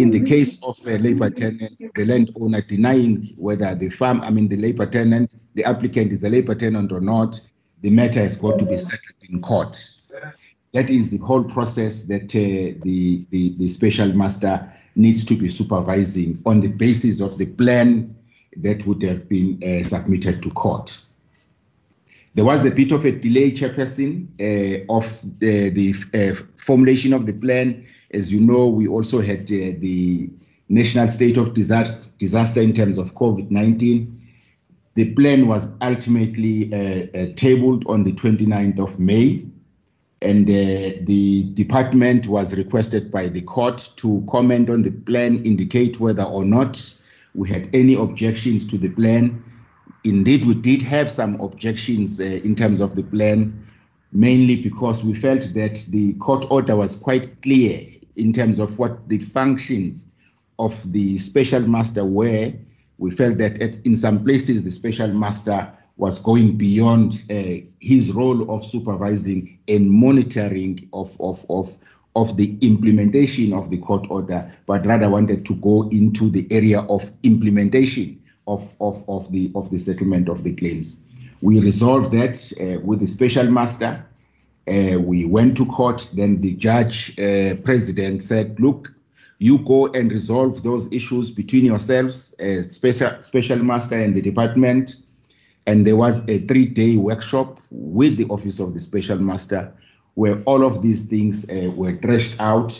In 0.00 0.10
the 0.10 0.20
case 0.20 0.62
of 0.62 0.78
a 0.86 0.96
labor 0.96 1.28
tenant, 1.28 1.78
the 1.94 2.06
landowner 2.06 2.62
denying 2.62 3.34
whether 3.36 3.74
the 3.74 3.90
farm, 3.90 4.22
I 4.22 4.30
mean 4.30 4.48
the 4.48 4.56
labor 4.56 4.86
tenant, 4.86 5.30
the 5.52 5.64
applicant 5.64 6.10
is 6.10 6.24
a 6.24 6.30
labor 6.30 6.54
tenant 6.54 6.90
or 6.90 7.02
not, 7.02 7.38
the 7.82 7.90
matter 7.90 8.20
has 8.20 8.38
got 8.38 8.58
to 8.60 8.64
be 8.64 8.78
settled 8.78 9.22
in 9.28 9.42
court. 9.42 9.76
That 10.72 10.88
is 10.88 11.10
the 11.10 11.18
whole 11.18 11.44
process 11.44 12.04
that 12.04 12.34
uh, 12.34 12.80
the, 12.82 13.26
the, 13.28 13.50
the 13.58 13.68
special 13.68 14.10
master 14.14 14.72
needs 14.96 15.22
to 15.26 15.34
be 15.34 15.48
supervising 15.48 16.38
on 16.46 16.60
the 16.60 16.68
basis 16.68 17.20
of 17.20 17.36
the 17.36 17.44
plan 17.44 18.16
that 18.56 18.86
would 18.86 19.02
have 19.02 19.28
been 19.28 19.62
uh, 19.62 19.86
submitted 19.86 20.42
to 20.44 20.50
court. 20.52 20.98
There 22.32 22.46
was 22.46 22.64
a 22.64 22.70
bit 22.70 22.92
of 22.92 23.04
a 23.04 23.12
delay, 23.12 23.50
Chairperson, 23.50 24.28
uh, 24.40 24.90
of 24.90 25.20
the, 25.40 25.68
the 25.68 25.94
uh, 26.14 26.34
formulation 26.56 27.12
of 27.12 27.26
the 27.26 27.34
plan. 27.34 27.86
As 28.12 28.32
you 28.32 28.40
know, 28.40 28.68
we 28.68 28.88
also 28.88 29.20
had 29.20 29.40
uh, 29.42 29.78
the 29.78 30.30
national 30.68 31.08
state 31.08 31.36
of 31.36 31.54
disaster, 31.54 32.60
in 32.60 32.72
terms 32.72 32.98
of 32.98 33.14
COVID 33.14 33.50
19. 33.50 34.16
The 34.94 35.14
plan 35.14 35.46
was 35.46 35.70
ultimately 35.80 36.72
uh, 36.72 37.06
uh, 37.16 37.26
tabled 37.36 37.86
on 37.86 38.04
the 38.04 38.12
29th 38.12 38.80
of 38.80 38.98
May 38.98 39.40
and 40.22 40.48
uh, 40.48 41.00
the 41.02 41.50
department 41.54 42.26
was 42.28 42.56
requested 42.56 43.10
by 43.10 43.28
the 43.28 43.40
court 43.40 43.90
to 43.96 44.24
comment 44.28 44.68
on 44.68 44.82
the 44.82 44.90
plan, 44.90 45.42
indicate 45.44 45.98
whether 45.98 46.24
or 46.24 46.44
not 46.44 46.94
we 47.34 47.48
had 47.48 47.74
any 47.74 47.94
objections 47.94 48.66
to 48.68 48.76
the 48.76 48.90
plan. 48.90 49.42
Indeed, 50.04 50.44
we 50.44 50.54
did 50.54 50.82
have 50.82 51.10
some 51.10 51.40
objections 51.40 52.20
uh, 52.20 52.24
in 52.24 52.54
terms 52.54 52.80
of 52.80 52.96
the 52.96 53.02
plan, 53.02 53.66
mainly 54.12 54.62
because 54.62 55.02
we 55.04 55.14
felt 55.14 55.54
that 55.54 55.84
the 55.88 56.12
court 56.14 56.44
order 56.50 56.76
was 56.76 56.98
quite 56.98 57.40
clear 57.40 57.86
in 58.20 58.32
terms 58.32 58.58
of 58.58 58.78
what 58.78 59.08
the 59.08 59.18
functions 59.18 60.14
of 60.58 60.92
the 60.92 61.18
special 61.18 61.60
master 61.60 62.04
were. 62.04 62.52
we 62.98 63.10
felt 63.10 63.38
that 63.38 63.60
at, 63.62 63.78
in 63.86 63.96
some 63.96 64.22
places 64.22 64.62
the 64.62 64.70
special 64.70 65.08
master 65.08 65.72
was 65.96 66.20
going 66.20 66.56
beyond 66.56 67.22
uh, 67.30 67.34
his 67.80 68.12
role 68.12 68.50
of 68.54 68.64
supervising 68.64 69.58
and 69.68 69.90
monitoring 69.90 70.88
of, 70.92 71.18
of, 71.20 71.44
of, 71.50 71.76
of 72.16 72.36
the 72.36 72.58
implementation 72.60 73.52
of 73.52 73.70
the 73.70 73.78
court 73.78 74.06
order, 74.10 74.50
but 74.66 74.84
rather 74.86 75.08
wanted 75.10 75.44
to 75.46 75.54
go 75.56 75.88
into 75.90 76.30
the 76.30 76.46
area 76.50 76.80
of 76.80 77.10
implementation 77.22 78.20
of, 78.46 78.74
of, 78.80 79.06
of, 79.08 79.30
the, 79.32 79.50
of 79.54 79.70
the 79.70 79.78
settlement 79.78 80.28
of 80.28 80.42
the 80.42 80.54
claims. 80.54 81.04
We 81.42 81.60
resolved 81.60 82.12
that 82.12 82.52
uh, 82.60 82.80
with 82.80 83.00
the 83.00 83.06
special 83.06 83.50
master. 83.50 84.04
Uh, 84.70 84.98
we 84.98 85.24
went 85.24 85.56
to 85.56 85.66
court. 85.66 86.08
Then 86.14 86.36
the 86.36 86.54
judge 86.54 87.18
uh, 87.18 87.56
president 87.64 88.22
said, 88.22 88.60
Look, 88.60 88.92
you 89.38 89.58
go 89.58 89.86
and 89.88 90.10
resolve 90.10 90.62
those 90.62 90.92
issues 90.92 91.30
between 91.30 91.64
yourselves, 91.64 92.38
uh, 92.40 92.62
special, 92.62 93.20
special 93.20 93.58
master 93.64 93.98
and 93.98 94.14
the 94.14 94.22
department. 94.22 94.96
And 95.66 95.86
there 95.86 95.96
was 95.96 96.28
a 96.28 96.38
three 96.38 96.66
day 96.66 96.96
workshop 96.96 97.58
with 97.70 98.16
the 98.16 98.26
office 98.26 98.60
of 98.60 98.74
the 98.74 98.80
special 98.80 99.18
master 99.18 99.72
where 100.14 100.38
all 100.44 100.64
of 100.64 100.82
these 100.82 101.06
things 101.06 101.48
uh, 101.50 101.70
were 101.70 101.96
thrashed 101.96 102.38
out. 102.38 102.72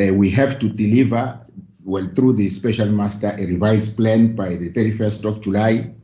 Uh, 0.00 0.12
we 0.14 0.30
have 0.30 0.58
to 0.58 0.68
deliver, 0.68 1.38
well, 1.84 2.08
through 2.14 2.32
the 2.32 2.48
special 2.48 2.88
master, 2.88 3.36
a 3.38 3.46
revised 3.46 3.96
plan 3.96 4.34
by 4.34 4.56
the 4.56 4.72
31st 4.72 5.24
of 5.28 5.40
July. 5.42 5.94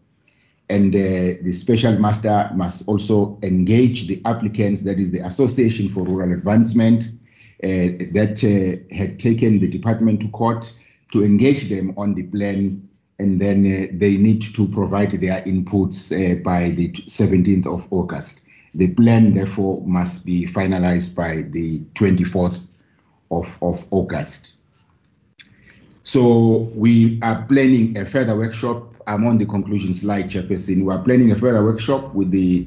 And 0.72 0.94
uh, 0.94 1.42
the 1.42 1.52
special 1.52 1.98
master 1.98 2.50
must 2.54 2.88
also 2.88 3.38
engage 3.42 4.06
the 4.06 4.22
applicants, 4.24 4.84
that 4.84 4.98
is 4.98 5.10
the 5.10 5.20
Association 5.20 5.90
for 5.90 6.02
Rural 6.02 6.32
Advancement, 6.32 7.04
uh, 7.62 8.00
that 8.16 8.42
uh, 8.42 8.94
had 8.96 9.18
taken 9.18 9.60
the 9.60 9.68
department 9.68 10.22
to 10.22 10.28
court 10.28 10.72
to 11.12 11.22
engage 11.22 11.68
them 11.68 11.92
on 11.98 12.14
the 12.14 12.22
plan 12.22 12.88
and 13.18 13.38
then 13.38 13.66
uh, 13.66 13.86
they 13.92 14.16
need 14.16 14.40
to 14.40 14.66
provide 14.66 15.10
their 15.10 15.42
inputs 15.42 16.10
uh, 16.10 16.42
by 16.42 16.70
the 16.70 16.88
17th 16.88 17.66
of 17.66 17.92
August. 17.92 18.40
The 18.74 18.88
plan, 18.94 19.34
therefore, 19.34 19.82
must 19.86 20.24
be 20.24 20.46
finalized 20.46 21.14
by 21.14 21.42
the 21.42 21.80
24th 21.94 22.84
of, 23.30 23.62
of 23.62 23.86
August. 23.90 24.54
So 26.02 26.70
we 26.74 27.20
are 27.22 27.44
planning 27.44 27.98
a 27.98 28.06
further 28.06 28.36
workshop. 28.36 28.91
I'm 29.06 29.26
on 29.26 29.38
the 29.38 29.46
conclusion 29.46 29.94
slide, 29.94 30.30
Chairperson. 30.30 30.84
We 30.84 30.92
are 30.92 31.02
planning 31.02 31.32
a 31.32 31.38
further 31.38 31.64
workshop 31.64 32.14
with 32.14 32.30
the 32.30 32.66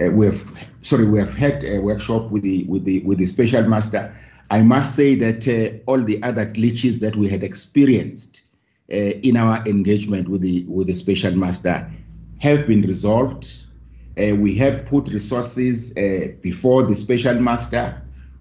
uh, 0.00 0.10
we 0.10 0.26
have 0.26 0.68
sorry 0.82 1.04
we 1.04 1.18
have 1.18 1.34
had 1.34 1.62
a 1.64 1.78
workshop 1.78 2.30
with 2.30 2.42
the 2.42 2.64
with 2.64 2.84
the 2.84 3.00
with 3.00 3.18
the 3.18 3.26
special 3.26 3.62
master. 3.68 4.14
I 4.50 4.62
must 4.62 4.94
say 4.96 5.14
that 5.16 5.48
uh, 5.48 5.90
all 5.90 6.02
the 6.02 6.22
other 6.22 6.46
glitches 6.46 7.00
that 7.00 7.16
we 7.16 7.28
had 7.28 7.42
experienced 7.42 8.56
uh, 8.92 8.96
in 8.96 9.36
our 9.36 9.64
engagement 9.66 10.28
with 10.28 10.42
the 10.42 10.64
with 10.64 10.88
the 10.88 10.92
special 10.92 11.34
master 11.34 11.90
have 12.40 12.66
been 12.66 12.82
resolved. 12.82 13.50
Uh, 14.16 14.34
we 14.36 14.54
have 14.56 14.86
put 14.86 15.08
resources 15.08 15.96
uh, 15.96 16.28
before 16.42 16.84
the 16.84 16.94
special 16.94 17.34
master. 17.40 18.00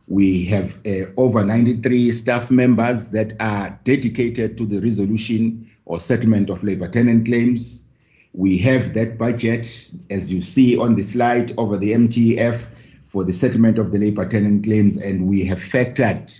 We 0.09 0.45
have 0.45 0.73
uh, 0.85 1.05
over 1.15 1.45
93 1.45 2.11
staff 2.11 2.51
members 2.51 3.09
that 3.11 3.33
are 3.39 3.79
dedicated 3.85 4.57
to 4.57 4.65
the 4.65 4.81
resolution 4.81 5.69
or 5.85 5.99
settlement 5.99 6.49
of 6.49 6.63
labor 6.63 6.87
tenant 6.87 7.25
claims. 7.25 7.87
We 8.33 8.57
have 8.59 8.93
that 8.93 9.17
budget, 9.17 9.65
as 10.09 10.31
you 10.31 10.41
see 10.41 10.77
on 10.77 10.95
the 10.95 11.03
slide, 11.03 11.53
over 11.57 11.77
the 11.77 11.93
MTF 11.93 12.65
for 13.01 13.23
the 13.23 13.31
settlement 13.31 13.77
of 13.77 13.91
the 13.91 13.99
labor 13.99 14.27
tenant 14.27 14.63
claims, 14.63 14.99
and 14.99 15.27
we 15.27 15.45
have 15.45 15.59
factored 15.59 16.33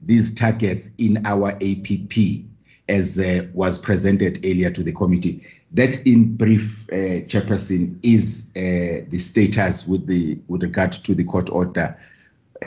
these 0.00 0.34
targets 0.34 0.92
in 0.98 1.24
our 1.26 1.52
APP 1.52 2.44
as 2.88 3.18
uh, 3.18 3.46
was 3.54 3.78
presented 3.78 4.38
earlier 4.44 4.70
to 4.70 4.82
the 4.82 4.92
committee. 4.92 5.44
That, 5.72 6.06
in 6.06 6.36
brief, 6.36 6.86
uh, 6.92 7.24
Chairperson, 7.26 7.98
is 8.02 8.52
uh, 8.56 9.06
the 9.08 9.18
status 9.18 9.86
with 9.86 10.06
the 10.06 10.38
with 10.48 10.62
regard 10.62 10.92
to 10.92 11.14
the 11.14 11.24
court 11.24 11.48
order 11.50 11.96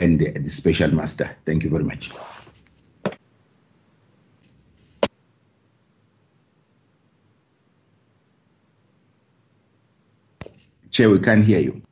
and 0.00 0.18
the, 0.18 0.32
the 0.32 0.50
special 0.50 0.90
master. 0.92 1.30
Thank 1.44 1.62
you 1.64 1.70
very 1.70 1.84
much. 1.84 2.10
Chair, 10.96 11.10
we 11.10 11.18
can't 11.18 11.44
hear 11.44 11.58
you. 11.58 11.82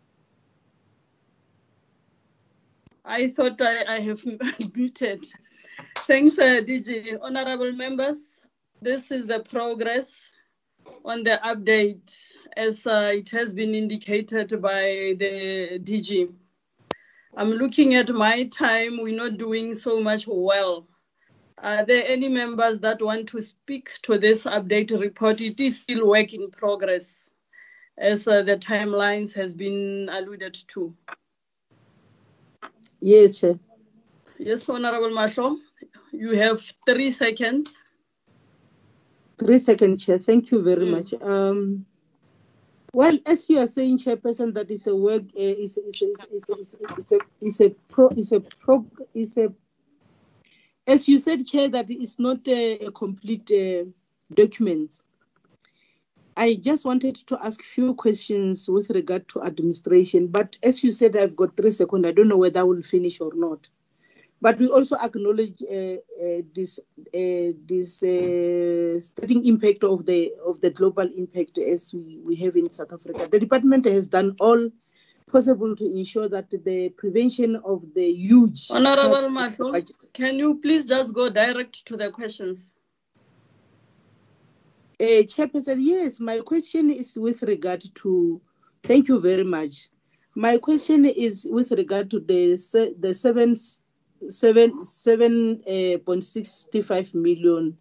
I 3.05 3.29
thought 3.29 3.61
I, 3.61 3.97
I 3.97 4.01
have 4.01 4.25
muted. 4.75 5.27
Thanks, 5.99 6.39
uh, 6.39 6.63
DG. 6.67 7.19
Honorable 7.21 7.73
members, 7.73 8.43
this 8.81 9.11
is 9.11 9.27
the 9.27 9.41
progress 9.41 10.31
on 11.05 11.23
the 11.23 11.39
update 11.45 12.33
as 12.57 12.87
uh, 12.87 13.13
it 13.13 13.29
has 13.29 13.53
been 13.53 13.75
indicated 13.75 14.63
by 14.63 15.15
the 15.19 15.79
DG. 15.81 16.33
I'm 17.37 17.51
looking 17.51 17.97
at 17.97 18.09
my 18.09 18.45
time, 18.45 19.03
we're 19.03 19.15
not 19.15 19.37
doing 19.37 19.75
so 19.75 20.01
much 20.01 20.25
well. 20.27 20.89
Are 21.59 21.85
there 21.85 22.05
any 22.07 22.31
members 22.31 22.79
that 22.79 23.03
want 23.03 23.29
to 23.29 23.43
speak 23.43 24.01
to 24.05 24.17
this 24.17 24.47
update 24.47 24.99
report? 24.99 25.43
It 25.43 25.61
is 25.61 25.79
still 25.79 26.09
work 26.09 26.33
in 26.33 26.51
progress 26.51 27.34
as 27.97 28.27
uh, 28.27 28.43
the 28.43 28.57
timelines 28.57 29.35
has 29.35 29.55
been 29.55 30.09
alluded 30.13 30.57
to. 30.69 30.95
Yes, 33.01 33.41
Chair. 33.41 33.59
Yes, 34.39 34.69
Honorable 34.69 35.11
Mahlo, 35.11 35.57
you 36.13 36.35
have 36.37 36.61
three 36.89 37.11
seconds. 37.11 37.75
Three 39.39 39.59
seconds, 39.59 40.05
Chair. 40.05 40.19
Thank 40.19 40.51
you 40.51 40.63
very 40.63 40.87
mm. 40.87 40.91
much. 40.91 41.23
Um, 41.23 41.87
well, 42.93 43.19
as 43.27 43.49
you 43.51 43.59
are 43.59 43.67
saying, 43.67 43.99
Chairperson, 43.99 44.55
that 44.55 44.71
is 44.71 44.87
a 44.87 44.95
work, 44.95 45.25
uh, 45.37 45.41
is 45.65 45.77
is 45.77 46.03
is 46.03 46.49
is 46.51 46.77
is 46.99 47.13
a 47.13 47.19
is 47.41 47.61
a 47.61 47.71
pro 47.89 48.09
is 48.11 48.33
a 48.33 48.41
pro 48.41 48.87
is 49.15 49.37
a 49.37 49.53
as 50.87 51.09
you 51.09 51.19
said, 51.19 51.47
Chair, 51.47 51.69
that 51.71 51.91
it's 51.91 52.19
not 52.19 52.47
a, 52.47 52.79
a 52.79 52.93
complete 52.93 53.51
uh, 53.51 53.85
document. 54.33 54.93
I 56.37 56.55
just 56.55 56.85
wanted 56.85 57.15
to 57.15 57.39
ask 57.45 57.61
a 57.61 57.65
few 57.65 57.95
questions 57.95 58.69
with 58.69 58.91
regard 58.91 59.29
to 59.29 59.43
administration, 59.43 60.27
but 60.29 60.57
as 60.63 60.83
you 60.83 60.91
said, 60.91 61.17
I've 61.17 61.37
got 61.37 61.57
three 61.57 61.71
seconds. 61.71 62.07
I 62.07 62.13
don't 62.13 62.29
know 62.29 62.37
whether 62.37 62.61
I 62.61 62.65
will 62.65 62.83
finish 62.83 63.21
or 63.21 63.33
not. 63.35 63.69
But 64.41 64.59
we 64.59 64.69
also 64.69 64.97
acknowledge 64.97 65.63
uh, 65.63 65.95
uh, 66.23 66.43
this 66.55 66.79
uh, 66.79 67.57
this 67.65 68.03
uh, 68.03 69.01
starting 69.01 69.47
impact 69.47 69.85
of 69.85 70.05
the 70.05 70.35
of 70.45 70.61
the 70.61 70.69
global 70.69 71.09
impact 71.17 71.57
as 71.57 71.95
we, 71.95 72.21
we 72.23 72.37
have 72.37 72.55
in 72.55 72.69
South 72.69 72.93
Africa. 72.93 73.27
The 73.31 73.39
department 73.39 73.87
has 73.87 74.09
done 74.09 74.37
all 74.41 74.71
possible 75.31 75.75
to 75.77 75.87
ensure 75.87 76.29
that 76.29 76.51
the 76.51 76.91
prevention 76.91 77.57
of 77.65 77.95
the 77.95 78.05
huge. 78.05 78.71
Honorable 78.71 79.29
Mahlo, 79.29 80.13
can 80.13 80.39
you 80.39 80.57
please 80.61 80.85
just 80.85 81.15
go 81.15 81.31
direct 81.31 81.87
to 81.87 81.97
the 81.97 82.11
questions? 82.11 82.74
Uh, 85.01 85.25
Chairperson, 85.27 85.79
yes, 85.81 86.21
my 86.21 86.39
question 86.39 86.89
is 86.89 87.19
with 87.21 87.43
regard 87.43 87.83
to, 87.97 88.41
thank 88.85 89.09
you 89.09 89.19
very 89.19 89.43
much. 89.43 89.89
My 90.37 90.59
question 90.59 91.05
is 91.05 91.47
with 91.51 91.73
regard 91.73 92.11
to 92.13 92.21
the 92.21 92.55
the 92.99 93.13
seven 93.15 93.55
seven 94.29 94.81
seven 94.81 95.63
uh, 95.67 95.99
point 95.99 96.25
sixty 96.25 96.83
five 96.83 97.13
million 97.15 97.77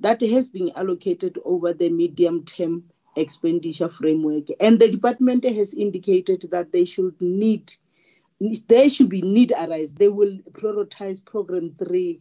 that 0.00 0.20
has 0.20 0.48
been 0.48 0.70
allocated 0.76 1.38
over 1.44 1.72
the 1.72 1.90
medium 1.90 2.44
term 2.44 2.84
expenditure 3.16 3.88
framework, 3.88 4.44
and 4.60 4.78
the 4.78 4.90
department 4.90 5.44
has 5.44 5.74
indicated 5.74 6.46
that 6.50 6.72
they 6.72 6.84
should 6.84 7.20
need 7.20 7.72
there 8.68 8.88
should 8.88 9.08
be 9.08 9.22
need 9.22 9.52
arise. 9.52 9.94
They 9.94 10.08
will 10.08 10.38
prioritize 10.52 11.24
program 11.24 11.74
three. 11.74 12.20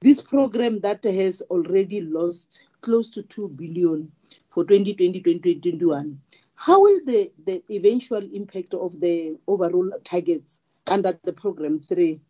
This 0.00 0.22
program 0.22 0.80
that 0.80 1.04
has 1.04 1.42
already 1.50 2.00
lost 2.00 2.64
close 2.80 3.10
to 3.10 3.22
2 3.22 3.48
billion 3.50 4.10
for 4.48 4.64
2020-2021. 4.64 6.16
How 6.54 6.80
will 6.80 7.00
the, 7.06 7.32
the 7.46 7.62
eventual 7.70 8.22
impact 8.34 8.74
of 8.74 9.00
the 9.00 9.36
overall 9.46 9.90
targets 10.04 10.62
under 10.90 11.18
the 11.24 11.32
program 11.32 11.78
three 11.78 12.20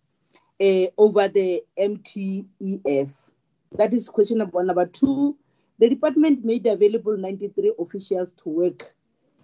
uh, 0.60 0.86
over 0.98 1.28
the 1.28 1.62
MTEF? 1.78 3.32
That 3.72 3.94
is 3.94 4.08
question 4.08 4.38
number 4.38 4.56
one. 4.56 4.66
Number 4.66 4.86
two, 4.86 5.36
the 5.78 5.88
department 5.88 6.44
made 6.44 6.66
available 6.66 7.16
93 7.16 7.72
officials 7.78 8.32
to 8.34 8.50
work 8.50 8.82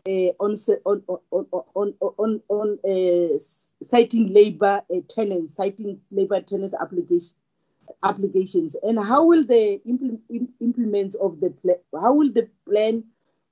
uh, 0.07 0.31
on, 0.39 0.55
on, 0.85 1.03
on, 1.31 1.47
on, 1.75 1.95
on, 2.01 2.43
on 2.49 2.79
uh, 2.85 3.37
citing 3.83 4.33
labor 4.33 4.83
uh, 4.95 5.01
tenants, 5.09 5.57
citing 5.57 6.01
labor 6.11 6.41
tenants 6.41 6.75
applications 6.81 7.39
applications 8.03 8.77
and 8.83 8.99
how 8.99 9.25
will 9.25 9.45
the 9.45 9.81
implement, 9.87 10.21
implement 10.61 11.15
of 11.21 11.41
the 11.41 11.51
plan 11.51 11.77
how 12.01 12.13
will 12.15 12.33
the 12.33 12.49
plan 12.69 13.05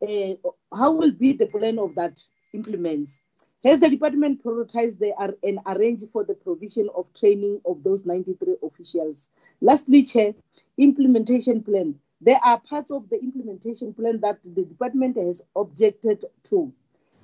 uh, 0.03 0.35
how 0.77 0.93
will 0.93 1.13
be 1.13 1.33
the 1.33 1.47
plan 1.47 1.79
of 1.79 1.95
that 1.95 2.21
implements 2.53 3.23
Has 3.65 3.81
the 3.81 3.89
department 3.89 4.45
prioritized 4.45 4.99
the, 4.99 5.15
and 5.43 5.59
arranged 5.67 6.11
for 6.11 6.23
the 6.23 6.35
provision 6.35 6.91
of 6.95 7.11
training 7.15 7.63
of 7.65 7.83
those 7.83 8.05
93 8.05 8.57
officials? 8.63 9.31
Lastly, 9.63 10.03
Chair, 10.03 10.35
implementation 10.77 11.63
plan. 11.63 11.95
There 12.21 12.39
are 12.45 12.61
parts 12.61 12.91
of 12.91 13.09
the 13.09 13.19
implementation 13.19 13.95
plan 13.95 14.21
that 14.21 14.43
the 14.43 14.65
department 14.65 15.17
has 15.17 15.47
objected 15.57 16.25
to. 16.45 16.75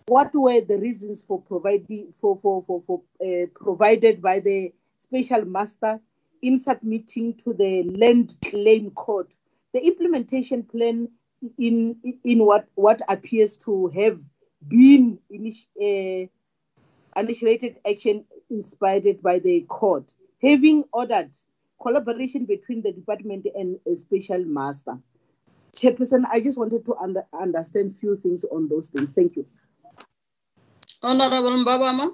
What 0.06 0.34
were 0.34 0.62
the 0.62 0.78
reasons 0.78 1.22
for 1.22 1.42
providing 1.42 2.10
for 2.10 2.34
for 2.34 2.62
for, 2.62 2.80
for 2.80 3.02
uh, 3.22 3.46
provided 3.54 4.22
by 4.22 4.40
the 4.40 4.72
special 4.96 5.44
master 5.44 6.00
in 6.42 6.58
submitting 6.58 7.34
to 7.38 7.52
the 7.52 7.82
land 7.84 8.36
claim 8.44 8.90
court? 8.90 9.34
The 9.72 9.80
implementation 9.86 10.62
plan 10.64 11.08
in 11.58 11.96
in 12.24 12.44
what 12.44 12.66
what 12.74 13.00
appears 13.08 13.56
to 13.58 13.88
have 13.88 14.18
been 14.66 15.18
initi- 15.32 16.28
uh, 17.16 17.20
initiated 17.20 17.76
action 17.88 18.24
inspired 18.50 19.22
by 19.22 19.38
the 19.38 19.62
court, 19.68 20.14
having 20.42 20.84
ordered 20.92 21.30
collaboration 21.80 22.44
between 22.44 22.82
the 22.82 22.92
department 22.92 23.46
and 23.54 23.78
a 23.86 23.94
special 23.94 24.44
master. 24.44 24.98
Chairperson, 25.72 26.24
I 26.30 26.40
just 26.40 26.58
wanted 26.58 26.84
to 26.86 26.96
under, 26.96 27.24
understand 27.32 27.94
few 27.94 28.16
things 28.16 28.44
on 28.44 28.68
those 28.68 28.90
things. 28.90 29.12
Thank 29.12 29.36
you. 29.36 29.46
Honorable 31.02 31.64
Mbabama. 31.64 32.10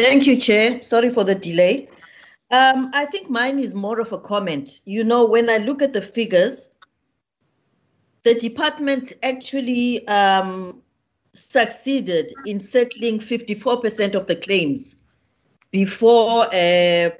Thank 0.00 0.26
you, 0.26 0.36
Chair. 0.36 0.82
Sorry 0.82 1.10
for 1.10 1.24
the 1.24 1.34
delay. 1.34 1.90
Um, 2.50 2.90
I 2.94 3.04
think 3.04 3.28
mine 3.28 3.58
is 3.58 3.74
more 3.74 4.00
of 4.00 4.12
a 4.12 4.18
comment. 4.18 4.80
You 4.86 5.04
know, 5.04 5.26
when 5.26 5.50
I 5.50 5.58
look 5.58 5.82
at 5.82 5.92
the 5.92 6.00
figures, 6.00 6.70
the 8.22 8.34
department 8.34 9.12
actually 9.22 10.06
um, 10.08 10.80
succeeded 11.34 12.32
in 12.46 12.60
settling 12.60 13.18
54% 13.18 14.14
of 14.14 14.26
the 14.26 14.36
claims 14.36 14.96
before 15.70 16.44
uh, 16.46 17.10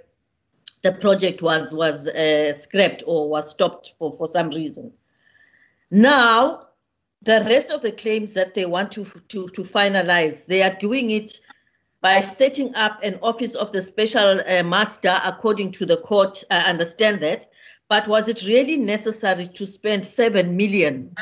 the 0.82 0.92
project 1.00 1.42
was 1.42 1.74
was 1.74 2.08
uh, 2.08 2.54
scrapped 2.54 3.02
or 3.06 3.28
was 3.28 3.50
stopped 3.50 3.92
for, 3.98 4.14
for 4.14 4.26
some 4.26 4.48
reason. 4.48 4.90
Now, 5.90 6.68
the 7.22 7.44
rest 7.46 7.70
of 7.70 7.82
the 7.82 7.92
claims 7.92 8.32
that 8.32 8.54
they 8.54 8.64
want 8.64 8.90
to, 8.92 9.04
to, 9.28 9.48
to 9.48 9.62
finalize, 9.64 10.46
they 10.46 10.62
are 10.62 10.74
doing 10.74 11.10
it 11.10 11.40
by 12.00 12.20
setting 12.20 12.74
up 12.74 13.02
an 13.02 13.18
office 13.22 13.54
of 13.54 13.72
the 13.72 13.82
special 13.82 14.40
uh, 14.40 14.62
master 14.62 15.20
according 15.24 15.72
to 15.72 15.86
the 15.86 15.98
court. 15.98 16.42
I 16.50 16.70
understand 16.70 17.20
that. 17.20 17.46
But 17.88 18.06
was 18.06 18.28
it 18.28 18.44
really 18.44 18.76
necessary 18.76 19.48
to 19.48 19.66
spend 19.66 20.06
7 20.06 20.56
million 20.56 21.14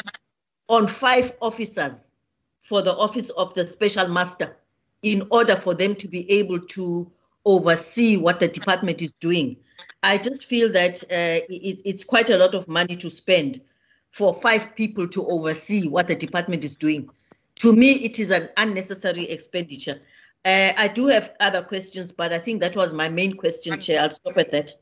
on 0.69 0.87
five 0.87 1.33
officers 1.41 2.11
for 2.59 2.83
the 2.83 2.93
office 2.93 3.31
of 3.31 3.55
the 3.55 3.67
special 3.67 4.07
master 4.09 4.57
in 5.03 5.27
order 5.31 5.57
for 5.57 5.75
them 5.75 5.95
to 5.95 6.09
be 6.09 6.31
able 6.31 6.61
to 6.61 7.11
oversee 7.47 8.19
what 8.19 8.39
the 8.39 8.49
department 8.49 9.01
is 9.01 9.15
doing? 9.15 9.57
I 10.03 10.19
just 10.19 10.45
feel 10.45 10.71
that 10.73 11.03
uh, 11.05 11.47
it, 11.49 11.81
it's 11.85 12.05
quite 12.05 12.31
a 12.31 12.37
lot 12.37 12.55
of 12.55 12.69
money 12.69 12.97
to 12.97 13.11
spend 13.11 13.63
for 14.11 14.35
five 14.35 14.77
people 14.77 15.09
to 15.09 15.27
oversee 15.27 15.89
what 15.89 16.09
the 16.09 16.15
department 16.15 16.65
is 16.65 16.77
doing. 16.77 17.09
To 17.57 17.75
me, 17.75 17.93
it 17.93 18.19
is 18.19 18.31
an 18.31 18.49
unnecessary 18.57 19.25
expenditure. 19.25 20.01
Uh, 20.45 20.73
I 20.77 20.89
do 20.89 21.07
have 21.09 21.33
other 21.41 21.63
questions, 21.63 22.13
but 22.13 22.33
I 22.33 22.39
think 22.39 22.61
that 22.61 22.77
was 22.77 22.93
my 22.93 23.09
main 23.09 23.35
question, 23.37 23.79
Chair. 23.81 24.03
I'll 24.03 24.11
stop 24.11 24.39
at 24.39 24.53
that. 24.53 24.73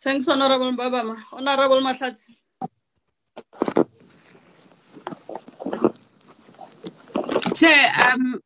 Thanks, 0.00 0.28
Honorable 0.28 0.72
Mbabama. 0.72 1.16
Honorable 1.32 1.80
Mahlatsi. 1.80 2.36
Chair, 7.54 7.92
um, 8.12 8.40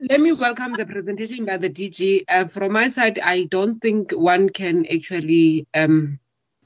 let 0.00 0.20
me 0.20 0.32
welcome 0.32 0.72
the 0.72 0.86
presentation 0.86 1.44
by 1.44 1.58
the 1.58 1.70
DG. 1.70 2.24
Uh, 2.28 2.46
from 2.46 2.72
my 2.72 2.88
side, 2.88 3.18
I 3.18 3.44
don't 3.44 3.78
think 3.78 4.12
one 4.12 4.48
can 4.48 4.84
actually 4.86 5.66
um, 5.74 6.18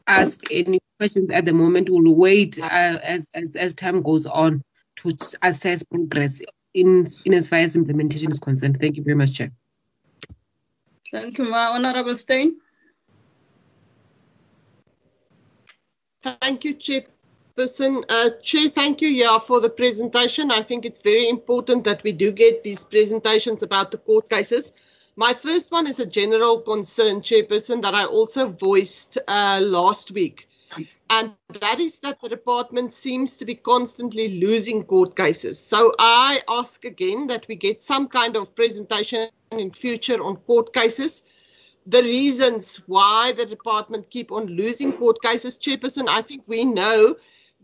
ask 0.06 0.40
any 0.50 0.80
questions 0.98 1.30
at 1.30 1.44
the 1.44 1.52
moment. 1.52 1.90
We'll 1.90 2.16
wait 2.16 2.58
uh, 2.62 2.98
as, 3.02 3.30
as, 3.34 3.56
as 3.56 3.74
time 3.74 4.02
goes 4.02 4.26
on 4.26 4.62
to 4.96 5.38
assess 5.42 5.84
progress 5.84 6.42
in, 6.72 7.06
in 7.24 7.34
as 7.34 7.48
far 7.48 7.60
as 7.60 7.76
implementation 7.76 8.30
is 8.30 8.40
concerned. 8.40 8.76
Thank 8.80 8.96
you 8.96 9.02
very 9.02 9.16
much, 9.16 9.36
Chair. 9.36 9.50
Thank 11.10 11.38
you, 11.38 11.44
Ma. 11.44 11.72
Honorable 11.72 12.16
Steyn. 12.16 12.56
Thank 16.22 16.64
you, 16.64 16.74
Chairperson. 16.74 18.04
Uh, 18.08 18.30
Chair, 18.42 18.70
thank 18.70 19.00
you, 19.00 19.08
yeah, 19.08 19.38
for 19.38 19.60
the 19.60 19.70
presentation. 19.70 20.50
I 20.50 20.62
think 20.62 20.84
it's 20.84 21.00
very 21.00 21.28
important 21.28 21.84
that 21.84 22.02
we 22.02 22.12
do 22.12 22.32
get 22.32 22.62
these 22.62 22.84
presentations 22.84 23.62
about 23.62 23.90
the 23.90 23.98
court 23.98 24.28
cases. 24.30 24.72
My 25.16 25.32
first 25.34 25.70
one 25.70 25.86
is 25.86 26.00
a 26.00 26.06
general 26.06 26.60
concern, 26.60 27.20
Chairperson, 27.20 27.82
that 27.82 27.94
I 27.94 28.06
also 28.06 28.48
voiced 28.48 29.18
uh, 29.28 29.60
last 29.62 30.10
week. 30.10 30.48
And 31.10 31.32
that 31.60 31.80
is 31.80 32.00
that 32.00 32.20
the 32.20 32.28
department 32.28 32.90
seems 32.90 33.36
to 33.36 33.44
be 33.44 33.54
constantly 33.54 34.40
losing 34.40 34.84
court 34.84 35.16
cases. 35.16 35.58
So 35.58 35.94
I 35.98 36.40
ask 36.48 36.84
again 36.84 37.26
that 37.28 37.46
we 37.46 37.56
get 37.56 37.82
some 37.82 38.08
kind 38.08 38.36
of 38.36 38.54
presentation 38.54 39.28
in 39.52 39.70
future 39.70 40.22
on 40.22 40.36
court 40.36 40.72
cases 40.72 41.24
the 41.86 42.02
reasons 42.02 42.82
why 42.86 43.32
the 43.32 43.46
department 43.46 44.10
keep 44.10 44.32
on 44.32 44.46
losing 44.46 44.92
court 44.92 45.20
cases, 45.22 45.58
Chairperson, 45.58 46.08
I 46.08 46.22
think 46.22 46.44
we 46.46 46.64
know 46.64 47.16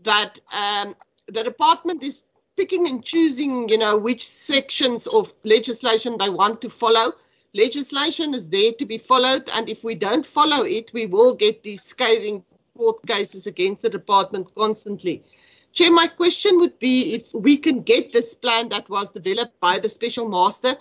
that 0.03 0.39
um, 0.55 0.95
the 1.27 1.43
department 1.43 2.03
is 2.03 2.25
picking 2.55 2.87
and 2.87 3.03
choosing, 3.03 3.69
you 3.69 3.77
know, 3.77 3.97
which 3.97 4.23
sections 4.27 5.07
of 5.07 5.33
legislation 5.43 6.17
they 6.17 6.29
want 6.29 6.61
to 6.61 6.69
follow. 6.69 7.13
Legislation 7.53 8.33
is 8.33 8.49
there 8.49 8.71
to 8.73 8.85
be 8.85 8.97
followed, 8.97 9.49
and 9.53 9.69
if 9.69 9.83
we 9.83 9.95
don't 9.95 10.25
follow 10.25 10.63
it, 10.63 10.93
we 10.93 11.05
will 11.05 11.35
get 11.35 11.63
these 11.63 11.81
scathing 11.81 12.43
court 12.81 13.05
cases 13.05 13.45
against 13.45 13.83
the 13.83 13.89
department 13.89 14.47
constantly. 14.55 15.23
Chair, 15.71 15.91
my 15.91 16.07
question 16.07 16.59
would 16.59 16.79
be 16.79 17.13
if 17.13 17.33
we 17.33 17.57
can 17.57 17.81
get 17.81 18.11
this 18.11 18.33
plan 18.33 18.69
that 18.69 18.89
was 18.89 19.11
developed 19.11 19.59
by 19.59 19.77
the 19.79 19.87
special 19.87 20.27
master 20.27 20.73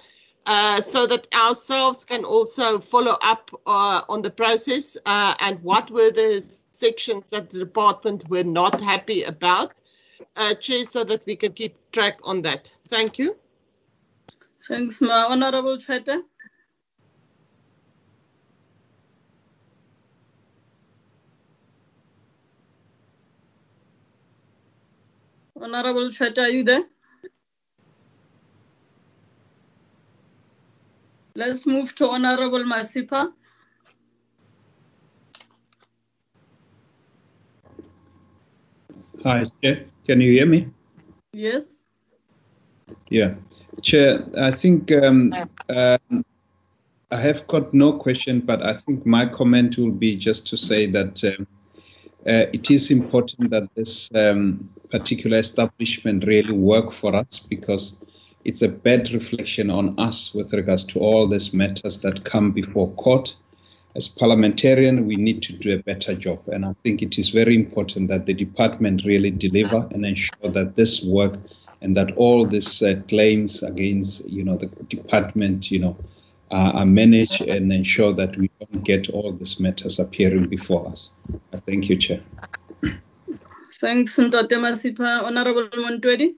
uh, 0.47 0.81
so 0.81 1.07
that 1.07 1.27
ourselves 1.35 2.05
can 2.07 2.25
also 2.25 2.79
follow 2.79 3.17
up 3.23 3.51
uh, 3.67 4.01
on 4.09 4.23
the 4.23 4.31
process 4.31 4.97
uh, 5.05 5.35
and 5.41 5.63
what 5.63 5.91
were 5.91 6.11
the 6.11 6.41
sections 6.73 7.27
that 7.27 7.51
the 7.51 7.59
department 7.59 8.29
were 8.31 8.49
not 8.61 8.81
happy 8.81 9.23
about, 9.25 9.75
uh, 10.37 10.55
Chair, 10.55 10.85
so 10.85 11.05
that 11.05 11.27
we 11.27 11.37
can 11.37 11.53
keep 11.53 11.77
track 11.93 12.19
on 12.25 12.43
that. 12.43 12.71
Thank 12.89 13.19
you. 13.19 13.37
Thanks, 14.67 15.01
Ma. 15.03 15.27
Honorable 15.29 15.77
Tshwete. 15.77 16.23
Honorable 25.61 26.09
Tshwete, 26.09 26.39
are 26.39 26.49
you 26.49 26.63
there? 26.65 26.83
Let's 31.35 31.67
move 31.67 31.95
to 31.97 32.09
Honorable 32.09 32.65
Masipa. 32.65 33.31
Hi, 39.23 39.45
Chair. 39.63 39.85
Can 40.07 40.23
you 40.23 40.33
hear 40.33 40.47
me? 40.47 40.71
Yes. 41.35 41.85
Yeah. 43.11 43.35
Chair, 43.83 44.25
I 44.39 44.51
think 44.51 44.91
um, 44.93 45.31
um, 45.69 46.25
I 47.11 47.17
have 47.21 47.47
got 47.49 47.75
no 47.75 47.93
question, 47.93 48.41
but 48.41 48.65
I 48.65 48.73
think 48.73 49.05
my 49.05 49.27
comment 49.27 49.77
will 49.77 49.91
be 49.93 50.17
just 50.17 50.47
to 50.49 50.57
say 50.57 50.87
that 50.87 51.23
um, 51.25 51.47
uh, 52.27 52.47
it 52.53 52.71
is 52.71 52.91
important 52.91 53.51
that 53.51 53.69
this 53.75 54.15
um, 54.15 54.69
particular 54.91 55.39
establishment 55.39 56.27
really 56.27 56.53
work 56.53 56.93
for 56.93 57.15
us 57.17 57.39
because 57.39 57.97
it's 58.45 58.63
a 58.63 58.69
bad 58.69 59.11
reflection 59.13 59.71
on 59.71 59.99
us 59.99 60.35
with 60.35 60.53
regards 60.53 60.85
to 60.85 60.99
all 60.99 61.27
these 61.27 61.55
matters 61.55 62.01
that 62.01 62.25
come 62.25 62.51
before 62.51 62.91
court. 62.93 63.37
As 63.97 64.09
parliamentarian, 64.09 65.07
we 65.07 65.17
need 65.17 65.43
to 65.43 65.53
do 65.53 65.75
a 65.75 65.83
better 65.83 66.15
job, 66.15 66.41
and 66.49 66.65
I 66.65 66.75
think 66.85 67.03
it 67.03 67.19
is 67.19 67.31
very 67.31 67.55
important 67.57 68.09
that 68.09 68.27
the 68.27 68.35
department 68.35 69.05
really 69.05 69.31
deliver 69.31 69.89
and 69.93 70.07
ensure 70.07 70.51
that 70.51 70.77
this 70.77 71.05
work 71.05 71.39
and 71.83 71.97
that 71.97 72.13
all 72.17 72.47
these 72.47 72.83
uh, 72.83 73.01
claims 73.09 73.63
against, 73.63 74.29
you 74.29 74.45
know, 74.45 74.57
the 74.57 74.67
department, 74.67 75.71
you 75.71 75.81
know, 75.81 75.97
uh, 76.51 76.73
are 76.75 76.87
managed 76.87 77.43
and 77.43 77.73
ensure 77.73 78.13
that 78.13 78.37
we 78.37 78.51
don't 78.61 78.85
get 78.85 79.09
all 79.11 79.33
these 79.33 79.61
matters 79.61 79.99
appearing 79.99 80.49
before 80.49 80.89
us. 80.89 81.13
Uh, 81.53 81.59
thank 81.59 81.89
you, 81.89 81.97
Chair. 81.97 82.21
Thanks, 83.81 84.17
Ntate 84.19 84.57
Masipa. 84.59 85.23
Honorable 85.25 85.69
Montwedi. 85.71 86.35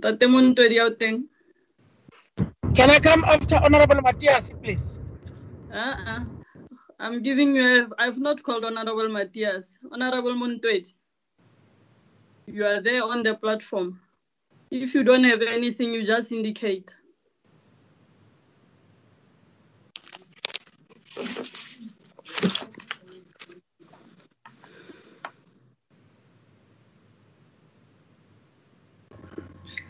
Tate 0.00 0.26
Montwedi 0.26 0.80
out 0.80 0.98
there. 0.98 1.18
Can 2.74 2.90
I 2.90 2.98
come 2.98 3.24
after 3.24 3.56
Honorable 3.56 3.96
Matiase, 4.02 4.60
please? 4.62 5.00
Uh-uh. 5.72 6.24
I'm 7.00 7.22
giving 7.22 7.56
you, 7.56 7.92
i 7.98 8.06
I've 8.06 8.18
not 8.18 8.42
called 8.42 8.64
Honorable 8.64 9.08
Matiase. 9.08 9.78
Honorable 9.90 10.32
Montwedi, 10.32 10.94
you 12.46 12.64
are 12.64 12.80
there 12.80 13.02
on 13.02 13.22
the 13.22 13.34
platform. 13.34 14.00
If 14.70 14.94
you 14.94 15.02
don't 15.02 15.24
have 15.24 15.42
anything, 15.42 15.92
you 15.92 16.04
just 16.04 16.32
indicate. 16.32 16.94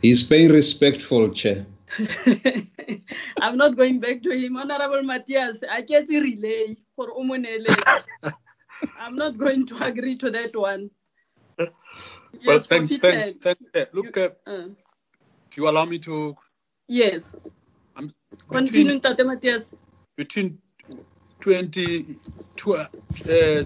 He's 0.01 0.23
being 0.23 0.51
respectful, 0.53 1.31
Chair. 1.31 1.65
I'm 3.41 3.57
not 3.57 3.77
going 3.77 4.01
back 4.01 4.23
to 4.23 4.31
him. 4.37 4.57
Honorable 4.57 5.03
Matiase, 5.09 5.65
I 5.69 5.83
can't 5.83 6.09
relay 6.09 6.77
for 6.97 7.09
Umunele. 7.15 7.85
I'm 8.97 9.17
not 9.17 9.39
going 9.39 9.67
to 9.69 9.85
agree 9.85 10.17
to 10.19 10.31
that 10.31 10.57
one. 10.57 10.91
well, 11.59 11.71
Yes, 12.41 12.67
thank, 12.69 12.93
forfeited. 12.93 13.37
thank, 13.43 13.59
thank, 13.73 13.95
look, 13.95 14.17
uh, 14.17 14.31
Uh, 14.47 14.69
you 15.57 15.69
allow 15.69 15.85
me 15.87 15.99
to 16.01 16.37
yes. 16.89 17.37
I'm 17.97 18.13
Continue, 18.49 18.99
between, 18.99 19.01
Tate 19.01 19.19
Matiase. 19.27 19.77
between 20.17 20.59
20, 21.41 22.17
tw- 22.57 22.69
uh, 22.71 23.65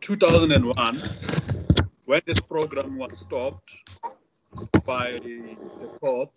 2001, 0.00 1.02
when 2.06 2.22
this 2.26 2.40
program 2.40 2.98
was 2.98 3.10
stopped 3.20 3.74
by 4.86 5.18
the 5.22 5.58
court, 6.00 6.30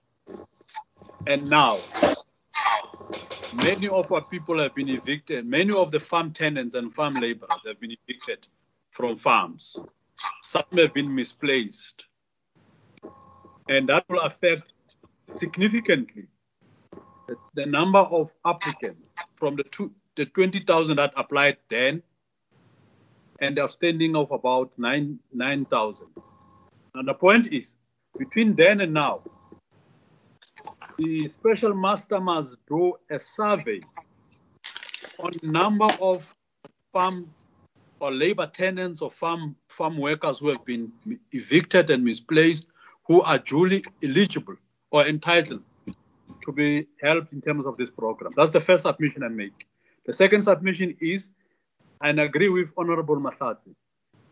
and 1.27 1.49
now, 1.49 1.79
many 3.53 3.87
of 3.87 4.11
our 4.11 4.21
people 4.21 4.59
have 4.59 4.75
been 4.75 4.89
evicted. 4.89 5.45
Many 5.45 5.73
of 5.73 5.91
the 5.91 5.99
farm 5.99 6.31
tenants 6.31 6.75
and 6.75 6.93
farm 6.93 7.13
laborers 7.15 7.51
have 7.65 7.79
been 7.79 7.91
evicted 7.91 8.47
from 8.89 9.15
farms. 9.15 9.77
Some 10.41 10.63
have 10.77 10.93
been 10.93 11.13
misplaced. 11.13 12.05
And 13.69 13.87
that 13.89 14.05
will 14.09 14.21
affect 14.21 14.63
significantly 15.35 16.27
the, 17.53 17.65
number 17.65 17.99
of 17.99 18.31
applicants 18.45 19.23
from 19.35 19.55
the, 19.55 19.89
the 20.15 20.25
20,000 20.25 20.97
that 20.97 21.13
applied 21.15 21.57
then 21.69 22.03
and 23.39 23.57
the 23.57 23.61
outstanding 23.61 24.15
of 24.15 24.31
about 24.31 24.71
9 24.77 25.19
9,000. 25.33 26.07
and 26.95 27.07
the 27.07 27.13
point 27.13 27.47
is, 27.51 27.75
between 28.17 28.55
then 28.55 28.81
and 28.81 28.93
now, 28.93 29.21
the 31.01 31.27
special 31.29 31.73
master 31.73 32.19
must 32.19 32.57
do 32.67 32.93
a 33.09 33.19
survey 33.19 33.79
on 35.17 35.31
number 35.41 35.87
of 35.99 36.31
farm 36.93 37.33
or 37.99 38.11
labor 38.11 38.45
tenants 38.45 39.01
or 39.01 39.09
farm 39.09 39.55
farm 39.67 39.97
workers 39.97 40.39
who 40.39 40.49
have 40.49 40.63
been 40.63 40.91
evicted 41.31 41.89
and 41.89 42.03
misplaced 42.03 42.67
who 43.07 43.23
are 43.23 43.39
duly 43.39 43.83
eligible 44.03 44.55
or 44.91 45.07
entitled 45.07 45.63
to 46.45 46.51
be 46.51 46.85
helped 47.01 47.33
in 47.33 47.41
terms 47.41 47.65
of 47.65 47.75
this 47.77 47.89
program. 47.89 48.31
That's 48.37 48.51
the 48.51 48.61
first 48.61 48.83
submission 48.83 49.23
I 49.23 49.29
make. 49.29 49.67
The 50.05 50.13
second 50.13 50.43
submission 50.43 50.95
is, 51.01 51.31
and 52.01 52.21
I 52.21 52.25
agree 52.25 52.49
with 52.49 52.71
Honorable 52.77 53.19
Mahlatsi, 53.19 53.73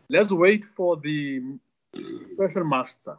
let's 0.08 0.30
wait 0.30 0.64
for 0.66 0.96
the 0.96 1.42
special 2.34 2.64
master 2.64 3.16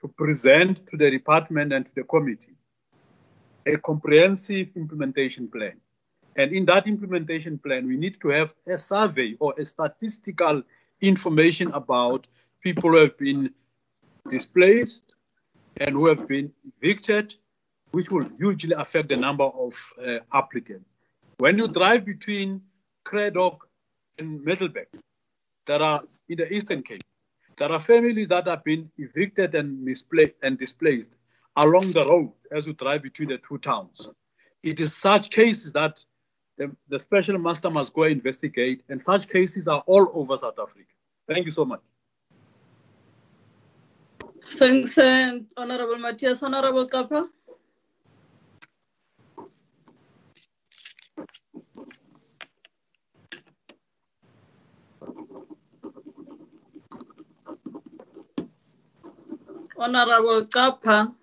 to 0.00 0.08
present 0.08 0.86
to 0.88 0.96
the 0.96 1.10
department 1.10 1.72
and 1.72 1.84
to 1.86 1.94
the 1.96 2.04
committee 2.04 2.56
a 3.66 3.76
comprehensive 3.78 4.68
implementation 4.76 5.48
plan. 5.48 5.80
And 6.36 6.52
in 6.52 6.64
that 6.66 6.86
implementation 6.86 7.58
plan, 7.58 7.86
we 7.86 7.96
need 7.96 8.20
to 8.22 8.28
have 8.28 8.54
a 8.66 8.78
survey 8.78 9.36
or 9.38 9.54
a 9.58 9.66
statistical 9.66 10.62
information 11.00 11.72
about 11.74 12.26
people 12.62 12.90
who 12.90 12.96
have 12.98 13.18
been 13.18 13.50
displaced 14.30 15.02
and 15.76 15.90
who 15.90 16.06
have 16.06 16.26
been 16.26 16.52
evicted, 16.64 17.34
which 17.90 18.10
will 18.10 18.28
hugely 18.38 18.74
affect 18.76 19.08
the 19.08 19.16
number 19.16 19.44
of 19.44 19.74
uh, 20.04 20.18
applicants. 20.32 20.88
When 21.38 21.58
you 21.58 21.68
drive 21.68 22.04
between 22.04 22.62
Cradock 23.04 23.58
and 24.18 24.42
Middelburg, 24.44 24.88
there 25.66 25.82
are 25.82 26.02
in 26.28 26.38
the 26.38 26.52
Eastern 26.52 26.82
Cape, 26.82 27.02
there 27.56 27.70
are 27.70 27.80
families 27.80 28.28
that 28.28 28.46
have 28.46 28.64
been 28.64 28.90
evicted 28.96 29.54
and 29.54 29.82
misplaced 29.84 30.34
and 30.42 30.58
displaced 30.58 31.12
along 31.56 31.92
the 31.92 32.06
road 32.06 32.32
as 32.50 32.66
you 32.66 32.72
drive 32.72 33.02
between 33.02 33.28
the 33.28 33.38
two 33.38 33.58
towns. 33.58 34.08
It 34.62 34.80
is 34.80 34.96
such 34.96 35.30
cases 35.30 35.72
that 35.72 36.04
the, 36.56 36.74
the 36.88 36.98
special 36.98 37.38
master 37.38 37.70
must 37.70 37.92
go 37.92 38.04
investigate, 38.04 38.82
and 38.88 39.00
such 39.00 39.28
cases 39.28 39.68
are 39.68 39.82
all 39.86 40.10
over 40.14 40.36
South 40.36 40.58
Africa. 40.58 40.86
Thank 41.28 41.46
you 41.46 41.52
so 41.52 41.64
much. 41.64 41.80
Thanks, 44.46 44.98
uh, 44.98 45.38
Honorable 45.56 45.96
Matiase. 45.96 46.42
Honorable 46.42 46.86
Kappa. 46.86 47.28
Honorable 59.78 60.46
Kappa. 60.46 61.14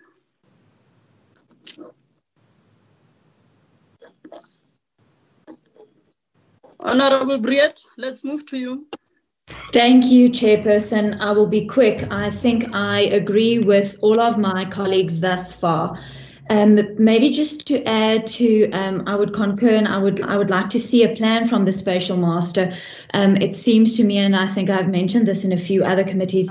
Honorable 6.82 7.40
Breedt, 7.40 7.84
let's 7.98 8.24
move 8.24 8.46
to 8.48 8.58
you. 8.58 8.88
Thank 9.74 10.06
you, 10.06 10.30
Chairperson. 10.30 11.20
I 11.20 11.32
will 11.32 11.48
be 11.48 11.68
quick. 11.68 12.12
I 12.12 12.30
think 12.30 12.74
I 12.74 13.02
agree 13.02 13.60
with 13.60 13.98
all 14.02 14.20
of 14.20 14.38
my 14.38 14.66
colleagues 14.66 15.20
thus 15.20 15.54
far. 15.54 15.98
Um, 16.52 16.80
maybe 16.98 17.30
just 17.30 17.68
to 17.68 17.84
add 17.84 18.26
to, 18.28 18.72
um, 18.72 19.04
I 19.06 19.16
would 19.16 19.34
concur, 19.34 19.76
and 19.76 19.88
I 19.88 20.00
would 20.00 20.22
I 20.22 20.36
would 20.36 20.50
like 20.50 20.70
to 20.72 20.80
see 20.80 21.04
a 21.04 21.16
plan 21.16 21.48
from 21.48 21.66
the 21.66 21.72
special 21.72 22.18
master. 22.18 22.74
Um, 23.14 23.38
it 23.38 23.54
seems 23.54 23.98
to 23.98 24.04
me, 24.04 24.18
and 24.18 24.36
I 24.36 24.48
think 24.48 24.70
I've 24.70 24.90
mentioned 24.90 25.28
this 25.28 25.44
in 25.44 25.52
a 25.52 25.58
few 25.58 25.84
other 25.84 26.04
committees, 26.04 26.50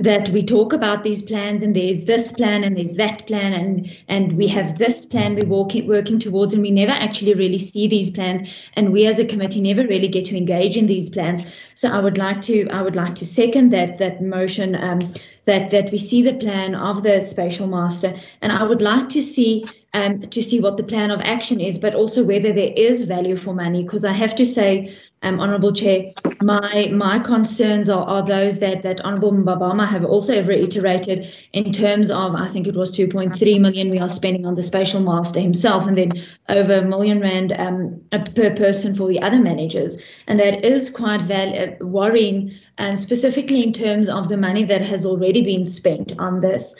that 0.00 0.30
we 0.30 0.42
talk 0.42 0.72
about 0.72 1.04
these 1.04 1.22
plans 1.22 1.62
and 1.62 1.76
there's 1.76 2.04
this 2.04 2.32
plan 2.32 2.64
and 2.64 2.76
there's 2.76 2.94
that 2.94 3.26
plan 3.26 3.52
and 3.52 3.94
and 4.08 4.36
we 4.36 4.46
have 4.46 4.78
this 4.78 5.04
plan 5.04 5.34
we're 5.34 5.44
working 5.44 5.86
working 5.86 6.18
towards 6.18 6.54
and 6.54 6.62
we 6.62 6.70
never 6.70 6.92
actually 6.92 7.34
really 7.34 7.58
see 7.58 7.86
these 7.86 8.10
plans. 8.10 8.40
And 8.74 8.92
we 8.92 9.06
as 9.06 9.18
a 9.18 9.26
committee 9.26 9.60
never 9.60 9.86
really 9.86 10.08
get 10.08 10.24
to 10.26 10.36
engage 10.36 10.78
in 10.78 10.86
these 10.86 11.10
plans. 11.10 11.42
So 11.74 11.90
i 11.90 12.00
would 12.00 12.16
like 12.16 12.40
to 12.42 12.66
i 12.70 12.80
would 12.80 12.96
like 12.96 13.14
to 13.16 13.26
second 13.26 13.70
that 13.70 13.98
that 13.98 14.22
motion 14.22 14.74
um, 14.74 15.00
that 15.44 15.70
that 15.70 15.92
we 15.92 15.98
see 15.98 16.22
the 16.22 16.34
plan 16.34 16.74
of 16.74 17.02
the 17.02 17.20
special 17.20 17.66
master. 17.66 18.14
And 18.40 18.52
i 18.52 18.62
would 18.62 18.80
like 18.80 19.10
to 19.10 19.20
see 19.20 19.66
um, 19.92 20.20
to 20.20 20.42
see 20.42 20.60
what 20.60 20.78
the 20.78 20.84
plan 20.84 21.10
of 21.10 21.20
action 21.20 21.60
is 21.60 21.78
but 21.78 21.94
also 21.94 22.24
whether 22.24 22.52
there 22.52 22.72
is 22.74 23.04
value 23.04 23.36
for 23.36 23.52
money. 23.52 23.82
Because 23.82 24.06
i 24.06 24.12
have 24.12 24.34
to 24.36 24.46
say 24.46 24.96
um, 25.22 25.38
Honourable 25.38 25.72
Chair, 25.72 26.12
my 26.42 26.88
my 26.92 27.18
concerns 27.18 27.90
are, 27.90 28.04
are 28.06 28.24
those 28.24 28.60
that 28.60 28.82
that 28.82 29.02
Honourable 29.02 29.32
Mbabama 29.32 29.86
have 29.86 30.04
also 30.04 30.42
reiterated 30.42 31.30
in 31.52 31.72
terms 31.72 32.10
of 32.10 32.34
I 32.34 32.48
think 32.48 32.66
it 32.66 32.74
was 32.74 32.96
2.3 32.96 33.60
million 33.60 33.90
we 33.90 33.98
are 33.98 34.08
spending 34.08 34.46
on 34.46 34.54
the 34.54 34.62
special 34.62 35.00
master 35.02 35.38
himself, 35.38 35.86
and 35.86 35.96
then 35.96 36.12
over 36.48 36.78
a 36.78 36.84
million 36.84 37.20
rand 37.20 37.52
um, 37.58 38.00
per 38.34 38.56
person 38.56 38.94
for 38.94 39.08
the 39.08 39.20
other 39.20 39.40
managers, 39.40 40.00
and 40.26 40.40
that 40.40 40.64
is 40.64 40.88
quite 40.88 41.20
val- 41.20 41.76
worrying, 41.80 42.52
um, 42.78 42.96
specifically 42.96 43.62
in 43.62 43.74
terms 43.74 44.08
of 44.08 44.30
the 44.30 44.38
money 44.38 44.64
that 44.64 44.80
has 44.80 45.04
already 45.04 45.42
been 45.42 45.64
spent 45.64 46.14
on 46.18 46.40
this. 46.40 46.74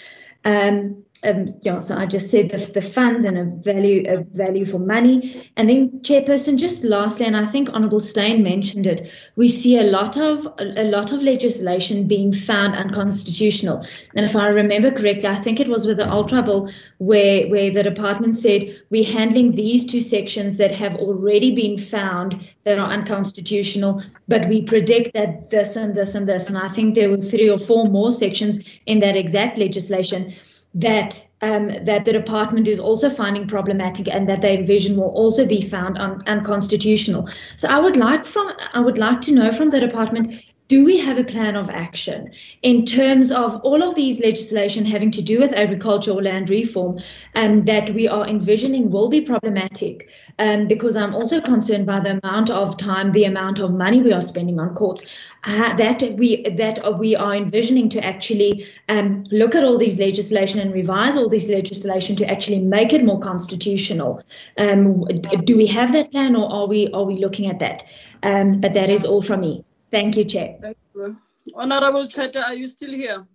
Um, 0.47 1.05
um, 1.23 1.45
I 1.67 2.07
just 2.07 2.31
said 2.31 2.51
the, 2.51 2.57
the 2.73 2.81
funds 2.81 3.25
and 3.25 3.37
a 3.37 3.45
value 3.45 4.05
a 4.09 4.25
value 4.25 4.65
for 4.65 4.79
money. 4.79 5.51
And 5.57 5.69
then, 5.69 6.01
Chairperson, 6.01 6.59
just 6.59 6.83
lastly, 6.83 7.27
and 7.27 7.37
I 7.37 7.45
think 7.45 7.69
Honourable 7.69 7.99
Steyn 7.99 8.43
mentioned 8.43 8.87
it, 8.87 9.11
we 9.37 9.49
see 9.49 9.79
a 9.79 9.83
lot 9.83 10.17
of 10.17 10.47
a 10.59 10.85
lot 10.85 11.13
of 11.13 11.23
legislation 11.23 12.07
being 12.07 12.33
found 12.33 12.75
unconstitutional. 12.75 13.87
And 14.17 14.25
if 14.25 14.35
I 14.35 14.47
remember 14.49 14.91
correctly, 14.91 15.27
I 15.27 15.35
think 15.35 15.61
it 15.61 15.69
was 15.69 15.87
with 15.87 15.99
the 15.99 16.11
Ultra 16.11 16.43
Bill 16.43 16.71
where 16.99 17.49
where 17.49 17.71
the 17.71 17.83
department 17.83 18.35
said 18.35 18.81
we're 18.89 19.13
handling 19.13 19.53
these 19.53 19.85
two 19.85 20.01
sections 20.01 20.57
that 20.57 20.71
have 20.71 20.97
already 20.97 21.55
been 21.55 21.77
found 21.77 22.41
that 22.65 22.79
are 22.79 22.91
unconstitutional, 22.91 24.03
but 24.29 24.49
we 24.49 24.63
predict 24.63 25.13
that 25.13 25.51
this 25.51 25.77
and 25.77 25.95
this 25.95 26.15
and 26.15 26.27
this. 26.27 26.49
And 26.49 26.57
I 26.57 26.69
think 26.69 26.95
there 26.95 27.11
were 27.11 27.19
three 27.19 27.51
or 27.51 27.59
four 27.59 27.85
more 27.87 28.11
sections 28.11 28.59
in 28.87 29.01
that 29.01 29.17
exact 29.17 29.59
legislation 29.59 30.35
that 30.75 31.27
um, 31.43 31.69
that 31.85 32.05
the 32.05 32.13
department 32.13 32.69
is 32.69 32.79
also 32.79 33.11
finding 33.11 33.47
problematic 33.47 34.07
and 34.09 34.29
that 34.29 34.41
they 34.41 34.57
envision 34.57 34.97
will 34.97 35.11
also 35.11 35.45
be 35.47 35.63
found 35.63 35.99
un- 35.99 36.23
unconstitutional. 36.27 37.29
So 37.57 37.69
I 37.69 37.81
would 37.81 37.97
like 37.97 38.25
from 38.27 38.53
I 38.73 38.81
would 38.81 38.99
like 38.99 39.21
to 39.23 39.33
know 39.33 39.51
from 39.51 39.71
the 39.71 39.81
department 39.81 40.45
do 40.71 40.85
we 40.85 40.99
have 40.99 41.19
a 41.19 41.25
plan 41.25 41.57
of 41.57 41.69
action 41.69 42.31
in 42.63 42.87
terms 42.87 43.33
of 43.33 43.61
all 43.63 43.83
of 43.83 43.97
these 43.97 44.21
legislation 44.21 44.85
having 44.85 45.11
to 45.11 45.21
do 45.21 45.41
with 45.41 45.53
agricultural 45.53 46.23
land 46.23 46.49
reform 46.49 46.97
um, 47.35 47.65
that 47.65 47.93
we 47.93 48.07
are 48.07 48.25
envisioning 48.29 48.89
will 48.89 49.09
be 49.09 49.21
problematic 49.21 50.09
um, 50.39 50.69
because 50.69 50.97
I'm 50.97 51.13
also 51.13 51.41
concerned 51.41 51.87
by 51.87 51.99
the 51.99 52.21
amount 52.23 52.51
of 52.51 52.77
time, 52.77 53.11
the 53.11 53.25
amount 53.25 53.59
of 53.59 53.73
money 53.73 54.01
we 54.01 54.13
are 54.13 54.21
spending 54.21 54.61
on 54.61 54.77
courts, 54.77 55.05
uh, 55.43 55.75
that 55.75 56.03
we 56.17 56.49
that 56.51 56.99
we 57.01 57.17
are 57.17 57.35
envisioning 57.35 57.89
to 57.89 58.05
actually 58.05 58.65
um, 58.89 59.25
look 59.33 59.57
at 59.57 59.65
all 59.65 59.77
these 59.77 59.99
legislation 59.99 60.61
and 60.61 60.73
revise 60.73 61.17
all 61.17 61.29
these 61.29 61.51
legislation 61.51 62.15
to 62.15 62.31
actually 62.31 62.61
make 62.61 62.93
it 62.93 63.05
more 63.05 63.19
constitutional. 63.19 64.23
Um, 64.57 65.05
do 65.45 65.57
we 65.57 65.67
have 65.67 65.93
that 65.95 66.13
plan, 66.13 66.37
or 66.37 66.49
are 66.53 66.69
we 66.69 66.93
are 66.93 67.05
we 67.05 67.17
looking 67.17 67.49
at 67.49 67.59
that? 67.59 67.83
Um, 68.23 68.61
but 68.61 68.75
that 68.75 68.89
is 68.89 69.05
all 69.05 69.21
from 69.21 69.41
me. 69.41 69.65
Thank 69.91 70.17
you, 70.17 70.25
Chair. 70.25 70.57
Thank 70.61 70.77
you. 70.95 71.17
Honorable 71.55 72.07
Tshwete, 72.07 72.37
are 72.37 72.55
you 72.55 72.67
still 72.67 72.93
here? 72.93 73.27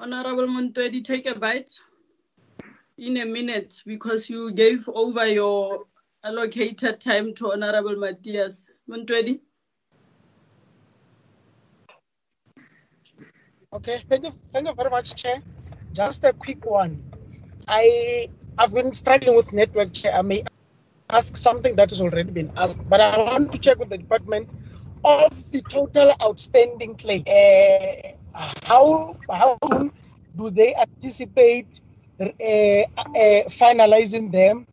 Honorable 0.00 0.46
Montwedi, 0.46 1.04
take 1.04 1.26
a 1.26 1.38
bite 1.38 1.70
in 2.98 3.18
a 3.18 3.24
minute 3.24 3.82
because 3.86 4.28
you 4.28 4.50
gave 4.52 4.88
over 4.88 5.26
your 5.26 5.84
allocated 6.24 7.00
time 7.00 7.34
to 7.34 7.52
Honorable 7.52 7.94
Matiase. 7.94 8.66
Montwedi? 8.90 9.40
Okay, 13.72 14.02
thank 14.08 14.24
you, 14.24 14.32
thank 14.46 14.66
you 14.66 14.74
very 14.74 14.90
much, 14.90 15.14
Chair. 15.14 15.40
Just 15.92 16.24
a 16.24 16.32
quick 16.32 16.64
one. 16.64 17.02
I 17.68 18.28
I've 18.58 18.72
been 18.72 18.92
struggling 18.92 19.36
with 19.36 19.52
network, 19.52 19.92
Chair. 19.92 20.14
I 20.14 20.22
may 20.22 20.42
ask 21.10 21.36
something 21.36 21.76
that 21.76 21.90
has 21.90 22.00
already 22.00 22.30
been 22.30 22.50
asked, 22.56 22.88
but 22.88 23.00
I 23.00 23.18
want 23.18 23.52
to 23.52 23.58
check 23.58 23.78
with 23.78 23.90
the 23.90 23.98
department 23.98 24.48
of 25.04 25.32
the 25.52 25.62
total 25.62 26.12
outstanding 26.22 26.96
claim. 26.96 27.24
Uh, 27.26 28.12
how 28.62 29.16
how 29.30 29.58
do 30.36 30.50
they 30.50 30.74
anticipate 30.74 31.80
uh, 32.20 32.24
uh, 32.24 32.82
finalizing 33.48 34.32
them 34.32 34.66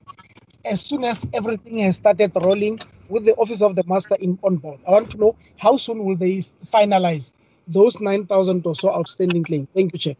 as 0.65 0.81
soon 0.81 1.03
as 1.03 1.25
everything 1.33 1.77
has 1.79 1.97
started 1.97 2.31
rolling 2.35 2.79
with 3.09 3.25
the 3.25 3.35
office 3.35 3.61
of 3.61 3.75
the 3.75 3.83
master 3.85 4.15
in 4.19 4.39
on 4.43 4.57
board? 4.57 4.79
I 4.87 4.91
want 4.91 5.11
to 5.11 5.17
know 5.17 5.35
how 5.57 5.77
soon 5.77 6.03
will 6.03 6.17
they 6.17 6.37
finalize 6.65 7.31
those 7.67 8.01
9,000 8.01 8.65
or 8.65 8.75
so 8.75 8.93
outstanding 8.93 9.43
claims. 9.43 9.67
Thank 9.73 9.93
you, 9.93 9.99
Chair. 9.99 10.15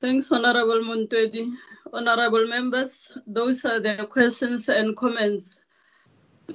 Thanks, 0.00 0.32
Honorable 0.32 0.80
Montwedi. 0.80 1.52
Honorable 1.92 2.46
members, 2.46 3.18
those 3.26 3.66
are 3.66 3.80
the 3.80 4.06
questions 4.10 4.70
and 4.70 4.96
comments. 4.96 5.60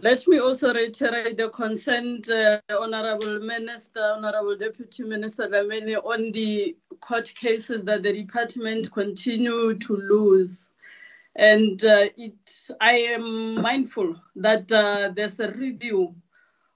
Let 0.02 0.28
me 0.28 0.40
also 0.40 0.74
reiterate 0.74 1.38
the 1.38 1.50
consent, 1.50 2.28
uh, 2.28 2.60
Honorable 2.72 3.40
Minister, 3.42 4.02
Honorable 4.16 4.58
Deputy 4.58 5.04
Minister 5.04 5.48
Dlamini, 5.48 5.96
on 5.96 6.32
the 6.32 6.76
court 7.02 7.32
cases 7.36 7.86
that 7.86 8.02
the 8.02 8.14
department 8.14 8.92
continue 8.92 9.76
to 9.76 9.96
lose. 9.96 10.72
And 11.36 11.84
uh, 11.86 12.10
it, 12.18 12.74
I 12.82 12.94
am 12.94 13.62
mindful 13.62 14.16
that 14.38 14.72
uh, 14.72 15.12
there's 15.16 15.40
a 15.40 15.52
review 15.52 16.16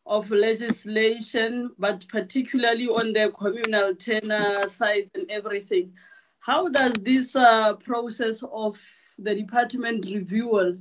of 0.06 0.30
legislation, 0.30 1.72
but 1.80 2.06
particularly 2.10 2.88
on 2.88 3.12
the 3.14 3.32
communal 3.32 3.96
tenure 3.96 4.54
side 4.54 5.10
and 5.16 5.30
everything. 5.32 5.94
How 6.41 6.70
does 6.70 6.94
this 6.94 7.36
uh, 7.36 7.76
process 7.76 8.44
of 8.44 8.80
the 9.18 9.36
department 9.36 10.06
review 10.06 10.80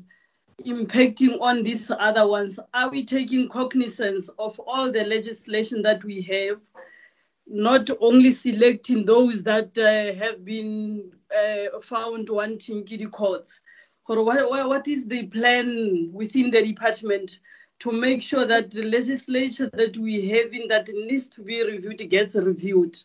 impacting 0.64 1.40
on 1.40 1.62
these 1.64 1.90
other 1.90 2.28
ones? 2.28 2.60
Are 2.74 2.89
we 2.89 3.05
taking 3.05 3.48
cognizance 3.48 4.28
of 4.39 4.59
all 4.60 4.90
the 4.93 5.05
legislation 5.05 5.82
that 5.82 6.05
we 6.05 6.22
have, 6.22 6.60
not 7.47 7.90
only 8.01 8.30
selecting 8.30 9.05
those 9.05 9.43
that 9.43 9.76
uh, 9.76 10.16
have 10.24 10.44
been 10.44 11.10
uh, 11.36 11.80
found 11.80 12.28
wanting 12.28 12.85
giddy 12.85 13.06
courts? 13.06 13.60
Or 14.06 14.24
what, 14.24 14.48
what 14.48 14.89
is 14.89 15.06
the 15.06 15.26
plan 15.26 16.10
within 16.12 16.51
the 16.51 16.64
department 16.64 17.40
to 17.80 17.93
make 17.93 18.22
sure 18.22 18.47
that 18.47 18.70
the 18.70 18.85
legislation 18.85 19.70
that 19.74 19.97
we 19.97 20.28
have 20.30 20.52
in 20.52 20.68
that 20.68 20.89
needs 20.94 21.26
to 21.30 21.43
be 21.43 21.62
reviewed 21.64 21.98
gets 22.09 22.36
reviewed? 22.36 22.97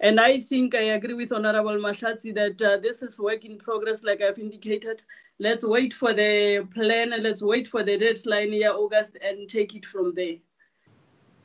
And 0.00 0.18
I 0.20 0.40
think 0.40 0.74
I 0.74 0.94
agree 0.96 1.14
with 1.14 1.32
Honorable 1.32 1.76
Mahlatsi 1.78 2.34
that 2.34 2.60
uh, 2.60 2.76
this 2.78 3.02
is 3.02 3.20
work 3.20 3.44
in 3.44 3.58
progress, 3.58 4.02
like 4.02 4.20
I've 4.20 4.38
indicated. 4.38 5.02
Let's 5.38 5.64
wait 5.64 5.92
for 5.92 6.12
the 6.12 6.66
plan 6.74 7.12
and 7.12 7.22
let's 7.22 7.42
wait 7.42 7.66
for 7.66 7.82
the 7.82 7.96
deadline 7.96 8.52
here, 8.52 8.72
August, 8.72 9.16
and 9.22 9.48
take 9.48 9.74
it 9.74 9.84
from 9.84 10.14
there. 10.14 10.36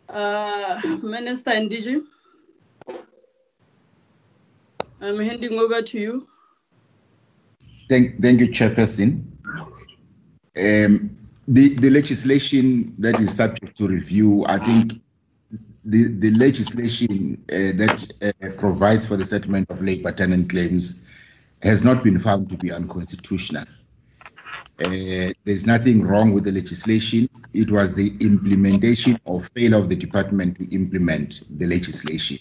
Uh, 0.10 0.82
Minister 1.04 1.52
Didiza, 1.52 2.04
I'm 5.02 5.20
handing 5.20 5.58
over 5.60 5.82
to 5.82 6.00
you. 6.00 6.28
Thank, 7.90 8.22
thank 8.22 8.40
you, 8.40 8.48
Chairperson. 8.48 9.24
Um, 10.58 11.18
the, 11.48 11.76
the 11.76 11.90
legislation 11.90 12.96
that 13.00 13.20
is 13.20 13.36
subject 13.36 13.78
to 13.78 13.88
review, 13.88 14.46
I 14.48 14.58
think 14.58 15.02
the, 15.86 16.04
the 16.20 16.32
legislation 16.32 17.44
uh, 17.52 17.76
that 17.78 18.12
uh, 18.22 18.60
provides 18.60 19.06
for 19.08 19.18
the 19.18 19.24
settlement 19.24 19.70
of 19.70 19.82
labor 19.82 20.12
tenant 20.12 20.50
claims 20.50 21.10
has 21.62 21.84
not 21.84 22.04
been 22.04 22.20
found 22.20 22.50
to 22.50 22.58
be 22.58 22.72
unconstitutional. 22.72 23.64
Uh, 24.82 25.34
there's 25.44 25.66
nothing 25.66 26.06
wrong 26.06 26.34
with 26.34 26.46
the 26.46 26.52
legislation. 26.52 27.26
It 27.54 27.70
was 27.70 27.96
the 27.96 28.16
implementation 28.20 29.20
or 29.26 29.42
failure 29.42 29.78
of 29.78 29.90
the 29.90 29.96
department 29.96 30.58
to 30.58 30.74
implement 30.74 31.44
the 31.60 31.68
legislation. 31.68 32.38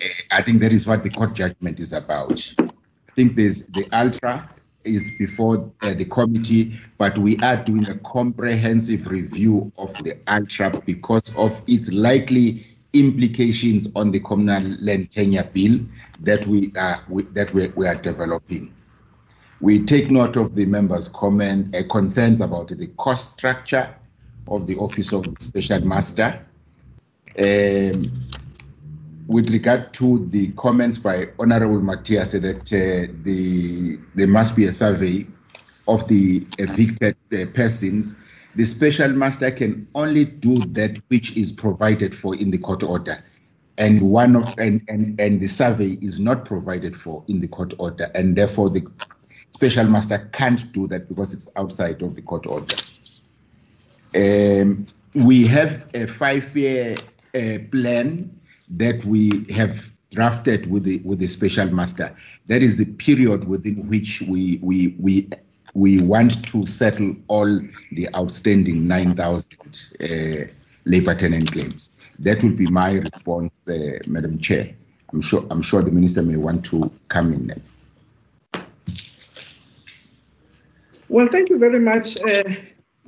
Uh, 0.00 0.06
I 0.30 0.42
think 0.42 0.60
that 0.60 0.72
is 0.72 0.86
what 0.86 1.02
the 1.02 1.10
court 1.10 1.34
judgment 1.34 1.78
is 1.78 1.92
about. 1.92 2.32
I 2.58 3.12
think 3.14 3.34
there's 3.34 3.66
the 3.66 3.86
ultra 3.92 4.48
is 4.84 5.12
before 5.18 5.70
uh, 5.80 5.94
the 5.94 6.04
committee, 6.04 6.78
but 6.98 7.16
we 7.18 7.36
are 7.38 7.56
doing 7.56 7.88
a 7.88 7.94
comprehensive 7.98 9.06
review 9.06 9.72
of 9.78 9.94
the 10.04 10.16
ultra 10.28 10.70
because 10.86 11.36
of 11.36 11.62
its 11.68 11.90
likely 11.92 12.66
implications 12.92 13.88
on 13.94 14.10
the 14.10 14.20
communal 14.20 14.62
land 14.80 15.10
tenure 15.12 15.48
bill 15.54 15.78
that 16.20 16.46
we 16.46 16.72
are 16.76 17.00
we, 17.08 17.22
that 17.24 17.52
we, 17.54 17.68
we, 17.76 17.86
are 17.86 17.96
developing. 17.96 18.72
We 19.60 19.84
take 19.84 20.10
note 20.10 20.36
of 20.36 20.54
the 20.54 20.66
members' 20.66 21.08
comment 21.08 21.74
uh, 21.74 21.82
concerns 21.88 22.40
about 22.40 22.68
the 22.68 22.86
cost 22.98 23.36
structure 23.36 23.94
of 24.48 24.66
the 24.66 24.76
Office 24.76 25.12
of 25.12 25.22
the 25.22 25.36
Special 25.38 25.80
Master. 25.86 26.34
Um, 27.38 28.12
with 29.32 29.50
regard 29.50 29.92
to 29.94 30.26
the 30.26 30.52
comments 30.52 30.98
by 30.98 31.28
Honorable 31.38 31.80
Matiase 31.80 32.40
that 32.42 32.72
uh, 32.72 33.12
the, 33.24 33.98
there 34.14 34.26
must 34.26 34.54
be 34.54 34.66
a 34.66 34.72
survey 34.72 35.26
of 35.88 36.06
the 36.08 36.46
evicted 36.58 37.16
uh, 37.32 37.46
persons, 37.54 38.22
the 38.54 38.64
special 38.64 39.08
master 39.08 39.50
can 39.50 39.86
only 39.94 40.26
do 40.26 40.56
that 40.74 41.00
which 41.08 41.36
is 41.36 41.52
provided 41.52 42.14
for 42.14 42.36
in 42.36 42.50
the 42.50 42.58
court 42.58 42.82
order. 42.82 43.16
And 43.78 44.02
one 44.02 44.36
of 44.36 44.54
and, 44.58 44.82
and, 44.88 45.18
and 45.18 45.40
the 45.40 45.46
survey 45.46 45.98
is 46.02 46.20
not 46.20 46.44
provided 46.44 46.94
for 46.94 47.24
in 47.26 47.40
the 47.40 47.48
court 47.48 47.72
order, 47.78 48.10
and 48.14 48.36
therefore 48.36 48.68
the 48.68 48.86
special 49.48 49.86
master 49.86 50.28
can't 50.32 50.70
do 50.72 50.86
that 50.88 51.08
because 51.08 51.32
it's 51.32 51.48
outside 51.56 52.02
of 52.02 52.14
the 52.14 52.20
court 52.20 52.46
order. 52.46 52.76
Um, 54.14 54.86
we 55.14 55.46
have 55.46 55.88
a 55.94 56.06
five-year 56.06 56.96
uh, 57.34 57.58
plan 57.70 58.30
that 58.72 59.04
we 59.04 59.46
have 59.52 59.92
drafted 60.10 60.70
with 60.70 60.84
the 60.84 61.00
with 61.04 61.18
the 61.18 61.26
special 61.26 61.66
master. 61.74 62.14
That 62.46 62.62
is 62.62 62.76
the 62.76 62.84
period 62.84 63.46
within 63.46 63.88
which 63.88 64.22
we 64.22 64.58
we 64.62 64.94
we 64.98 65.30
we 65.74 66.00
want 66.00 66.46
to 66.48 66.66
settle 66.66 67.16
all 67.28 67.60
the 67.92 68.08
outstanding 68.14 68.86
9,000 68.86 69.56
uh, 70.02 70.06
labor 70.84 71.14
tenant 71.14 71.50
claims. 71.50 71.92
That 72.18 72.42
will 72.42 72.54
be 72.54 72.66
my 72.66 72.92
response, 72.94 73.52
uh, 73.66 73.98
Madam 74.06 74.38
Chair. 74.38 74.74
I'm 75.12 75.20
sure 75.20 75.46
I'm 75.50 75.62
sure 75.62 75.82
the 75.82 75.90
minister 75.90 76.22
may 76.22 76.36
want 76.36 76.64
to 76.66 76.90
come 77.08 77.32
in. 77.32 77.50
Well, 81.08 81.26
thank 81.28 81.50
you 81.50 81.58
very 81.58 81.78
much, 81.78 82.16
uh, 82.22 82.44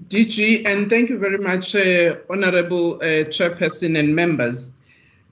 DG, 0.08 0.66
and 0.66 0.90
thank 0.90 1.08
you 1.08 1.18
very 1.18 1.38
much, 1.38 1.74
uh, 1.74 2.16
Honorable 2.28 2.96
uh, 2.96 3.24
Chairperson 3.32 3.98
and 3.98 4.14
members. 4.14 4.73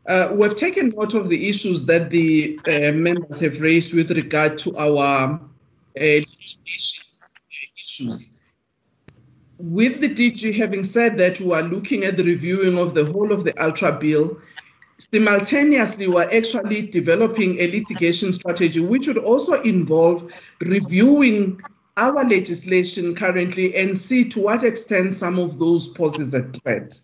Uh, 0.07 0.31
we've 0.33 0.57
taken 0.57 0.89
note 0.91 1.15
of 1.15 1.29
the 1.29 1.49
issues 1.49 1.87
that 1.87 2.11
the 2.11 2.59
uh, 2.67 2.93
members 2.93 3.39
have 3.39 3.61
raised 3.61 3.95
with 3.95 4.11
regard 4.11 4.59
to 4.59 4.77
our 4.77 5.35
uh, 5.35 5.39
issues. 5.97 7.07
With 9.59 10.01
the 10.01 10.09
DG 10.09 10.57
having 10.57 10.83
said 10.83 11.17
that, 11.19 11.41
we 11.41 11.53
are 11.53 11.63
looking 11.63 12.03
at 12.03 12.17
the 12.17 12.25
reviewing 12.25 12.79
of 12.79 12.95
the 12.95 13.05
whole 13.05 13.31
of 13.31 13.45
the 13.45 13.55
Ultra 13.63 13.93
Bill. 13.93 14.37
Simultaneously, 14.99 16.09
we're 16.09 16.31
actually 16.33 16.83
developing 16.83 17.61
a 17.61 17.71
litigation 17.71 18.33
strategy, 18.33 18.81
which 18.81 19.07
would 19.07 19.19
also 19.19 19.63
involve 19.63 20.33
reviewing 20.61 21.61
our 21.97 22.25
legislation 22.25 23.15
currently 23.15 23.77
and 23.77 23.97
see 23.97 24.29
to 24.31 24.43
what 24.43 24.65
extent 24.65 25.13
some 25.13 25.39
of 25.39 25.61
those 25.61 25.89
poses 25.89 26.35
a 26.35 26.43
threat. 26.43 27.01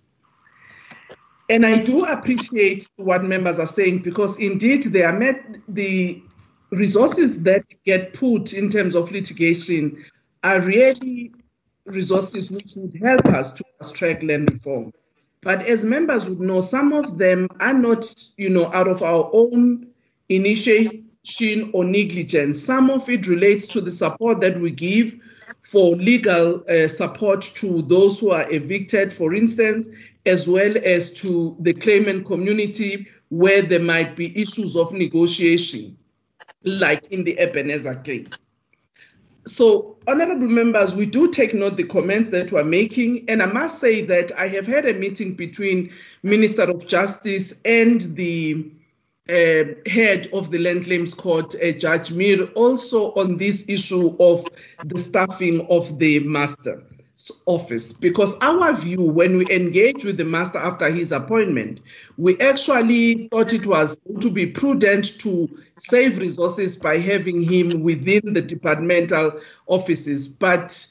And 1.49 1.65
I 1.65 1.79
do 1.79 2.05
appreciate 2.05 2.89
what 2.97 3.25
members 3.25 3.59
are 3.59 3.67
saying 3.67 4.01
because 4.01 4.39
indeed 4.39 4.85
they 4.85 5.03
are 5.03 5.19
met 5.19 5.57
the 5.69 6.23
resources 6.71 7.43
that 7.45 7.65
get 7.87 8.13
put 8.13 8.53
in 8.53 8.69
terms 8.69 8.95
of 8.95 9.11
litigation 9.11 10.05
are 10.45 10.61
really 10.61 11.33
resources 11.87 12.51
which 12.51 12.73
would 12.77 12.95
help 13.03 13.25
us 13.27 13.53
to 13.55 13.65
track 13.95 14.23
land 14.23 14.53
reform. 14.53 14.93
But 15.41 15.63
as 15.63 15.85
members 15.85 16.29
would 16.29 16.41
know, 16.41 16.61
some 16.61 16.93
of 16.93 17.17
them 17.17 17.49
are 17.61 17.73
not, 17.73 18.15
you 18.37 18.51
know, 18.51 18.71
out 18.73 18.89
of 18.89 19.03
our 19.03 19.31
own 19.33 19.87
initiation 20.29 21.71
or 21.73 21.85
negligence. 21.85 22.63
Some 22.63 22.91
of 22.91 23.09
it 23.09 23.27
relates 23.27 23.67
to 23.69 23.81
the 23.81 23.91
support 23.91 24.41
that 24.41 24.61
we 24.61 24.71
give 24.71 25.19
for 25.63 25.97
legal 25.97 26.63
uh, 26.69 26.89
support 26.89 27.41
to 27.55 27.83
those 27.83 28.19
who 28.21 28.31
are 28.31 28.51
evicted, 28.51 29.13
for 29.13 29.35
instance, 29.35 29.87
as 30.27 30.49
well 30.49 30.75
as 30.85 31.13
to 31.13 31.57
the 31.61 31.73
claimant 31.73 32.27
community 32.27 33.07
where 33.29 33.63
there 33.63 33.83
might 33.83 34.17
be 34.17 34.37
issues 34.41 34.77
of 34.77 34.93
negotiation, 34.93 35.97
like 36.65 37.05
in 37.11 37.25
the 37.25 37.39
Ebenezer 37.39 37.97
case. 37.97 38.37
So, 39.47 39.97
honorable 40.07 40.49
members, 40.49 40.95
we 40.95 41.07
do 41.07 41.31
take 41.31 41.55
note 41.55 41.77
the 41.77 41.85
comments 41.85 42.31
that 42.31 42.53
we're 42.53 42.65
making, 42.65 43.25
and 43.29 43.43
I 43.43 43.47
must 43.47 43.81
say 43.81 44.03
that 44.03 44.31
I 44.39 44.49
have 44.49 44.67
had 44.67 44.85
a 44.87 44.95
meeting 44.95 45.35
between 45.35 45.91
Minister 46.23 46.65
of 46.65 46.87
Justice 46.87 47.59
and 47.65 48.01
the 48.17 48.71
uh, 49.29 49.65
head 49.87 50.29
of 50.33 50.51
the 50.51 50.59
Land 50.59 50.85
Claims 50.85 51.15
Court, 51.15 51.55
uh, 51.55 51.73
Judge 51.73 52.11
Meer, 52.11 52.45
also 52.55 53.13
on 53.15 53.39
this 53.39 53.65
issue 53.69 54.17
of 54.21 54.47
the 54.85 54.99
staffing 54.99 55.67
of 55.71 55.99
the 55.99 56.21
master 56.21 56.83
office. 57.47 57.93
Because 57.93 58.37
our 58.41 58.73
view 58.75 59.03
when 59.03 59.37
we 59.37 59.47
engaged 59.51 60.05
with 60.05 60.17
the 60.17 60.25
master 60.25 60.59
after 60.59 60.91
his 60.91 61.13
appointment 61.13 61.81
we 62.17 62.39
actually 62.41 63.29
thought 63.29 63.55
it 63.55 63.67
was 63.67 63.99
to 64.21 64.31
be 64.31 64.47
prudent 64.47 65.19
to 65.21 65.49
save 65.79 66.19
resources 66.19 66.77
by 66.77 66.99
having 66.99 67.41
him 67.41 67.69
within 67.83 68.35
the 68.35 68.43
departmental 68.43 69.41
offices. 69.67 70.27
But 70.27 70.87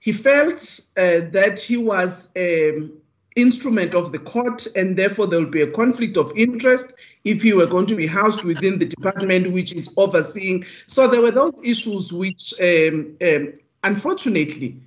he 0.00 0.12
felt 0.12 0.80
uh, 0.96 1.28
that 1.32 1.58
he 1.58 1.76
was 1.76 2.32
an 2.34 2.92
instrument 3.36 3.94
of 3.94 4.12
the 4.12 4.18
court 4.18 4.66
and 4.74 4.96
therefore 4.96 5.26
there 5.26 5.38
would 5.38 5.50
be 5.50 5.62
a 5.62 5.70
conflict 5.70 6.16
of 6.16 6.32
interest 6.36 6.92
if 7.24 7.42
he 7.42 7.52
were 7.52 7.66
going 7.66 7.86
to 7.86 7.94
be 7.94 8.06
housed 8.06 8.44
within 8.44 8.78
the 8.78 8.86
department 8.86 9.52
which 9.52 9.74
is 9.74 9.92
overseeing. 9.96 10.64
So 10.86 11.06
there 11.06 11.20
were 11.20 11.30
those 11.30 11.60
issues 11.62 12.12
which 12.12 12.54
um, 12.60 13.16
um, 13.22 13.52
unfortunately 13.84 14.80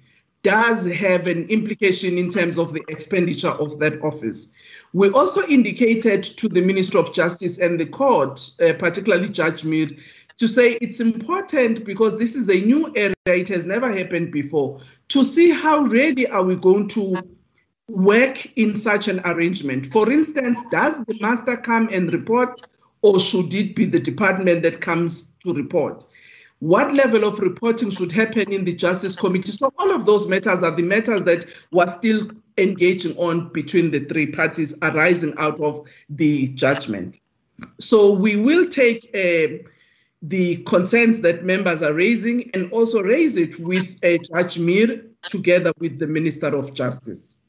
does 0.43 0.85
have 0.85 1.27
an 1.27 1.47
implication 1.47 2.17
in 2.17 2.31
terms 2.31 2.59
of 2.59 2.73
the 2.73 2.83
expenditure 2.89 3.49
of 3.49 3.79
that 3.79 4.01
office. 4.03 4.51
We 4.91 5.09
also 5.09 5.47
indicated 5.47 6.23
to 6.23 6.47
the 6.47 6.61
Minister 6.61 6.99
of 6.99 7.13
Justice 7.13 7.57
and 7.57 7.79
the 7.79 7.85
court, 7.85 8.51
uh, 8.61 8.73
particularly 8.73 9.29
Judge 9.29 9.63
Meer, 9.63 9.89
to 10.37 10.47
say 10.47 10.73
it's 10.81 10.99
important 10.99 11.85
because 11.85 12.19
this 12.19 12.35
is 12.35 12.49
a 12.49 12.65
new 12.65 12.93
area, 12.95 13.15
it 13.25 13.47
has 13.47 13.65
never 13.65 13.91
happened 13.91 14.31
before, 14.31 14.81
to 15.09 15.23
see 15.23 15.49
how 15.49 15.79
really 15.79 16.27
are 16.27 16.43
we 16.43 16.55
going 16.55 16.87
to 16.89 17.17
work 17.87 18.45
in 18.57 18.75
such 18.75 19.07
an 19.07 19.21
arrangement. 19.25 19.87
For 19.87 20.11
instance, 20.11 20.59
does 20.71 21.03
the 21.05 21.17
master 21.21 21.55
come 21.57 21.89
and 21.91 22.11
report 22.11 22.61
or 23.01 23.19
should 23.19 23.53
it 23.53 23.75
be 23.75 23.85
the 23.85 23.99
department 23.99 24.63
that 24.63 24.81
comes 24.81 25.31
to 25.43 25.53
report? 25.53 26.05
What 26.63 26.93
level 26.93 27.25
of 27.25 27.39
reporting 27.39 27.89
should 27.89 28.13
happen 28.13 28.53
in 28.53 28.63
the 28.63 28.73
Justice 28.73 29.17
Committee. 29.17 29.51
So 29.51 29.73
all 29.77 29.93
of 29.93 30.05
those 30.05 30.29
matters 30.29 30.63
are 30.63 30.71
the 30.71 30.81
matters 30.81 31.23
that 31.23 31.45
we're 31.71 31.89
still 31.89 32.31
engaging 32.57 33.17
on 33.17 33.51
between 33.51 33.91
the 33.91 33.99
three 34.05 34.27
parties 34.27 34.73
arising 34.81 35.33
out 35.37 35.59
of 35.59 35.85
the 36.09 36.47
judgment. 36.53 37.19
So 37.81 38.13
we 38.13 38.37
will 38.37 38.69
take 38.69 39.09
uh, 39.13 39.67
the 40.21 40.63
concerns 40.65 41.19
that 41.19 41.43
members 41.43 41.83
are 41.83 41.91
raising 41.91 42.49
and 42.53 42.71
also 42.71 43.03
raise 43.03 43.35
it 43.35 43.59
with 43.59 43.97
uh, 44.01 44.17
Judge 44.33 44.57
Meer 44.57 45.03
together 45.21 45.73
with 45.81 45.99
the 45.99 46.07
Minister 46.07 46.47
of 46.47 46.73
Justice. 46.73 47.41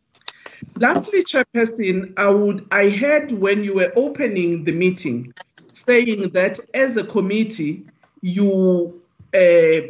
Lastly, 0.75 1.23
Chairperson, 1.23 2.15
I 2.19 2.31
would 2.31 2.67
I 2.73 2.91
heard 2.91 3.31
when 3.31 3.63
you 3.63 3.77
were 3.77 3.93
opening 3.95 4.65
the 4.65 4.73
meeting 4.73 5.33
saying 5.73 6.31
that 6.31 6.59
as 6.75 6.97
a 6.97 7.05
committee 7.05 7.87
you 8.21 9.03
uh, 9.35 9.89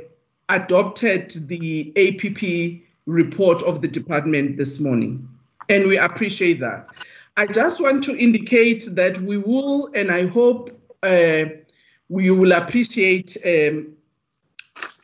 adopted 0.48 1.30
the 1.48 1.92
APP 1.96 2.82
report 3.06 3.62
of 3.62 3.82
the 3.82 3.88
department 3.88 4.56
this 4.56 4.80
morning, 4.80 5.28
and 5.68 5.86
we 5.86 5.98
appreciate 5.98 6.60
that. 6.60 6.88
I 7.36 7.46
just 7.46 7.80
want 7.80 8.04
to 8.04 8.16
indicate 8.16 8.86
that 8.92 9.20
we 9.20 9.38
will, 9.38 9.90
and 9.94 10.10
I 10.10 10.26
hope 10.26 10.70
uh, 11.02 11.46
we 12.08 12.30
will 12.30 12.52
appreciate 12.52 13.36
um, 13.44 13.94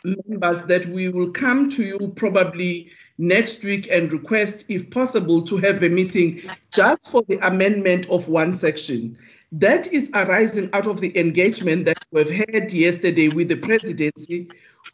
members 0.05 0.63
that 0.65 0.87
we 0.87 1.09
will 1.09 1.31
come 1.31 1.69
to 1.71 1.85
you 1.85 2.13
probably 2.17 2.91
next 3.19 3.63
week 3.63 3.89
and 3.91 4.11
request, 4.13 4.65
if 4.69 4.91
possible, 4.91 5.43
to 5.43 5.59
have 5.59 5.83
a 5.83 5.89
meeting 5.89 6.41
just 6.73 7.11
for 7.11 7.23
the 7.29 7.37
amendment 7.47 8.09
of 8.11 8.29
one 8.29 8.51
section. 8.51 9.19
That 9.53 9.93
is 9.93 10.11
arising 10.15 10.71
out 10.73 10.87
of 10.87 11.01
the 11.01 11.19
engagement 11.19 11.87
that 11.87 11.99
we've 12.13 12.31
had 12.31 12.73
yesterday 12.73 13.29
with 13.29 13.49
the 13.49 13.57
presidency, 13.57 14.49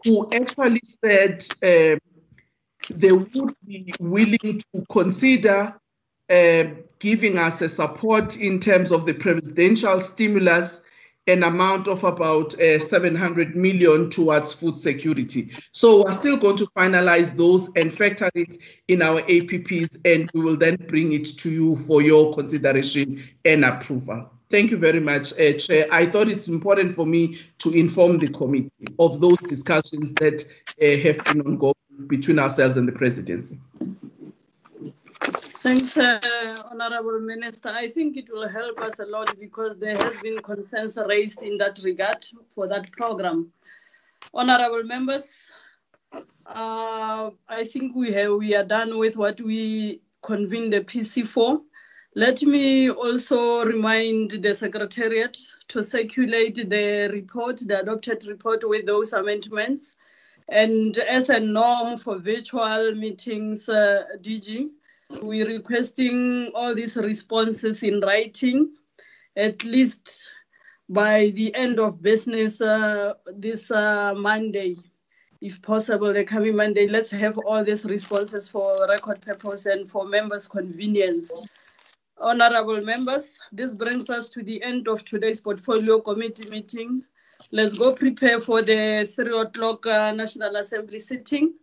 who 0.04 0.28
actually 0.32 0.80
said 0.84 1.46
uh, 1.62 1.98
they 2.90 3.12
would 3.12 3.54
be 3.66 3.92
willing 4.00 4.62
to 4.72 4.84
consider 4.90 5.78
uh, 6.30 6.64
giving 6.98 7.38
us 7.38 7.60
a 7.60 7.68
support 7.68 8.36
in 8.36 8.58
terms 8.58 8.90
of 8.90 9.04
the 9.04 9.14
presidential 9.14 10.00
stimulus 10.00 10.80
an 11.28 11.42
amount 11.42 11.88
of 11.88 12.04
about 12.04 12.58
uh, 12.60 12.78
700 12.78 13.56
million 13.56 14.08
towards 14.08 14.54
food 14.54 14.76
security. 14.76 15.50
So 15.72 16.04
we're 16.04 16.12
still 16.12 16.36
going 16.36 16.56
to 16.58 16.66
finalize 16.66 17.36
those 17.36 17.68
and 17.74 17.92
factor 17.92 18.30
it 18.34 18.56
in 18.86 19.02
our 19.02 19.22
APPs, 19.22 19.98
and 20.04 20.30
we 20.34 20.40
will 20.40 20.56
then 20.56 20.76
bring 20.88 21.12
it 21.12 21.24
to 21.38 21.50
you 21.50 21.76
for 21.76 22.00
your 22.00 22.32
consideration 22.32 23.28
and 23.44 23.64
approval. 23.64 24.30
Thank 24.48 24.70
you 24.70 24.76
very 24.76 25.00
much, 25.00 25.32
uh, 25.40 25.54
Chair. 25.54 25.86
I 25.90 26.06
thought 26.06 26.28
it's 26.28 26.46
important 26.46 26.94
for 26.94 27.04
me 27.04 27.40
to 27.58 27.72
inform 27.72 28.18
the 28.18 28.28
committee 28.28 28.70
of 28.98 29.20
those 29.20 29.38
discussions 29.38 30.12
that 30.14 30.44
uh, 30.80 31.02
have 31.02 31.24
been 31.24 31.40
ongoing 31.40 31.74
between 32.06 32.38
ourselves 32.38 32.76
and 32.76 32.86
the 32.86 32.92
presidency. 32.92 33.58
Thanks, 35.66 35.96
uh, 35.96 36.62
Honorable 36.70 37.18
Minister. 37.18 37.70
I 37.70 37.88
think 37.88 38.16
it 38.16 38.28
will 38.30 38.48
help 38.48 38.78
us 38.80 39.00
a 39.00 39.06
lot 39.06 39.34
because 39.40 39.78
there 39.78 39.96
has 39.96 40.20
been 40.20 40.40
concerns 40.40 40.96
raised 41.08 41.42
in 41.42 41.58
that 41.58 41.80
regard 41.82 42.24
for 42.54 42.68
that 42.68 42.92
program. 42.92 43.50
Honorable 44.32 44.84
members, 44.84 45.50
uh, 46.46 47.30
I 47.48 47.64
think 47.64 47.96
we 47.96 48.12
have 48.12 48.34
we 48.34 48.54
are 48.54 48.64
done 48.64 48.98
with 48.98 49.16
what 49.16 49.40
we 49.40 50.02
convened 50.22 50.72
the 50.72 50.82
PC 50.82 51.26
for. 51.26 51.62
Let 52.18 52.42
me 52.44 52.88
also 52.88 53.62
remind 53.66 54.30
the 54.30 54.54
Secretariat 54.54 55.36
to 55.68 55.82
circulate 55.82 56.54
the 56.54 57.10
report, 57.12 57.58
the 57.58 57.82
adopted 57.82 58.24
report 58.26 58.66
with 58.66 58.86
those 58.86 59.12
amendments. 59.12 59.98
And 60.48 60.96
as 60.96 61.28
a 61.28 61.38
norm 61.38 61.98
for 61.98 62.16
virtual 62.16 62.94
meetings, 62.94 63.68
uh, 63.68 64.04
DG, 64.22 64.70
we're 65.20 65.46
requesting 65.46 66.52
all 66.54 66.74
these 66.74 66.96
responses 66.96 67.82
in 67.82 68.00
writing, 68.00 68.70
at 69.36 69.62
least 69.64 70.32
by 70.88 71.32
the 71.34 71.54
end 71.54 71.78
of 71.78 72.00
business 72.00 72.62
uh, 72.62 73.12
this 73.26 73.70
uh, 73.70 74.14
Monday, 74.16 74.76
if 75.42 75.60
possible, 75.60 76.14
the 76.14 76.24
coming 76.24 76.56
Monday. 76.56 76.86
Let's 76.86 77.10
have 77.10 77.36
all 77.36 77.62
these 77.62 77.84
responses 77.84 78.48
for 78.48 78.88
record 78.88 79.20
purpose 79.20 79.66
and 79.66 79.86
for 79.86 80.06
members' 80.06 80.48
convenience. 80.48 81.30
Honorable 82.18 82.80
members, 82.80 83.38
this 83.52 83.74
brings 83.74 84.08
us 84.08 84.30
to 84.30 84.42
the 84.42 84.62
end 84.62 84.88
of 84.88 85.04
today's 85.04 85.40
portfolio 85.40 86.00
committee 86.00 86.48
meeting. 86.48 87.04
Let's 87.52 87.78
go 87.78 87.92
prepare 87.92 88.40
for 88.40 88.62
the 88.62 89.06
three 89.14 89.38
o'clock 89.38 89.86
uh, 89.86 90.12
National 90.12 90.56
Assembly 90.56 90.98
sitting. 90.98 91.54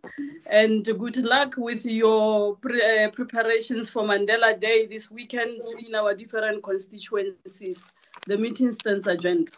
And 0.52 0.84
good 0.84 1.16
luck 1.16 1.54
with 1.58 1.84
your 1.84 2.54
pre 2.56 2.80
uh, 2.80 3.10
preparations 3.10 3.90
for 3.90 4.04
Mandela 4.04 4.58
Day 4.58 4.86
this 4.86 5.10
weekend 5.10 5.60
in 5.84 5.94
our 5.96 6.14
different 6.14 6.62
constituencies. 6.62 7.92
The 8.26 8.38
meeting 8.38 8.70
stands 8.70 9.06
adjourned. 9.08 9.50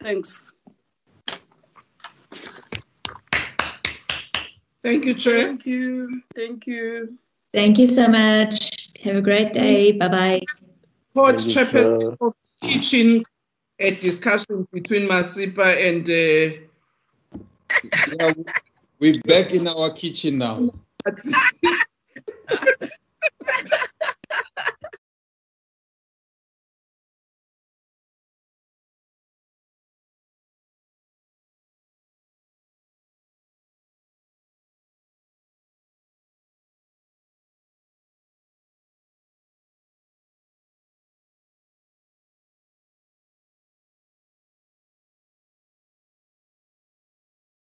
Thanks. 0.00 0.54
Thank 4.84 5.04
you, 5.04 5.14
Chair. 5.14 5.48
Thank 5.48 5.66
you. 5.66 6.22
Thank 6.34 6.66
you. 6.68 7.18
Thank 7.52 7.78
you 7.78 7.86
so 7.88 8.06
much. 8.06 8.87
Have 9.02 9.16
a 9.16 9.22
great 9.22 9.52
day. 9.52 9.92
Bye 9.92 10.08
bye. 10.08 10.40
Court 11.14 11.36
Chairperson 11.36 12.16
of 12.20 12.34
teaching 12.62 13.24
a 13.78 13.92
discussion 13.92 14.66
between 14.72 15.08
Masipa 15.08 15.76
and 15.88 16.10
uh, 16.10 16.50
We're 18.98 19.20
back 19.22 19.54
in 19.54 19.68
our 19.68 19.94
kitchen 19.94 20.38
now. 20.38 20.70